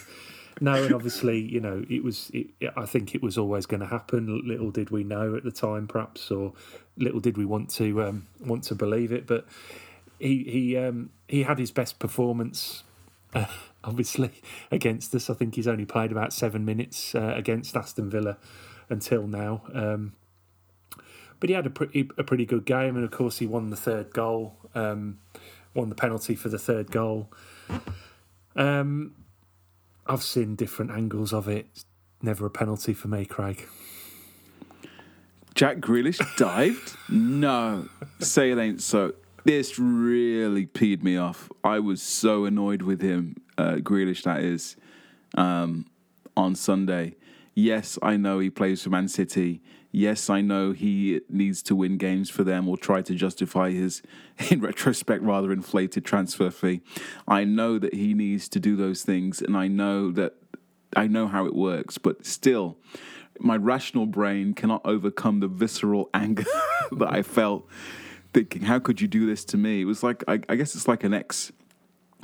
No, 0.61 0.83
and 0.83 0.93
obviously, 0.93 1.39
you 1.39 1.59
know, 1.59 1.83
it 1.89 2.03
was. 2.03 2.29
It, 2.33 2.47
I 2.77 2.85
think 2.85 3.15
it 3.15 3.23
was 3.23 3.37
always 3.37 3.65
going 3.65 3.79
to 3.79 3.87
happen. 3.87 4.43
Little 4.45 4.69
did 4.69 4.91
we 4.91 5.03
know 5.03 5.35
at 5.35 5.43
the 5.43 5.51
time, 5.51 5.87
perhaps, 5.87 6.29
or 6.29 6.53
little 6.95 7.19
did 7.19 7.37
we 7.37 7.45
want 7.45 7.69
to 7.71 8.03
um, 8.03 8.27
want 8.39 8.63
to 8.65 8.75
believe 8.75 9.11
it. 9.11 9.25
But 9.25 9.47
he 10.19 10.43
he 10.43 10.77
um, 10.77 11.09
he 11.27 11.43
had 11.43 11.57
his 11.57 11.71
best 11.71 11.97
performance, 11.97 12.83
uh, 13.33 13.45
obviously, 13.83 14.31
against 14.71 15.13
us. 15.15 15.29
I 15.29 15.33
think 15.33 15.55
he's 15.55 15.67
only 15.67 15.85
played 15.85 16.11
about 16.11 16.33
seven 16.33 16.65
minutes 16.65 17.15
uh, 17.15 17.33
against 17.35 17.75
Aston 17.75 18.09
Villa 18.09 18.37
until 18.89 19.25
now. 19.25 19.63
Um, 19.73 20.13
but 21.39 21.49
he 21.49 21.55
had 21.55 21.65
a 21.65 21.71
pretty 21.71 22.09
a 22.17 22.23
pretty 22.23 22.45
good 22.45 22.65
game, 22.65 22.95
and 22.95 23.03
of 23.03 23.11
course, 23.11 23.39
he 23.39 23.47
won 23.47 23.69
the 23.69 23.75
third 23.75 24.13
goal. 24.13 24.55
Um, 24.75 25.19
won 25.73 25.89
the 25.89 25.95
penalty 25.95 26.35
for 26.35 26.49
the 26.49 26.59
third 26.59 26.91
goal. 26.91 27.29
Um, 28.55 29.15
I've 30.05 30.23
seen 30.23 30.55
different 30.55 30.91
angles 30.91 31.33
of 31.33 31.47
it. 31.47 31.67
It's 31.71 31.85
never 32.21 32.45
a 32.45 32.49
penalty 32.49 32.93
for 32.93 33.07
me, 33.07 33.25
Craig. 33.25 33.67
Jack 35.55 35.77
Grealish 35.77 36.19
dived? 36.37 36.95
no. 37.09 37.87
Say 38.19 38.51
it 38.51 38.57
ain't 38.57 38.81
so. 38.81 39.13
This 39.45 39.77
really 39.77 40.65
peed 40.65 41.03
me 41.03 41.17
off. 41.17 41.49
I 41.63 41.79
was 41.79 42.01
so 42.01 42.45
annoyed 42.45 42.81
with 42.81 43.01
him, 43.01 43.35
uh, 43.57 43.75
Grealish, 43.75 44.23
that 44.23 44.39
is, 44.41 44.77
um, 45.35 45.85
on 46.37 46.55
Sunday. 46.55 47.15
Yes, 47.53 47.99
I 48.01 48.17
know 48.17 48.39
he 48.39 48.49
plays 48.49 48.81
for 48.83 48.89
Man 48.89 49.07
City. 49.07 49.61
Yes, 49.95 50.27
I 50.27 50.41
know 50.41 50.71
he 50.71 51.21
needs 51.29 51.61
to 51.63 51.75
win 51.75 51.97
games 51.97 52.27
for 52.27 52.43
them 52.43 52.67
or 52.67 52.77
try 52.77 53.03
to 53.03 53.13
justify 53.13 53.69
his, 53.69 54.01
in 54.49 54.59
retrospect, 54.59 55.21
rather 55.21 55.51
inflated 55.51 56.03
transfer 56.03 56.49
fee. 56.49 56.81
I 57.27 57.43
know 57.43 57.77
that 57.77 57.93
he 57.93 58.15
needs 58.15 58.49
to 58.49 58.59
do 58.59 58.75
those 58.75 59.03
things, 59.03 59.39
and 59.39 59.55
I 59.55 59.67
know 59.67 60.11
that 60.11 60.33
I 60.95 61.05
know 61.05 61.27
how 61.27 61.45
it 61.45 61.55
works, 61.55 61.99
but 61.99 62.25
still, 62.25 62.75
my 63.39 63.55
rational 63.55 64.07
brain 64.07 64.55
cannot 64.55 64.81
overcome 64.83 65.41
the 65.41 65.47
visceral 65.47 66.09
anger 66.13 66.45
that 66.91 67.13
I 67.13 67.21
felt 67.21 67.67
thinking, 68.33 68.63
how 68.63 68.79
could 68.79 68.99
you 68.99 69.07
do 69.07 69.27
this 69.27 69.45
to 69.45 69.57
me? 69.57 69.81
It 69.81 69.85
was 69.85 70.01
like, 70.01 70.23
I, 70.27 70.39
I 70.49 70.55
guess 70.55 70.73
it's 70.73 70.87
like 70.87 71.03
an 71.03 71.13
ex. 71.13 71.51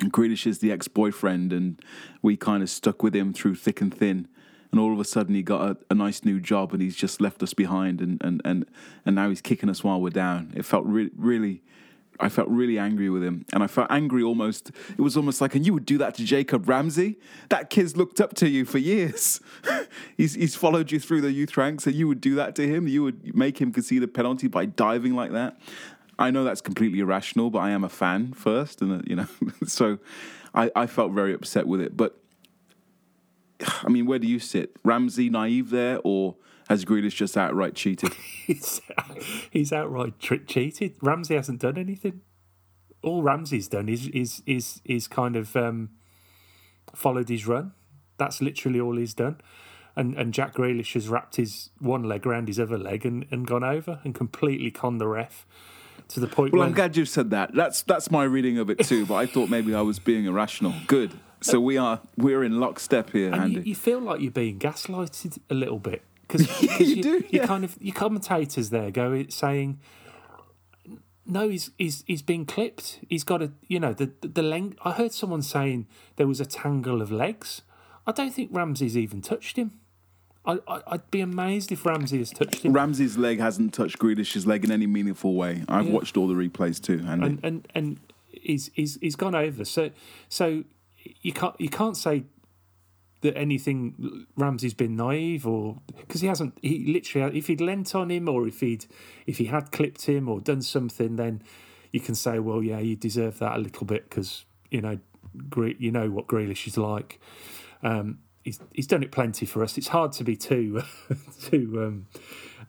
Grealish 0.06 0.48
is 0.48 0.58
the 0.58 0.72
ex 0.72 0.88
boyfriend, 0.88 1.54
and 1.54 1.80
we 2.24 2.36
kind 2.36 2.64
of 2.64 2.70
stuck 2.72 3.04
with 3.04 3.16
him 3.16 3.32
through 3.32 3.56
thick 3.56 3.80
and 3.80 3.94
thin. 3.94 4.28
And 4.72 4.80
all 4.80 4.94
of 4.94 5.00
a 5.00 5.06
sudden, 5.06 5.34
he 5.34 5.42
got 5.42 5.62
a, 5.62 5.78
a 5.90 5.96
nice 5.96 6.24
new 6.24 6.40
job, 6.40 6.74
and 6.74 6.82
he's 6.82 6.96
just 6.96 7.20
left 7.20 7.42
us 7.42 7.54
behind, 7.54 8.02
and, 8.02 8.22
and, 8.24 8.42
and, 8.46 8.66
and 9.06 9.16
now 9.16 9.30
he's 9.30 9.42
kicking 9.42 9.70
us 9.70 9.84
while 9.84 10.00
we're 10.00 10.12
down. 10.12 10.54
It 10.56 10.64
felt 10.64 10.86
really, 10.86 11.12
really 11.16 11.64
I 12.20 12.28
felt 12.28 12.50
really 12.50 12.78
angry 12.78 13.10
with 13.10 13.24
him, 13.24 13.46
and 13.54 13.64
I 13.64 13.68
felt 13.68 13.88
angry 13.90 14.22
almost. 14.24 14.72
It 14.90 15.00
was 15.00 15.16
almost 15.16 15.40
like, 15.40 15.56
and 15.56 15.66
you 15.66 15.74
would 15.74 15.86
do 15.86 15.98
that 16.00 16.16
to 16.16 16.26
Jacob 16.26 16.68
Ramsey? 16.68 17.18
That 17.48 17.70
kid's 17.70 17.96
looked 17.96 18.20
up 18.20 18.36
to 18.36 18.50
you 18.50 18.66
for 18.66 18.78
years. 18.78 19.40
he's 20.18 20.34
he's 20.34 20.54
followed 20.54 20.92
you 20.92 21.00
through 21.00 21.22
the 21.22 21.32
youth 21.32 21.56
ranks, 21.56 21.88
and 21.88 21.96
you 21.96 22.10
would 22.10 22.20
do 22.20 22.36
that 22.36 22.56
to 22.56 22.68
him. 22.68 22.88
You 22.88 23.04
would 23.04 23.36
make 23.36 23.62
him 23.62 23.72
concede 23.72 24.04
a 24.04 24.08
penalty 24.08 24.48
by 24.48 24.66
diving 24.66 25.16
like 25.16 25.32
that. 25.32 25.58
I 26.18 26.32
know 26.32 26.44
that's 26.44 26.60
completely 26.60 27.00
irrational, 27.00 27.50
but 27.50 27.60
I 27.60 27.70
am 27.70 27.86
a 27.86 27.90
fan 27.90 28.34
first, 28.34 28.82
and 28.82 29.00
uh, 29.00 29.04
you 29.08 29.16
know, 29.16 29.28
so 29.66 30.00
I, 30.54 30.70
I 30.76 30.88
felt 30.88 31.14
very 31.14 31.34
upset 31.34 31.68
with 31.68 31.80
it. 31.80 31.96
But 31.96 32.19
I 33.62 33.90
mean, 33.90 34.06
where 34.06 34.20
do 34.20 34.28
you 34.28 34.40
sit? 34.40 34.76
Ramsey 34.84 35.30
naive 35.30 35.70
there, 35.70 36.00
or 36.04 36.36
has 36.70 36.86
Grealish 36.86 37.16
just 37.16 37.38
outright 37.38 37.76
cheated? 37.76 38.14
he's, 38.46 38.82
he's 39.52 39.74
outright 39.74 40.20
tri- 40.20 40.42
cheated. 40.46 40.96
Ramsey 41.02 41.36
hasn't 41.36 41.62
done 41.62 41.78
anything. 41.78 42.22
All 43.04 43.24
Ramsey's 43.24 43.68
done 43.68 43.88
is 43.90 44.08
is 44.10 44.44
is 44.46 44.82
is 44.84 45.08
kind 45.08 45.36
of 45.36 45.56
um, 45.56 45.90
followed 46.94 47.30
his 47.30 47.48
run. 47.48 47.74
That's 48.18 48.42
literally 48.42 48.80
all 48.80 48.98
he's 48.98 49.14
done. 49.14 49.40
And 49.96 50.16
and 50.16 50.34
Jack 50.34 50.54
Grealish 50.56 50.94
has 50.94 51.08
wrapped 51.08 51.38
his 51.38 51.70
one 51.80 52.04
leg 52.04 52.28
around 52.28 52.48
his 52.48 52.60
other 52.60 52.78
leg 52.78 53.06
and, 53.06 53.26
and 53.32 53.48
gone 53.48 53.64
over 53.64 54.00
and 54.04 54.14
completely 54.14 54.70
conned 54.70 55.00
the 55.00 55.08
ref 55.08 55.46
to 56.10 56.20
the 56.20 56.28
point. 56.28 56.54
Well, 56.54 56.64
I'm 56.64 56.74
glad 56.74 56.98
you 56.98 57.06
said 57.06 57.30
that. 57.32 57.54
That's 57.54 57.82
that's 57.84 58.12
my 58.12 58.24
reading 58.24 58.58
of 58.58 58.70
it 58.70 58.80
too. 58.80 59.06
but 59.06 59.16
I 59.16 59.26
thought 59.26 59.50
maybe 59.50 59.74
I 59.74 59.82
was 59.82 60.00
being 60.00 60.26
irrational. 60.26 60.74
Good. 60.88 61.12
So 61.42 61.60
we 61.60 61.78
are 61.78 62.02
we're 62.18 62.44
in 62.44 62.60
lockstep 62.60 63.12
here, 63.12 63.32
and 63.32 63.42
Andy. 63.44 63.56
you, 63.56 63.62
you 63.62 63.76
feel 63.76 64.00
like 64.00 64.20
you're 64.22 64.32
being 64.32 64.60
gaslighted 64.60 65.40
a 65.50 65.54
little 65.54 65.80
bit 65.80 66.02
because 66.22 66.62
you 66.62 66.86
you, 66.96 67.04
do, 67.04 67.10
You 67.10 67.26
yeah. 67.42 67.46
kind 67.48 67.64
of 67.64 67.78
your 67.82 67.96
commentators 67.96 68.70
there 68.72 68.92
go 68.92 69.26
saying, 69.30 69.80
"No, 71.26 71.50
he's 71.50 71.72
he's 71.78 72.04
he's 72.08 72.22
been 72.22 72.46
clipped. 72.46 73.00
He's 73.08 73.24
got 73.24 73.42
a 73.42 73.52
you 73.68 73.80
know 73.80 73.94
the 73.94 74.12
the 74.22 74.42
length." 74.44 74.78
I 74.84 74.92
heard 74.92 75.14
someone 75.14 75.42
saying 75.42 75.88
there 76.18 76.28
was 76.28 76.40
a 76.40 76.46
tangle 76.46 77.02
of 77.02 77.12
legs. 77.12 77.62
I 78.08 78.12
don't 78.12 78.32
think 78.34 78.50
Ramsey's 78.52 78.98
even 78.98 79.22
touched 79.22 79.56
him. 79.58 79.72
I, 80.46 80.58
I 80.68 80.82
I'd 80.88 81.12
be 81.12 81.22
amazed 81.22 81.72
if 81.72 81.86
Ramsey 81.86 82.18
has 82.20 82.32
touched 82.32 82.64
him. 82.64 82.74
Ramsey's 82.74 83.18
leg 83.18 83.40
hasn't 83.40 83.74
touched 83.74 84.00
Grealish's 84.00 84.48
leg 84.48 84.64
in 84.66 84.72
any 84.72 84.88
meaningful 84.88 85.36
way. 85.36 85.64
I've 85.68 85.86
Yeah. 85.88 85.94
watched 85.94 86.18
all 86.18 86.28
the 86.28 86.34
replays 86.34 86.82
too, 86.82 87.04
Andy. 87.08 87.26
and 87.28 87.40
and 87.44 87.68
and 87.76 88.00
he's 88.28 88.72
he's 88.74 88.98
he's 89.02 89.16
gone 89.16 89.36
over. 89.36 89.64
So 89.66 89.92
so 90.28 90.64
you 91.22 91.34
can't 91.34 91.60
you 91.60 91.70
can't 91.70 91.98
say 91.98 92.24
that 93.22 93.36
anything 93.38 94.26
Ramsey's 94.38 94.74
been 94.74 94.96
naive 94.96 95.46
or 95.46 95.82
because 95.98 96.22
he 96.22 96.28
hasn't. 96.28 96.58
He 96.62 96.86
literally 96.92 97.38
if 97.38 97.48
he'd 97.48 97.62
lent 97.62 97.96
on 97.96 98.10
him 98.10 98.30
or 98.30 98.48
if 98.48 98.62
he'd 98.62 98.86
if 99.28 99.38
he 99.38 99.46
had 99.46 99.72
clipped 99.72 100.06
him 100.06 100.30
or 100.30 100.40
done 100.40 100.62
something, 100.62 101.16
then 101.16 101.44
you 101.92 102.00
can 102.00 102.16
say, 102.16 102.40
well, 102.40 102.64
yeah, 102.64 102.80
you 102.80 102.96
deserve 102.96 103.40
that 103.40 103.58
a 103.58 103.60
little 103.60 103.86
bit 103.86 104.10
because 104.10 104.46
you 104.72 104.82
know 104.82 105.00
you 105.78 105.92
know 105.92 106.10
what 106.10 106.28
Grealish 106.28 106.68
is 106.68 106.78
like. 106.78 107.20
Um, 107.84 108.20
he's 108.44 108.60
he's 108.74 108.88
done 108.88 109.04
it 109.04 109.12
plenty 109.12 109.46
for 109.46 109.64
us. 109.64 109.78
It's 109.78 109.90
hard 109.90 110.12
to 110.14 110.24
be 110.24 110.36
too 110.36 110.82
too 111.42 111.74
um, 111.84 112.08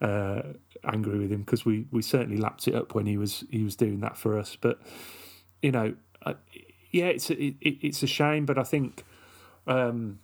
uh, 0.01 0.41
angry 0.83 1.19
with 1.19 1.31
him 1.31 1.41
because 1.41 1.65
we, 1.65 1.85
we 1.91 2.01
certainly 2.01 2.37
lapped 2.37 2.67
it 2.67 2.75
up 2.75 2.95
when 2.95 3.05
he 3.05 3.17
was 3.17 3.43
he 3.49 3.63
was 3.63 3.75
doing 3.75 3.99
that 4.01 4.17
for 4.17 4.37
us. 4.37 4.57
But 4.59 4.81
you 5.61 5.71
know, 5.71 5.95
uh, 6.25 6.33
yeah, 6.91 7.05
it's 7.05 7.29
a, 7.29 7.41
it, 7.41 7.55
it's 7.61 8.03
a 8.03 8.07
shame, 8.07 8.45
but 8.45 8.57
I 8.57 8.63
think 8.63 9.03
um, 9.67 10.19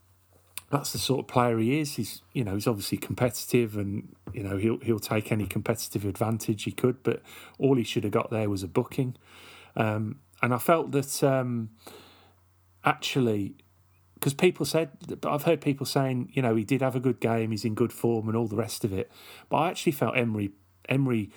that's 0.69 0.91
the 0.91 0.97
sort 0.97 1.21
of 1.21 1.27
player 1.27 1.57
he 1.57 1.79
is. 1.79 1.95
He's 1.95 2.21
you 2.33 2.43
know 2.43 2.55
he's 2.55 2.67
obviously 2.67 2.97
competitive, 2.97 3.77
and 3.77 4.15
you 4.33 4.43
know 4.43 4.57
he'll 4.57 4.79
he'll 4.79 4.99
take 4.99 5.31
any 5.31 5.47
competitive 5.47 6.05
advantage 6.05 6.63
he 6.63 6.71
could. 6.71 7.03
But 7.03 7.21
all 7.57 7.75
he 7.75 7.83
should 7.83 8.03
have 8.03 8.13
got 8.13 8.29
there 8.29 8.49
was 8.49 8.63
a 8.63 8.67
booking, 8.67 9.15
um, 9.75 10.19
and 10.41 10.53
I 10.53 10.57
felt 10.57 10.91
that 10.91 11.23
um, 11.23 11.69
actually 12.83 13.55
because 14.15 14.33
people 14.33 14.65
said, 14.65 14.89
I've 15.23 15.43
heard 15.43 15.61
people 15.61 15.85
saying, 15.85 16.31
you 16.33 16.41
know, 16.41 16.55
he 16.55 16.63
did 16.63 16.81
have 16.81 16.95
a 16.95 16.99
good 16.99 17.19
game, 17.19 17.51
he's 17.51 17.63
in 17.63 17.75
good 17.75 17.93
form, 17.93 18.27
and 18.27 18.35
all 18.35 18.47
the 18.47 18.55
rest 18.55 18.83
of 18.83 18.91
it. 18.91 19.11
But 19.47 19.57
I 19.57 19.69
actually 19.69 19.91
felt 19.91 20.17
Emery 20.17 20.51
Emery 20.89 21.29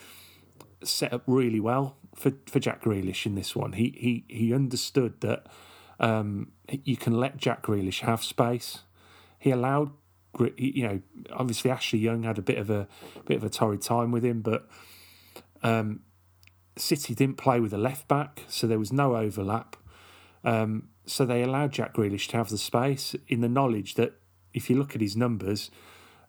set 0.83 1.13
up 1.13 1.23
really 1.27 1.61
well 1.61 1.97
for, 2.21 2.33
for 2.47 2.61
Jack 2.61 2.83
Grealish 2.83 3.25
in 3.25 3.35
this 3.35 3.57
one. 3.57 3.73
He 3.73 3.95
he 3.97 4.25
he 4.29 4.55
understood 4.55 5.21
that 5.23 5.47
um, 5.99 6.53
you 6.69 6.97
can 6.97 7.15
let 7.15 7.39
Jack 7.39 7.63
Grealish 7.63 8.01
have 8.01 8.23
space. 8.23 8.81
He 9.39 9.51
allowed, 9.51 9.91
you 10.57 10.87
know, 10.87 11.01
obviously 11.33 11.71
Ashley 11.71 11.99
Young 11.99 12.25
had 12.25 12.39
a 12.39 12.43
bit 12.43 12.59
of 12.59 12.69
a 12.69 12.87
bit 13.25 13.39
of 13.39 13.45
a 13.45 13.49
torrid 13.49 13.81
time 13.81 14.13
with 14.13 14.23
him, 14.23 14.43
but 14.43 14.69
um, 15.63 16.01
City 16.77 17.15
didn't 17.15 17.39
play 17.39 17.59
with 17.59 17.73
a 17.73 17.79
left 17.79 18.07
back, 18.07 18.43
so 18.49 18.67
there 18.67 18.79
was 18.79 18.93
no 18.93 19.17
overlap. 19.17 19.77
Um, 20.45 20.89
so 21.07 21.25
they 21.25 21.43
allowed 21.43 21.73
Jack 21.73 21.95
Grealish 21.95 22.29
to 22.29 22.37
have 22.37 22.51
the 22.51 22.59
space 22.59 23.17
in 23.29 23.41
the 23.41 23.49
knowledge 23.49 23.95
that 23.95 24.13
if 24.53 24.69
you 24.69 24.77
look 24.77 24.95
at 24.95 25.01
his 25.01 25.17
numbers, 25.17 25.71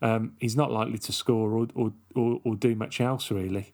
um, 0.01 0.33
he's 0.39 0.55
not 0.55 0.71
likely 0.71 0.97
to 0.99 1.11
score 1.11 1.51
or 1.51 1.67
or, 1.75 1.91
or, 2.15 2.39
or 2.45 2.55
do 2.55 2.75
much 2.75 3.01
else 3.01 3.29
really. 3.29 3.73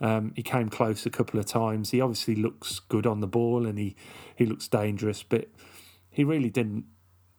Um, 0.00 0.32
he 0.36 0.42
came 0.42 0.68
close 0.68 1.06
a 1.06 1.10
couple 1.10 1.40
of 1.40 1.46
times. 1.46 1.90
He 1.90 2.00
obviously 2.00 2.34
looks 2.34 2.80
good 2.80 3.06
on 3.06 3.20
the 3.20 3.26
ball 3.26 3.66
and 3.66 3.78
he, 3.78 3.96
he 4.34 4.44
looks 4.44 4.68
dangerous, 4.68 5.22
but 5.22 5.48
he 6.10 6.24
really 6.24 6.50
didn't 6.50 6.84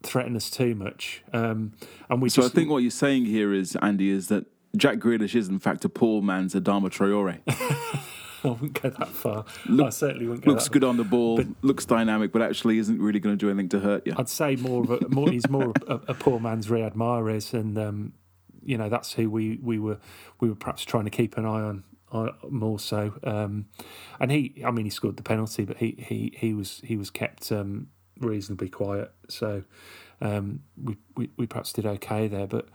threaten 0.04 0.36
us 0.36 0.50
too 0.50 0.76
much. 0.76 1.24
Um, 1.34 1.74
and 2.10 2.22
we 2.22 2.30
so 2.30 2.44
I 2.44 2.50
think 2.50 2.70
what 2.70 2.80
you're 2.80 2.92
saying 2.92 3.26
here 3.26 3.54
is, 3.54 3.76
Andy, 3.82 4.10
is 4.10 4.28
that 4.28 4.46
Jack 4.76 4.98
Grealish 4.98 5.36
is 5.36 5.50
in 5.50 5.60
fact 5.60 5.86
a 5.86 5.90
poor 5.90 6.22
man's 6.22 6.54
Adama 6.54 6.90
Traore. 6.90 7.42
I 8.44 8.50
wouldn't 8.50 8.82
go 8.82 8.90
that 8.90 9.08
far. 9.10 9.46
I 9.84 9.90
certainly 9.90 10.28
wouldn't 10.28 10.46
go 10.46 10.52
looks 10.52 10.70
good 10.70 10.84
on 10.84 10.98
the 10.98 11.04
ball, 11.04 11.44
looks 11.62 11.86
dynamic, 11.86 12.32
but 12.32 12.42
actually 12.42 12.78
isn't 12.78 13.02
really 13.02 13.20
going 13.20 13.38
to 13.38 13.46
do 13.46 13.50
anything 13.50 13.70
to 13.70 13.80
hurt 13.80 14.06
you. 14.06 14.14
I'd 14.18 14.30
say 14.30 14.56
more 14.56 14.84
of 14.84 14.92
a 14.92 15.10
more. 15.10 15.30
He's 15.30 15.50
more 15.50 15.74
a, 15.88 15.96
a 16.08 16.14
poor 16.14 16.40
man's 16.40 16.68
Riyad 16.68 16.96
Mahrez, 16.96 17.54
and 17.54 17.78
um, 17.78 18.14
you 18.64 18.78
know 18.78 18.90
that's 18.90 19.14
who 19.14 19.30
we, 19.30 19.60
we 19.62 19.80
were 19.80 19.98
we 20.40 20.50
were 20.50 20.56
perhaps 20.56 20.86
trying 20.86 21.06
to 21.06 21.10
keep 21.10 21.38
an 21.38 21.46
eye 21.46 21.62
on. 21.62 21.84
On 22.12 22.34
more 22.50 22.80
so, 22.80 23.14
um, 23.24 23.66
and 24.20 24.32
he. 24.32 24.62
I 24.66 24.72
mean, 24.72 24.86
he 24.86 24.92
scored 24.92 25.18
the 25.18 25.24
penalty, 25.24 25.66
but 25.66 25.78
he 25.78 25.96
he, 25.98 26.34
he 26.38 26.54
was 26.54 26.82
he 26.84 26.96
was 26.96 27.10
kept 27.10 27.52
um, 27.52 27.88
reasonably 28.20 28.70
quiet. 28.70 29.12
So 29.30 29.64
um, 30.22 30.62
we, 30.82 30.98
we 31.16 31.30
we 31.38 31.48
perhaps 31.48 31.74
did 31.74 31.86
okay 31.86 32.28
there. 32.28 32.48
But 32.48 32.68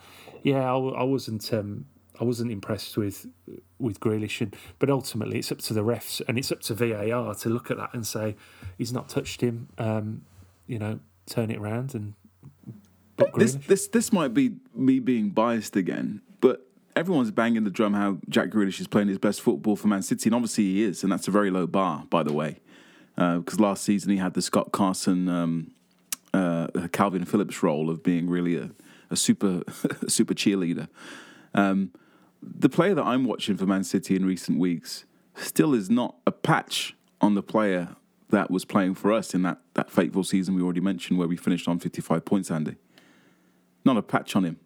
yeah, 0.42 0.72
I, 0.72 0.76
I 0.76 1.02
wasn't 1.02 1.52
um, 1.52 1.86
I 2.20 2.24
wasn't 2.24 2.50
impressed 2.50 2.96
with 2.96 3.26
with 3.78 4.00
Grealish, 4.00 4.40
and, 4.40 4.54
but 4.78 4.90
ultimately 4.90 5.38
it's 5.38 5.50
up 5.50 5.58
to 5.58 5.74
the 5.74 5.82
refs 5.82 6.20
and 6.28 6.38
it's 6.38 6.52
up 6.52 6.60
to 6.62 6.74
VAR 6.74 7.34
to 7.34 7.48
look 7.48 7.70
at 7.70 7.76
that 7.78 7.94
and 7.94 8.06
say 8.06 8.36
he's 8.78 8.92
not 8.92 9.08
touched 9.08 9.40
him. 9.40 9.68
Um, 9.78 10.24
you 10.66 10.78
know, 10.78 11.00
turn 11.26 11.50
it 11.50 11.58
around 11.58 11.94
and. 11.94 12.14
This 13.36 13.54
this 13.54 13.86
this 13.88 14.12
might 14.12 14.34
be 14.34 14.56
me 14.74 14.98
being 14.98 15.30
biased 15.30 15.76
again, 15.76 16.22
everyone's 16.96 17.30
banging 17.30 17.64
the 17.64 17.70
drum 17.70 17.94
how 17.94 18.18
Jack 18.28 18.50
Grealish 18.50 18.80
is 18.80 18.86
playing 18.86 19.08
his 19.08 19.18
best 19.18 19.40
football 19.40 19.76
for 19.76 19.88
Man 19.88 20.02
City, 20.02 20.28
and 20.28 20.34
obviously 20.34 20.64
he 20.64 20.82
is, 20.82 21.02
and 21.02 21.12
that's 21.12 21.28
a 21.28 21.30
very 21.30 21.50
low 21.50 21.66
bar, 21.66 22.04
by 22.10 22.22
the 22.22 22.32
way, 22.32 22.60
because 23.16 23.60
last 23.60 23.84
season 23.84 24.10
he 24.10 24.18
had 24.18 24.34
the 24.34 24.42
Scott 24.42 24.72
Carson, 24.72 25.28
um, 25.28 25.70
uh, 26.34 26.68
Kalvin 26.88 27.26
Phillips 27.26 27.62
role 27.62 27.90
of 27.90 28.02
being 28.02 28.28
really 28.28 28.56
a, 28.56 28.70
a 29.10 29.16
super 29.16 29.62
super 30.08 30.34
cheerleader. 30.34 30.88
Um, 31.54 31.92
the 32.42 32.68
player 32.68 32.94
that 32.94 33.04
I'm 33.04 33.24
watching 33.24 33.56
for 33.56 33.66
Man 33.66 33.84
City 33.84 34.16
in 34.16 34.24
recent 34.24 34.58
weeks 34.58 35.04
still 35.36 35.74
is 35.74 35.88
not 35.88 36.16
a 36.26 36.32
patch 36.32 36.96
on 37.20 37.34
the 37.34 37.42
player 37.42 37.96
that 38.30 38.50
was 38.50 38.64
playing 38.64 38.94
for 38.94 39.12
us 39.12 39.34
in 39.34 39.42
that, 39.42 39.58
that 39.74 39.90
fateful 39.90 40.24
season 40.24 40.54
we 40.54 40.62
already 40.62 40.80
mentioned 40.80 41.18
where 41.18 41.28
we 41.28 41.36
finished 41.36 41.68
on 41.68 41.78
55 41.78 42.24
points, 42.24 42.50
Andy. 42.50 42.76
Not 43.84 43.96
a 43.96 44.02
patch 44.02 44.34
on 44.34 44.44
him. 44.44 44.58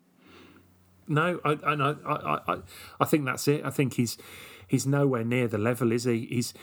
No, 1.08 1.40
I, 1.44 1.52
I, 1.64 1.74
I, 1.74 2.38
I, 2.48 2.56
I 3.00 3.04
think 3.04 3.24
that's 3.24 3.46
it. 3.48 3.64
I 3.64 3.70
think 3.70 3.94
he's 3.94 4.18
he's 4.66 4.86
nowhere 4.86 5.24
near 5.24 5.48
the 5.48 5.58
level, 5.58 5.92
is 5.92 6.04
he? 6.04 6.26
He's 6.26 6.54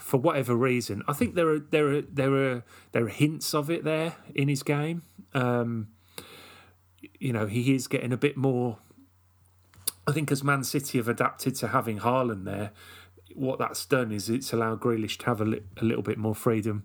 for 0.00 0.18
whatever 0.18 0.54
reason. 0.54 1.02
I 1.08 1.12
think 1.12 1.34
there 1.34 1.48
are 1.48 1.58
there 1.58 1.92
are 1.92 2.02
there 2.02 2.34
are 2.34 2.64
there 2.92 3.04
are 3.04 3.08
hints 3.08 3.54
of 3.54 3.70
it 3.70 3.84
there 3.84 4.14
in 4.34 4.48
his 4.48 4.62
game. 4.62 5.02
Um, 5.32 5.88
you 7.18 7.32
know, 7.32 7.46
he 7.46 7.74
is 7.74 7.86
getting 7.86 8.12
a 8.12 8.16
bit 8.16 8.36
more. 8.36 8.78
I 10.06 10.12
think 10.12 10.30
as 10.30 10.44
Man 10.44 10.64
City 10.64 10.98
have 10.98 11.08
adapted 11.08 11.54
to 11.56 11.68
having 11.68 12.00
Haaland 12.00 12.44
there, 12.44 12.72
what 13.34 13.58
that's 13.58 13.86
done 13.86 14.12
is 14.12 14.28
it's 14.28 14.52
allowed 14.52 14.80
Grealish 14.80 15.18
to 15.18 15.26
have 15.26 15.40
a, 15.40 15.44
li- 15.44 15.62
a 15.80 15.84
little 15.84 16.02
bit 16.02 16.18
more 16.18 16.34
freedom 16.34 16.84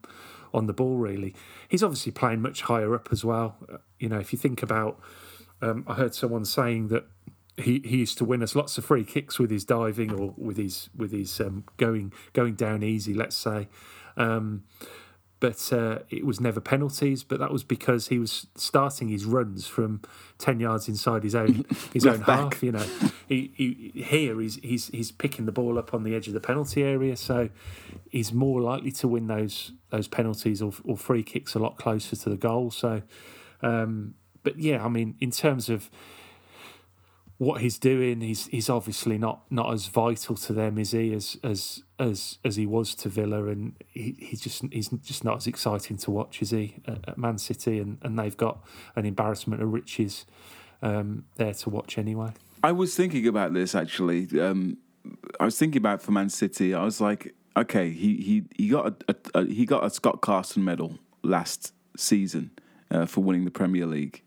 on 0.53 0.67
the 0.67 0.73
ball. 0.73 0.95
Really, 0.95 1.35
he's 1.67 1.83
obviously 1.83 2.11
playing 2.11 2.41
much 2.41 2.61
higher 2.63 2.95
up 2.95 3.09
as 3.11 3.25
well. 3.25 3.57
You 3.99 4.09
know, 4.09 4.19
if 4.19 4.31
you 4.31 4.39
think 4.39 4.63
about, 4.63 4.99
um, 5.61 5.83
I 5.87 5.95
heard 5.95 6.15
someone 6.15 6.45
saying 6.45 6.87
that 6.89 7.05
he, 7.57 7.81
he 7.83 7.97
used 7.97 8.17
to 8.19 8.25
win 8.25 8.41
us 8.41 8.55
lots 8.55 8.77
of 8.77 8.85
free 8.85 9.03
kicks 9.03 9.37
with 9.37 9.51
his 9.51 9.65
diving 9.65 10.13
or 10.13 10.33
with 10.37 10.57
his 10.57 10.89
with 10.95 11.11
his 11.11 11.39
um, 11.41 11.65
going 11.77 12.13
going 12.33 12.55
down 12.55 12.83
easy, 12.83 13.13
let's 13.13 13.35
say. 13.35 13.67
Um, 14.17 14.63
but 15.39 15.71
uh, 15.71 15.99
it 16.09 16.25
was 16.25 16.41
never 16.41 16.59
penalties. 16.59 17.23
But 17.23 17.39
that 17.39 17.51
was 17.51 17.63
because 17.63 18.09
he 18.09 18.19
was 18.19 18.47
starting 18.55 19.09
his 19.09 19.25
runs 19.25 19.67
from 19.67 20.01
ten 20.37 20.59
yards 20.59 20.87
inside 20.87 21.23
his 21.23 21.35
own 21.35 21.65
his 21.93 22.05
own 22.05 22.19
back. 22.19 22.53
half. 22.53 22.63
You 22.63 22.73
know, 22.73 22.85
he, 23.27 23.51
he, 23.55 24.03
here 24.03 24.39
he's 24.39 24.55
he's 24.57 24.87
he's 24.87 25.11
picking 25.11 25.45
the 25.45 25.51
ball 25.51 25.77
up 25.77 25.93
on 25.93 26.03
the 26.03 26.15
edge 26.15 26.27
of 26.27 26.33
the 26.33 26.41
penalty 26.41 26.83
area, 26.83 27.15
so 27.15 27.49
he's 28.09 28.33
more 28.33 28.61
likely 28.61 28.91
to 28.93 29.07
win 29.07 29.27
those 29.27 29.71
those 29.89 30.07
penalties 30.07 30.61
or, 30.61 30.73
or 30.83 30.97
free 30.97 31.23
kicks 31.23 31.55
a 31.55 31.59
lot 31.59 31.77
closer 31.77 32.15
to 32.15 32.29
the 32.29 32.37
goal. 32.37 32.71
So, 32.71 33.01
um, 33.61 34.15
but 34.43 34.59
yeah, 34.59 34.83
I 34.83 34.89
mean, 34.89 35.15
in 35.19 35.31
terms 35.31 35.69
of 35.69 35.89
what 37.37 37.61
he's 37.61 37.77
doing, 37.77 38.19
he's 38.19 38.47
he's 38.47 38.69
obviously 38.69 39.17
not 39.17 39.43
not 39.49 39.73
as 39.73 39.87
vital 39.87 40.35
to 40.35 40.53
them, 40.53 40.77
is 40.77 40.91
he, 40.91 41.13
as 41.13 41.37
as 41.43 41.83
as 41.97 42.37
as 42.43 42.57
he 42.57 42.65
was 42.65 42.93
to 42.95 43.09
Villa, 43.09 43.45
and 43.45 43.75
he, 43.87 44.15
he's 44.19 44.41
just 44.41 44.63
he's 44.71 44.89
just 44.89 45.23
not 45.23 45.37
as 45.37 45.47
exciting 45.47 45.97
to 45.97 46.11
watch, 46.11 46.41
is 46.41 46.51
he, 46.51 46.75
at, 46.85 47.07
at 47.07 47.17
Man 47.17 47.37
City, 47.37 47.79
and, 47.79 47.97
and 48.01 48.19
they've 48.19 48.35
got 48.35 48.59
an 48.95 49.05
embarrassment 49.05 49.61
of 49.61 49.71
riches 49.71 50.25
um, 50.81 51.25
there 51.35 51.53
to 51.53 51.69
watch 51.69 51.97
anyway. 51.97 52.31
I 52.61 52.73
was 52.73 52.93
thinking 52.95 53.25
about 53.27 53.53
this 53.53 53.73
actually. 53.73 54.27
Um, 54.39 54.77
I 55.39 55.45
was 55.45 55.57
thinking 55.57 55.79
about 55.79 56.01
for 56.01 56.11
Man 56.11 56.29
City. 56.29 56.73
I 56.73 56.83
was 56.83 56.99
like, 56.99 57.33
okay, 57.55 57.91
he 57.91 58.17
he 58.17 58.43
he 58.57 58.69
got 58.69 58.87
a, 58.87 59.15
a, 59.33 59.39
a 59.39 59.45
he 59.45 59.65
got 59.65 59.85
a 59.85 59.89
Scott 59.89 60.19
Carson 60.19 60.63
medal 60.63 60.99
last 61.23 61.73
season 61.95 62.51
uh, 62.91 63.05
for 63.05 63.21
winning 63.21 63.45
the 63.45 63.51
Premier 63.51 63.85
League. 63.85 64.23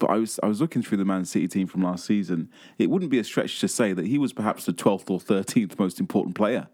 But 0.00 0.10
I 0.10 0.16
was 0.16 0.40
I 0.42 0.46
was 0.46 0.60
looking 0.60 0.82
through 0.82 0.98
the 0.98 1.04
Man 1.04 1.24
City 1.24 1.46
team 1.46 1.68
from 1.68 1.82
last 1.82 2.04
season. 2.06 2.50
It 2.78 2.90
wouldn't 2.90 3.10
be 3.10 3.20
a 3.20 3.24
stretch 3.24 3.60
to 3.60 3.68
say 3.68 3.92
that 3.92 4.06
he 4.06 4.18
was 4.18 4.32
perhaps 4.32 4.64
the 4.64 4.72
twelfth 4.72 5.08
or 5.08 5.20
thirteenth 5.20 5.78
most 5.78 6.00
important 6.00 6.34
player 6.34 6.66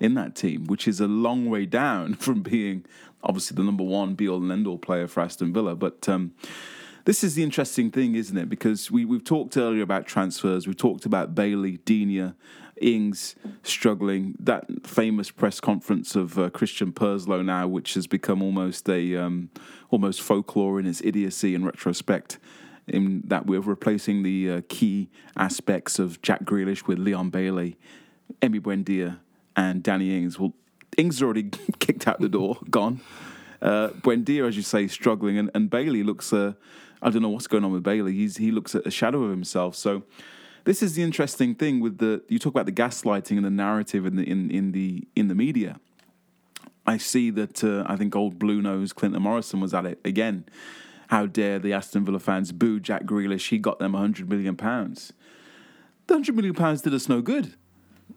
in 0.00 0.14
that 0.14 0.34
team, 0.34 0.64
which 0.64 0.88
is 0.88 0.98
a 1.00 1.06
long 1.06 1.48
way 1.48 1.66
down 1.66 2.14
from 2.24 2.42
being 2.42 2.84
obviously 3.22 3.54
the 3.54 3.62
number 3.62 3.84
one 3.84 4.14
be 4.14 4.28
all 4.28 4.38
and 4.38 4.50
end 4.50 4.66
all 4.66 4.78
player 4.78 5.06
for 5.06 5.20
Aston 5.20 5.52
Villa. 5.52 5.76
But 5.76 6.08
um, 6.08 6.32
this 7.04 7.22
is 7.22 7.34
the 7.34 7.42
interesting 7.42 7.90
thing, 7.90 8.14
isn't 8.14 8.36
it? 8.36 8.48
Because 8.48 8.90
we, 8.90 9.04
we've 9.04 9.24
talked 9.24 9.56
earlier 9.56 9.82
about 9.82 10.06
transfers. 10.06 10.66
We've 10.66 10.76
talked 10.76 11.04
about 11.04 11.34
Bailey, 11.34 11.78
Digne, 11.78 12.32
Ings 12.80 13.36
struggling. 13.62 14.34
That 14.38 14.86
famous 14.86 15.30
press 15.30 15.60
conference 15.60 16.16
of 16.16 16.38
uh, 16.38 16.50
Christian 16.50 16.92
Purslow 16.92 17.42
now, 17.42 17.68
which 17.68 17.94
has 17.94 18.06
become 18.06 18.42
almost 18.42 18.88
a 18.88 19.16
um, 19.16 19.50
almost 19.90 20.22
folklore 20.22 20.80
in 20.80 20.86
its 20.86 21.02
idiocy 21.02 21.54
in 21.54 21.64
retrospect. 21.64 22.38
In 22.86 23.22
that 23.26 23.46
we're 23.46 23.60
replacing 23.60 24.22
the 24.22 24.50
uh, 24.50 24.60
key 24.68 25.10
aspects 25.36 25.98
of 25.98 26.20
Jack 26.22 26.44
Grealish 26.44 26.86
with 26.86 26.98
Leon 26.98 27.30
Bailey, 27.30 27.78
Emi 28.42 28.60
Buendia, 28.60 29.18
and 29.56 29.82
Danny 29.82 30.16
Ings. 30.16 30.38
Well, 30.38 30.54
Ings 30.96 31.16
is 31.16 31.22
already 31.22 31.50
kicked 31.78 32.08
out 32.08 32.20
the 32.20 32.28
door, 32.28 32.58
gone. 32.70 33.00
Uh, 33.62 33.88
Buendia, 33.88 34.48
as 34.48 34.56
you 34.56 34.62
say, 34.62 34.88
struggling, 34.88 35.38
and, 35.38 35.50
and 35.54 35.70
Bailey 35.70 36.02
looks. 36.02 36.32
Uh, 36.32 36.54
I 37.02 37.10
don't 37.10 37.22
know 37.22 37.28
what's 37.28 37.46
going 37.46 37.64
on 37.64 37.72
with 37.72 37.82
Bailey. 37.82 38.12
He's 38.12 38.36
he 38.36 38.50
looks 38.50 38.74
at 38.74 38.86
a 38.86 38.90
shadow 38.90 39.22
of 39.24 39.30
himself. 39.30 39.74
So 39.76 40.02
this 40.64 40.82
is 40.82 40.94
the 40.94 41.02
interesting 41.02 41.54
thing 41.54 41.80
with 41.80 41.98
the 41.98 42.22
you 42.28 42.38
talk 42.38 42.52
about 42.52 42.66
the 42.66 42.72
gaslighting 42.72 43.36
and 43.36 43.44
the 43.44 43.50
narrative 43.50 44.06
in 44.06 44.16
the 44.16 44.22
in, 44.22 44.50
in 44.50 44.72
the 44.72 45.06
in 45.16 45.28
the 45.28 45.34
media. 45.34 45.80
I 46.86 46.96
see 46.96 47.30
that 47.30 47.62
uh, 47.62 47.84
I 47.86 47.96
think 47.96 48.16
old 48.16 48.38
blue 48.38 48.60
nose 48.60 48.92
Clinton 48.92 49.22
Morrison 49.22 49.60
was 49.60 49.72
at 49.74 49.86
it 49.86 50.00
again. 50.04 50.44
How 51.10 51.26
dare 51.26 51.58
the 51.58 51.72
Aston 51.72 52.04
Villa 52.04 52.20
fans 52.20 52.52
boo 52.52 52.78
Jack 52.78 53.02
Grealish? 53.02 53.48
He 53.48 53.58
got 53.58 53.80
them 53.80 53.94
100 53.94 54.30
million 54.30 54.54
pounds. 54.54 55.12
The 56.06 56.14
100 56.14 56.36
million 56.36 56.54
pounds 56.54 56.82
did 56.82 56.94
us 56.94 57.08
no 57.08 57.20
good. 57.20 57.54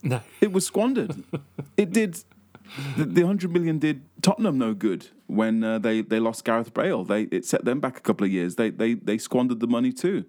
No, 0.04 0.22
It 0.42 0.52
was 0.52 0.68
squandered. 0.68 1.24
it 1.78 1.92
did. 1.92 2.24
The, 2.96 3.06
the 3.06 3.22
100 3.24 3.52
million 3.52 3.80
did 3.80 4.04
Tottenham 4.22 4.60
no 4.60 4.76
good 4.76 5.08
when 5.26 5.64
uh, 5.64 5.80
they, 5.80 6.02
they 6.02 6.20
lost 6.20 6.46
Gareth 6.46 6.72
Bale. 6.76 7.04
They 7.04 7.24
it 7.24 7.46
set 7.46 7.66
them 7.66 7.80
back 7.80 7.98
a 7.98 8.02
couple 8.02 8.26
of 8.26 8.32
years. 8.32 8.58
They 8.58 8.70
they 8.70 8.94
they 8.94 9.18
squandered 9.18 9.60
the 9.60 9.68
money 9.68 9.92
too. 9.92 10.26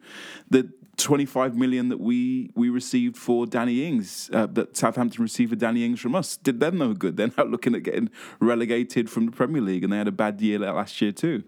The 0.49 0.73
25 0.97 1.57
million 1.57 1.91
that 1.91 2.01
we 2.01 2.51
we 2.55 2.71
received 2.71 3.19
for 3.19 3.47
Danny 3.47 3.87
Ings, 3.87 4.31
uh, 4.33 4.47
that 4.47 4.75
Southampton 4.75 5.23
received 5.23 5.51
for 5.51 5.57
Danny 5.57 5.85
Ings 5.85 6.01
from 6.01 6.15
us, 6.15 6.39
did 6.39 6.61
them 6.61 6.79
no 6.79 6.95
good. 6.95 7.19
They're 7.19 7.31
now 7.37 7.45
looking 7.55 7.75
at 7.75 7.83
getting 7.83 8.09
relegated 8.41 9.11
from 9.11 9.27
the 9.27 9.33
Premier 9.33 9.61
League, 9.61 9.85
and 9.85 9.93
they 9.93 9.99
had 9.99 10.09
a 10.09 10.13
bad 10.13 10.41
year 10.41 10.59
last 10.59 11.03
year 11.03 11.13
too. 11.13 11.45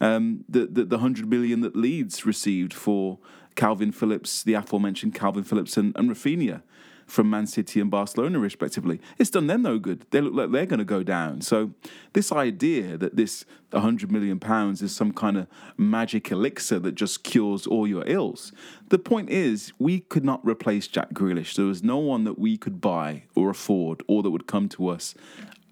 Um, 0.00 0.44
the, 0.48 0.66
the 0.66 0.84
the 0.84 0.96
100 0.96 1.28
million 1.28 1.60
that 1.60 1.76
Leeds 1.76 2.26
received 2.26 2.72
for 2.72 3.18
Kalvin 3.56 3.94
Phillips, 3.94 4.42
the 4.42 4.54
aforementioned 4.54 5.14
Kalvin 5.14 5.46
Phillips 5.46 5.76
and, 5.76 5.94
and 5.96 6.10
Rafinha 6.10 6.62
from 7.06 7.28
Man 7.28 7.46
City 7.46 7.80
and 7.80 7.90
Barcelona, 7.90 8.38
respectively. 8.38 9.00
It's 9.18 9.30
done 9.30 9.46
them 9.46 9.62
no 9.62 9.78
good. 9.78 10.06
They 10.10 10.20
look 10.20 10.34
like 10.34 10.50
they're 10.50 10.66
going 10.66 10.78
to 10.78 10.84
go 10.84 11.02
down. 11.02 11.42
So, 11.42 11.72
this 12.12 12.32
idea 12.32 12.96
that 12.96 13.16
this 13.16 13.44
100 13.70 14.10
million 14.10 14.38
pounds 14.38 14.82
is 14.82 14.94
some 14.94 15.12
kind 15.12 15.36
of 15.36 15.46
magic 15.76 16.30
elixir 16.30 16.78
that 16.80 16.94
just 16.94 17.22
cures 17.22 17.66
all 17.66 17.86
your 17.86 18.04
ills. 18.06 18.52
The 18.88 18.98
point 18.98 19.30
is, 19.30 19.72
we 19.78 20.00
could 20.00 20.24
not 20.24 20.44
replace 20.44 20.86
Jack 20.86 21.10
Grealish. 21.12 21.54
There 21.54 21.66
was 21.66 21.82
no 21.82 21.98
one 21.98 22.24
that 22.24 22.38
we 22.38 22.56
could 22.56 22.80
buy 22.80 23.24
or 23.34 23.50
afford 23.50 24.02
or 24.06 24.22
that 24.22 24.30
would 24.30 24.46
come 24.46 24.68
to 24.70 24.88
us 24.88 25.14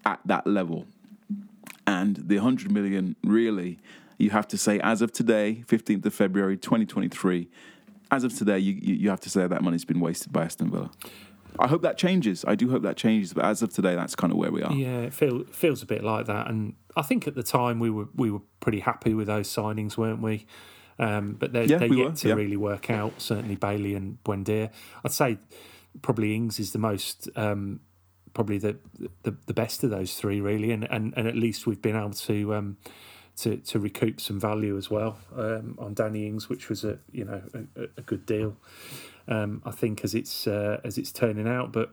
at 0.05 0.21
that 0.27 0.47
level. 0.47 0.87
And 1.87 2.17
the 2.17 2.37
100 2.37 2.71
million, 2.71 3.17
really, 3.25 3.79
you 4.23 4.31
have 4.31 4.47
to 4.49 4.57
say, 4.57 4.79
as 4.81 5.03
of 5.03 5.13
today, 5.13 5.65
15th 5.67 6.07
of 6.07 6.15
February 6.15 6.57
2023, 6.57 7.49
as 8.11 8.25
of 8.25 8.37
today, 8.37 8.59
you, 8.59 8.75
you 8.81 9.11
have 9.11 9.21
to 9.21 9.31
say 9.31 9.47
that 9.47 9.63
money's 9.63 9.85
been 9.85 10.01
wasted 10.01 10.33
by 10.33 10.45
Aston 10.45 10.71
Villa. 10.71 10.91
I 11.59 11.67
hope 11.67 11.83
that 11.83 11.99
changes. 11.99 12.45
I 12.47 12.55
do 12.55 12.71
hope 12.71 12.83
that 12.83 12.97
changes, 12.97 13.33
but 13.35 13.45
as 13.45 13.63
of 13.63 13.73
today, 13.73 13.95
that's 13.95 14.15
kind 14.15 14.33
of 14.33 14.39
where 14.39 14.53
we 14.53 14.63
are. 14.63 14.73
Yeah, 14.73 15.01
it 15.01 15.13
feel, 15.13 15.45
feels 15.45 15.83
a 15.83 15.87
bit 15.87 16.03
like 16.05 16.27
that, 16.27 16.49
and 16.49 16.75
I 16.97 17.03
think 17.03 17.27
at 17.27 17.35
the 17.35 17.43
time 17.43 17.79
we 17.79 17.91
were 17.91 18.07
we 18.15 18.31
were 18.31 18.41
pretty 18.61 18.81
happy 18.81 19.13
with 19.13 19.27
those 19.27 19.49
signings, 19.49 19.97
weren't 19.97 20.23
we? 20.23 20.47
Um, 20.99 21.33
but 21.33 21.53
they're, 21.53 21.65
Yeah, 21.65 21.79
they're 21.79 21.89
we 21.89 21.99
yet 21.99 22.11
were, 22.11 22.17
to 22.17 22.29
yeah. 22.29 22.35
really 22.35 22.57
work 22.57 22.91
out. 22.91 23.21
Certainly 23.21 23.57
Bailey 23.57 23.95
and 23.95 24.23
Buendia. 24.25 24.71
I'd 25.05 25.13
say 25.13 25.39
probably 26.01 26.35
Ings 26.35 26.59
is 26.59 26.73
the 26.73 26.79
most 26.79 27.29
um, 27.37 27.81
probably 28.35 28.59
the, 28.59 28.79
the 29.25 29.37
the 29.47 29.55
best 29.55 29.85
of 29.85 29.91
those 29.91 30.15
three, 30.15 30.41
really, 30.41 30.71
and 30.71 30.91
and, 30.91 31.13
and 31.17 31.27
at 31.27 31.35
least 31.35 31.67
we've 31.67 31.83
been 31.83 31.97
able 31.97 32.13
to. 32.13 32.55
Um, 32.55 32.77
to, 33.43 33.57
to 33.57 33.79
recoup 33.79 34.21
some 34.21 34.39
value 34.39 34.77
as 34.77 34.89
well 34.89 35.19
um, 35.37 35.77
on 35.79 35.95
Danny 35.95 36.27
Ings, 36.27 36.49
which 36.49 36.69
was 36.69 36.85
a 36.85 36.99
you 37.11 37.25
know 37.25 37.43
a, 37.55 37.83
a 37.97 38.03
good 38.03 38.25
deal, 38.25 38.57
um, 39.29 39.63
I 39.65 39.73
think 39.73 40.05
as 40.05 40.15
it's 40.15 40.47
uh, 40.47 40.81
as 40.85 40.97
it's 40.97 41.13
turning 41.13 41.49
out. 41.49 41.73
But 41.73 41.93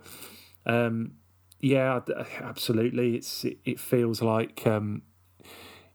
um, 0.66 1.14
yeah, 1.60 2.00
absolutely, 2.42 3.16
it's 3.16 3.44
it, 3.44 3.58
it 3.66 3.80
feels 3.80 4.22
like 4.22 4.66
um, 4.68 5.02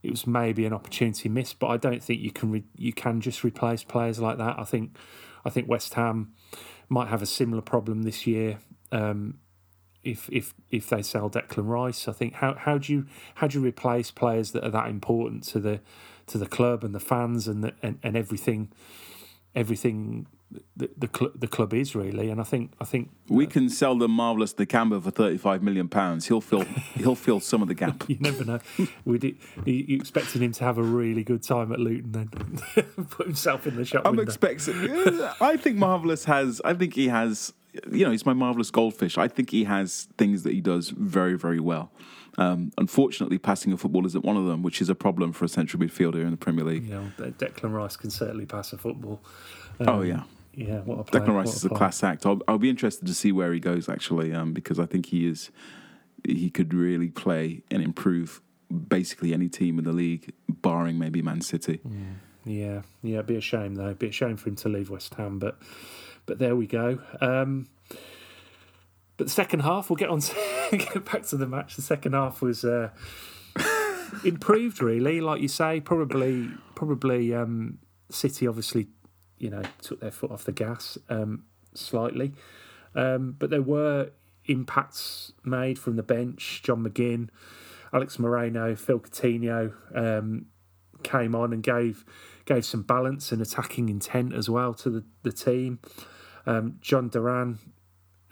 it 0.02 0.10
was 0.10 0.26
maybe 0.26 0.66
an 0.66 0.72
opportunity 0.72 1.28
missed, 1.28 1.60
but 1.60 1.68
I 1.68 1.76
don't 1.76 2.02
think 2.02 2.20
you 2.20 2.32
can 2.32 2.50
re- 2.50 2.64
you 2.76 2.92
can 2.92 3.20
just 3.20 3.44
replace 3.44 3.84
players 3.84 4.18
like 4.18 4.38
that. 4.38 4.58
I 4.58 4.64
think 4.64 4.96
I 5.44 5.50
think 5.50 5.68
West 5.68 5.94
Ham 5.94 6.32
might 6.88 7.08
have 7.08 7.22
a 7.22 7.26
similar 7.26 7.62
problem 7.62 8.02
this 8.02 8.26
year. 8.26 8.58
Um, 8.90 9.38
if 10.04 10.28
if 10.30 10.54
if 10.70 10.88
they 10.88 11.02
sell 11.02 11.28
Declan 11.30 11.68
Rice, 11.68 12.06
I 12.08 12.12
think 12.12 12.34
how 12.34 12.54
how 12.54 12.78
do 12.78 12.92
you 12.92 13.06
how 13.36 13.46
do 13.46 13.58
you 13.58 13.64
replace 13.64 14.10
players 14.10 14.52
that 14.52 14.64
are 14.64 14.70
that 14.70 14.88
important 14.88 15.44
to 15.44 15.58
the 15.60 15.80
to 16.26 16.38
the 16.38 16.46
club 16.46 16.84
and 16.84 16.94
the 16.94 17.00
fans 17.00 17.46
and 17.48 17.62
the, 17.64 17.72
and, 17.82 17.98
and 18.02 18.16
everything 18.16 18.70
everything 19.54 20.26
the 20.76 20.88
the, 20.96 21.08
cl- 21.16 21.32
the 21.34 21.46
club 21.48 21.74
is 21.74 21.94
really 21.94 22.30
and 22.30 22.40
I 22.40 22.44
think 22.44 22.72
I 22.80 22.84
think 22.84 23.10
We 23.28 23.46
can 23.46 23.68
sell 23.68 23.96
the 23.96 24.08
marvelous 24.08 24.54
Nakamba 24.54 25.02
for 25.02 25.10
35 25.10 25.62
million 25.62 25.88
pounds. 25.88 26.28
He'll 26.28 26.40
fill 26.40 26.62
he'll 26.94 27.14
fill 27.16 27.40
some 27.40 27.62
of 27.62 27.68
the 27.68 27.74
gap. 27.74 28.08
you 28.08 28.16
never 28.20 28.44
know. 28.44 28.60
We 29.04 29.18
did. 29.18 29.36
You, 29.64 29.74
you 29.74 29.96
expected 29.96 30.42
him 30.42 30.52
to 30.52 30.64
have 30.64 30.78
a 30.78 30.82
really 30.82 31.24
good 31.24 31.42
time 31.42 31.72
at 31.72 31.80
Luton, 31.80 32.12
then 32.12 32.28
put 33.10 33.26
himself 33.26 33.66
in 33.66 33.76
the 33.76 33.84
shop 33.84 34.02
I'm 34.04 34.16
window. 34.16 34.30
expecting. 34.30 34.74
I 35.40 35.56
think 35.56 35.76
Marvelous 35.76 36.24
has. 36.26 36.60
I 36.64 36.74
think 36.74 36.94
he 36.94 37.08
has. 37.08 37.52
You 37.90 38.04
know, 38.04 38.10
he's 38.10 38.26
my 38.26 38.32
marvelous 38.32 38.70
goldfish. 38.70 39.18
I 39.18 39.28
think 39.28 39.50
he 39.50 39.64
has 39.64 40.08
things 40.18 40.42
that 40.44 40.52
he 40.52 40.60
does 40.60 40.90
very, 40.90 41.36
very 41.36 41.60
well. 41.60 41.90
Um, 42.36 42.72
unfortunately, 42.78 43.38
passing 43.38 43.72
a 43.72 43.76
football 43.76 44.06
isn't 44.06 44.24
one 44.24 44.36
of 44.36 44.46
them, 44.46 44.62
which 44.62 44.80
is 44.80 44.88
a 44.88 44.94
problem 44.94 45.32
for 45.32 45.44
a 45.44 45.48
central 45.48 45.82
midfielder 45.82 46.22
in 46.22 46.30
the 46.30 46.36
Premier 46.36 46.64
League. 46.64 46.84
You 46.84 46.94
know, 46.94 47.10
Declan 47.18 47.72
Rice 47.72 47.96
can 47.96 48.10
certainly 48.10 48.46
pass 48.46 48.72
a 48.72 48.78
football. 48.78 49.20
oh 49.80 50.02
yeah, 50.02 50.22
Yeah, 50.54 50.80
what 50.80 51.00
a 51.00 51.04
player, 51.04 51.22
Declan 51.22 51.34
Rice 51.34 51.46
what 51.46 51.56
is 51.56 51.64
a 51.64 51.68
class 51.68 52.02
act. 52.02 52.26
I'll, 52.26 52.40
I'll 52.48 52.58
be 52.58 52.70
interested 52.70 53.06
to 53.06 53.14
see 53.14 53.32
where 53.32 53.52
he 53.52 53.60
goes 53.60 53.88
actually, 53.88 54.32
um, 54.32 54.52
because 54.52 54.78
I 54.78 54.86
think 54.86 55.06
he 55.06 55.26
is 55.26 55.50
he 56.24 56.50
could 56.50 56.72
really 56.72 57.10
play 57.10 57.62
and 57.70 57.82
improve 57.82 58.40
basically 58.88 59.34
any 59.34 59.48
team 59.48 59.78
in 59.78 59.84
the 59.84 59.92
league, 59.92 60.32
barring 60.48 60.98
maybe 60.98 61.22
Man 61.22 61.40
City. 61.40 61.80
Yeah, 62.44 62.82
yeah, 63.02 63.14
it'd 63.14 63.26
be 63.26 63.36
a 63.36 63.40
shame 63.40 63.74
though. 63.76 63.86
It'd 63.86 63.98
be 63.98 64.08
a 64.08 64.12
shame 64.12 64.36
for 64.36 64.48
him 64.48 64.56
to 64.56 64.68
leave 64.68 64.90
West 64.90 65.14
Ham, 65.14 65.38
but 65.38 65.58
but 66.26 66.38
there 66.38 66.56
we 66.56 66.66
go. 66.66 67.00
Um, 67.20 67.68
but 69.16 69.26
the 69.28 69.32
second 69.32 69.60
half, 69.60 69.90
we'll 69.90 69.96
get 69.96 70.08
on 70.08 70.20
to 70.20 70.34
get 70.70 71.04
back 71.04 71.24
to 71.26 71.36
the 71.36 71.46
match. 71.46 71.76
The 71.76 71.82
second 71.82 72.14
half 72.14 72.42
was 72.42 72.64
uh, 72.64 72.90
improved, 74.24 74.82
really. 74.82 75.20
Like 75.20 75.40
you 75.40 75.48
say, 75.48 75.80
probably 75.80 76.50
probably 76.74 77.34
um, 77.34 77.78
City 78.10 78.46
obviously, 78.46 78.88
you 79.38 79.50
know, 79.50 79.62
took 79.82 80.00
their 80.00 80.10
foot 80.10 80.30
off 80.30 80.44
the 80.44 80.52
gas 80.52 80.98
um, 81.08 81.44
slightly, 81.74 82.32
um, 82.94 83.36
but 83.38 83.50
there 83.50 83.62
were 83.62 84.10
impacts 84.46 85.32
made 85.44 85.78
from 85.78 85.96
the 85.96 86.02
bench. 86.02 86.62
John 86.64 86.84
McGinn, 86.84 87.28
Alex 87.92 88.18
Moreno, 88.18 88.74
Phil 88.74 88.98
Coutinho. 88.98 89.72
Um, 89.94 90.46
came 91.04 91.34
on 91.34 91.52
and 91.52 91.62
gave 91.62 92.04
gave 92.46 92.64
some 92.64 92.82
balance 92.82 93.30
and 93.30 93.40
attacking 93.40 93.88
intent 93.88 94.34
as 94.34 94.50
well 94.50 94.74
to 94.74 94.90
the, 94.90 95.04
the 95.22 95.32
team. 95.32 95.78
Um, 96.46 96.78
Jhon 96.82 97.10
Duran 97.10 97.58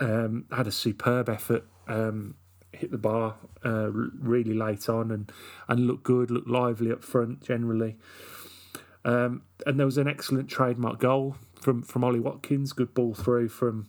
um, 0.01 0.47
had 0.51 0.67
a 0.67 0.73
superb 0.73 1.29
effort, 1.29 1.65
um, 1.89 2.35
hit 2.73 2.91
the 2.91 2.99
bar 2.99 3.37
uh, 3.65 3.91
really 3.91 4.55
late 4.55 4.89
on 4.89 5.11
and, 5.11 5.31
and 5.69 5.87
looked 5.87 6.05
good, 6.05 6.31
looked 6.31 6.49
lively 6.49 6.91
up 6.91 7.05
front 7.05 7.43
generally. 7.43 7.97
Um, 9.05 9.43
and 9.67 9.79
there 9.79 9.87
was 9.87 9.99
an 9.99 10.09
excellent 10.09 10.49
trademark 10.49 10.99
goal 10.99 11.37
from, 11.61 11.83
from 11.83 12.05
Ollie 12.05 12.21
Watkins, 12.21 12.73
good 12.73 12.95
ball 12.95 13.15
through 13.15 13.49
from 13.49 13.89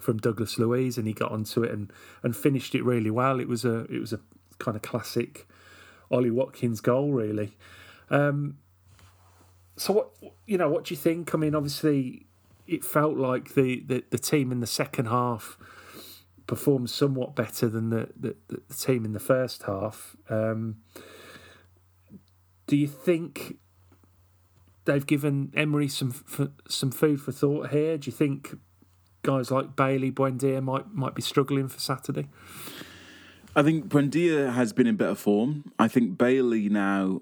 from 0.00 0.18
Douglas 0.18 0.58
Luiz, 0.58 0.98
and 0.98 1.06
he 1.06 1.14
got 1.14 1.32
onto 1.32 1.62
it 1.64 1.72
and, 1.72 1.90
and 2.22 2.36
finished 2.36 2.74
it 2.74 2.84
really 2.84 3.10
well. 3.10 3.40
It 3.40 3.48
was 3.48 3.64
a 3.64 3.80
it 3.84 3.98
was 3.98 4.12
a 4.12 4.20
kind 4.58 4.76
of 4.76 4.82
classic 4.82 5.48
Ollie 6.10 6.30
Watkins 6.30 6.80
goal, 6.80 7.12
really. 7.12 7.56
Um, 8.10 8.58
so 9.76 9.92
what 9.92 10.32
you 10.46 10.58
know? 10.58 10.68
What 10.68 10.84
do 10.84 10.94
you 10.94 10.98
think? 10.98 11.34
I 11.34 11.38
mean, 11.38 11.54
obviously, 11.54 12.26
it 12.66 12.84
felt 12.84 13.16
like 13.16 13.54
the, 13.54 13.80
the, 13.86 14.04
the 14.10 14.18
team 14.18 14.52
in 14.52 14.60
the 14.60 14.66
second 14.66 15.06
half 15.06 15.58
performed 16.46 16.90
somewhat 16.90 17.34
better 17.34 17.68
than 17.68 17.90
the, 17.90 18.08
the, 18.18 18.36
the 18.48 18.74
team 18.74 19.04
in 19.04 19.12
the 19.12 19.20
first 19.20 19.64
half. 19.64 20.16
Um, 20.28 20.76
do 22.66 22.76
you 22.76 22.86
think 22.86 23.56
they've 24.84 25.06
given 25.06 25.52
Emery 25.56 25.88
some 25.88 26.14
some 26.68 26.90
food 26.90 27.20
for 27.20 27.32
thought 27.32 27.70
here? 27.70 27.98
Do 27.98 28.08
you 28.10 28.16
think 28.16 28.56
guys 29.22 29.50
like 29.50 29.76
Bailey, 29.76 30.10
Buendia 30.10 30.62
might 30.62 30.92
might 30.92 31.14
be 31.14 31.22
struggling 31.22 31.68
for 31.68 31.78
Saturday? 31.78 32.28
I 33.54 33.62
think 33.62 33.88
Buendia 33.88 34.52
has 34.52 34.72
been 34.72 34.86
in 34.86 34.96
better 34.96 35.14
form. 35.14 35.72
I 35.78 35.88
think 35.88 36.18
Bailey 36.18 36.68
now 36.68 37.20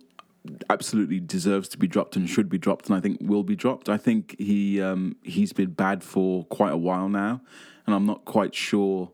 absolutely 0.68 1.20
deserves 1.20 1.68
to 1.68 1.78
be 1.78 1.86
dropped 1.86 2.16
and 2.16 2.28
should 2.28 2.48
be 2.48 2.58
dropped, 2.58 2.88
and 2.88 2.96
I 2.96 3.00
think 3.00 3.18
will 3.20 3.42
be 3.42 3.56
dropped. 3.56 3.88
I 3.88 3.96
think 3.96 4.36
he 4.38 4.80
um, 4.80 5.16
he's 5.22 5.52
been 5.52 5.70
bad 5.70 6.02
for 6.02 6.44
quite 6.46 6.72
a 6.72 6.76
while 6.76 7.08
now, 7.08 7.40
and 7.86 7.94
I'm 7.94 8.06
not 8.06 8.24
quite 8.24 8.54
sure 8.54 9.10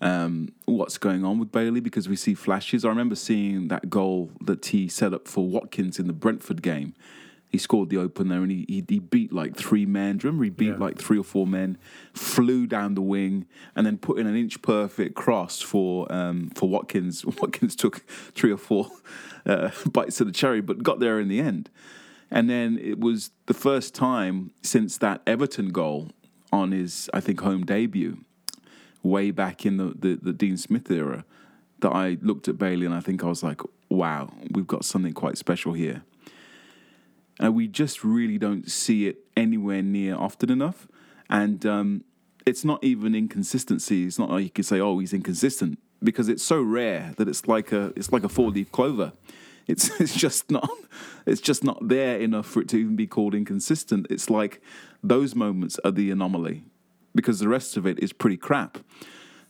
um, 0.00 0.52
what's 0.66 0.98
going 0.98 1.24
on 1.24 1.38
with 1.38 1.50
Bailey 1.50 1.80
because 1.80 2.08
we 2.08 2.16
see 2.16 2.34
flashes. 2.34 2.84
I 2.84 2.88
remember 2.88 3.14
seeing 3.14 3.68
that 3.68 3.88
goal 3.88 4.30
that 4.42 4.66
he 4.66 4.88
set 4.88 5.14
up 5.14 5.26
for 5.26 5.46
Watkins 5.46 5.98
in 5.98 6.06
the 6.06 6.12
Brentford 6.12 6.62
game. 6.62 6.94
He 7.48 7.58
scored 7.58 7.88
the 7.90 7.96
opener 7.96 8.42
and 8.42 8.50
he, 8.50 8.64
he, 8.68 8.84
he 8.88 8.98
beat 8.98 9.32
like 9.32 9.56
three 9.56 9.86
men. 9.86 10.18
Do 10.18 10.26
you 10.26 10.30
remember 10.30 10.44
he 10.44 10.50
beat 10.50 10.68
Yeah. 10.72 10.76
like 10.78 10.98
three 10.98 11.18
or 11.18 11.24
four 11.24 11.46
men, 11.46 11.78
flew 12.12 12.66
down 12.66 12.94
the 12.94 13.02
wing, 13.02 13.46
and 13.74 13.86
then 13.86 13.98
put 13.98 14.18
in 14.18 14.26
an 14.26 14.36
inch 14.36 14.60
perfect 14.62 15.14
cross 15.14 15.60
for 15.62 16.10
um, 16.12 16.50
for 16.54 16.68
Watkins. 16.68 17.24
Watkins 17.40 17.76
took 17.76 17.98
three 18.34 18.50
or 18.52 18.56
four 18.58 18.88
uh, 19.46 19.70
bites 19.90 20.20
of 20.20 20.26
the 20.26 20.32
cherry, 20.32 20.60
but 20.60 20.82
got 20.82 20.98
there 21.00 21.18
in 21.20 21.28
the 21.28 21.40
end. 21.40 21.70
And 22.30 22.50
then 22.50 22.78
it 22.82 22.98
was 22.98 23.30
the 23.46 23.54
first 23.54 23.94
time 23.94 24.50
since 24.62 24.98
that 24.98 25.22
Everton 25.26 25.68
goal 25.70 26.10
on 26.52 26.72
his, 26.72 27.08
I 27.14 27.20
think, 27.20 27.40
home 27.40 27.64
debut, 27.64 28.18
way 29.04 29.30
back 29.30 29.64
in 29.64 29.76
the, 29.76 29.94
the, 29.96 30.18
the 30.20 30.32
Dean 30.32 30.56
Smith 30.56 30.90
era, 30.90 31.24
that 31.80 31.90
I 31.90 32.18
looked 32.20 32.48
at 32.48 32.58
Bailey 32.58 32.84
and 32.84 32.94
I 32.94 33.00
think 33.00 33.22
I 33.22 33.28
was 33.28 33.44
like, 33.44 33.60
wow, 33.88 34.32
we've 34.50 34.66
got 34.66 34.84
something 34.84 35.12
quite 35.12 35.38
special 35.38 35.72
here. 35.74 36.02
And 37.38 37.54
we 37.54 37.68
just 37.68 38.02
really 38.02 38.38
don't 38.38 38.70
see 38.70 39.08
it 39.08 39.18
anywhere 39.36 39.82
near 39.82 40.16
often 40.16 40.50
enough. 40.50 40.88
And 41.28 41.66
um, 41.66 42.04
it's 42.46 42.64
not 42.64 42.82
even 42.82 43.14
inconsistency. 43.14 44.06
It's 44.06 44.18
not 44.18 44.30
like 44.30 44.44
you 44.44 44.50
could 44.50 44.64
say, 44.64 44.80
oh, 44.80 44.98
he's 44.98 45.12
inconsistent 45.12 45.78
because 46.02 46.28
it's 46.28 46.42
so 46.42 46.62
rare 46.62 47.12
that 47.16 47.28
it's 47.28 47.46
like 47.46 47.72
a 47.72 47.92
it's 47.96 48.12
like 48.12 48.24
a 48.24 48.28
four 48.28 48.50
leaf 48.50 48.70
clover. 48.72 49.12
It's 49.66 49.88
it's 50.00 50.14
just 50.14 50.50
not 50.50 50.70
it's 51.26 51.40
just 51.40 51.64
not 51.64 51.88
there 51.88 52.18
enough 52.18 52.46
for 52.46 52.60
it 52.62 52.68
to 52.70 52.76
even 52.76 52.96
be 52.96 53.06
called 53.06 53.34
inconsistent. 53.34 54.06
It's 54.08 54.30
like 54.30 54.62
those 55.02 55.34
moments 55.34 55.78
are 55.84 55.90
the 55.90 56.10
anomaly 56.10 56.64
because 57.14 57.40
the 57.40 57.48
rest 57.48 57.76
of 57.76 57.86
it 57.86 57.98
is 57.98 58.12
pretty 58.12 58.36
crap. 58.36 58.78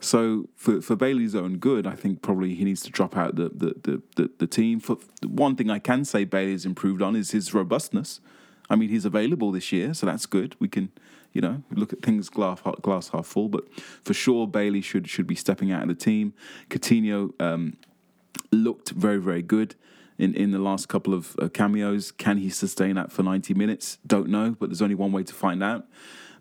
So 0.01 0.49
for, 0.57 0.80
for 0.80 0.94
Bailey's 0.94 1.34
own 1.34 1.57
good, 1.59 1.86
I 1.86 1.94
think 1.94 2.20
probably 2.22 2.55
he 2.55 2.64
needs 2.64 2.82
to 2.82 2.90
drop 2.90 3.16
out 3.16 3.36
the 3.36 3.49
the, 3.49 3.74
the, 3.82 4.03
the, 4.16 4.30
the 4.38 4.47
team. 4.47 4.80
For 4.80 4.99
one 5.26 5.57
thing 5.57 5.70
I 5.70 5.78
can 5.78 6.05
say 6.05 6.24
Bailey's 6.24 6.66
improved 6.66 7.03
on 7.03 7.16
is 7.16 7.30
his 7.30 7.55
robustness. 7.55 8.20
I 8.68 8.76
mean, 8.76 8.88
he's 8.88 9.05
available 9.05 9.53
this 9.53 9.72
year, 9.72 9.94
so 9.94 10.07
that's 10.07 10.26
good. 10.26 10.57
We 10.59 10.68
can, 10.68 10.90
you 11.32 11.40
know, 11.40 11.62
look 11.70 11.92
at 11.92 12.03
things 12.03 12.28
glass 12.28 12.61
glass 12.82 13.09
half 13.09 13.26
full. 13.26 13.49
But 13.49 13.64
for 14.03 14.12
sure, 14.12 14.47
Bailey 14.47 14.80
should 14.80 15.09
should 15.09 15.26
be 15.26 15.36
stepping 15.36 15.72
out 15.72 15.82
of 15.82 15.88
the 15.88 15.94
team. 15.94 16.34
Coutinho 16.68 17.40
um, 17.40 17.76
looked 18.53 18.90
very 18.90 19.18
very 19.18 19.42
good 19.42 19.76
in, 20.18 20.34
in 20.34 20.51
the 20.51 20.59
last 20.59 20.88
couple 20.88 21.14
of 21.14 21.36
uh, 21.40 21.49
cameos. 21.49 22.11
Can 22.11 22.38
he 22.38 22.51
sustain 22.51 22.97
that 22.97 23.12
for 23.12 23.22
90 23.22 23.55
minutes? 23.55 23.99
Don't 24.07 24.28
know, 24.28 24.57
but 24.59 24.68
there's 24.68 24.82
only 24.82 24.94
one 24.94 25.12
way 25.12 25.22
to 25.22 25.34
find 25.34 25.62
out. 25.62 25.86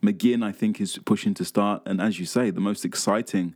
McGinn, 0.02 0.44
I 0.44 0.52
think, 0.52 0.80
is 0.82 0.98
pushing 1.06 1.34
to 1.36 1.46
start, 1.46 1.82
and 1.86 2.02
as 2.02 2.20
you 2.20 2.26
say, 2.26 2.50
the 2.50 2.62
most 2.62 2.86
exciting 2.86 3.56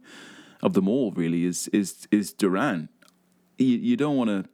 of 0.61 0.73
them 0.73 0.87
all 0.87 1.11
really 1.11 1.45
is 1.45 1.67
is 1.69 2.07
is 2.11 2.33
Duran. 2.33 2.89
You, 3.57 3.77
you 3.77 3.97
don't 3.97 4.17
want 4.17 4.29
to 4.29 4.49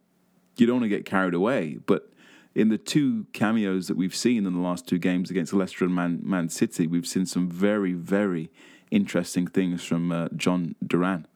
you 0.58 0.66
don't 0.66 0.78
want 0.78 0.86
to 0.86 0.90
get 0.90 1.06
carried 1.06 1.34
away, 1.34 1.78
but 1.86 2.12
in 2.54 2.70
the 2.70 2.78
two 2.78 3.26
cameos 3.34 3.88
that 3.88 3.98
we've 3.98 4.16
seen 4.16 4.46
in 4.46 4.54
the 4.54 4.60
last 4.60 4.88
two 4.88 4.98
games 4.98 5.30
against 5.30 5.52
Leicester 5.54 5.84
and 5.84 5.94
Man, 5.94 6.22
Man 6.24 6.48
City, 6.48 6.88
we've 6.88 7.08
seen 7.08 7.26
some 7.26 7.50
very 7.50 7.94
very 7.94 8.50
interesting 8.92 9.48
things 9.48 9.84
from 9.84 10.12
uh, 10.12 10.30
Jhon 10.30 10.76
Duran. 10.86 11.28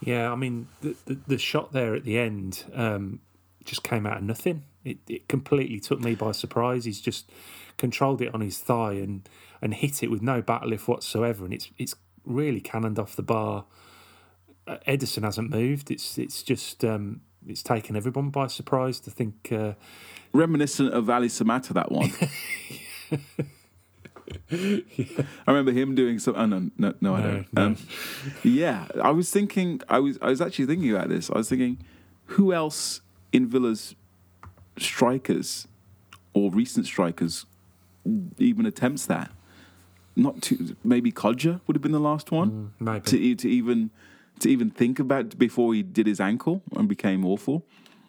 Yeah, 0.00 0.32
I 0.32 0.36
mean 0.36 0.68
the 0.80 0.96
the, 1.04 1.18
the 1.26 1.38
shot 1.38 1.72
there 1.72 1.94
at 1.94 2.04
the 2.04 2.18
end 2.18 2.64
um, 2.74 3.20
just 3.64 3.82
came 3.82 4.06
out 4.06 4.18
of 4.18 4.22
nothing. 4.22 4.64
It, 4.84 4.98
it 5.08 5.28
completely 5.28 5.80
took 5.80 6.00
me 6.00 6.14
by 6.14 6.32
surprise. 6.32 6.84
He's 6.84 7.00
just 7.00 7.30
controlled 7.78 8.20
it 8.22 8.32
on 8.34 8.40
his 8.40 8.58
thigh 8.58 8.92
and 8.94 9.28
and 9.62 9.74
hit 9.74 10.02
it 10.02 10.10
with 10.10 10.22
no 10.22 10.42
back 10.42 10.62
lift 10.64 10.86
whatsoever, 10.88 11.44
and 11.44 11.52
it's 11.54 11.70
it's 11.78 11.94
really 12.24 12.60
cannoned 12.60 12.98
off 12.98 13.16
the 13.16 13.22
bar. 13.22 13.64
Uh, 14.66 14.78
Ederson 14.88 15.22
hasn't 15.24 15.50
moved. 15.50 15.90
It's 15.90 16.18
it's 16.18 16.42
just 16.42 16.84
um, 16.84 17.20
it's 17.46 17.62
taken 17.62 17.96
everyone 17.96 18.30
by 18.30 18.46
surprise 18.46 19.00
to 19.00 19.10
think. 19.10 19.50
Uh, 19.52 19.74
reminiscent 20.32 20.92
of 20.92 21.08
Ali 21.10 21.28
Samatta, 21.28 21.72
that 21.74 21.92
one. 21.92 22.10
I 24.50 24.82
remember 25.46 25.72
him 25.72 25.94
doing 25.94 26.18
some. 26.18 26.34
Oh 26.36 26.46
no, 26.46 26.70
no, 26.78 26.94
no, 27.00 27.14
I 27.14 27.20
No, 27.20 27.30
don't. 27.30 27.52
no. 27.54 27.62
Um, 27.66 27.76
yeah, 28.42 28.86
I 29.02 29.10
was 29.10 29.30
thinking. 29.30 29.80
I 29.88 29.98
was. 30.00 30.18
I 30.22 30.28
was 30.28 30.40
actually 30.40 30.66
thinking 30.66 30.90
about 30.94 31.08
this. 31.08 31.30
I 31.30 31.36
was 31.38 31.48
thinking, 31.48 31.78
who 32.26 32.52
else 32.52 33.00
in 33.32 33.46
Villa's 33.48 33.94
strikers 34.78 35.68
or 36.32 36.50
recent 36.50 36.86
strikers 36.86 37.44
even 38.38 38.66
attempts 38.66 39.06
that? 39.06 39.30
Not 40.16 40.42
to 40.42 40.76
maybe 40.84 41.10
Kodjia 41.10 41.60
would 41.66 41.74
have 41.74 41.82
been 41.82 41.92
the 41.92 42.00
last 42.00 42.30
one 42.30 42.72
maybe. 42.78 43.00
to 43.06 43.34
to 43.34 43.48
even 43.48 43.90
to 44.40 44.48
even 44.48 44.70
think 44.70 44.98
about 44.98 45.38
before 45.38 45.74
he 45.74 45.82
did 45.82 46.06
his 46.06 46.20
ankle 46.20 46.62
and 46.76 46.88
became 46.88 47.24
awful. 47.24 47.64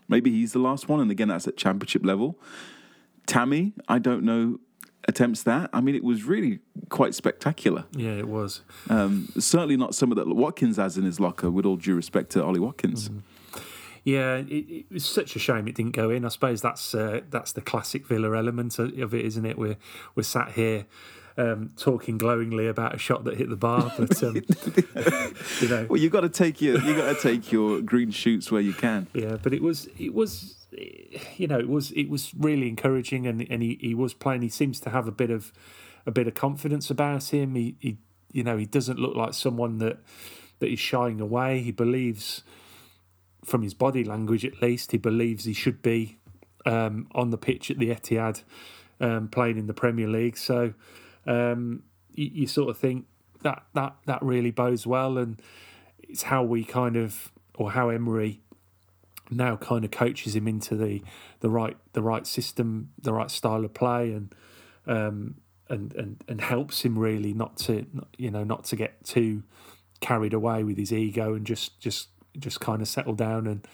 Maybe 0.07 0.29
he's 0.31 0.53
the 0.53 0.59
last 0.59 0.87
one, 0.87 0.99
and 0.99 1.09
again, 1.09 1.29
that's 1.29 1.47
at 1.47 1.57
championship 1.57 2.05
level. 2.05 2.37
Tammy, 3.25 3.73
I 3.87 3.97
don't 3.97 4.23
know, 4.23 4.59
attempts 5.07 5.41
that. 5.43 5.69
I 5.73 5.81
mean, 5.81 5.95
it 5.95 6.03
was 6.03 6.25
really 6.25 6.59
quite 6.89 7.15
spectacular. 7.15 7.85
yeah, 7.95 8.11
it 8.11 8.27
was. 8.27 8.61
Um, 8.89 9.29
certainly 9.39 9.77
not 9.77 9.95
some 9.95 10.11
of 10.11 10.17
that 10.17 10.27
Watkins 10.27 10.77
has 10.77 10.97
in 10.97 11.05
his 11.05 11.19
locker. 11.19 11.49
With 11.49 11.65
all 11.65 11.75
due 11.75 11.95
respect 11.95 12.29
to 12.31 12.43
Ollie 12.43 12.59
Watkins, 12.59 13.09
Yeah, 14.05 14.35
it, 14.35 14.53
it 14.69 14.85
was 14.91 15.03
such 15.03 15.35
a 15.35 15.39
shame 15.39 15.67
it 15.67 15.73
didn't 15.75 15.93
go 15.93 16.11
in. 16.11 16.25
I 16.25 16.29
suppose 16.29 16.61
that's 16.61 16.93
uh, 16.93 17.21
that's 17.29 17.51
the 17.51 17.61
classic 17.61 18.05
Villa 18.05 18.37
element 18.37 18.77
of 18.79 19.13
it, 19.13 19.25
isn't 19.25 19.45
it? 19.45 19.57
We're 19.57 19.77
we're 20.13 20.21
sat 20.23 20.51
here 20.51 20.85
um, 21.37 21.71
talking 21.75 22.19
glowingly 22.19 22.67
about 22.67 22.93
a 22.93 22.99
shot 22.99 23.23
that 23.23 23.37
hit 23.37 23.49
the 23.49 23.55
bar. 23.55 23.91
But 23.97 24.23
um, 24.23 24.35
you 25.59 25.67
know, 25.67 25.87
Well, 25.89 25.99
you've 25.99 26.11
got 26.11 26.21
to 26.21 26.29
take 26.29 26.61
your 26.61 26.79
you 26.81 26.95
got 26.95 27.15
to 27.15 27.19
take 27.19 27.51
your 27.51 27.81
green 27.81 28.11
shoots 28.11 28.51
where 28.51 28.61
you 28.61 28.73
can. 28.73 29.07
yeah. 29.13 29.37
But 29.41 29.53
it 29.53 29.63
was 29.63 29.87
it 29.97 30.13
was 30.13 30.55
you 31.35 31.47
know 31.47 31.57
it 31.57 31.67
was 31.67 31.91
it 31.91 32.07
was 32.07 32.31
really 32.35 32.67
encouraging, 32.67 33.25
and 33.25 33.45
and 33.49 33.63
he, 33.63 33.79
he 33.81 33.95
was 33.95 34.13
playing. 34.13 34.43
He 34.43 34.49
seems 34.49 34.79
to 34.81 34.91
have 34.91 35.07
a 35.07 35.11
bit 35.11 35.31
of 35.31 35.51
a 36.05 36.11
bit 36.11 36.27
of 36.27 36.35
confidence 36.35 36.91
about 36.91 37.33
him. 37.33 37.55
He, 37.55 37.75
he 37.79 37.97
you 38.31 38.43
know 38.43 38.57
he 38.57 38.67
doesn't 38.67 38.99
look 38.99 39.15
like 39.15 39.33
someone 39.33 39.79
that 39.79 39.97
that 40.59 40.71
is 40.71 40.79
shying 40.79 41.19
away. 41.19 41.61
He 41.61 41.71
believes 41.71 42.43
from 43.45 43.61
his 43.61 43.73
body 43.73 44.03
language 44.03 44.43
at 44.43 44.61
least, 44.61 44.91
he 44.91 44.97
believes 44.97 45.45
he 45.45 45.53
should 45.53 45.81
be 45.81 46.17
um, 46.65 47.07
on 47.13 47.29
the 47.29 47.37
pitch 47.37 47.69
at 47.69 47.77
the 47.77 47.89
Etihad 47.89 48.43
um, 48.99 49.27
playing 49.27 49.57
in 49.57 49.67
the 49.67 49.73
Premier 49.73 50.07
League. 50.07 50.37
So 50.37 50.73
um, 51.25 51.83
you, 52.13 52.29
you 52.33 52.47
sort 52.47 52.69
of 52.69 52.77
think 52.77 53.05
that 53.43 53.63
that 53.73 53.95
that 54.05 54.21
really 54.21 54.51
bodes 54.51 54.87
well, 54.87 55.17
and 55.17 55.41
it's 55.99 56.23
how 56.23 56.43
we 56.43 56.63
kind 56.63 56.95
of 56.95 57.31
or 57.55 57.71
how 57.71 57.89
Emery 57.89 58.41
now 59.31 59.55
kind 59.55 59.85
of 59.85 59.91
coaches 59.91 60.35
him 60.35 60.47
into 60.47 60.75
the 60.75 61.01
the 61.39 61.49
right 61.49 61.77
the 61.93 62.01
right 62.01 62.25
system, 62.25 62.91
the 63.01 63.13
right 63.13 63.31
style 63.31 63.63
of 63.63 63.73
play, 63.73 64.11
and 64.11 64.33
um, 64.87 65.35
and 65.69 65.93
and 65.95 66.23
and 66.27 66.41
helps 66.41 66.81
him 66.81 66.97
really 66.97 67.33
not 67.33 67.57
to 67.57 67.85
you 68.17 68.31
know 68.31 68.43
not 68.43 68.63
to 68.65 68.75
get 68.75 69.03
too 69.03 69.43
carried 70.01 70.33
away 70.33 70.63
with 70.63 70.77
his 70.77 70.91
ego 70.91 71.33
and 71.33 71.45
just 71.45 71.79
just 71.79 72.09
just 72.39 72.59
kind 72.59 72.81
of 72.81 72.87
settle 72.87 73.13
down 73.13 73.47
and 73.47 73.67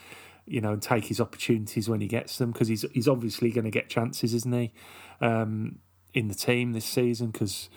you 0.45 0.61
know 0.61 0.73
and 0.73 0.81
take 0.81 1.05
his 1.05 1.21
opportunities 1.21 1.87
when 1.89 2.01
he 2.01 2.07
gets 2.07 2.37
them 2.37 2.51
because 2.51 2.67
he's 2.67 2.85
he's 2.93 3.07
obviously 3.07 3.51
going 3.51 3.65
to 3.65 3.71
get 3.71 3.89
chances, 3.89 4.33
isn't 4.33 4.53
he, 4.53 4.73
um, 5.19 5.79
in 6.13 6.27
the 6.27 6.35
team 6.35 6.73
this 6.73 6.85
season 6.85 7.27
because. 7.27 7.69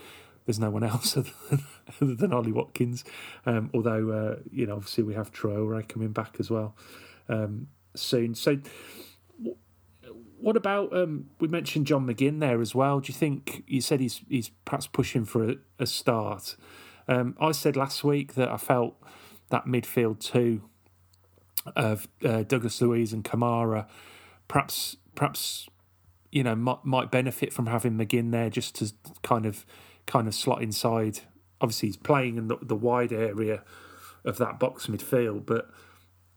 There's 0.47 0.61
no 0.61 0.69
one 0.69 0.85
else 0.85 1.17
other 1.17 1.31
than, 1.49 1.65
other 2.03 2.15
than 2.15 2.35
Ollie 2.35 2.53
Watkins, 2.53 3.03
um, 3.47 3.71
although 3.73 4.11
uh, 4.11 4.37
you 4.53 4.67
know 4.67 4.75
obviously 4.75 5.03
we 5.03 5.15
have 5.15 5.33
Traore 5.33 5.89
coming 5.89 6.13
back 6.13 6.37
as 6.39 6.51
well 6.51 6.77
um, 7.31 7.69
soon. 7.95 8.35
So, 8.35 8.59
what 10.39 10.59
about 10.59 10.95
um, 10.95 11.31
we 11.41 11.49
mentioned 11.49 11.87
John 11.87 12.07
McGinn 12.07 12.41
there 12.41 12.61
as 12.61 12.75
well? 12.75 13.01
Do 13.01 13.11
you 13.11 13.15
think 13.15 13.65
you 13.67 13.81
said 13.81 14.01
he's 14.01 14.21
he's 14.29 14.51
perhaps 14.67 14.87
pushing 14.87 15.25
for 15.25 15.49
a, 15.49 15.55
a 15.79 15.87
start? 15.87 16.57
Um, 17.09 17.37
I 17.41 17.53
said 17.53 17.77
last 17.77 18.05
week 18.05 18.35
that 18.35 18.51
I 18.51 18.59
felt 18.59 18.97
that 19.51 19.65
midfield 19.65 20.21
two 20.21 20.63
of 21.77 22.09
uh, 22.25 22.43
Douglas 22.43 22.81
Luiz 22.81 23.13
and 23.13 23.25
Kamara 23.25 23.87
perhaps 24.49 24.97
perhaps 25.15 25.69
you 26.31 26.43
know 26.43 26.55
might 26.55 26.85
might 26.85 27.11
benefit 27.11 27.53
from 27.53 27.67
having 27.67 27.93
McGinn 27.93 28.31
there 28.31 28.51
just 28.51 28.75
to 28.77 28.93
kind 29.23 29.47
of 29.47 29.65
kind 30.07 30.29
of 30.29 30.35
slot 30.35 30.63
inside. 30.63 31.21
Obviously, 31.61 31.89
he's 31.89 31.97
playing 31.97 32.37
in 32.37 32.49
the, 32.49 32.59
the 32.61 32.77
wide 32.77 33.13
area 33.13 33.63
of 34.25 34.39
that 34.39 34.59
box 34.59 34.87
midfield, 34.87 35.47
but 35.47 35.71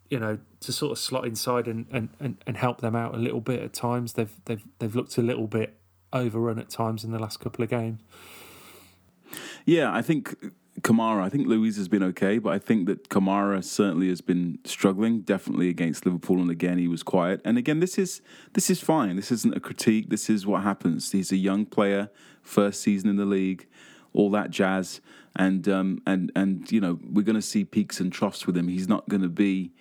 you 0.09 0.19
know 0.19 0.39
to 0.61 0.71
sort 0.71 0.91
of 0.91 0.97
slot 0.97 1.25
inside 1.25 1.67
and, 1.67 1.85
and, 1.91 2.09
and, 2.19 2.37
and 2.47 2.57
help 2.57 2.81
them 2.81 2.95
out 2.95 3.13
a 3.13 3.17
little 3.17 3.41
bit 3.41 3.61
at 3.61 3.73
times. 3.73 4.13
They've 4.13 4.33
they've 4.45 4.63
they've 4.79 4.95
looked 4.95 5.17
a 5.17 5.21
little 5.21 5.47
bit 5.47 5.77
overrun 6.13 6.59
at 6.59 6.69
times 6.69 7.03
in 7.03 7.11
the 7.11 7.19
last 7.19 7.39
couple 7.39 7.63
of 7.63 7.69
games. 7.69 8.01
Yeah, 9.65 9.93
I 9.93 10.01
think 10.01 10.35
Kamara. 10.81 11.23
I 11.23 11.29
think 11.29 11.47
Luiz 11.47 11.77
has 11.77 11.87
been 11.87 12.03
okay, 12.03 12.37
but 12.37 12.53
I 12.53 12.59
think 12.59 12.87
that 12.87 13.09
Kamara 13.09 13.63
certainly 13.63 14.09
has 14.09 14.21
been 14.21 14.59
struggling. 14.63 15.21
Definitely 15.21 15.69
against 15.69 16.05
Liverpool, 16.05 16.39
and 16.39 16.51
again 16.51 16.77
he 16.77 16.87
was 16.87 17.03
quiet. 17.03 17.41
And 17.43 17.57
again, 17.57 17.79
this 17.79 17.97
is 17.97 18.21
this 18.53 18.69
is 18.69 18.79
fine. 18.79 19.15
This 19.15 19.31
isn't 19.31 19.55
a 19.55 19.59
critique. 19.59 20.09
This 20.09 20.29
is 20.29 20.45
what 20.45 20.63
happens. 20.63 21.11
He's 21.11 21.31
a 21.31 21.37
young 21.37 21.65
player, 21.65 22.09
first 22.41 22.81
season 22.81 23.09
in 23.09 23.15
the 23.15 23.25
league, 23.25 23.67
all 24.13 24.29
that 24.31 24.51
jazz. 24.51 25.01
And 25.35 25.67
um, 25.67 26.01
and 26.05 26.31
and 26.35 26.71
you 26.71 26.79
know 26.79 26.99
we're 27.03 27.23
going 27.23 27.35
to 27.35 27.41
see 27.41 27.63
peaks 27.63 27.99
and 27.99 28.11
troughs 28.11 28.45
with 28.45 28.55
him. 28.55 28.67
He's 28.67 28.87
not 28.87 29.09
going 29.09 29.21
to 29.21 29.29
be 29.29 29.71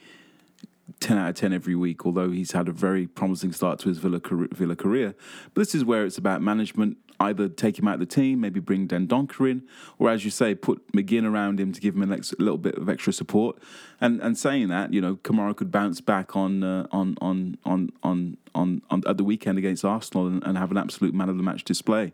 10 1.01 1.18
out 1.18 1.30
of 1.30 1.34
10 1.34 1.53
every 1.53 1.74
week, 1.74 2.07
although 2.07 2.30
he's 2.30 2.53
had 2.53 2.68
a 2.68 2.72
very 2.72 3.07
promising 3.07 3.53
start 3.53 3.78
to 3.80 3.88
his 3.88 3.99
Villa, 3.99 4.20
car- 4.20 4.49
Villa 4.53 4.76
career. 4.76 5.14
But 5.53 5.62
this 5.62 5.74
is 5.74 5.84
where 5.84 6.05
it's 6.07 6.18
about 6.18 6.42
management. 6.42 6.97
Either 7.19 7.49
take 7.49 7.79
him 7.79 7.89
out 7.89 7.95
of 7.95 8.01
the 8.01 8.07
team, 8.07 8.41
maybe 8.41 8.61
bring 8.61 8.87
Dendoncker 8.87 9.51
in, 9.51 9.62
or 9.99 10.11
as 10.11 10.25
you 10.25 10.31
say, 10.31 10.55
put 10.55 10.87
McGinn 10.93 11.25
around 11.25 11.59
him 11.59 11.73
to 11.73 11.81
give 11.81 11.95
him 11.95 12.03
an 12.03 12.12
ex- 12.12 12.33
a 12.33 12.43
little 12.43 12.59
bit 12.59 12.77
of 12.77 12.89
extra 12.89 13.12
support. 13.12 13.57
And 14.01 14.21
and 14.21 14.37
saying 14.37 14.69
that, 14.69 14.93
you 14.93 15.01
know, 15.01 15.17
Kamara 15.17 15.57
could 15.57 15.71
bounce 15.71 16.01
back 16.03 16.37
on 16.37 16.62
uh, 16.62 16.87
on, 16.93 17.17
on, 17.21 17.57
on 17.64 17.91
on 18.03 18.37
on 18.55 18.83
on 18.91 19.03
at 19.07 19.17
the 19.17 19.25
weekend 19.25 19.57
against 19.59 19.85
Arsenal 19.85 20.27
and, 20.27 20.43
and 20.45 20.59
have 20.59 20.71
an 20.71 20.77
absolute 20.77 21.14
man 21.14 21.29
of 21.29 21.37
the 21.39 21.43
match 21.43 21.64
display. 21.64 22.12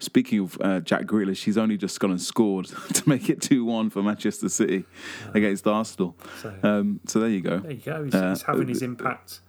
Speaking 0.00 0.40
of 0.40 0.58
uh, 0.60 0.80
Jack 0.80 1.04
Grealish, 1.06 1.44
he's 1.44 1.56
only 1.56 1.76
just 1.78 1.98
gone 2.00 2.10
and 2.10 2.20
scored 2.20 2.66
to 2.92 3.08
make 3.08 3.30
it 3.30 3.40
two 3.40 3.64
one 3.64 3.88
for 3.88 4.02
Manchester 4.02 4.48
City 4.50 4.84
against 5.32 5.66
Arsenal. 5.66 6.16
So- 6.42 6.54
Um, 6.62 7.00
so 7.06 7.20
there 7.20 7.30
you 7.30 7.40
go. 7.40 7.60
There 7.60 7.72
you 7.72 7.78
go. 7.82 8.04
He's, 8.04 8.14
Uh, 8.14 8.28
he's 8.30 8.42
having 8.42 8.68
his 8.68 8.82
impact 8.82 9.40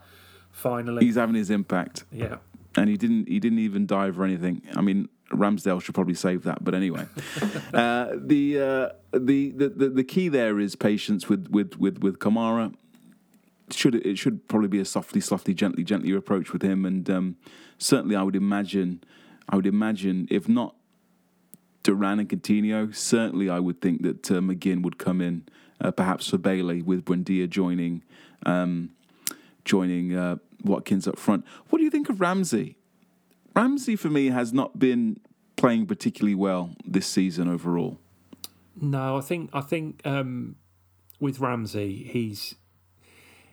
finally. 0.51 1.03
He's 1.03 1.15
having 1.15 1.35
his 1.35 1.49
impact, 1.49 2.05
yeah. 2.11 2.37
And 2.75 2.89
he 2.89 2.97
didn't. 2.97 3.27
He 3.27 3.39
didn't 3.39 3.59
even 3.59 3.85
dive 3.85 4.19
or 4.19 4.23
anything. 4.23 4.61
I 4.75 4.81
mean, 4.81 5.09
Ramsdale 5.31 5.81
should 5.81 5.95
probably 5.95 6.13
save 6.13 6.43
that. 6.43 6.63
But 6.63 6.75
anyway, 6.75 7.07
uh, 7.73 8.11
the, 8.15 8.59
uh, 8.59 9.17
the 9.17 9.51
the 9.51 9.69
the 9.69 9.89
the 9.89 10.03
key 10.03 10.29
there 10.29 10.59
is 10.59 10.75
patience 10.75 11.29
with 11.29 11.47
with 11.49 11.77
with 11.77 11.99
with 11.99 12.19
Kamara. 12.19 12.73
Should 13.71 13.95
it 13.95 14.17
should 14.17 14.47
probably 14.47 14.67
be 14.67 14.79
a 14.79 14.85
softly, 14.85 15.21
softly, 15.21 15.53
gently, 15.53 15.83
gently 15.83 16.13
approach 16.13 16.53
with 16.53 16.61
him, 16.61 16.85
and 16.85 17.09
um, 17.09 17.37
certainly 17.79 18.15
I 18.15 18.21
would 18.21 18.35
imagine, 18.35 19.03
I 19.49 19.55
would 19.55 19.65
imagine 19.65 20.27
if 20.29 20.47
not 20.47 20.75
Duran 21.85 22.19
and 22.19 22.29
Coutinho, 22.29 22.93
certainly 22.95 23.49
I 23.49 23.59
would 23.59 23.81
think 23.81 24.01
that 24.01 24.31
uh, 24.31 24.35
McGinn 24.35 24.81
would 24.83 24.97
come 24.97 25.21
in, 25.21 25.47
uh, 25.79 25.91
perhaps 25.91 26.29
for 26.29 26.37
Bailey 26.37 26.81
with 26.81 27.05
Buendia 27.05 27.47
joining, 27.47 28.03
um, 28.45 28.89
joining 29.65 30.15
uh, 30.15 30.37
Watkins 30.63 31.07
up 31.07 31.17
front. 31.17 31.45
What 31.69 31.79
do 31.79 31.83
you 31.83 31.89
think 31.91 32.09
of 32.09 32.19
Ramsey? 32.19 32.77
Ramsey 33.55 33.95
for 33.95 34.09
me 34.09 34.27
has 34.27 34.51
not 34.51 34.79
been 34.79 35.19
playing 35.55 35.85
particularly 35.85 36.35
well 36.35 36.75
this 36.85 37.07
season 37.07 37.47
overall. 37.47 37.99
No, 38.79 39.17
I 39.17 39.21
think 39.21 39.49
I 39.53 39.61
think 39.61 40.01
um, 40.05 40.57
with 41.19 41.39
Ramsey, 41.39 42.03
he's 42.11 42.55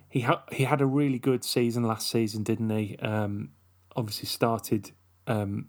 he 0.09 0.21
ha- 0.21 0.45
he 0.51 0.65
had 0.65 0.81
a 0.81 0.87
really 0.87 1.19
good 1.19 1.45
season 1.45 1.85
last 1.85 2.11
season, 2.11 2.43
didn't 2.43 2.71
he? 2.71 2.99
Um, 2.99 3.53
obviously 3.95 4.27
started 4.27 4.91
um, 5.27 5.69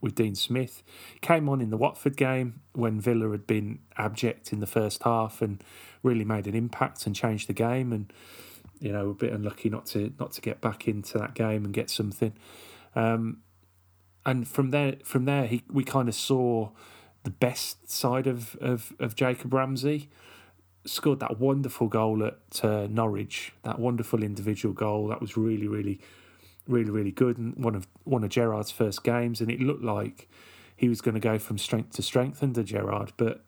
with 0.00 0.14
Dean 0.14 0.34
Smith, 0.34 0.82
came 1.20 1.48
on 1.48 1.60
in 1.60 1.70
the 1.70 1.76
Watford 1.76 2.16
game 2.16 2.60
when 2.72 3.00
Villa 3.00 3.30
had 3.30 3.46
been 3.46 3.80
abject 3.96 4.52
in 4.52 4.60
the 4.60 4.66
first 4.66 5.02
half 5.02 5.42
and 5.42 5.62
really 6.02 6.24
made 6.24 6.46
an 6.46 6.54
impact 6.54 7.06
and 7.06 7.14
changed 7.14 7.48
the 7.48 7.52
game. 7.52 7.92
And 7.92 8.12
you 8.82 8.92
know, 8.92 9.10
a 9.10 9.14
bit 9.14 9.32
unlucky 9.32 9.70
not 9.70 9.86
to 9.86 10.12
not 10.18 10.32
to 10.32 10.40
get 10.40 10.60
back 10.60 10.88
into 10.88 11.16
that 11.18 11.34
game 11.34 11.64
and 11.64 11.72
get 11.72 11.88
something. 11.88 12.32
Um, 12.94 13.38
and 14.26 14.46
from 14.46 14.70
there, 14.70 14.96
from 15.04 15.24
there, 15.24 15.46
he 15.46 15.62
we 15.72 15.84
kind 15.84 16.08
of 16.08 16.14
saw 16.14 16.70
the 17.22 17.30
best 17.30 17.88
side 17.88 18.26
of, 18.26 18.56
of, 18.60 18.92
of 18.98 19.14
Jacob 19.14 19.54
Ramsey. 19.54 20.10
Scored 20.84 21.20
that 21.20 21.38
wonderful 21.38 21.86
goal 21.86 22.24
at 22.24 22.64
uh, 22.64 22.88
Norwich, 22.90 23.52
that 23.62 23.78
wonderful 23.78 24.20
individual 24.24 24.74
goal. 24.74 25.06
That 25.06 25.20
was 25.20 25.36
really, 25.36 25.68
really, 25.68 26.00
really, 26.66 26.90
really 26.90 27.12
good. 27.12 27.38
And 27.38 27.54
one 27.56 27.76
of 27.76 27.86
one 28.02 28.24
of 28.24 28.30
Gerrard's 28.30 28.72
first 28.72 29.04
games, 29.04 29.40
and 29.40 29.48
it 29.48 29.60
looked 29.60 29.84
like 29.84 30.28
he 30.74 30.88
was 30.88 31.00
going 31.00 31.14
to 31.14 31.20
go 31.20 31.38
from 31.38 31.56
strength 31.56 31.94
to 31.94 32.02
strength 32.02 32.42
under 32.42 32.64
Gerrard. 32.64 33.12
But 33.16 33.44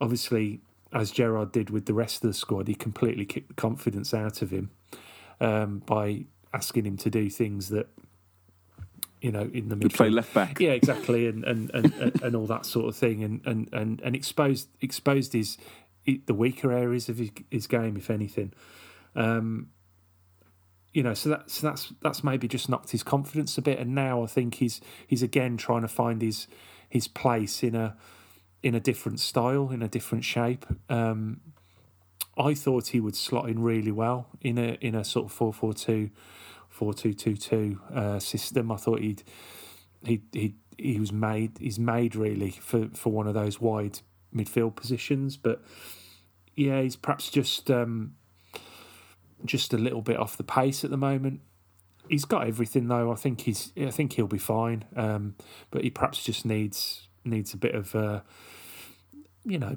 obviously, 0.00 0.60
as 0.94 1.10
Gerrard 1.10 1.52
did 1.52 1.70
with 1.70 1.86
the 1.86 1.94
rest 1.94 2.22
of 2.24 2.30
the 2.30 2.34
squad, 2.34 2.68
he 2.68 2.74
completely 2.74 3.26
kicked 3.26 3.48
the 3.48 3.54
confidence 3.54 4.14
out 4.14 4.40
of 4.40 4.50
him 4.50 4.70
um, 5.40 5.80
by 5.80 6.24
asking 6.52 6.86
him 6.86 6.96
to 6.98 7.10
do 7.10 7.28
things 7.28 7.68
that 7.70 7.88
you 9.20 9.32
know 9.32 9.50
in 9.52 9.68
the 9.68 9.76
To 9.76 9.88
play 9.88 10.10
left 10.10 10.32
back. 10.32 10.60
yeah, 10.60 10.70
exactly, 10.70 11.26
and 11.26 11.44
and, 11.44 11.70
and, 11.74 11.92
and, 12.22 12.36
all 12.36 12.46
that 12.46 12.64
sort 12.64 12.86
of 12.88 12.96
thing, 12.96 13.24
and 13.24 13.40
and 13.44 13.68
and, 13.72 14.00
and 14.02 14.14
exposed 14.14 14.68
exposed 14.80 15.32
his 15.32 15.58
the 16.26 16.34
weaker 16.34 16.70
areas 16.70 17.08
of 17.08 17.18
his, 17.18 17.30
his 17.50 17.66
game, 17.66 17.96
if 17.96 18.10
anything. 18.10 18.52
Um, 19.16 19.70
you 20.92 21.02
know, 21.02 21.14
so 21.14 21.30
that 21.30 21.50
so 21.50 21.66
that's 21.66 21.92
that's 22.02 22.22
maybe 22.22 22.46
just 22.46 22.68
knocked 22.68 22.90
his 22.90 23.02
confidence 23.02 23.58
a 23.58 23.62
bit, 23.62 23.80
and 23.80 23.94
now 23.94 24.22
I 24.22 24.26
think 24.26 24.56
he's 24.56 24.80
he's 25.06 25.22
again 25.22 25.56
trying 25.56 25.82
to 25.82 25.88
find 25.88 26.22
his 26.22 26.46
his 26.88 27.08
place 27.08 27.64
in 27.64 27.74
a 27.74 27.96
in 28.64 28.74
a 28.74 28.80
different 28.80 29.20
style, 29.20 29.70
in 29.70 29.82
a 29.82 29.88
different 29.88 30.24
shape. 30.24 30.64
Um, 30.88 31.42
I 32.36 32.54
thought 32.54 32.88
he 32.88 32.98
would 32.98 33.14
slot 33.14 33.48
in 33.50 33.62
really 33.62 33.92
well 33.92 34.26
in 34.40 34.56
a 34.58 34.78
in 34.80 34.94
a 34.94 35.04
sort 35.04 35.26
of 35.26 35.38
4-4-2, 35.38 36.10
4-2-2-2 36.76 37.94
uh, 37.94 38.18
system. 38.18 38.72
I 38.72 38.76
thought 38.76 39.00
he'd 39.00 39.22
he 40.02 40.22
he 40.32 40.54
he 40.78 40.98
was 40.98 41.12
made 41.12 41.58
he's 41.60 41.78
made 41.78 42.16
really 42.16 42.50
for, 42.50 42.88
for 42.94 43.12
one 43.12 43.28
of 43.28 43.34
those 43.34 43.60
wide 43.60 44.00
midfield 44.34 44.76
positions. 44.76 45.36
But 45.36 45.62
yeah, 46.56 46.80
he's 46.80 46.96
perhaps 46.96 47.28
just 47.28 47.70
um, 47.70 48.14
just 49.44 49.74
a 49.74 49.78
little 49.78 50.02
bit 50.02 50.16
off 50.16 50.38
the 50.38 50.42
pace 50.42 50.84
at 50.84 50.90
the 50.90 50.96
moment. 50.96 51.40
He's 52.08 52.24
got 52.24 52.46
everything 52.48 52.88
though. 52.88 53.12
I 53.12 53.16
think 53.16 53.42
he's 53.42 53.74
I 53.76 53.90
think 53.90 54.14
he'll 54.14 54.26
be 54.26 54.38
fine. 54.38 54.86
Um, 54.96 55.34
but 55.70 55.84
he 55.84 55.90
perhaps 55.90 56.24
just 56.24 56.46
needs 56.46 57.08
needs 57.24 57.54
a 57.54 57.56
bit 57.56 57.74
of, 57.74 57.94
uh, 57.94 58.20
you 59.44 59.58
know, 59.58 59.76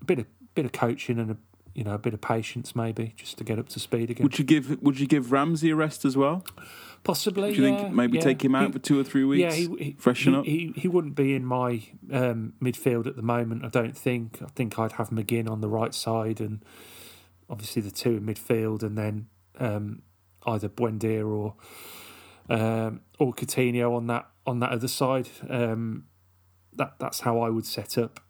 a 0.00 0.04
bit 0.04 0.18
of 0.18 0.26
bit 0.54 0.64
of 0.64 0.72
coaching 0.72 1.18
and 1.18 1.30
a 1.30 1.36
you 1.74 1.84
know 1.84 1.94
a 1.94 1.98
bit 1.98 2.12
of 2.12 2.20
patience 2.20 2.74
maybe 2.74 3.14
just 3.16 3.38
to 3.38 3.44
get 3.44 3.58
up 3.58 3.68
to 3.70 3.80
speed 3.80 4.10
again. 4.10 4.24
Would 4.24 4.38
you 4.38 4.44
give 4.44 4.80
Would 4.82 4.98
you 4.98 5.06
give 5.06 5.32
Ramsey 5.32 5.70
a 5.70 5.76
rest 5.76 6.04
as 6.04 6.16
well? 6.16 6.44
Possibly. 7.02 7.54
Do 7.54 7.62
you 7.62 7.68
yeah, 7.68 7.78
think 7.78 7.94
maybe 7.94 8.18
yeah. 8.18 8.24
take 8.24 8.44
him 8.44 8.54
out 8.54 8.66
He- 8.66 8.72
for 8.72 8.78
two 8.78 9.00
or 9.00 9.04
three 9.04 9.24
weeks? 9.24 9.40
Yeah, 9.40 9.52
he, 9.52 9.84
he 9.84 9.96
freshen 9.98 10.34
he, 10.34 10.38
up. 10.38 10.44
He, 10.44 10.72
he 10.76 10.88
wouldn't 10.88 11.14
be 11.14 11.34
in 11.34 11.46
my 11.46 11.82
um, 12.12 12.52
midfield 12.62 13.06
at 13.06 13.16
the 13.16 13.22
moment. 13.22 13.64
I 13.64 13.68
don't 13.68 13.96
think. 13.96 14.40
I 14.42 14.48
think 14.48 14.78
I'd 14.78 14.92
have 14.92 15.08
McGinn 15.08 15.48
on 15.48 15.62
the 15.62 15.68
right 15.68 15.94
side, 15.94 16.40
and 16.40 16.62
obviously 17.48 17.80
the 17.80 17.90
two 17.90 18.16
in 18.16 18.26
midfield, 18.26 18.82
and 18.82 18.98
then 18.98 19.28
um, 19.58 20.02
either 20.46 20.68
Buendia 20.68 21.26
or 21.26 21.54
um, 22.50 23.00
or 23.18 23.32
Coutinho 23.32 23.96
on 23.96 24.06
that 24.08 24.28
on 24.46 24.60
that 24.60 24.70
other 24.70 24.88
side. 24.88 25.28
Um, 25.48 26.04
that 26.74 26.94
that's 26.98 27.20
how 27.20 27.40
I 27.40 27.50
would 27.50 27.66
set 27.66 27.98
up. 27.98 28.20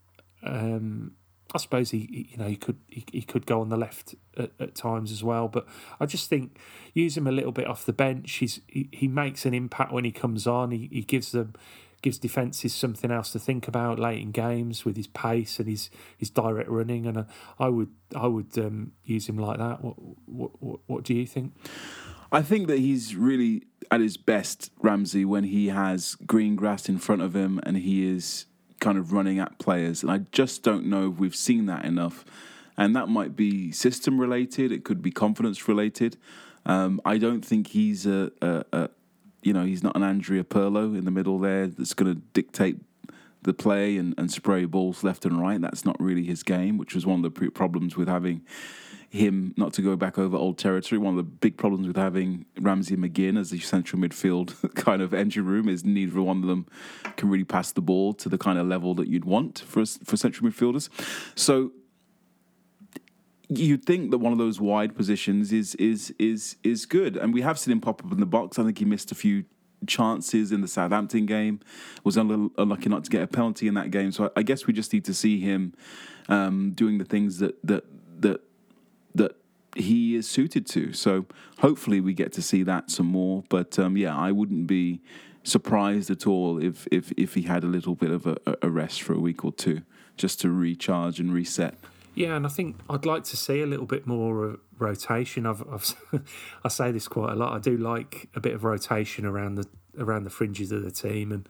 Um, 0.43 1.13
I 1.53 1.59
suppose 1.59 1.91
he, 1.91 2.29
you 2.31 2.37
know, 2.37 2.47
he 2.47 2.57
could 2.57 2.79
he, 2.89 3.05
he 3.13 3.23
could 3.23 3.47
go 3.47 3.61
on 3.61 3.69
the 3.69 3.77
left 3.77 4.15
at, 4.37 4.53
at 4.61 4.75
times 4.75 5.11
as 5.11 5.25
well, 5.25 5.49
but 5.49 5.67
I 5.99 6.07
just 6.07 6.29
think 6.29 6.59
use 6.95 7.17
him 7.17 7.27
a 7.27 7.33
little 7.33 7.53
bit 7.53 7.67
off 7.67 7.85
the 7.85 7.93
bench. 7.93 8.33
He's 8.35 8.61
he, 8.69 8.89
he 8.93 9.09
makes 9.09 9.45
an 9.45 9.55
impact 9.55 9.93
when 9.93 10.05
he 10.05 10.13
comes 10.13 10.47
on. 10.47 10.71
He 10.71 10.89
he 10.93 11.03
gives 11.03 11.33
them 11.33 11.55
gives 12.03 12.19
defenses 12.19 12.75
something 12.75 13.11
else 13.11 13.33
to 13.33 13.39
think 13.39 13.69
about 13.69 13.99
late 13.99 14.23
in 14.23 14.31
games 14.31 14.85
with 14.85 14.97
his 14.97 15.09
pace 15.09 15.59
and 15.59 15.69
his 15.69 15.91
his 16.17 16.31
direct 16.31 16.69
running. 16.69 17.07
And 17.07 17.19
uh, 17.19 17.25
I 17.59 17.69
would 17.69 17.91
I 18.15 18.27
would 18.27 18.57
um, 18.59 18.93
use 19.05 19.29
him 19.29 19.37
like 19.37 19.59
that. 19.59 19.83
What 19.83 19.97
what 20.27 20.81
what 20.87 21.05
do 21.05 21.15
you 21.15 21.27
think? 21.27 21.55
I 22.33 22.43
think 22.43 22.69
that 22.69 22.79
he's 22.79 23.17
really 23.17 23.65
at 23.91 24.01
his 24.01 24.17
best, 24.17 24.71
Ramsey, 24.81 25.25
when 25.25 25.45
he 25.45 25.69
has 25.69 26.15
green 26.27 26.55
grass 26.55 26.89
in 26.89 26.99
front 26.99 27.23
of 27.23 27.35
him 27.35 27.61
and 27.65 27.77
he 27.77 28.09
is 28.09 28.47
kind 28.79 28.97
of 28.97 29.13
running 29.13 29.39
at 29.39 29.59
players. 29.59 30.03
And 30.03 30.11
I 30.11 30.19
just 30.33 30.63
don't 30.63 30.87
know 30.87 31.11
if 31.11 31.19
we've 31.19 31.35
seen 31.35 31.67
that 31.67 31.85
enough. 31.85 32.25
And 32.77 32.95
that 32.97 33.09
might 33.09 33.37
be 33.37 33.73
system 33.73 34.21
related. 34.21 34.73
It 34.73 34.85
could 34.85 35.03
be 35.03 35.11
confidence 35.11 35.69
related. 35.69 36.17
Um, 36.65 37.01
I 37.05 37.19
don't 37.19 37.45
think 37.45 37.69
he's 37.69 38.07
a, 38.07 38.31
a, 38.41 38.65
a, 38.73 38.91
you 39.43 39.53
know, 39.53 39.65
he's 39.65 39.83
not 39.83 39.97
an 39.97 40.03
Andrea 40.03 40.45
Pirlo 40.45 40.97
in 40.97 41.05
the 41.05 41.11
middle 41.11 41.39
there 41.39 41.67
that's 41.67 41.95
going 41.95 42.15
to 42.15 42.21
dictate 42.33 42.77
the 43.43 43.53
play 43.53 43.97
and, 43.97 44.15
and 44.19 44.31
spray 44.31 44.67
balls 44.67 45.03
left 45.03 45.25
and 45.25 45.41
right. 45.41 45.61
That's 45.61 45.85
not 45.85 46.01
really 46.01 46.25
his 46.25 46.43
game, 46.43 46.79
which 46.79 46.95
was 46.95 47.05
one 47.05 47.25
of 47.25 47.35
the 47.35 47.51
problems 47.51 47.97
with 47.97 48.09
having 48.09 48.43
him, 49.11 49.53
not 49.57 49.73
to 49.73 49.83
go 49.83 49.97
back 49.97 50.19
over 50.19 50.37
old 50.37 50.57
territory, 50.57 50.99
one 50.99 51.13
of 51.13 51.17
the 51.17 51.25
big 51.25 51.57
problems 51.57 51.87
with 51.87 51.97
having 51.97 52.47
Ramsey 52.61 52.95
and 52.95 53.05
McGinn 53.05 53.39
as 53.39 53.51
the 53.51 53.59
central 53.59 54.01
midfield 54.01 54.75
kind 54.77 55.03
of 55.03 55.13
engine 55.13 55.45
room 55.45 55.69
is 55.69 55.85
neither 55.85 56.23
one 56.23 56.39
of 56.39 56.49
them 56.49 56.67
can 57.17 57.29
really 57.29 57.45
pass 57.45 57.73
the 57.73 57.81
ball 57.81 58.13
to 58.15 58.29
the 58.29 58.39
kind 58.39 58.59
of 58.59 58.69
level 58.69 58.95
that 58.95 59.09
you'd 59.09 59.25
want 59.25 59.59
for 59.59 59.85
for 59.85 60.17
central 60.17 60.49
midfielders. 60.49 60.89
So 61.35 61.73
you'd 63.49 63.85
think 63.85 64.13
that 64.13 64.19
one 64.19 64.33
of 64.33 64.39
those 64.39 64.61
wide 64.61 64.95
positions 64.97 65.53
is 65.53 65.75
is 65.75 66.15
is 66.21 66.57
is 66.63 66.87
good, 66.87 67.17
and 67.17 67.35
we 67.35 67.43
have 67.43 67.59
seen 67.59 67.73
him 67.73 67.81
pop 67.81 68.05
up 68.05 68.13
in 68.13 68.21
the 68.21 68.27
box. 68.27 68.61
I 68.61 68.65
think 68.65 68.79
he 68.79 68.85
missed 68.85 69.11
a 69.11 69.17
few 69.17 69.45
chances 69.89 70.53
in 70.53 70.61
the 70.61 70.69
Southampton 70.69 71.27
game. 71.27 71.59
Was 72.05 72.17
unlucky 72.17 72.89
not 72.89 73.03
to 73.05 73.11
get 73.11 73.23
a 73.23 73.27
penalty 73.27 73.67
in 73.67 73.75
that 73.75 73.91
game. 73.91 74.13
So 74.13 74.31
I, 74.37 74.43
guess 74.43 74.67
we 74.67 74.73
just 74.73 74.93
need 74.93 75.05
to 75.07 75.15
see 75.15 75.41
him 75.41 75.75
um, 76.29 76.73
doing 76.73 76.99
the 76.99 77.05
things 77.05 77.39
that 77.39 77.57
that 77.65 77.85
that 78.21 78.41
he 79.77 80.17
is 80.17 80.29
suited 80.29 80.67
to. 80.69 80.93
So 80.93 81.27
hopefully 81.59 82.01
we 82.01 82.15
get 82.15 82.33
to 82.33 82.43
see 82.43 82.63
that 82.65 82.91
some 82.91 83.07
more. 83.07 83.45
But 83.49 83.79
um, 83.79 83.97
yeah, 83.97 84.17
I 84.17 84.33
wouldn't 84.33 84.67
be 84.67 85.01
surprised 85.43 86.11
at 86.11 86.27
all 86.27 86.63
if 86.63 86.87
if 86.91 87.13
if 87.17 87.35
he 87.35 87.43
had 87.43 87.65
a 87.65 87.67
little 87.67 87.95
bit 87.95 88.11
of 88.11 88.27
a, 88.27 88.37
a 88.63 88.69
rest 88.69 89.03
for 89.03 89.15
a 89.15 89.19
week 89.19 89.45
or 89.45 89.53
two 89.53 89.83
just 90.17 90.41
to 90.41 90.51
recharge 90.51 91.19
and 91.19 91.33
reset. 91.33 91.75
Yeah, 92.15 92.37
and 92.37 92.45
I 92.45 92.51
think 92.51 92.77
I'd 92.91 93.07
like 93.07 93.25
to 93.25 93.37
see 93.37 93.63
a 93.63 93.67
little 93.67 93.87
bit 93.87 94.07
more 94.07 94.59
rotation. 94.79 95.47
I've, 95.47 95.63
I've 95.71 95.95
I 96.65 96.69
say 96.69 96.91
this 96.93 97.09
quite 97.09 97.33
a 97.33 97.37
lot. 97.37 97.55
I 97.55 97.59
do 97.59 97.77
like 97.77 98.29
a 98.35 98.41
bit 98.41 98.55
of 98.55 98.65
rotation 98.65 99.25
around 99.25 99.55
the 99.55 99.67
around 99.99 100.25
the 100.25 100.31
fringes 100.31 100.73
of 100.73 100.83
the 100.83 100.91
team, 100.91 101.33
and 101.33 101.49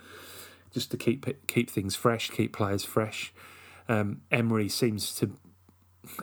just 0.72 0.90
to 0.92 0.96
keep 0.96 1.26
keep 1.46 1.70
things 1.70 1.96
fresh, 1.96 2.30
keep 2.30 2.52
players 2.52 2.84
fresh. 2.84 3.32
Um, 3.88 4.20
Emery 4.30 4.68
seems 4.68 5.12
to, 5.16 5.36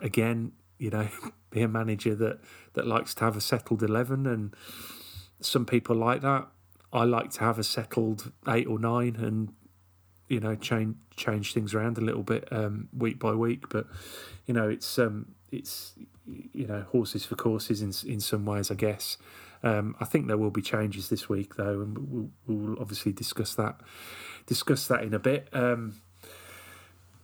again, 0.02 0.54
you 0.78 0.90
know, 0.90 1.08
be 1.50 1.62
a 1.62 1.68
manager 1.68 2.16
that 2.16 2.40
that 2.74 2.88
likes 2.88 3.14
to 3.16 3.24
have 3.24 3.36
a 3.36 3.42
settled 3.42 3.84
eleven, 3.84 4.26
and 4.26 4.56
some 5.42 5.66
people 5.66 5.96
like 5.96 6.22
that. 6.22 6.48
I 6.94 7.04
like 7.04 7.32
to 7.32 7.40
have 7.42 7.60
a 7.60 7.64
settled 7.64 8.32
eight 8.48 8.68
or 8.68 8.80
nine, 8.80 9.16
and 9.18 9.54
you 10.28 10.40
know 10.40 10.56
change 10.56 10.96
change 11.16 11.54
things 11.54 11.74
around 11.74 11.98
a 11.98 12.02
little 12.02 12.24
bit 12.24 12.48
um, 12.52 12.90
week 12.96 13.20
by 13.20 13.34
week. 13.34 13.70
But 13.70 13.88
you 14.46 14.54
know 14.54 14.70
it's 14.70 14.98
um, 15.00 15.36
it's 15.52 15.94
you 16.26 16.68
know 16.68 16.86
horses 16.92 17.26
for 17.26 17.36
courses 17.36 17.82
in 17.82 17.94
in 18.10 18.20
some 18.20 18.46
ways, 18.46 18.72
I 18.72 18.76
guess. 18.76 19.18
Um, 19.64 19.96
I 20.00 20.06
think 20.06 20.28
there 20.28 20.38
will 20.38 20.52
be 20.52 20.62
changes 20.62 21.10
this 21.10 21.28
week 21.28 21.56
though, 21.56 21.82
and 21.82 21.98
we'll, 21.98 22.30
we'll 22.46 22.80
obviously 22.80 23.12
discuss 23.12 23.56
that 23.56 23.80
discuss 24.46 24.88
that 24.88 25.04
in 25.04 25.14
a 25.14 25.20
bit. 25.20 25.50
Um, 25.54 26.02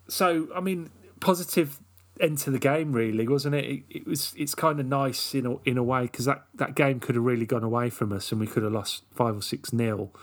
so 0.08 0.48
I 0.56 0.60
mean, 0.60 0.90
positive 1.20 1.80
to 2.20 2.52
the 2.52 2.60
game, 2.60 2.94
really, 2.94 3.28
wasn't 3.28 3.56
it? 3.56 3.66
It, 3.66 3.84
it 3.90 4.08
was. 4.08 4.34
It's 4.38 4.56
kind 4.56 4.80
of 4.80 4.86
nice 4.86 5.34
in 5.34 5.46
a, 5.46 5.56
in 5.66 5.78
a 5.78 5.84
way 5.84 6.04
because 6.04 6.26
that, 6.26 6.46
that 6.56 6.76
game 6.76 7.00
could 7.00 7.16
have 7.16 7.24
really 7.24 7.46
gone 7.46 7.64
away 7.64 7.90
from 7.90 8.12
us, 8.12 8.32
and 8.32 8.40
we 8.40 8.48
could 8.48 8.64
have 8.64 8.72
lost 8.72 9.04
five 9.14 9.36
or 9.36 9.42
six 9.42 9.74
nil. 9.74 10.14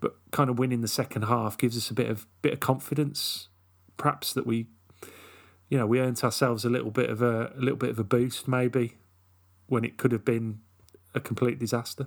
But 0.00 0.16
kind 0.30 0.50
of 0.50 0.58
winning 0.58 0.82
the 0.82 0.88
second 0.88 1.22
half 1.22 1.58
gives 1.58 1.76
us 1.76 1.90
a 1.90 1.94
bit 1.94 2.10
of 2.10 2.26
bit 2.42 2.52
of 2.52 2.60
confidence, 2.60 3.48
perhaps 3.96 4.32
that 4.34 4.46
we, 4.46 4.66
you 5.68 5.78
know, 5.78 5.86
we 5.86 6.00
earned 6.00 6.22
ourselves 6.22 6.64
a 6.64 6.70
little 6.70 6.90
bit 6.90 7.10
of 7.10 7.22
a, 7.22 7.52
a 7.56 7.60
little 7.60 7.78
bit 7.78 7.90
of 7.90 7.98
a 7.98 8.04
boost, 8.04 8.46
maybe, 8.46 8.96
when 9.66 9.84
it 9.84 9.96
could 9.96 10.12
have 10.12 10.24
been 10.24 10.60
a 11.16 11.20
complete 11.20 11.58
disaster. 11.58 12.06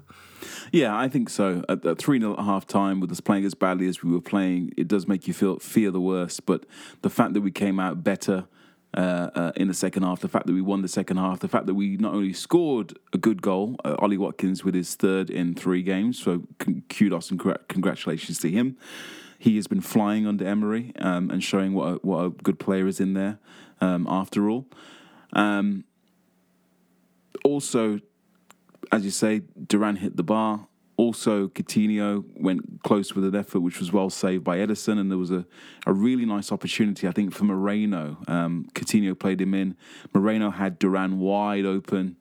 Yeah, 0.71 0.97
I 0.97 1.09
think 1.09 1.29
so. 1.29 1.65
At, 1.67 1.85
at 1.85 1.97
three 1.97 2.19
0 2.19 2.33
at 2.33 2.45
half 2.45 2.65
time, 2.67 2.99
with 3.01 3.11
us 3.11 3.19
playing 3.19 3.43
as 3.43 3.55
badly 3.55 3.87
as 3.87 4.01
we 4.01 4.11
were 4.11 4.21
playing, 4.21 4.71
it 4.77 4.87
does 4.87 5.07
make 5.07 5.27
you 5.27 5.33
feel 5.33 5.59
fear 5.59 5.91
the 5.91 5.99
worst. 5.99 6.45
But 6.45 6.65
the 7.01 7.09
fact 7.09 7.33
that 7.33 7.41
we 7.41 7.51
came 7.51 7.79
out 7.79 8.03
better 8.03 8.47
uh, 8.95 9.29
uh, 9.35 9.51
in 9.55 9.67
the 9.67 9.73
second 9.73 10.03
half, 10.03 10.19
the 10.19 10.27
fact 10.27 10.47
that 10.47 10.53
we 10.53 10.61
won 10.61 10.81
the 10.81 10.87
second 10.87 11.17
half, 11.17 11.39
the 11.39 11.47
fact 11.47 11.65
that 11.67 11.75
we 11.75 11.97
not 11.97 12.13
only 12.13 12.33
scored 12.33 12.97
a 13.13 13.17
good 13.17 13.41
goal, 13.41 13.75
uh, 13.85 13.95
Ollie 13.99 14.17
Watkins 14.17 14.63
with 14.63 14.73
his 14.73 14.95
third 14.95 15.29
in 15.29 15.53
three 15.53 15.83
games, 15.83 16.19
so 16.19 16.43
kudos 16.89 17.29
and 17.31 17.39
congr- 17.39 17.67
congratulations 17.67 18.39
to 18.39 18.49
him. 18.49 18.77
He 19.37 19.55
has 19.55 19.67
been 19.67 19.81
flying 19.81 20.27
under 20.27 20.45
Emery 20.45 20.91
um, 20.99 21.29
and 21.29 21.43
showing 21.43 21.73
what 21.73 21.85
a, 21.87 21.95
what 21.97 22.25
a 22.25 22.29
good 22.29 22.59
player 22.59 22.87
is 22.87 22.99
in 22.99 23.13
there. 23.13 23.39
Um, 23.79 24.07
after 24.09 24.49
all, 24.49 24.65
um, 25.33 25.85
also 27.45 28.01
as 28.91 29.05
you 29.05 29.11
say, 29.11 29.41
Duran 29.67 29.97
hit 29.97 30.17
the 30.17 30.23
bar. 30.23 30.67
Also, 30.99 31.47
Coutinho 31.47 32.25
went 32.35 32.83
close 32.83 33.15
with 33.15 33.23
an 33.23 33.33
effort, 33.33 33.61
which 33.61 33.79
was 33.79 33.89
well 33.89 34.09
saved 34.09 34.43
by 34.43 34.57
Ederson, 34.57 34.99
and 34.99 35.09
there 35.09 35.17
was 35.17 35.31
a, 35.31 35.45
a 35.87 35.93
really 35.93 36.25
nice 36.25 36.51
opportunity, 36.51 37.07
I 37.07 37.11
think, 37.11 37.33
for 37.33 37.45
Moreno. 37.45 38.17
Um, 38.27 38.67
Coutinho 38.73 39.17
played 39.17 39.39
him 39.39 39.53
in. 39.53 39.77
Moreno 40.13 40.49
had 40.49 40.77
Duran 40.77 41.19
wide 41.19 41.65
open 41.65 42.17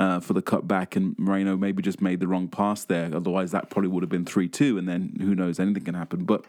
uh, 0.00 0.18
for 0.18 0.32
the 0.32 0.40
cutback, 0.40 0.96
and 0.96 1.16
Moreno 1.18 1.58
maybe 1.58 1.82
just 1.82 2.00
made 2.00 2.20
the 2.20 2.26
wrong 2.26 2.48
pass 2.48 2.84
there. 2.84 3.14
Otherwise, 3.14 3.52
that 3.52 3.68
probably 3.68 3.90
would 3.90 4.02
have 4.02 4.08
been 4.08 4.24
3 4.24 4.48
2, 4.48 4.78
and 4.78 4.88
then 4.88 5.14
who 5.20 5.34
knows, 5.34 5.60
anything 5.60 5.84
can 5.84 5.94
happen. 5.94 6.24
But 6.24 6.46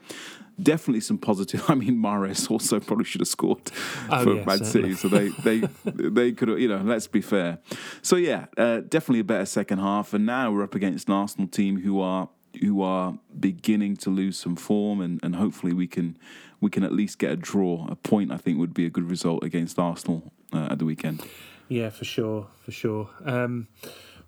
definitely 0.61 1.01
some 1.01 1.17
positive. 1.17 1.63
I 1.69 1.75
mean, 1.75 1.97
Mahrez 1.97 2.49
also 2.49 2.79
probably 2.79 3.03
should 3.03 3.19
have 3.19 3.27
scored 3.27 3.69
Oh, 4.09 4.23
for 4.23 4.35
yeah, 4.35 4.45
Man 4.45 4.63
City, 4.63 4.95
so 4.95 5.09
they, 5.09 5.27
they, 5.43 5.59
they 5.83 6.31
could 6.31 6.47
have, 6.47 6.59
you 6.59 6.69
know, 6.69 6.77
let's 6.77 7.07
be 7.07 7.19
fair. 7.19 7.59
So, 8.01 8.15
yeah, 8.15 8.45
uh, 8.57 8.79
definitely 8.79 9.19
a 9.19 9.25
better 9.25 9.45
second 9.45 9.79
half, 9.79 10.13
and 10.13 10.25
now 10.25 10.49
we're 10.49 10.63
up 10.63 10.73
against 10.73 11.09
an 11.09 11.13
Arsenal 11.13 11.47
team 11.47 11.81
who 11.81 11.99
are 11.99 12.29
who 12.61 12.81
are 12.81 13.17
beginning 13.39 13.95
to 13.95 14.09
lose 14.09 14.37
some 14.37 14.57
form 14.57 14.99
and, 14.99 15.21
and 15.23 15.37
hopefully 15.37 15.71
we 15.71 15.87
can 15.87 16.17
we 16.59 16.69
can 16.69 16.83
at 16.83 16.91
least 16.91 17.17
get 17.17 17.31
a 17.31 17.37
draw 17.37 17.87
a 17.89 17.95
point 17.95 18.29
I 18.29 18.35
think 18.35 18.59
would 18.59 18.73
be 18.73 18.85
a 18.85 18.89
good 18.89 19.09
result 19.09 19.41
against 19.41 19.79
Arsenal 19.79 20.33
uh, 20.51 20.67
at 20.69 20.77
the 20.77 20.83
weekend 20.83 21.23
Yeah, 21.71 21.89
for 21.89 22.03
sure, 22.03 22.47
for 22.65 22.71
sure. 22.73 23.09
Um, 23.23 23.69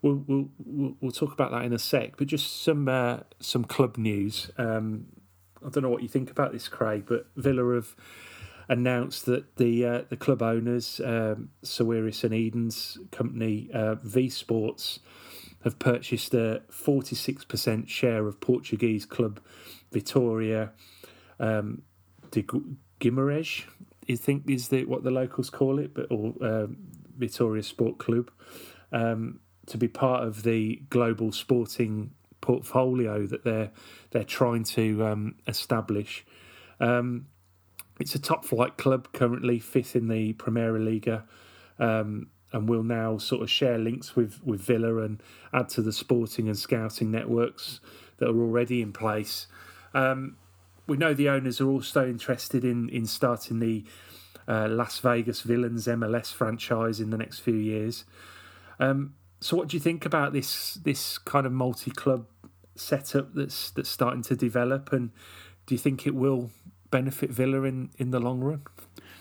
we'll, 0.01 0.23
we'll 0.25 0.95
we'll 1.01 1.11
talk 1.11 1.33
about 1.33 1.51
that 1.51 1.65
in 1.65 1.73
a 1.73 1.77
sec, 1.77 2.15
but 2.15 2.27
just 2.27 2.63
some 2.63 2.87
uh, 2.87 3.17
some 3.41 3.65
club 3.65 3.97
news. 3.97 4.49
Um, 4.57 5.07
I 5.57 5.67
don't 5.67 5.83
know 5.83 5.89
what 5.89 6.03
you 6.03 6.07
think 6.07 6.31
about 6.31 6.53
this, 6.53 6.69
Craig, 6.69 7.03
but 7.05 7.27
Villa 7.35 7.75
have 7.75 7.97
announced 8.69 9.25
that 9.25 9.57
the 9.57 9.85
uh, 9.85 10.01
the 10.07 10.15
club 10.15 10.41
owners, 10.41 11.01
um, 11.03 11.49
Sawiris 11.65 12.23
and 12.23 12.33
Edens' 12.33 12.97
company, 13.11 13.69
uh, 13.73 13.95
V 13.95 14.29
Sports, 14.29 14.99
have 15.65 15.77
purchased 15.79 16.33
a 16.33 16.61
forty 16.69 17.13
six 17.17 17.43
percent 17.43 17.89
share 17.89 18.25
of 18.25 18.39
Portuguese 18.39 19.05
club 19.05 19.41
Vitoria 19.91 20.71
um, 21.41 21.81
de 22.31 22.41
Guimarães. 23.01 23.65
I 24.09 24.15
think 24.15 24.49
is 24.49 24.69
the 24.69 24.85
what 24.85 25.03
the 25.03 25.11
locals 25.11 25.49
call 25.49 25.77
it, 25.79 25.93
but 25.93 26.07
or 26.09 26.35
um, 26.41 26.77
Vitoria 27.17 27.63
Sport 27.63 27.97
Club, 27.97 28.31
um, 28.91 29.39
to 29.67 29.77
be 29.77 29.87
part 29.87 30.23
of 30.23 30.43
the 30.43 30.81
global 30.89 31.31
sporting 31.31 32.11
portfolio 32.41 33.25
that 33.25 33.43
they're 33.43 33.71
they're 34.11 34.23
trying 34.23 34.63
to 34.63 35.05
um, 35.05 35.35
establish. 35.47 36.25
Um, 36.79 37.27
it's 37.99 38.15
a 38.15 38.19
top 38.19 38.43
flight 38.43 38.77
club 38.77 39.13
currently, 39.13 39.59
fifth 39.59 39.95
in 39.95 40.07
the 40.07 40.33
Primeira 40.33 40.79
Liga, 40.79 41.25
um, 41.79 42.27
and 42.51 42.67
will 42.67 42.83
now 42.83 43.17
sort 43.17 43.41
of 43.41 43.49
share 43.49 43.77
links 43.77 44.15
with 44.15 44.41
with 44.43 44.61
Villa 44.61 44.97
and 44.97 45.23
add 45.53 45.69
to 45.69 45.81
the 45.81 45.93
sporting 45.93 46.47
and 46.47 46.57
scouting 46.57 47.11
networks 47.11 47.79
that 48.17 48.29
are 48.29 48.39
already 48.39 48.81
in 48.81 48.91
place. 48.91 49.47
Um, 49.93 50.37
we 50.85 50.97
know 50.97 51.13
the 51.13 51.29
owners 51.29 51.61
are 51.61 51.69
also 51.69 52.07
interested 52.07 52.65
in 52.65 52.89
in 52.89 53.05
starting 53.05 53.59
the 53.59 53.85
uh, 54.47 54.67
Las 54.69 54.99
Vegas 54.99 55.41
Villains 55.41 55.87
MLS 55.87 56.33
franchise 56.33 56.99
in 56.99 57.09
the 57.09 57.17
next 57.17 57.39
few 57.39 57.55
years. 57.55 58.05
Um, 58.79 59.15
so, 59.39 59.57
what 59.57 59.67
do 59.67 59.77
you 59.77 59.81
think 59.81 60.05
about 60.05 60.33
this 60.33 60.75
this 60.75 61.17
kind 61.17 61.45
of 61.45 61.51
multi 61.51 61.91
club 61.91 62.25
setup 62.75 63.33
that's 63.33 63.71
that's 63.71 63.89
starting 63.89 64.23
to 64.23 64.35
develop, 64.35 64.91
and 64.93 65.11
do 65.65 65.75
you 65.75 65.79
think 65.79 66.07
it 66.07 66.15
will 66.15 66.49
benefit 66.91 67.29
Villa 67.29 67.63
in, 67.63 67.89
in 67.97 68.11
the 68.11 68.19
long 68.19 68.39
run? 68.41 68.61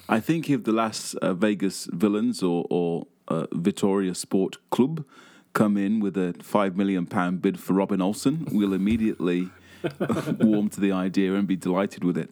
I 0.08 0.20
think 0.20 0.50
if 0.50 0.64
the 0.64 0.72
Las 0.72 1.14
uh, 1.14 1.34
Vegas 1.34 1.88
Villains 1.92 2.42
or 2.42 2.66
or 2.70 3.06
uh, 3.28 3.46
Vitoria 3.52 4.14
Sport 4.14 4.58
Club 4.70 5.04
come 5.52 5.76
in 5.76 6.00
with 6.00 6.16
a 6.16 6.34
five 6.42 6.76
million 6.76 7.06
pound 7.06 7.42
bid 7.42 7.58
for 7.58 7.74
Robin 7.74 8.00
Olsen, 8.00 8.46
we'll 8.52 8.72
immediately 8.72 9.50
warm 10.40 10.68
to 10.70 10.80
the 10.80 10.92
idea 10.92 11.34
and 11.34 11.46
be 11.46 11.56
delighted 11.56 12.04
with 12.04 12.16
it. 12.16 12.30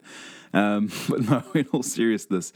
Um, 0.53 0.91
but 1.09 1.21
no, 1.21 1.43
in 1.55 1.67
all 1.73 1.83
seriousness, 1.83 2.53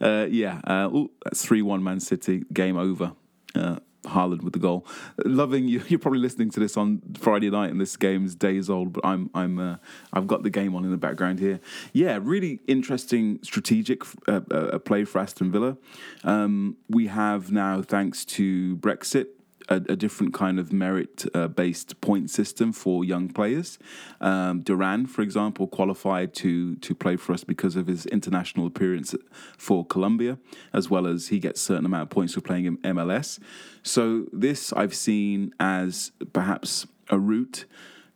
uh, 0.00 0.26
yeah, 0.30 0.60
uh, 0.64 0.88
ooh, 0.92 1.10
that's 1.24 1.44
three 1.44 1.62
one 1.62 1.82
Man 1.82 2.00
City 2.00 2.44
game 2.52 2.76
over. 2.76 3.12
Uh, 3.54 3.76
Haaland 4.04 4.42
with 4.42 4.52
the 4.52 4.58
goal. 4.58 4.86
Loving 5.24 5.66
you. 5.68 5.82
You're 5.88 5.98
probably 5.98 6.20
listening 6.20 6.50
to 6.50 6.60
this 6.60 6.76
on 6.76 7.02
Friday 7.18 7.50
night, 7.50 7.70
and 7.70 7.80
this 7.80 7.96
game's 7.96 8.34
days 8.34 8.70
old. 8.70 8.92
But 8.92 9.06
I'm, 9.06 9.30
I'm, 9.34 9.58
uh, 9.58 9.76
I've 10.12 10.26
got 10.26 10.42
the 10.42 10.50
game 10.50 10.74
on 10.74 10.84
in 10.84 10.90
the 10.90 10.96
background 10.96 11.38
here. 11.38 11.60
Yeah, 11.92 12.18
really 12.20 12.60
interesting 12.66 13.38
strategic 13.42 14.02
uh, 14.28 14.40
uh, 14.50 14.78
play 14.78 15.04
for 15.04 15.20
Aston 15.20 15.50
Villa. 15.50 15.76
Um, 16.22 16.76
we 16.88 17.06
have 17.08 17.50
now, 17.50 17.82
thanks 17.82 18.24
to 18.26 18.76
Brexit, 18.76 19.26
a, 19.68 19.76
a 19.76 19.96
different 19.96 20.34
kind 20.34 20.58
of 20.58 20.72
merit 20.72 21.24
uh, 21.34 21.48
based 21.48 22.00
point 22.00 22.30
system 22.30 22.72
for 22.72 23.04
young 23.04 23.28
players. 23.28 23.78
Um, 24.20 24.60
Duran, 24.60 25.06
for 25.06 25.22
example, 25.22 25.66
qualified 25.66 26.34
to 26.34 26.76
to 26.76 26.94
play 26.94 27.16
for 27.16 27.32
us 27.32 27.44
because 27.44 27.76
of 27.76 27.86
his 27.86 28.06
international 28.06 28.66
appearance 28.66 29.14
for 29.56 29.84
Colombia, 29.84 30.38
as 30.72 30.90
well 30.90 31.06
as 31.06 31.28
he 31.28 31.38
gets 31.38 31.60
a 31.60 31.64
certain 31.64 31.86
amount 31.86 32.04
of 32.04 32.10
points 32.10 32.34
for 32.34 32.40
playing 32.40 32.64
in 32.66 32.76
MLS. 32.78 33.38
So 33.82 34.26
this 34.32 34.72
I've 34.72 34.94
seen 34.94 35.54
as 35.60 36.12
perhaps 36.32 36.86
a 37.10 37.18
route 37.18 37.64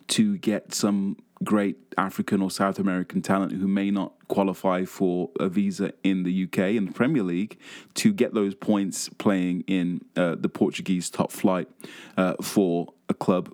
to 0.09 0.39
get 0.39 0.75
some 0.75 1.17
great 1.45 1.77
African 1.97 2.43
or 2.43 2.51
South 2.51 2.79
American 2.79 3.23
talent 3.23 3.53
who 3.53 3.69
may 3.69 3.91
not 3.91 4.13
qualify 4.29 4.85
for 4.85 5.31
a 5.39 5.49
visa 5.49 5.93
in 6.03 6.25
the 6.25 6.45
UK 6.45 6.59
in 6.75 6.87
the 6.87 6.93
Premier 6.93 7.23
League 7.23 7.59
to 7.95 8.13
get 8.13 8.35
those 8.35 8.55
points 8.55 9.09
playing 9.19 9.63
in 9.67 10.01
uh, 10.17 10.35
the 10.39 10.49
Portuguese 10.49 11.11
top 11.11 11.31
flight 11.31 11.69
uh, 12.17 12.35
for 12.43 12.93
a 13.09 13.15
club 13.15 13.53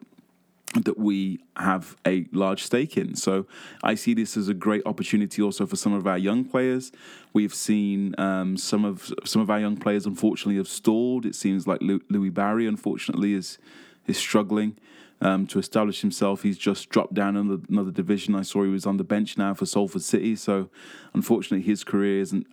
that 0.75 0.99
we 0.99 1.39
have 1.57 1.97
a 2.05 2.27
large 2.33 2.65
stake 2.65 2.97
in. 2.97 3.15
So 3.15 3.47
I 3.83 3.95
see 3.95 4.13
this 4.13 4.37
as 4.37 4.49
a 4.49 4.55
great 4.55 4.83
opportunity 4.87 5.41
also 5.41 5.67
for 5.67 5.77
some 5.77 5.93
of 5.93 6.07
our 6.07 6.19
young 6.19 6.45
players. 6.45 6.91
We've 7.33 7.55
seen 7.55 8.15
um, 8.19 8.57
some 8.57 8.85
of 8.85 9.13
some 9.25 9.41
of 9.41 9.51
our 9.51 9.61
young 9.61 9.77
players 9.77 10.05
unfortunately 10.05 10.57
have 10.57 10.69
stalled. 10.69 11.27
It 11.27 11.37
seems 11.37 11.67
like 11.67 11.81
Louie 11.81 12.31
Barry 12.31 12.67
unfortunately 12.67 13.35
is 13.35 13.59
is 14.07 14.19
struggling 14.19 14.77
um, 15.25 15.47
to 15.49 15.59
establish 15.59 16.03
himself. 16.03 16.43
He's 16.43 16.59
just 16.59 16.89
dropped 16.91 17.15
down 17.15 17.37
another, 17.37 17.63
another 17.69 17.91
division. 17.91 18.37
I 18.37 18.43
saw 18.43 18.63
he 18.63 18.71
was 18.71 18.87
on 18.87 18.99
the 18.99 19.05
bench 19.05 19.37
now 19.37 19.55
for 19.55 19.67
Salford 19.67 20.03
City. 20.03 20.37
So, 20.37 20.69
unfortunately, 21.15 21.67
his 21.67 21.83
career 21.83 22.21
isn't 22.21 22.47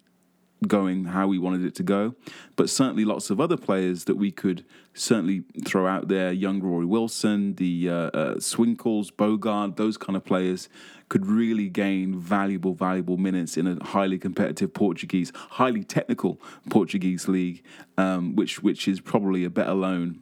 going 0.67 1.05
how 1.05 1.27
we 1.27 1.39
wanted 1.39 1.65
it 1.65 1.75
to 1.75 1.83
go. 1.83 2.15
But 2.55 2.69
certainly 2.69 3.03
lots 3.03 3.29
of 3.29 3.41
other 3.41 3.57
players 3.57 4.05
that 4.05 4.15
we 4.15 4.31
could 4.31 4.63
certainly 4.93 5.43
throw 5.65 5.87
out 5.87 6.07
there. 6.07 6.31
Young 6.31 6.61
Rory 6.61 6.85
Wilson, 6.85 7.55
the 7.55 7.89
uh, 7.89 7.93
uh, 7.93 8.35
Swinkels, 8.35 9.11
Bogarde, 9.11 9.75
those 9.75 9.97
kind 9.97 10.15
of 10.15 10.23
players 10.23 10.69
could 11.09 11.25
really 11.25 11.67
gain 11.67 12.17
valuable, 12.17 12.73
valuable 12.73 13.17
minutes 13.17 13.57
in 13.57 13.67
a 13.67 13.83
highly 13.83 14.17
competitive 14.17 14.73
Portuguese, 14.73 15.33
highly 15.35 15.83
technical 15.83 16.39
Portuguese 16.69 17.27
league, 17.27 17.63
um, 17.97 18.35
which 18.35 18.63
which 18.63 18.87
is 18.87 19.01
probably 19.01 19.43
a 19.43 19.49
better 19.49 19.73
loan 19.73 20.21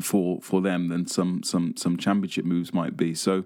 for 0.00 0.40
for 0.40 0.60
them 0.60 0.88
than 0.88 1.06
some 1.06 1.42
some 1.42 1.76
some 1.76 1.96
championship 1.96 2.44
moves 2.44 2.72
might 2.72 2.96
be. 2.96 3.14
So 3.14 3.44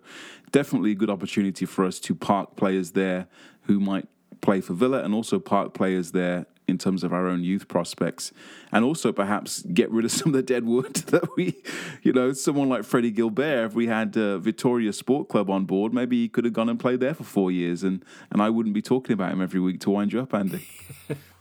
definitely 0.50 0.92
a 0.92 0.94
good 0.94 1.10
opportunity 1.10 1.66
for 1.66 1.84
us 1.84 1.98
to 2.00 2.14
park 2.14 2.56
players 2.56 2.92
there 2.92 3.26
who 3.62 3.80
might 3.80 4.08
play 4.40 4.60
for 4.60 4.74
Villa 4.74 5.02
and 5.02 5.14
also 5.14 5.38
park 5.38 5.72
players 5.72 6.12
there 6.12 6.46
in 6.68 6.78
terms 6.78 7.02
of 7.02 7.12
our 7.12 7.26
own 7.26 7.42
youth 7.42 7.68
prospects. 7.68 8.32
And 8.70 8.84
also 8.84 9.12
perhaps 9.12 9.62
get 9.62 9.90
rid 9.90 10.04
of 10.04 10.12
some 10.18 10.28
of 10.28 10.34
the 10.34 10.42
dead 10.42 10.64
wood 10.64 10.94
that 11.12 11.36
we 11.36 11.62
you 12.02 12.12
know 12.12 12.32
someone 12.32 12.68
like 12.68 12.84
Freddie 12.84 13.10
Guilbert 13.10 13.66
if 13.66 13.74
we 13.74 13.86
had 13.86 14.16
uh, 14.16 14.38
Vitoria 14.38 14.92
Sport 14.92 15.28
Club 15.28 15.50
on 15.50 15.64
board 15.64 15.92
maybe 15.92 16.16
he 16.16 16.28
could 16.28 16.44
have 16.44 16.54
gone 16.54 16.68
and 16.68 16.78
played 16.78 17.00
there 17.00 17.14
for 17.14 17.24
4 17.24 17.50
years. 17.50 17.82
And 17.82 18.04
and 18.30 18.42
I 18.42 18.50
wouldn't 18.50 18.74
be 18.74 18.82
talking 18.82 19.14
about 19.14 19.32
him 19.32 19.42
every 19.42 19.60
week 19.60 19.80
to 19.80 19.90
wind 19.90 20.12
you 20.12 20.20
up 20.20 20.34
Andy 20.34 20.66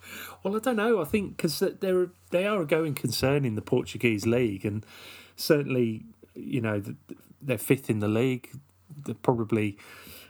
Well, 0.44 0.56
I 0.56 0.60
don't 0.60 0.76
know. 0.76 1.02
I 1.02 1.06
think 1.06 1.38
because 1.38 1.60
they're 1.60 2.10
they 2.32 2.46
are 2.46 2.62
a 2.62 2.66
going 2.66 2.96
concern 2.96 3.46
in 3.46 3.56
the 3.56 3.62
Portuguese 3.62 4.26
league, 4.26 4.66
and 4.66 4.86
certainly, 5.36 6.06
you 6.34 6.62
know, 6.62 6.82
they're 7.42 7.58
fifth 7.58 7.90
in 7.90 8.00
the 8.00 8.08
league. 8.08 8.50
They're 9.06 9.16
probably 9.16 9.78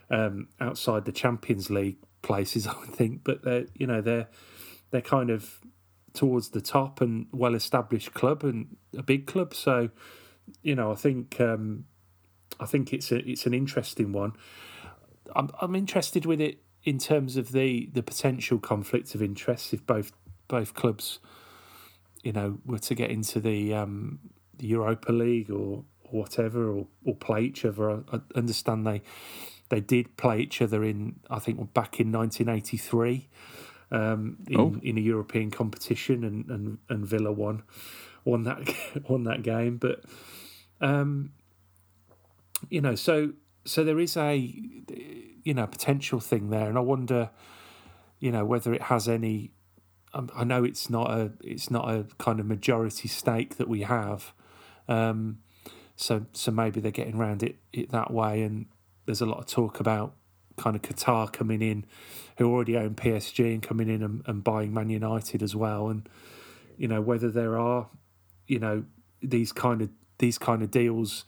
um, 0.09 0.49
outside 0.59 1.05
the 1.05 1.11
Champions 1.11 1.69
League 1.69 1.97
places, 2.21 2.67
I 2.67 2.77
would 2.79 2.93
think. 2.93 3.23
But 3.23 3.43
they're 3.43 3.65
you 3.75 3.87
know 3.87 4.01
they're 4.01 4.27
they're 4.91 5.01
kind 5.01 5.29
of 5.29 5.59
towards 6.13 6.49
the 6.49 6.61
top 6.61 6.99
and 6.99 7.27
well 7.31 7.55
established 7.55 8.13
club 8.13 8.43
and 8.43 8.75
a 8.97 9.03
big 9.03 9.25
club. 9.27 9.53
So, 9.53 9.89
you 10.61 10.75
know, 10.75 10.91
I 10.91 10.95
think 10.95 11.39
um, 11.39 11.85
I 12.59 12.65
think 12.65 12.93
it's 12.93 13.11
a 13.11 13.17
it's 13.27 13.45
an 13.45 13.53
interesting 13.53 14.11
one. 14.11 14.33
I'm 15.35 15.49
I'm 15.61 15.75
interested 15.75 16.25
with 16.25 16.41
it 16.41 16.59
in 16.83 16.97
terms 16.97 17.37
of 17.37 17.51
the 17.51 17.89
the 17.93 18.03
potential 18.03 18.59
conflict 18.59 19.15
of 19.15 19.21
interest 19.21 19.73
if 19.73 19.85
both 19.85 20.11
both 20.47 20.73
clubs, 20.73 21.19
you 22.23 22.31
know, 22.31 22.59
were 22.65 22.79
to 22.79 22.95
get 22.95 23.09
into 23.09 23.39
the 23.39 23.73
um, 23.73 24.19
the 24.57 24.67
Europa 24.67 25.11
League 25.11 25.49
or, 25.49 25.83
or 26.03 26.21
whatever, 26.21 26.69
or, 26.69 26.87
or 27.05 27.15
play 27.15 27.43
each 27.43 27.65
other. 27.65 27.91
I, 27.91 27.97
I 28.13 28.19
understand 28.35 28.85
they 28.85 29.01
they 29.69 29.79
did 29.79 30.17
play 30.17 30.39
each 30.39 30.61
other 30.61 30.83
in 30.83 31.19
I 31.29 31.39
think 31.39 31.73
back 31.73 31.99
in 31.99 32.11
1983 32.11 33.29
um, 33.91 34.37
in 34.47 34.59
oh. 34.59 34.75
in 34.81 34.97
a 34.97 35.01
European 35.01 35.51
competition, 35.51 36.23
and, 36.23 36.49
and, 36.49 36.77
and 36.89 37.05
Villa 37.05 37.31
won 37.31 37.63
won 38.23 38.43
that 38.43 38.73
won 39.09 39.23
that 39.23 39.43
game. 39.43 39.77
But 39.77 40.03
um, 40.79 41.31
you 42.69 42.81
know, 42.81 42.95
so 42.95 43.33
so 43.65 43.83
there 43.83 43.99
is 43.99 44.17
a 44.17 44.35
you 45.43 45.53
know 45.53 45.67
potential 45.67 46.19
thing 46.19 46.49
there, 46.49 46.67
and 46.67 46.77
I 46.77 46.81
wonder, 46.81 47.29
you 48.19 48.31
know, 48.31 48.45
whether 48.45 48.73
it 48.73 48.83
has 48.83 49.07
any. 49.07 49.51
Um, 50.13 50.29
I 50.35 50.43
know 50.43 50.63
it's 50.63 50.89
not 50.89 51.09
a 51.09 51.31
it's 51.41 51.71
not 51.71 51.89
a 51.89 52.05
kind 52.17 52.39
of 52.39 52.45
majority 52.45 53.07
stake 53.07 53.57
that 53.57 53.67
we 53.67 53.81
have, 53.81 54.33
um, 54.87 55.39
so 55.95 56.25
so 56.33 56.51
maybe 56.51 56.81
they're 56.81 56.91
getting 56.91 57.15
around 57.15 57.43
it 57.43 57.57
it 57.71 57.91
that 57.91 58.11
way, 58.11 58.41
and 58.41 58.65
there's 59.05 59.21
a 59.21 59.25
lot 59.25 59.39
of 59.39 59.45
talk 59.45 59.79
about 59.79 60.15
kind 60.57 60.75
of 60.75 60.81
Qatar 60.81 61.31
coming 61.31 61.61
in, 61.61 61.85
who 62.37 62.51
already 62.51 62.77
own 62.77 62.95
PSG 62.95 63.53
and 63.53 63.63
coming 63.63 63.89
in 63.89 64.03
and, 64.03 64.21
and 64.25 64.43
buying 64.43 64.73
Man 64.73 64.89
United 64.89 65.41
as 65.41 65.55
well, 65.55 65.87
and 65.87 66.07
you 66.77 66.87
know 66.87 67.01
whether 67.01 67.29
there 67.29 67.57
are, 67.57 67.89
you 68.47 68.59
know, 68.59 68.83
these 69.21 69.51
kind 69.51 69.81
of 69.81 69.89
these 70.17 70.37
kind 70.37 70.61
of 70.61 70.71
deals 70.71 71.25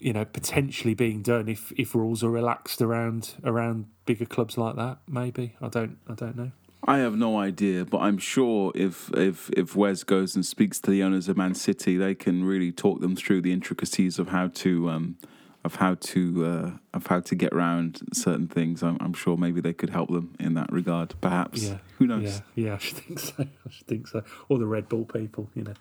you 0.00 0.12
know 0.12 0.24
potentially 0.24 0.94
being 0.94 1.22
done 1.22 1.48
if 1.48 1.72
if 1.76 1.94
rules 1.94 2.24
are 2.24 2.30
relaxed 2.30 2.82
around 2.82 3.34
around 3.44 3.86
bigger 4.06 4.26
clubs 4.26 4.58
like 4.58 4.76
that 4.76 4.98
maybe 5.06 5.54
i 5.60 5.68
don't 5.68 5.98
i 6.08 6.14
don't 6.14 6.36
know 6.36 6.50
I 6.82 6.98
have 6.98 7.14
no 7.14 7.38
idea, 7.38 7.84
but 7.84 7.98
I'm 7.98 8.16
sure 8.16 8.72
if 8.74 9.10
if 9.12 9.50
if 9.50 9.76
Wes 9.76 10.02
goes 10.02 10.34
and 10.34 10.44
speaks 10.46 10.80
to 10.80 10.90
the 10.90 11.02
owners 11.02 11.28
of 11.28 11.36
Man 11.36 11.54
City, 11.54 11.98
they 11.98 12.14
can 12.14 12.42
really 12.42 12.72
talk 12.72 13.00
them 13.00 13.14
through 13.14 13.42
the 13.42 13.52
intricacies 13.52 14.18
of 14.18 14.28
how 14.28 14.48
to 14.48 14.88
um, 14.88 15.18
of 15.62 15.76
how 15.76 15.94
to 15.94 16.46
uh, 16.46 16.70
of 16.94 17.06
how 17.06 17.20
to 17.20 17.34
get 17.34 17.52
around 17.52 18.00
certain 18.14 18.48
things. 18.48 18.82
I'm, 18.82 18.96
I'm, 19.00 19.12
sure 19.12 19.36
maybe 19.36 19.60
they 19.60 19.74
could 19.74 19.90
help 19.90 20.10
them 20.10 20.34
in 20.40 20.54
that 20.54 20.72
regard. 20.72 21.14
Perhaps, 21.20 21.64
yeah. 21.64 21.78
Who 21.98 22.06
knows? 22.06 22.42
Yeah, 22.54 22.66
yeah, 22.66 22.74
I 22.76 22.78
should 22.78 22.96
think 22.98 23.18
so. 23.18 23.34
I 23.38 23.70
should 23.70 23.86
think 23.86 24.08
so. 24.08 24.22
Or 24.48 24.58
the 24.58 24.66
Red 24.66 24.88
Bull 24.88 25.04
people, 25.04 25.50
you 25.54 25.64
know. 25.64 25.74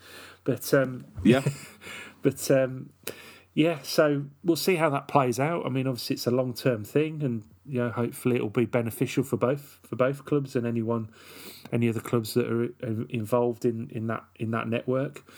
But 0.44 0.74
um, 0.74 1.06
yeah, 1.24 1.44
but 2.22 2.52
um, 2.52 2.90
yeah, 3.60 3.80
so 3.84 4.24
we'll 4.42 4.56
see 4.56 4.78
how 4.78 4.90
that 4.92 5.10
plays 5.10 5.38
out. 5.38 5.66
I 5.66 5.70
mean, 5.70 5.86
obviously 5.86 6.14
it's 6.14 6.26
a 6.26 6.32
long 6.32 6.54
term 6.54 6.86
thing, 6.86 7.22
and 7.22 7.44
you 7.68 7.80
know, 7.80 7.90
hopefully 7.90 8.38
it'll 8.38 8.48
be 8.48 8.64
beneficial 8.64 9.22
for 9.22 9.36
both 9.36 9.82
for 9.84 9.98
both 9.98 10.24
clubs 10.24 10.56
and 10.56 10.66
anyone, 10.66 11.10
any 11.74 11.90
other 11.90 12.00
clubs 12.00 12.36
that 12.36 12.50
are 12.50 12.70
involved 13.10 13.66
in 13.66 13.90
in 13.90 14.08
that 14.08 14.24
in 14.38 14.52
that 14.52 14.70
network. 14.70 15.30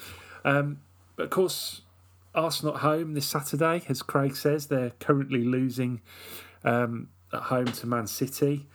Um, 0.45 0.81
but 1.15 1.23
of 1.23 1.29
course, 1.31 1.81
Arsenal 2.35 2.75
at 2.75 2.81
home 2.81 3.15
this 3.15 3.25
Saturday, 3.25 3.81
as 3.89 4.03
Craig 4.03 4.35
says, 4.35 4.67
they're 4.67 4.91
currently 4.99 5.43
losing 5.43 6.01
um, 6.63 7.09
at 7.33 7.41
home 7.41 7.65
to 7.65 7.87
Man 7.87 8.05
City. 8.05 8.67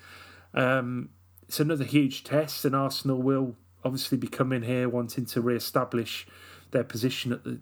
Um, 0.55 1.11
it's 1.47 1.61
another 1.61 1.85
huge 1.85 2.25
test, 2.25 2.65
and 2.65 2.75
Arsenal 2.75 3.23
will 3.23 3.55
obviously 3.85 4.19
be 4.19 4.27
coming 4.27 4.63
here 4.63 4.89
wanting 4.89 5.25
to 5.27 5.41
re-establish 5.41 6.27
their 6.73 6.83
position 6.83 7.31
at 7.31 7.45
the 7.45 7.61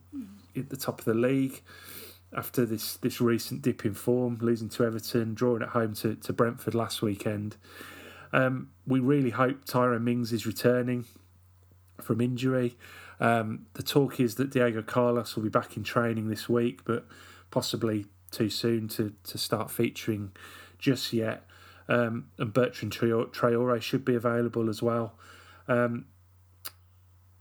at 0.57 0.71
the 0.71 0.77
top 0.77 0.99
of 0.99 1.05
the 1.05 1.15
league 1.15 1.63
after 2.37 2.67
this 2.67 2.97
this 2.97 3.21
recent 3.21 3.63
dip 3.63 3.85
in 3.85 3.95
form, 3.95 4.39
losing 4.41 4.69
to 4.71 4.85
Everton, 4.85 5.35
drawing 5.35 5.63
at 5.63 5.71
home 5.71 5.95
to, 5.95 6.17
to 6.17 6.33
Brentford 6.33 6.75
last 6.75 7.03
weekend. 7.03 7.57
Um, 8.33 8.71
we 8.87 8.99
really 8.99 9.31
hope 9.31 9.65
Tyrone 9.65 10.05
Mings 10.05 10.33
is 10.33 10.47
returning 10.47 11.05
from 12.01 12.21
injury. 12.21 12.77
Um, 13.21 13.67
the 13.75 13.83
talk 13.83 14.19
is 14.19 14.35
that 14.37 14.51
Diego 14.51 14.83
Carlos 14.83 15.37
will 15.37 15.45
be 15.45 15.49
back 15.49 15.77
in 15.77 15.85
training 15.85 16.29
this 16.29 16.49
week, 16.49 16.85
but 16.85 17.07
possibly 17.53 18.07
too 18.33 18.51
soon 18.51 18.89
to, 18.89 19.15
to 19.23 19.39
start 19.39 19.71
featuring 19.71 20.33
just 20.79 21.13
yet. 21.13 21.47
Um, 21.89 22.27
and 22.39 22.53
Bertrand 22.53 22.93
Traore 22.93 23.81
should 23.81 24.05
be 24.05 24.17
available 24.17 24.69
as 24.69 24.83
well. 24.83 25.15
Um, 25.69 26.07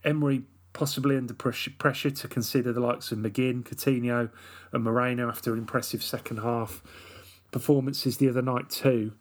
Emery 0.03 0.44
possibly 0.73 1.15
under 1.15 1.33
pressure 1.33 2.11
to 2.11 2.27
consider 2.27 2.73
the 2.73 2.79
likes 2.79 3.11
of 3.11 3.19
McGinn, 3.19 3.63
Coutinho, 3.63 4.29
and 4.71 4.83
Moreno 4.83 5.29
after 5.29 5.53
an 5.53 5.59
impressive 5.59 6.03
second 6.03 6.37
half 6.37 6.81
performances 7.51 8.17
the 8.17 8.27
other 8.27 8.41
night 8.41 8.69
too. 8.69 9.13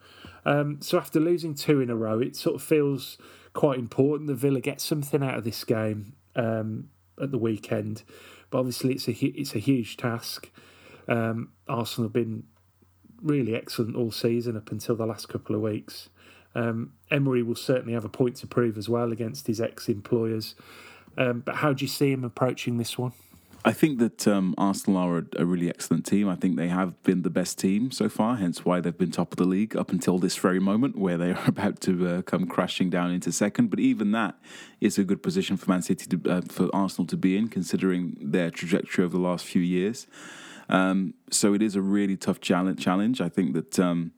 Um, 0.45 0.81
so 0.81 0.99
after 0.99 1.21
losing 1.21 1.55
two 1.55 1.81
in 1.81 1.91
a 1.91 1.95
row, 1.95 2.19
it 2.19 2.35
sort 2.35 2.57
of 2.57 2.63
feels 2.63 3.19
quite 3.53 3.79
important 3.79 4.29
that 4.29 4.35
Villa 4.35 4.61
get 4.61 4.81
something 4.81 5.23
out 5.23 5.37
of 5.37 5.45
this 5.45 5.63
game 5.65 6.15
um, 6.35 6.89
at 7.21 7.31
the 7.31 7.39
weekend. 7.39 8.03
But 8.51 8.59
obviously, 8.59 8.93
it's 8.95 9.09
a 9.09 9.13
it's 9.13 9.55
a 9.55 9.59
huge 9.59 9.97
task. 9.97 10.51
Um, 11.07 11.53
Arsenal 11.69 12.09
have 12.09 12.13
been 12.13 12.45
really 13.23 13.55
excellent 13.55 13.97
all 13.97 14.11
season 14.11 14.57
up 14.57 14.73
until 14.73 14.97
the 14.97 15.07
last 15.07 15.29
couple 15.29 15.55
of 15.55 15.63
weeks. 15.63 16.09
Um, 16.55 16.93
Emery 17.11 17.43
will 17.43 17.55
certainly 17.55 17.95
have 17.95 18.05
a 18.05 18.11
point 18.11 18.37
to 18.37 18.47
prove 18.47 18.77
as 18.77 18.89
well 18.89 19.11
against 19.13 19.47
his 19.47 19.61
ex-employers. 19.61 20.55
Um, 21.17 21.41
but 21.41 21.57
how 21.57 21.73
do 21.73 21.85
you 21.85 21.89
see 21.89 22.13
him 22.13 22.25
approaching 22.25 22.79
this 22.79 22.97
one? 22.97 23.13
I 23.65 23.73
think 23.73 24.01
that 24.01 24.27
um, 24.27 24.57
Arsenal 24.59 24.99
are 24.99 25.19
a, 25.19 25.25
a, 25.39 25.45
really 25.45 25.69
excellent 25.69 26.05
team. 26.05 26.29
I 26.29 26.35
think 26.35 26.57
they 26.57 26.67
have 26.67 27.01
been 27.05 27.23
the 27.23 27.31
best 27.31 27.61
team 27.61 27.93
so 27.93 28.09
far, 28.09 28.35
hence 28.35 28.65
why 28.65 28.81
they've 28.81 28.97
been 28.97 29.13
top 29.13 29.33
of 29.33 29.37
the 29.37 29.45
league 29.45 29.77
up 29.77 29.93
until 29.93 30.19
this 30.19 30.37
very 30.37 30.59
moment 30.59 30.99
where 30.99 31.17
they 31.17 31.31
are 31.33 31.45
about 31.47 31.81
to 31.83 32.09
uh, 32.09 32.23
come 32.23 32.49
crashing 32.49 32.91
down 32.91 33.13
into 33.13 33.31
second. 33.31 33.71
But 33.71 33.79
even 33.79 34.11
that 34.13 34.35
is 34.81 34.99
a 34.99 35.05
good 35.05 35.23
position 35.23 35.57
for 35.57 35.71
Man 35.71 35.83
City, 35.83 36.07
to, 36.07 36.31
uh, 36.31 36.41
for 36.49 36.75
Arsenal 36.75 37.07
to 37.07 37.17
be 37.17 37.37
in, 37.37 37.47
considering 37.47 38.17
their 38.21 38.51
trajectory 38.51 39.05
over 39.05 39.17
the 39.17 39.23
last 39.23 39.45
few 39.45 39.63
years. 39.63 40.09
Um, 40.69 41.15
so 41.31 41.55
it 41.55 41.63
is 41.63 41.77
a 41.77 41.83
really 41.83 42.17
tough 42.17 42.41
challenge. 42.41 43.21
I 43.21 43.29
think 43.29 43.55
that 43.55 43.79
um, 43.79 44.13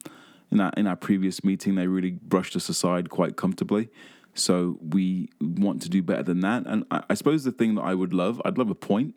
in 0.51 0.59
our 0.59 0.71
in 0.77 0.87
our 0.87 0.95
previous 0.95 1.43
meeting 1.43 1.75
they 1.75 1.87
really 1.87 2.11
brushed 2.11 2.55
us 2.55 2.69
aside 2.69 3.09
quite 3.09 3.35
comfortably. 3.35 3.89
So 4.35 4.77
we 4.81 5.29
want 5.39 5.81
to 5.83 5.89
do 5.89 6.03
better 6.03 6.23
than 6.23 6.41
that. 6.41 6.67
And 6.67 6.85
I, 6.91 7.03
I 7.09 7.13
suppose 7.15 7.43
the 7.43 7.51
thing 7.51 7.75
that 7.75 7.83
I 7.83 7.95
would 7.95 8.13
love, 8.13 8.41
I'd 8.45 8.57
love 8.57 8.69
a 8.69 8.75
point 8.75 9.15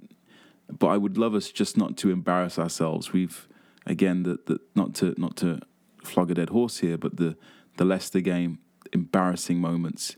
but 0.70 0.88
I 0.88 0.96
would 0.96 1.16
love 1.16 1.34
us 1.34 1.50
just 1.50 1.76
not 1.76 1.96
to 1.98 2.10
embarrass 2.10 2.58
ourselves. 2.58 3.12
We've 3.12 3.48
again 3.86 4.22
that 4.24 4.46
the, 4.46 4.60
not 4.74 4.94
to 4.96 5.14
not 5.16 5.36
to 5.38 5.60
flog 6.02 6.30
a 6.30 6.34
dead 6.34 6.50
horse 6.50 6.78
here, 6.78 6.98
but 6.98 7.16
the 7.16 7.36
the 7.76 7.84
Leicester 7.84 8.20
game 8.20 8.58
embarrassing 8.92 9.60
moments, 9.60 10.16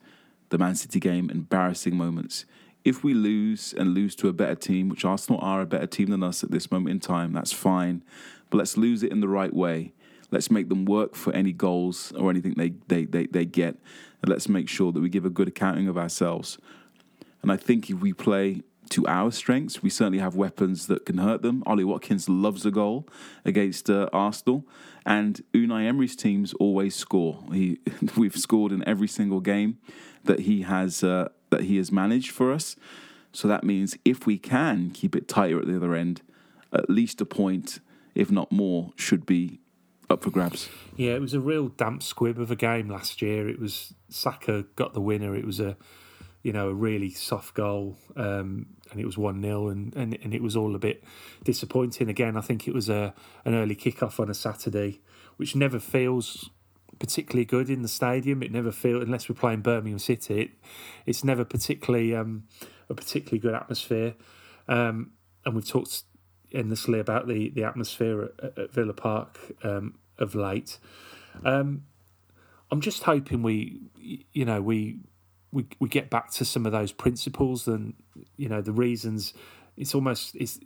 the 0.50 0.58
Man 0.58 0.74
City 0.74 1.00
game 1.00 1.30
embarrassing 1.30 1.96
moments. 1.96 2.44
If 2.82 3.04
we 3.04 3.12
lose 3.12 3.74
and 3.74 3.92
lose 3.92 4.16
to 4.16 4.28
a 4.28 4.32
better 4.32 4.54
team, 4.54 4.88
which 4.88 5.04
Arsenal 5.04 5.38
are 5.42 5.60
a 5.60 5.66
better 5.66 5.86
team 5.86 6.08
than 6.08 6.22
us 6.22 6.42
at 6.42 6.50
this 6.50 6.70
moment 6.70 6.90
in 6.90 7.00
time, 7.00 7.32
that's 7.32 7.52
fine. 7.52 8.02
But 8.48 8.58
let's 8.58 8.78
lose 8.78 9.02
it 9.02 9.12
in 9.12 9.20
the 9.20 9.28
right 9.28 9.52
way. 9.52 9.92
Let's 10.30 10.50
make 10.50 10.70
them 10.70 10.86
work 10.86 11.14
for 11.14 11.32
any 11.34 11.52
goals 11.52 12.12
or 12.12 12.30
anything 12.30 12.54
they, 12.56 12.70
they, 12.88 13.04
they, 13.04 13.26
they 13.26 13.44
get. 13.44 13.76
And 14.22 14.30
let's 14.30 14.48
make 14.48 14.68
sure 14.68 14.92
that 14.92 15.00
we 15.00 15.08
give 15.08 15.24
a 15.24 15.30
good 15.30 15.48
accounting 15.48 15.88
of 15.88 15.96
ourselves. 15.96 16.58
And 17.42 17.50
I 17.50 17.56
think 17.56 17.90
if 17.90 18.00
we 18.00 18.12
play 18.12 18.62
to 18.90 19.06
our 19.06 19.30
strengths. 19.30 19.82
We 19.82 19.90
certainly 19.90 20.18
have 20.18 20.36
weapons 20.36 20.86
that 20.88 21.06
can 21.06 21.18
hurt 21.18 21.42
them. 21.42 21.62
Ollie 21.64 21.84
Watkins 21.84 22.28
loves 22.28 22.66
a 22.66 22.70
goal 22.70 23.08
against 23.44 23.88
uh, 23.88 24.08
Arsenal, 24.12 24.66
and 25.06 25.42
Unai 25.54 25.86
Emery's 25.86 26.14
teams 26.14 26.52
always 26.54 26.94
score. 26.94 27.42
He, 27.52 27.78
we've 28.16 28.36
scored 28.36 28.72
in 28.72 28.86
every 28.86 29.08
single 29.08 29.40
game 29.40 29.78
that 30.24 30.40
he 30.40 30.62
has 30.62 31.02
uh, 31.02 31.28
that 31.48 31.62
he 31.62 31.78
has 31.78 31.90
managed 31.90 32.30
for 32.30 32.52
us. 32.52 32.76
So 33.32 33.48
that 33.48 33.64
means 33.64 33.96
if 34.04 34.26
we 34.26 34.38
can 34.38 34.90
keep 34.90 35.14
it 35.14 35.28
tighter 35.28 35.60
at 35.60 35.66
the 35.66 35.76
other 35.76 35.94
end, 35.94 36.22
at 36.72 36.90
least 36.90 37.20
a 37.20 37.24
point, 37.24 37.78
if 38.14 38.30
not 38.30 38.50
more, 38.50 38.92
should 38.96 39.24
be 39.24 39.59
up 40.10 40.22
for 40.22 40.30
grabs. 40.30 40.68
Yeah, 40.96 41.12
it 41.12 41.20
was 41.20 41.34
a 41.34 41.40
real 41.40 41.68
damp 41.68 42.02
squib 42.02 42.38
of 42.38 42.50
a 42.50 42.56
game 42.56 42.88
last 42.88 43.22
year. 43.22 43.48
It 43.48 43.60
was 43.60 43.94
Saka 44.08 44.64
got 44.76 44.94
the 44.94 45.00
winner. 45.00 45.34
It 45.34 45.46
was 45.46 45.60
a 45.60 45.76
you 46.42 46.52
know, 46.52 46.68
a 46.68 46.74
really 46.74 47.10
soft 47.10 47.54
goal, 47.54 47.98
um, 48.16 48.66
and 48.90 49.00
it 49.00 49.04
was 49.04 49.18
one 49.18 49.42
0 49.42 49.68
and, 49.68 49.94
and 49.94 50.18
and 50.22 50.34
it 50.34 50.42
was 50.42 50.56
all 50.56 50.74
a 50.74 50.78
bit 50.78 51.04
disappointing. 51.44 52.08
Again, 52.08 52.36
I 52.36 52.40
think 52.40 52.66
it 52.66 52.74
was 52.74 52.88
a 52.88 53.14
an 53.44 53.54
early 53.54 53.76
kickoff 53.76 54.18
on 54.18 54.30
a 54.30 54.34
Saturday, 54.34 55.00
which 55.36 55.54
never 55.54 55.78
feels 55.78 56.50
particularly 56.98 57.44
good 57.44 57.68
in 57.68 57.82
the 57.82 57.88
stadium. 57.88 58.42
It 58.42 58.52
never 58.52 58.72
feels 58.72 59.02
unless 59.02 59.28
we're 59.28 59.34
playing 59.34 59.60
Birmingham 59.60 59.98
City. 59.98 60.40
It, 60.42 60.50
it's 61.04 61.24
never 61.24 61.44
particularly 61.44 62.14
um, 62.14 62.44
a 62.88 62.94
particularly 62.94 63.38
good 63.38 63.54
atmosphere, 63.54 64.14
um, 64.66 65.12
and 65.44 65.54
we've 65.54 65.68
talked 65.68 66.04
endlessly 66.52 66.98
about 66.98 67.28
the 67.28 67.50
the 67.50 67.64
atmosphere 67.64 68.30
at, 68.42 68.58
at 68.58 68.72
Villa 68.72 68.94
Park 68.94 69.38
um, 69.62 69.98
of 70.20 70.34
late. 70.34 70.78
Um, 71.44 71.84
I'm 72.70 72.80
just 72.80 73.02
hoping 73.02 73.42
we, 73.42 73.80
you 74.32 74.44
know, 74.44 74.60
we 74.60 75.00
we 75.52 75.66
we 75.78 75.88
get 75.88 76.10
back 76.10 76.30
to 76.32 76.44
some 76.44 76.66
of 76.66 76.72
those 76.72 76.92
principles 76.92 77.66
and 77.66 77.94
you 78.36 78.48
know 78.48 78.60
the 78.60 78.72
reasons. 78.72 79.34
It's 79.76 79.94
almost 79.94 80.36
it's 80.36 80.58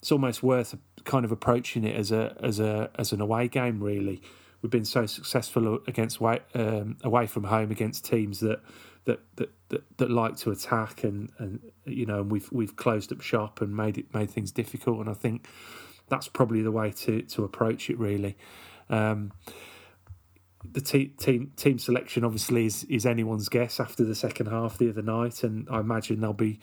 it's 0.00 0.12
almost 0.12 0.42
worth 0.42 0.76
kind 1.04 1.24
of 1.24 1.32
approaching 1.32 1.84
it 1.84 1.94
as 1.96 2.10
a 2.10 2.36
as 2.42 2.58
a 2.60 2.90
as 2.98 3.12
an 3.12 3.20
away 3.20 3.48
game. 3.48 3.82
Really, 3.82 4.20
we've 4.62 4.70
been 4.70 4.84
so 4.84 5.06
successful 5.06 5.80
against 5.86 6.18
away, 6.18 6.40
um, 6.54 6.96
away 7.04 7.26
from 7.26 7.44
home 7.44 7.70
against 7.70 8.04
teams 8.04 8.40
that 8.40 8.60
that, 9.04 9.20
that 9.36 9.50
that 9.68 9.98
that 9.98 10.10
like 10.10 10.36
to 10.38 10.50
attack 10.50 11.04
and 11.04 11.30
and 11.38 11.60
you 11.84 12.06
know 12.06 12.20
and 12.20 12.30
we've 12.30 12.50
we've 12.50 12.76
closed 12.76 13.12
up 13.12 13.20
shop 13.20 13.60
and 13.60 13.76
made 13.76 13.98
it 13.98 14.12
made 14.12 14.30
things 14.30 14.50
difficult. 14.50 14.98
And 15.00 15.08
I 15.08 15.14
think 15.14 15.46
that's 16.08 16.28
probably 16.28 16.62
the 16.62 16.72
way 16.72 16.90
to 16.90 17.22
to 17.22 17.44
approach 17.44 17.88
it. 17.90 17.98
Really. 17.98 18.36
Um, 18.88 19.32
the 20.72 20.80
te- 20.80 21.08
team 21.08 21.52
team 21.56 21.78
selection 21.78 22.24
obviously 22.24 22.66
is, 22.66 22.84
is 22.84 23.06
anyone's 23.06 23.48
guess 23.48 23.78
after 23.78 24.04
the 24.04 24.14
second 24.14 24.46
half 24.46 24.78
the 24.78 24.88
other 24.88 25.02
night, 25.02 25.42
and 25.42 25.66
I 25.70 25.80
imagine 25.80 26.20
there'll 26.20 26.34
be 26.34 26.58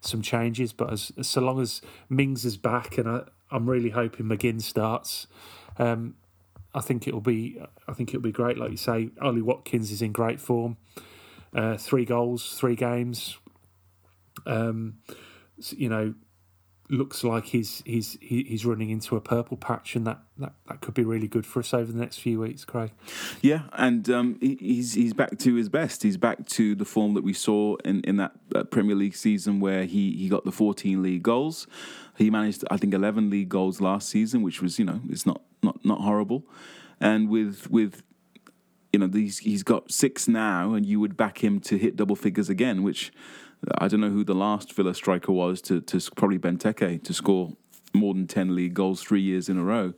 some 0.00 0.22
changes. 0.22 0.72
But 0.72 0.92
as, 0.92 1.12
so 1.22 1.40
long 1.40 1.60
as 1.60 1.82
Mings 2.08 2.44
is 2.44 2.56
back, 2.56 2.98
and 2.98 3.08
I, 3.08 3.22
I'm 3.50 3.68
really 3.68 3.90
hoping 3.90 4.26
McGinn 4.26 4.62
starts, 4.62 5.26
um, 5.78 6.14
I 6.74 6.80
think 6.80 7.08
it'll 7.08 7.20
be 7.20 7.60
I 7.86 7.92
think 7.92 8.10
it'll 8.10 8.20
be 8.20 8.32
great. 8.32 8.58
Like 8.58 8.70
you 8.70 8.76
say, 8.76 9.10
Ollie 9.20 9.42
Watkins 9.42 9.90
is 9.90 10.02
in 10.02 10.12
great 10.12 10.40
form, 10.40 10.76
uh, 11.54 11.76
three 11.76 12.04
goals, 12.04 12.54
three 12.58 12.76
games. 12.76 13.38
Um, 14.46 14.98
you 15.70 15.88
know, 15.88 16.14
looks 16.90 17.22
like 17.22 17.44
he's 17.46 17.82
he's 17.84 18.16
he's 18.20 18.64
running 18.64 18.90
into 18.90 19.16
a 19.16 19.20
purple 19.20 19.56
patch, 19.56 19.94
and 19.94 20.06
that, 20.06 20.20
that, 20.38 20.54
that 20.66 20.80
could 20.80 20.94
be 20.94 21.04
really 21.04 21.28
good 21.28 21.46
for 21.46 21.60
us 21.60 21.74
over 21.74 21.92
the 21.92 21.98
next 21.98 22.18
few 22.18 22.40
weeks, 22.40 22.64
Craig. 22.64 22.92
Yeah, 23.42 23.62
and 23.72 24.08
um, 24.10 24.38
he's 24.40 24.94
he's 24.94 25.12
back 25.12 25.38
to 25.38 25.54
his 25.54 25.68
best. 25.68 26.02
He's 26.02 26.16
back 26.16 26.46
to 26.46 26.74
the 26.74 26.84
form 26.84 27.14
that 27.14 27.24
we 27.24 27.32
saw 27.32 27.76
in 27.84 28.00
in 28.02 28.16
that 28.16 28.32
uh, 28.54 28.64
Premier 28.64 28.96
League 28.96 29.16
season 29.16 29.60
where 29.60 29.84
he 29.84 30.12
he 30.12 30.28
got 30.28 30.44
the 30.44 30.52
14 30.52 31.02
league 31.02 31.22
goals. 31.22 31.66
He 32.16 32.30
managed, 32.30 32.64
I 32.70 32.76
think, 32.76 32.94
11 32.94 33.30
league 33.30 33.48
goals 33.48 33.80
last 33.80 34.08
season, 34.08 34.42
which 34.42 34.60
was 34.60 34.78
you 34.78 34.84
know 34.84 35.00
it's 35.08 35.26
not 35.26 35.42
not 35.62 35.84
not 35.84 36.00
horrible. 36.00 36.44
And 37.00 37.28
with 37.28 37.70
with 37.70 38.02
you 38.92 38.98
know 38.98 39.06
these 39.06 39.38
he's 39.38 39.62
got 39.62 39.92
six 39.92 40.26
now, 40.26 40.72
and 40.72 40.86
you 40.86 41.00
would 41.00 41.16
back 41.16 41.44
him 41.44 41.60
to 41.60 41.76
hit 41.76 41.96
double 41.96 42.16
figures 42.16 42.48
again, 42.48 42.82
which 42.82 43.12
I 43.78 43.88
don't 43.88 44.00
know 44.00 44.10
who 44.10 44.24
the 44.24 44.34
last 44.34 44.72
Villa 44.72 44.94
striker 44.94 45.32
was 45.32 45.60
to, 45.62 45.80
to 45.80 46.00
probably 46.16 46.38
Benteke 46.38 47.02
to 47.02 47.14
score 47.14 47.56
more 47.98 48.14
than 48.14 48.26
10 48.26 48.54
league 48.54 48.74
goals 48.74 49.02
three 49.02 49.20
years 49.20 49.48
in 49.48 49.58
a 49.58 49.64
row. 49.64 49.94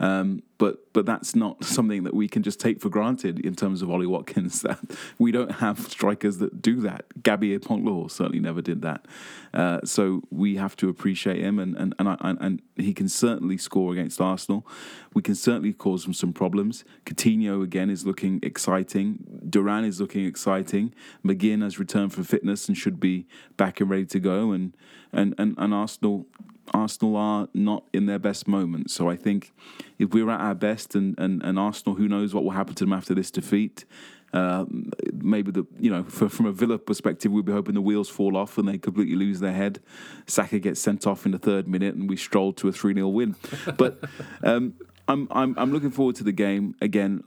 Um, 0.00 0.42
but 0.58 0.92
but 0.92 1.06
that's 1.06 1.34
not 1.34 1.64
something 1.76 2.04
that 2.04 2.14
we 2.14 2.28
can 2.28 2.42
just 2.42 2.60
take 2.60 2.80
for 2.80 2.88
granted 2.88 3.40
in 3.40 3.54
terms 3.54 3.82
of 3.82 3.90
Ollie 3.90 4.06
Watkins. 4.06 4.62
That 4.68 4.80
we 5.18 5.30
don't 5.30 5.52
have 5.52 5.78
strikers 5.78 6.38
that 6.38 6.60
do 6.60 6.80
that. 6.80 7.22
Gabby 7.22 7.56
Agbonlahor 7.56 8.10
certainly 8.10 8.40
never 8.40 8.60
did 8.60 8.82
that. 8.82 9.06
Uh, 9.54 9.80
so 9.84 10.22
we 10.30 10.56
have 10.56 10.76
to 10.76 10.88
appreciate 10.88 11.40
him, 11.40 11.58
and 11.58 11.76
and 11.76 11.94
and, 11.98 12.08
I, 12.08 12.16
and 12.20 12.60
he 12.76 12.92
can 12.92 13.08
certainly 13.08 13.56
score 13.56 13.92
against 13.92 14.20
Arsenal. 14.20 14.66
We 15.14 15.22
can 15.22 15.36
certainly 15.36 15.72
cause 15.72 16.06
him 16.06 16.12
some 16.12 16.32
problems. 16.32 16.84
Coutinho 17.06 17.62
again 17.62 17.88
is 17.88 18.04
looking 18.04 18.40
exciting. 18.42 19.40
Duran 19.48 19.84
is 19.84 20.00
looking 20.00 20.26
exciting. 20.26 20.92
McGinn 21.24 21.62
has 21.62 21.78
returned 21.78 22.12
from 22.12 22.24
fitness 22.24 22.68
and 22.68 22.76
should 22.76 23.00
be 23.00 23.26
back 23.56 23.80
and 23.80 23.88
ready 23.88 24.06
to 24.06 24.20
go. 24.20 24.52
And 24.52 24.76
and 25.12 25.34
and, 25.38 25.54
and 25.56 25.72
Arsenal 25.72 26.26
Arsenal 26.74 27.16
are 27.16 27.48
not 27.54 27.84
in 27.92 28.06
their 28.06 28.18
best 28.18 28.48
moment. 28.48 28.90
So 28.90 29.08
I 29.08 29.16
think 29.16 29.52
if 29.98 30.10
we're 30.10 30.30
at 30.30 30.40
our 30.40 30.54
best 30.54 30.94
and, 30.94 31.18
and, 31.18 31.42
and 31.42 31.58
Arsenal, 31.58 31.96
who 31.96 32.08
knows 32.08 32.34
what 32.34 32.44
will 32.44 32.52
happen 32.52 32.74
to 32.76 32.84
them 32.84 32.92
after 32.92 33.14
this 33.14 33.30
defeat. 33.30 33.84
Uh, 34.30 34.66
maybe 35.14 35.50
the 35.50 35.66
you 35.80 35.90
know 35.90 36.04
for, 36.04 36.28
from 36.28 36.44
a 36.44 36.52
Villa 36.52 36.78
perspective, 36.78 37.32
we'd 37.32 37.46
be 37.46 37.52
hoping 37.52 37.74
the 37.74 37.80
wheels 37.80 38.10
fall 38.10 38.36
off 38.36 38.58
and 38.58 38.68
they 38.68 38.76
completely 38.76 39.16
lose 39.16 39.40
their 39.40 39.54
head. 39.54 39.80
Saka 40.26 40.58
gets 40.58 40.80
sent 40.80 41.06
off 41.06 41.24
in 41.24 41.32
the 41.32 41.38
third 41.38 41.66
minute, 41.66 41.94
and 41.94 42.10
we 42.10 42.16
stroll 42.16 42.52
to 42.52 42.68
a 42.68 42.72
three 42.72 42.92
0 42.92 43.08
win. 43.08 43.36
But 43.78 44.04
um, 44.44 44.74
I'm 45.08 45.28
I'm 45.30 45.54
I'm 45.58 45.72
looking 45.72 45.90
forward 45.90 46.16
to 46.16 46.24
the 46.24 46.32
game 46.32 46.74
again. 46.82 47.24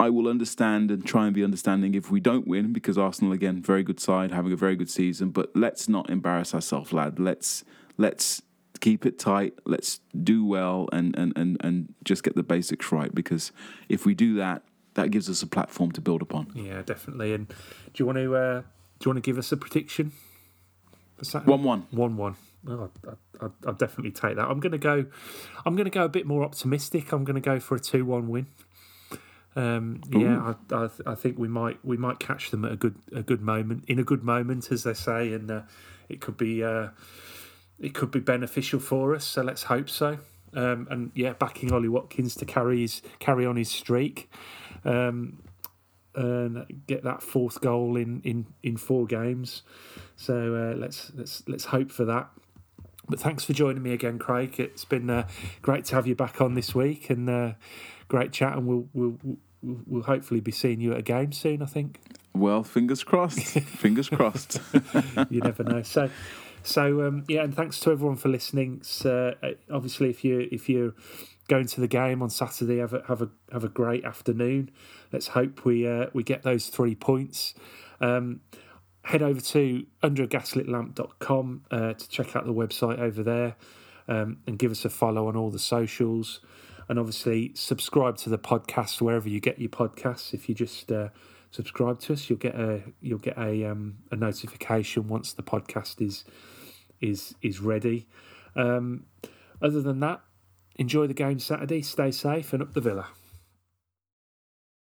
I 0.00 0.08
will 0.08 0.26
understand 0.26 0.90
and 0.90 1.06
try 1.06 1.26
and 1.26 1.34
be 1.34 1.44
understanding 1.44 1.94
if 1.94 2.10
we 2.10 2.18
don't 2.18 2.48
win 2.48 2.72
because 2.72 2.96
Arsenal 2.96 3.32
again 3.32 3.60
very 3.60 3.82
good 3.82 4.00
side 4.00 4.32
having 4.32 4.52
a 4.52 4.56
very 4.56 4.76
good 4.76 4.90
season 4.90 5.28
but 5.28 5.54
let's 5.54 5.88
not 5.90 6.08
embarrass 6.08 6.54
ourselves 6.54 6.92
lad 6.92 7.20
let's 7.20 7.64
let's 7.96 8.42
keep 8.80 9.06
it 9.06 9.18
tight 9.18 9.54
let's 9.64 10.00
do 10.22 10.44
well 10.44 10.88
and 10.92 11.16
and 11.16 11.32
and, 11.36 11.56
and 11.60 11.94
just 12.04 12.22
get 12.22 12.34
the 12.34 12.42
basics 12.42 12.92
right 12.92 13.14
because 13.14 13.52
if 13.88 14.04
we 14.04 14.14
do 14.14 14.34
that 14.34 14.62
that 14.94 15.10
gives 15.10 15.28
us 15.28 15.42
a 15.42 15.46
platform 15.46 15.92
to 15.92 16.00
build 16.00 16.22
upon 16.22 16.50
Yeah, 16.54 16.82
definitely. 16.82 17.34
And 17.34 17.48
do 17.48 17.54
you 17.96 18.06
want 18.06 18.18
to 18.18 18.34
uh, 18.34 18.60
do 18.60 19.04
you 19.04 19.10
want 19.10 19.22
to 19.22 19.28
give 19.28 19.38
us 19.38 19.52
a 19.52 19.56
prediction? 19.56 20.12
one 21.44 21.62
one 21.62 21.86
One 21.90 22.16
one. 22.16 22.36
Oh, 22.66 22.90
I, 23.06 23.44
I, 23.44 23.48
I'll 23.66 23.74
definitely 23.74 24.10
take 24.10 24.36
that. 24.36 24.48
I'm 24.48 24.58
going 24.58 24.72
to 24.72 24.78
go. 24.78 25.04
I'm 25.66 25.76
going 25.76 25.84
to 25.84 25.90
go 25.90 26.04
a 26.04 26.08
bit 26.08 26.26
more 26.26 26.42
optimistic. 26.42 27.12
I'm 27.12 27.24
going 27.24 27.34
to 27.34 27.40
go 27.40 27.60
for 27.60 27.74
a 27.74 27.80
two-one 27.80 28.28
win. 28.28 28.46
Um, 29.56 30.00
yeah, 30.10 30.54
I, 30.70 30.74
I, 30.74 30.88
I 31.06 31.14
think 31.14 31.38
we 31.38 31.46
might 31.46 31.78
we 31.84 31.96
might 31.96 32.18
catch 32.18 32.50
them 32.50 32.64
at 32.64 32.72
a 32.72 32.76
good 32.76 32.96
a 33.14 33.22
good 33.22 33.40
moment 33.40 33.84
in 33.86 33.98
a 33.98 34.04
good 34.04 34.24
moment, 34.24 34.72
as 34.72 34.82
they 34.82 34.94
say, 34.94 35.32
and 35.32 35.50
uh, 35.50 35.62
it 36.08 36.20
could 36.20 36.36
be 36.36 36.64
uh, 36.64 36.88
it 37.78 37.94
could 37.94 38.10
be 38.10 38.20
beneficial 38.20 38.80
for 38.80 39.14
us. 39.14 39.24
So 39.24 39.42
let's 39.42 39.64
hope 39.64 39.90
so. 39.90 40.18
Um, 40.54 40.86
and 40.90 41.10
yeah, 41.14 41.32
backing 41.32 41.72
Ollie 41.72 41.88
Watkins 41.88 42.34
to 42.36 42.44
carry 42.44 42.82
his 42.82 43.02
carry 43.18 43.44
on 43.44 43.56
his 43.56 43.70
streak. 43.70 44.30
Um, 44.84 45.42
and 46.16 46.64
get 46.86 47.02
that 47.02 47.22
fourth 47.22 47.60
goal 47.60 47.96
in, 47.96 48.20
in, 48.22 48.46
in 48.62 48.76
four 48.76 49.04
games. 49.06 49.62
So 50.16 50.54
uh, 50.54 50.76
let's 50.78 51.10
let's 51.14 51.42
let's 51.48 51.64
hope 51.66 51.90
for 51.90 52.04
that. 52.04 52.30
But 53.08 53.20
thanks 53.20 53.44
for 53.44 53.52
joining 53.52 53.82
me 53.82 53.92
again, 53.92 54.18
Craig. 54.18 54.58
It's 54.58 54.84
been 54.84 55.10
uh, 55.10 55.28
great 55.60 55.84
to 55.86 55.94
have 55.96 56.06
you 56.06 56.14
back 56.14 56.40
on 56.40 56.54
this 56.54 56.74
week, 56.74 57.10
and 57.10 57.28
uh, 57.28 57.52
great 58.08 58.32
chat. 58.32 58.56
And 58.56 58.66
we'll, 58.66 58.88
we'll 58.92 59.18
we'll 59.22 59.80
we'll 59.86 60.02
hopefully 60.04 60.40
be 60.40 60.52
seeing 60.52 60.80
you 60.80 60.92
at 60.92 60.98
a 60.98 61.02
game 61.02 61.32
soon. 61.32 61.62
I 61.62 61.66
think 61.66 62.00
well 62.32 62.62
fingers 62.62 63.04
crossed 63.04 63.40
fingers 63.60 64.08
crossed 64.08 64.60
you 65.30 65.40
never 65.40 65.64
know. 65.64 65.82
So. 65.82 66.10
So 66.64 67.06
um, 67.06 67.24
yeah, 67.28 67.42
and 67.42 67.54
thanks 67.54 67.78
to 67.80 67.92
everyone 67.92 68.16
for 68.16 68.30
listening. 68.30 68.80
So, 68.82 69.34
uh, 69.42 69.50
obviously, 69.70 70.08
if 70.08 70.24
you 70.24 70.48
if 70.50 70.68
you're 70.68 70.94
going 71.46 71.66
to 71.66 71.80
the 71.80 71.88
game 71.88 72.22
on 72.22 72.30
Saturday, 72.30 72.78
have 72.78 72.94
a 72.94 73.02
have 73.06 73.20
a 73.20 73.28
have 73.52 73.64
a 73.64 73.68
great 73.68 74.04
afternoon. 74.04 74.70
Let's 75.12 75.28
hope 75.28 75.66
we 75.66 75.86
uh, 75.86 76.06
we 76.14 76.22
get 76.22 76.42
those 76.42 76.68
three 76.68 76.94
points. 76.94 77.54
Um, 78.00 78.40
head 79.02 79.22
over 79.22 79.40
to 79.40 79.86
underagaslitlamp.com 80.02 81.64
uh, 81.70 81.92
to 81.92 82.08
check 82.08 82.34
out 82.34 82.46
the 82.46 82.54
website 82.54 82.98
over 82.98 83.22
there 83.22 83.56
um, 84.08 84.38
and 84.46 84.58
give 84.58 84.70
us 84.70 84.86
a 84.86 84.90
follow 84.90 85.28
on 85.28 85.36
all 85.36 85.50
the 85.50 85.58
socials. 85.58 86.40
And 86.88 86.98
obviously, 86.98 87.52
subscribe 87.54 88.16
to 88.18 88.30
the 88.30 88.38
podcast 88.38 89.02
wherever 89.02 89.28
you 89.28 89.40
get 89.40 89.58
your 89.58 89.68
podcasts. 89.68 90.32
If 90.32 90.48
you 90.48 90.54
just 90.54 90.90
uh, 90.90 91.10
subscribe 91.50 92.00
to 92.00 92.14
us, 92.14 92.30
you'll 92.30 92.38
get 92.38 92.54
a 92.54 92.82
you'll 93.02 93.18
get 93.18 93.36
a 93.36 93.66
um, 93.66 93.98
a 94.10 94.16
notification 94.16 95.08
once 95.08 95.34
the 95.34 95.42
podcast 95.42 96.00
is 96.00 96.24
is 97.04 97.34
is 97.42 97.60
ready. 97.60 98.06
Um, 98.56 99.06
other 99.60 99.80
than 99.80 100.00
that, 100.00 100.20
enjoy 100.76 101.06
the 101.06 101.14
game 101.14 101.38
Saturday. 101.38 101.82
Stay 101.82 102.10
safe 102.10 102.52
and 102.52 102.62
up 102.62 102.74
the 102.74 102.80
villa. 102.80 103.08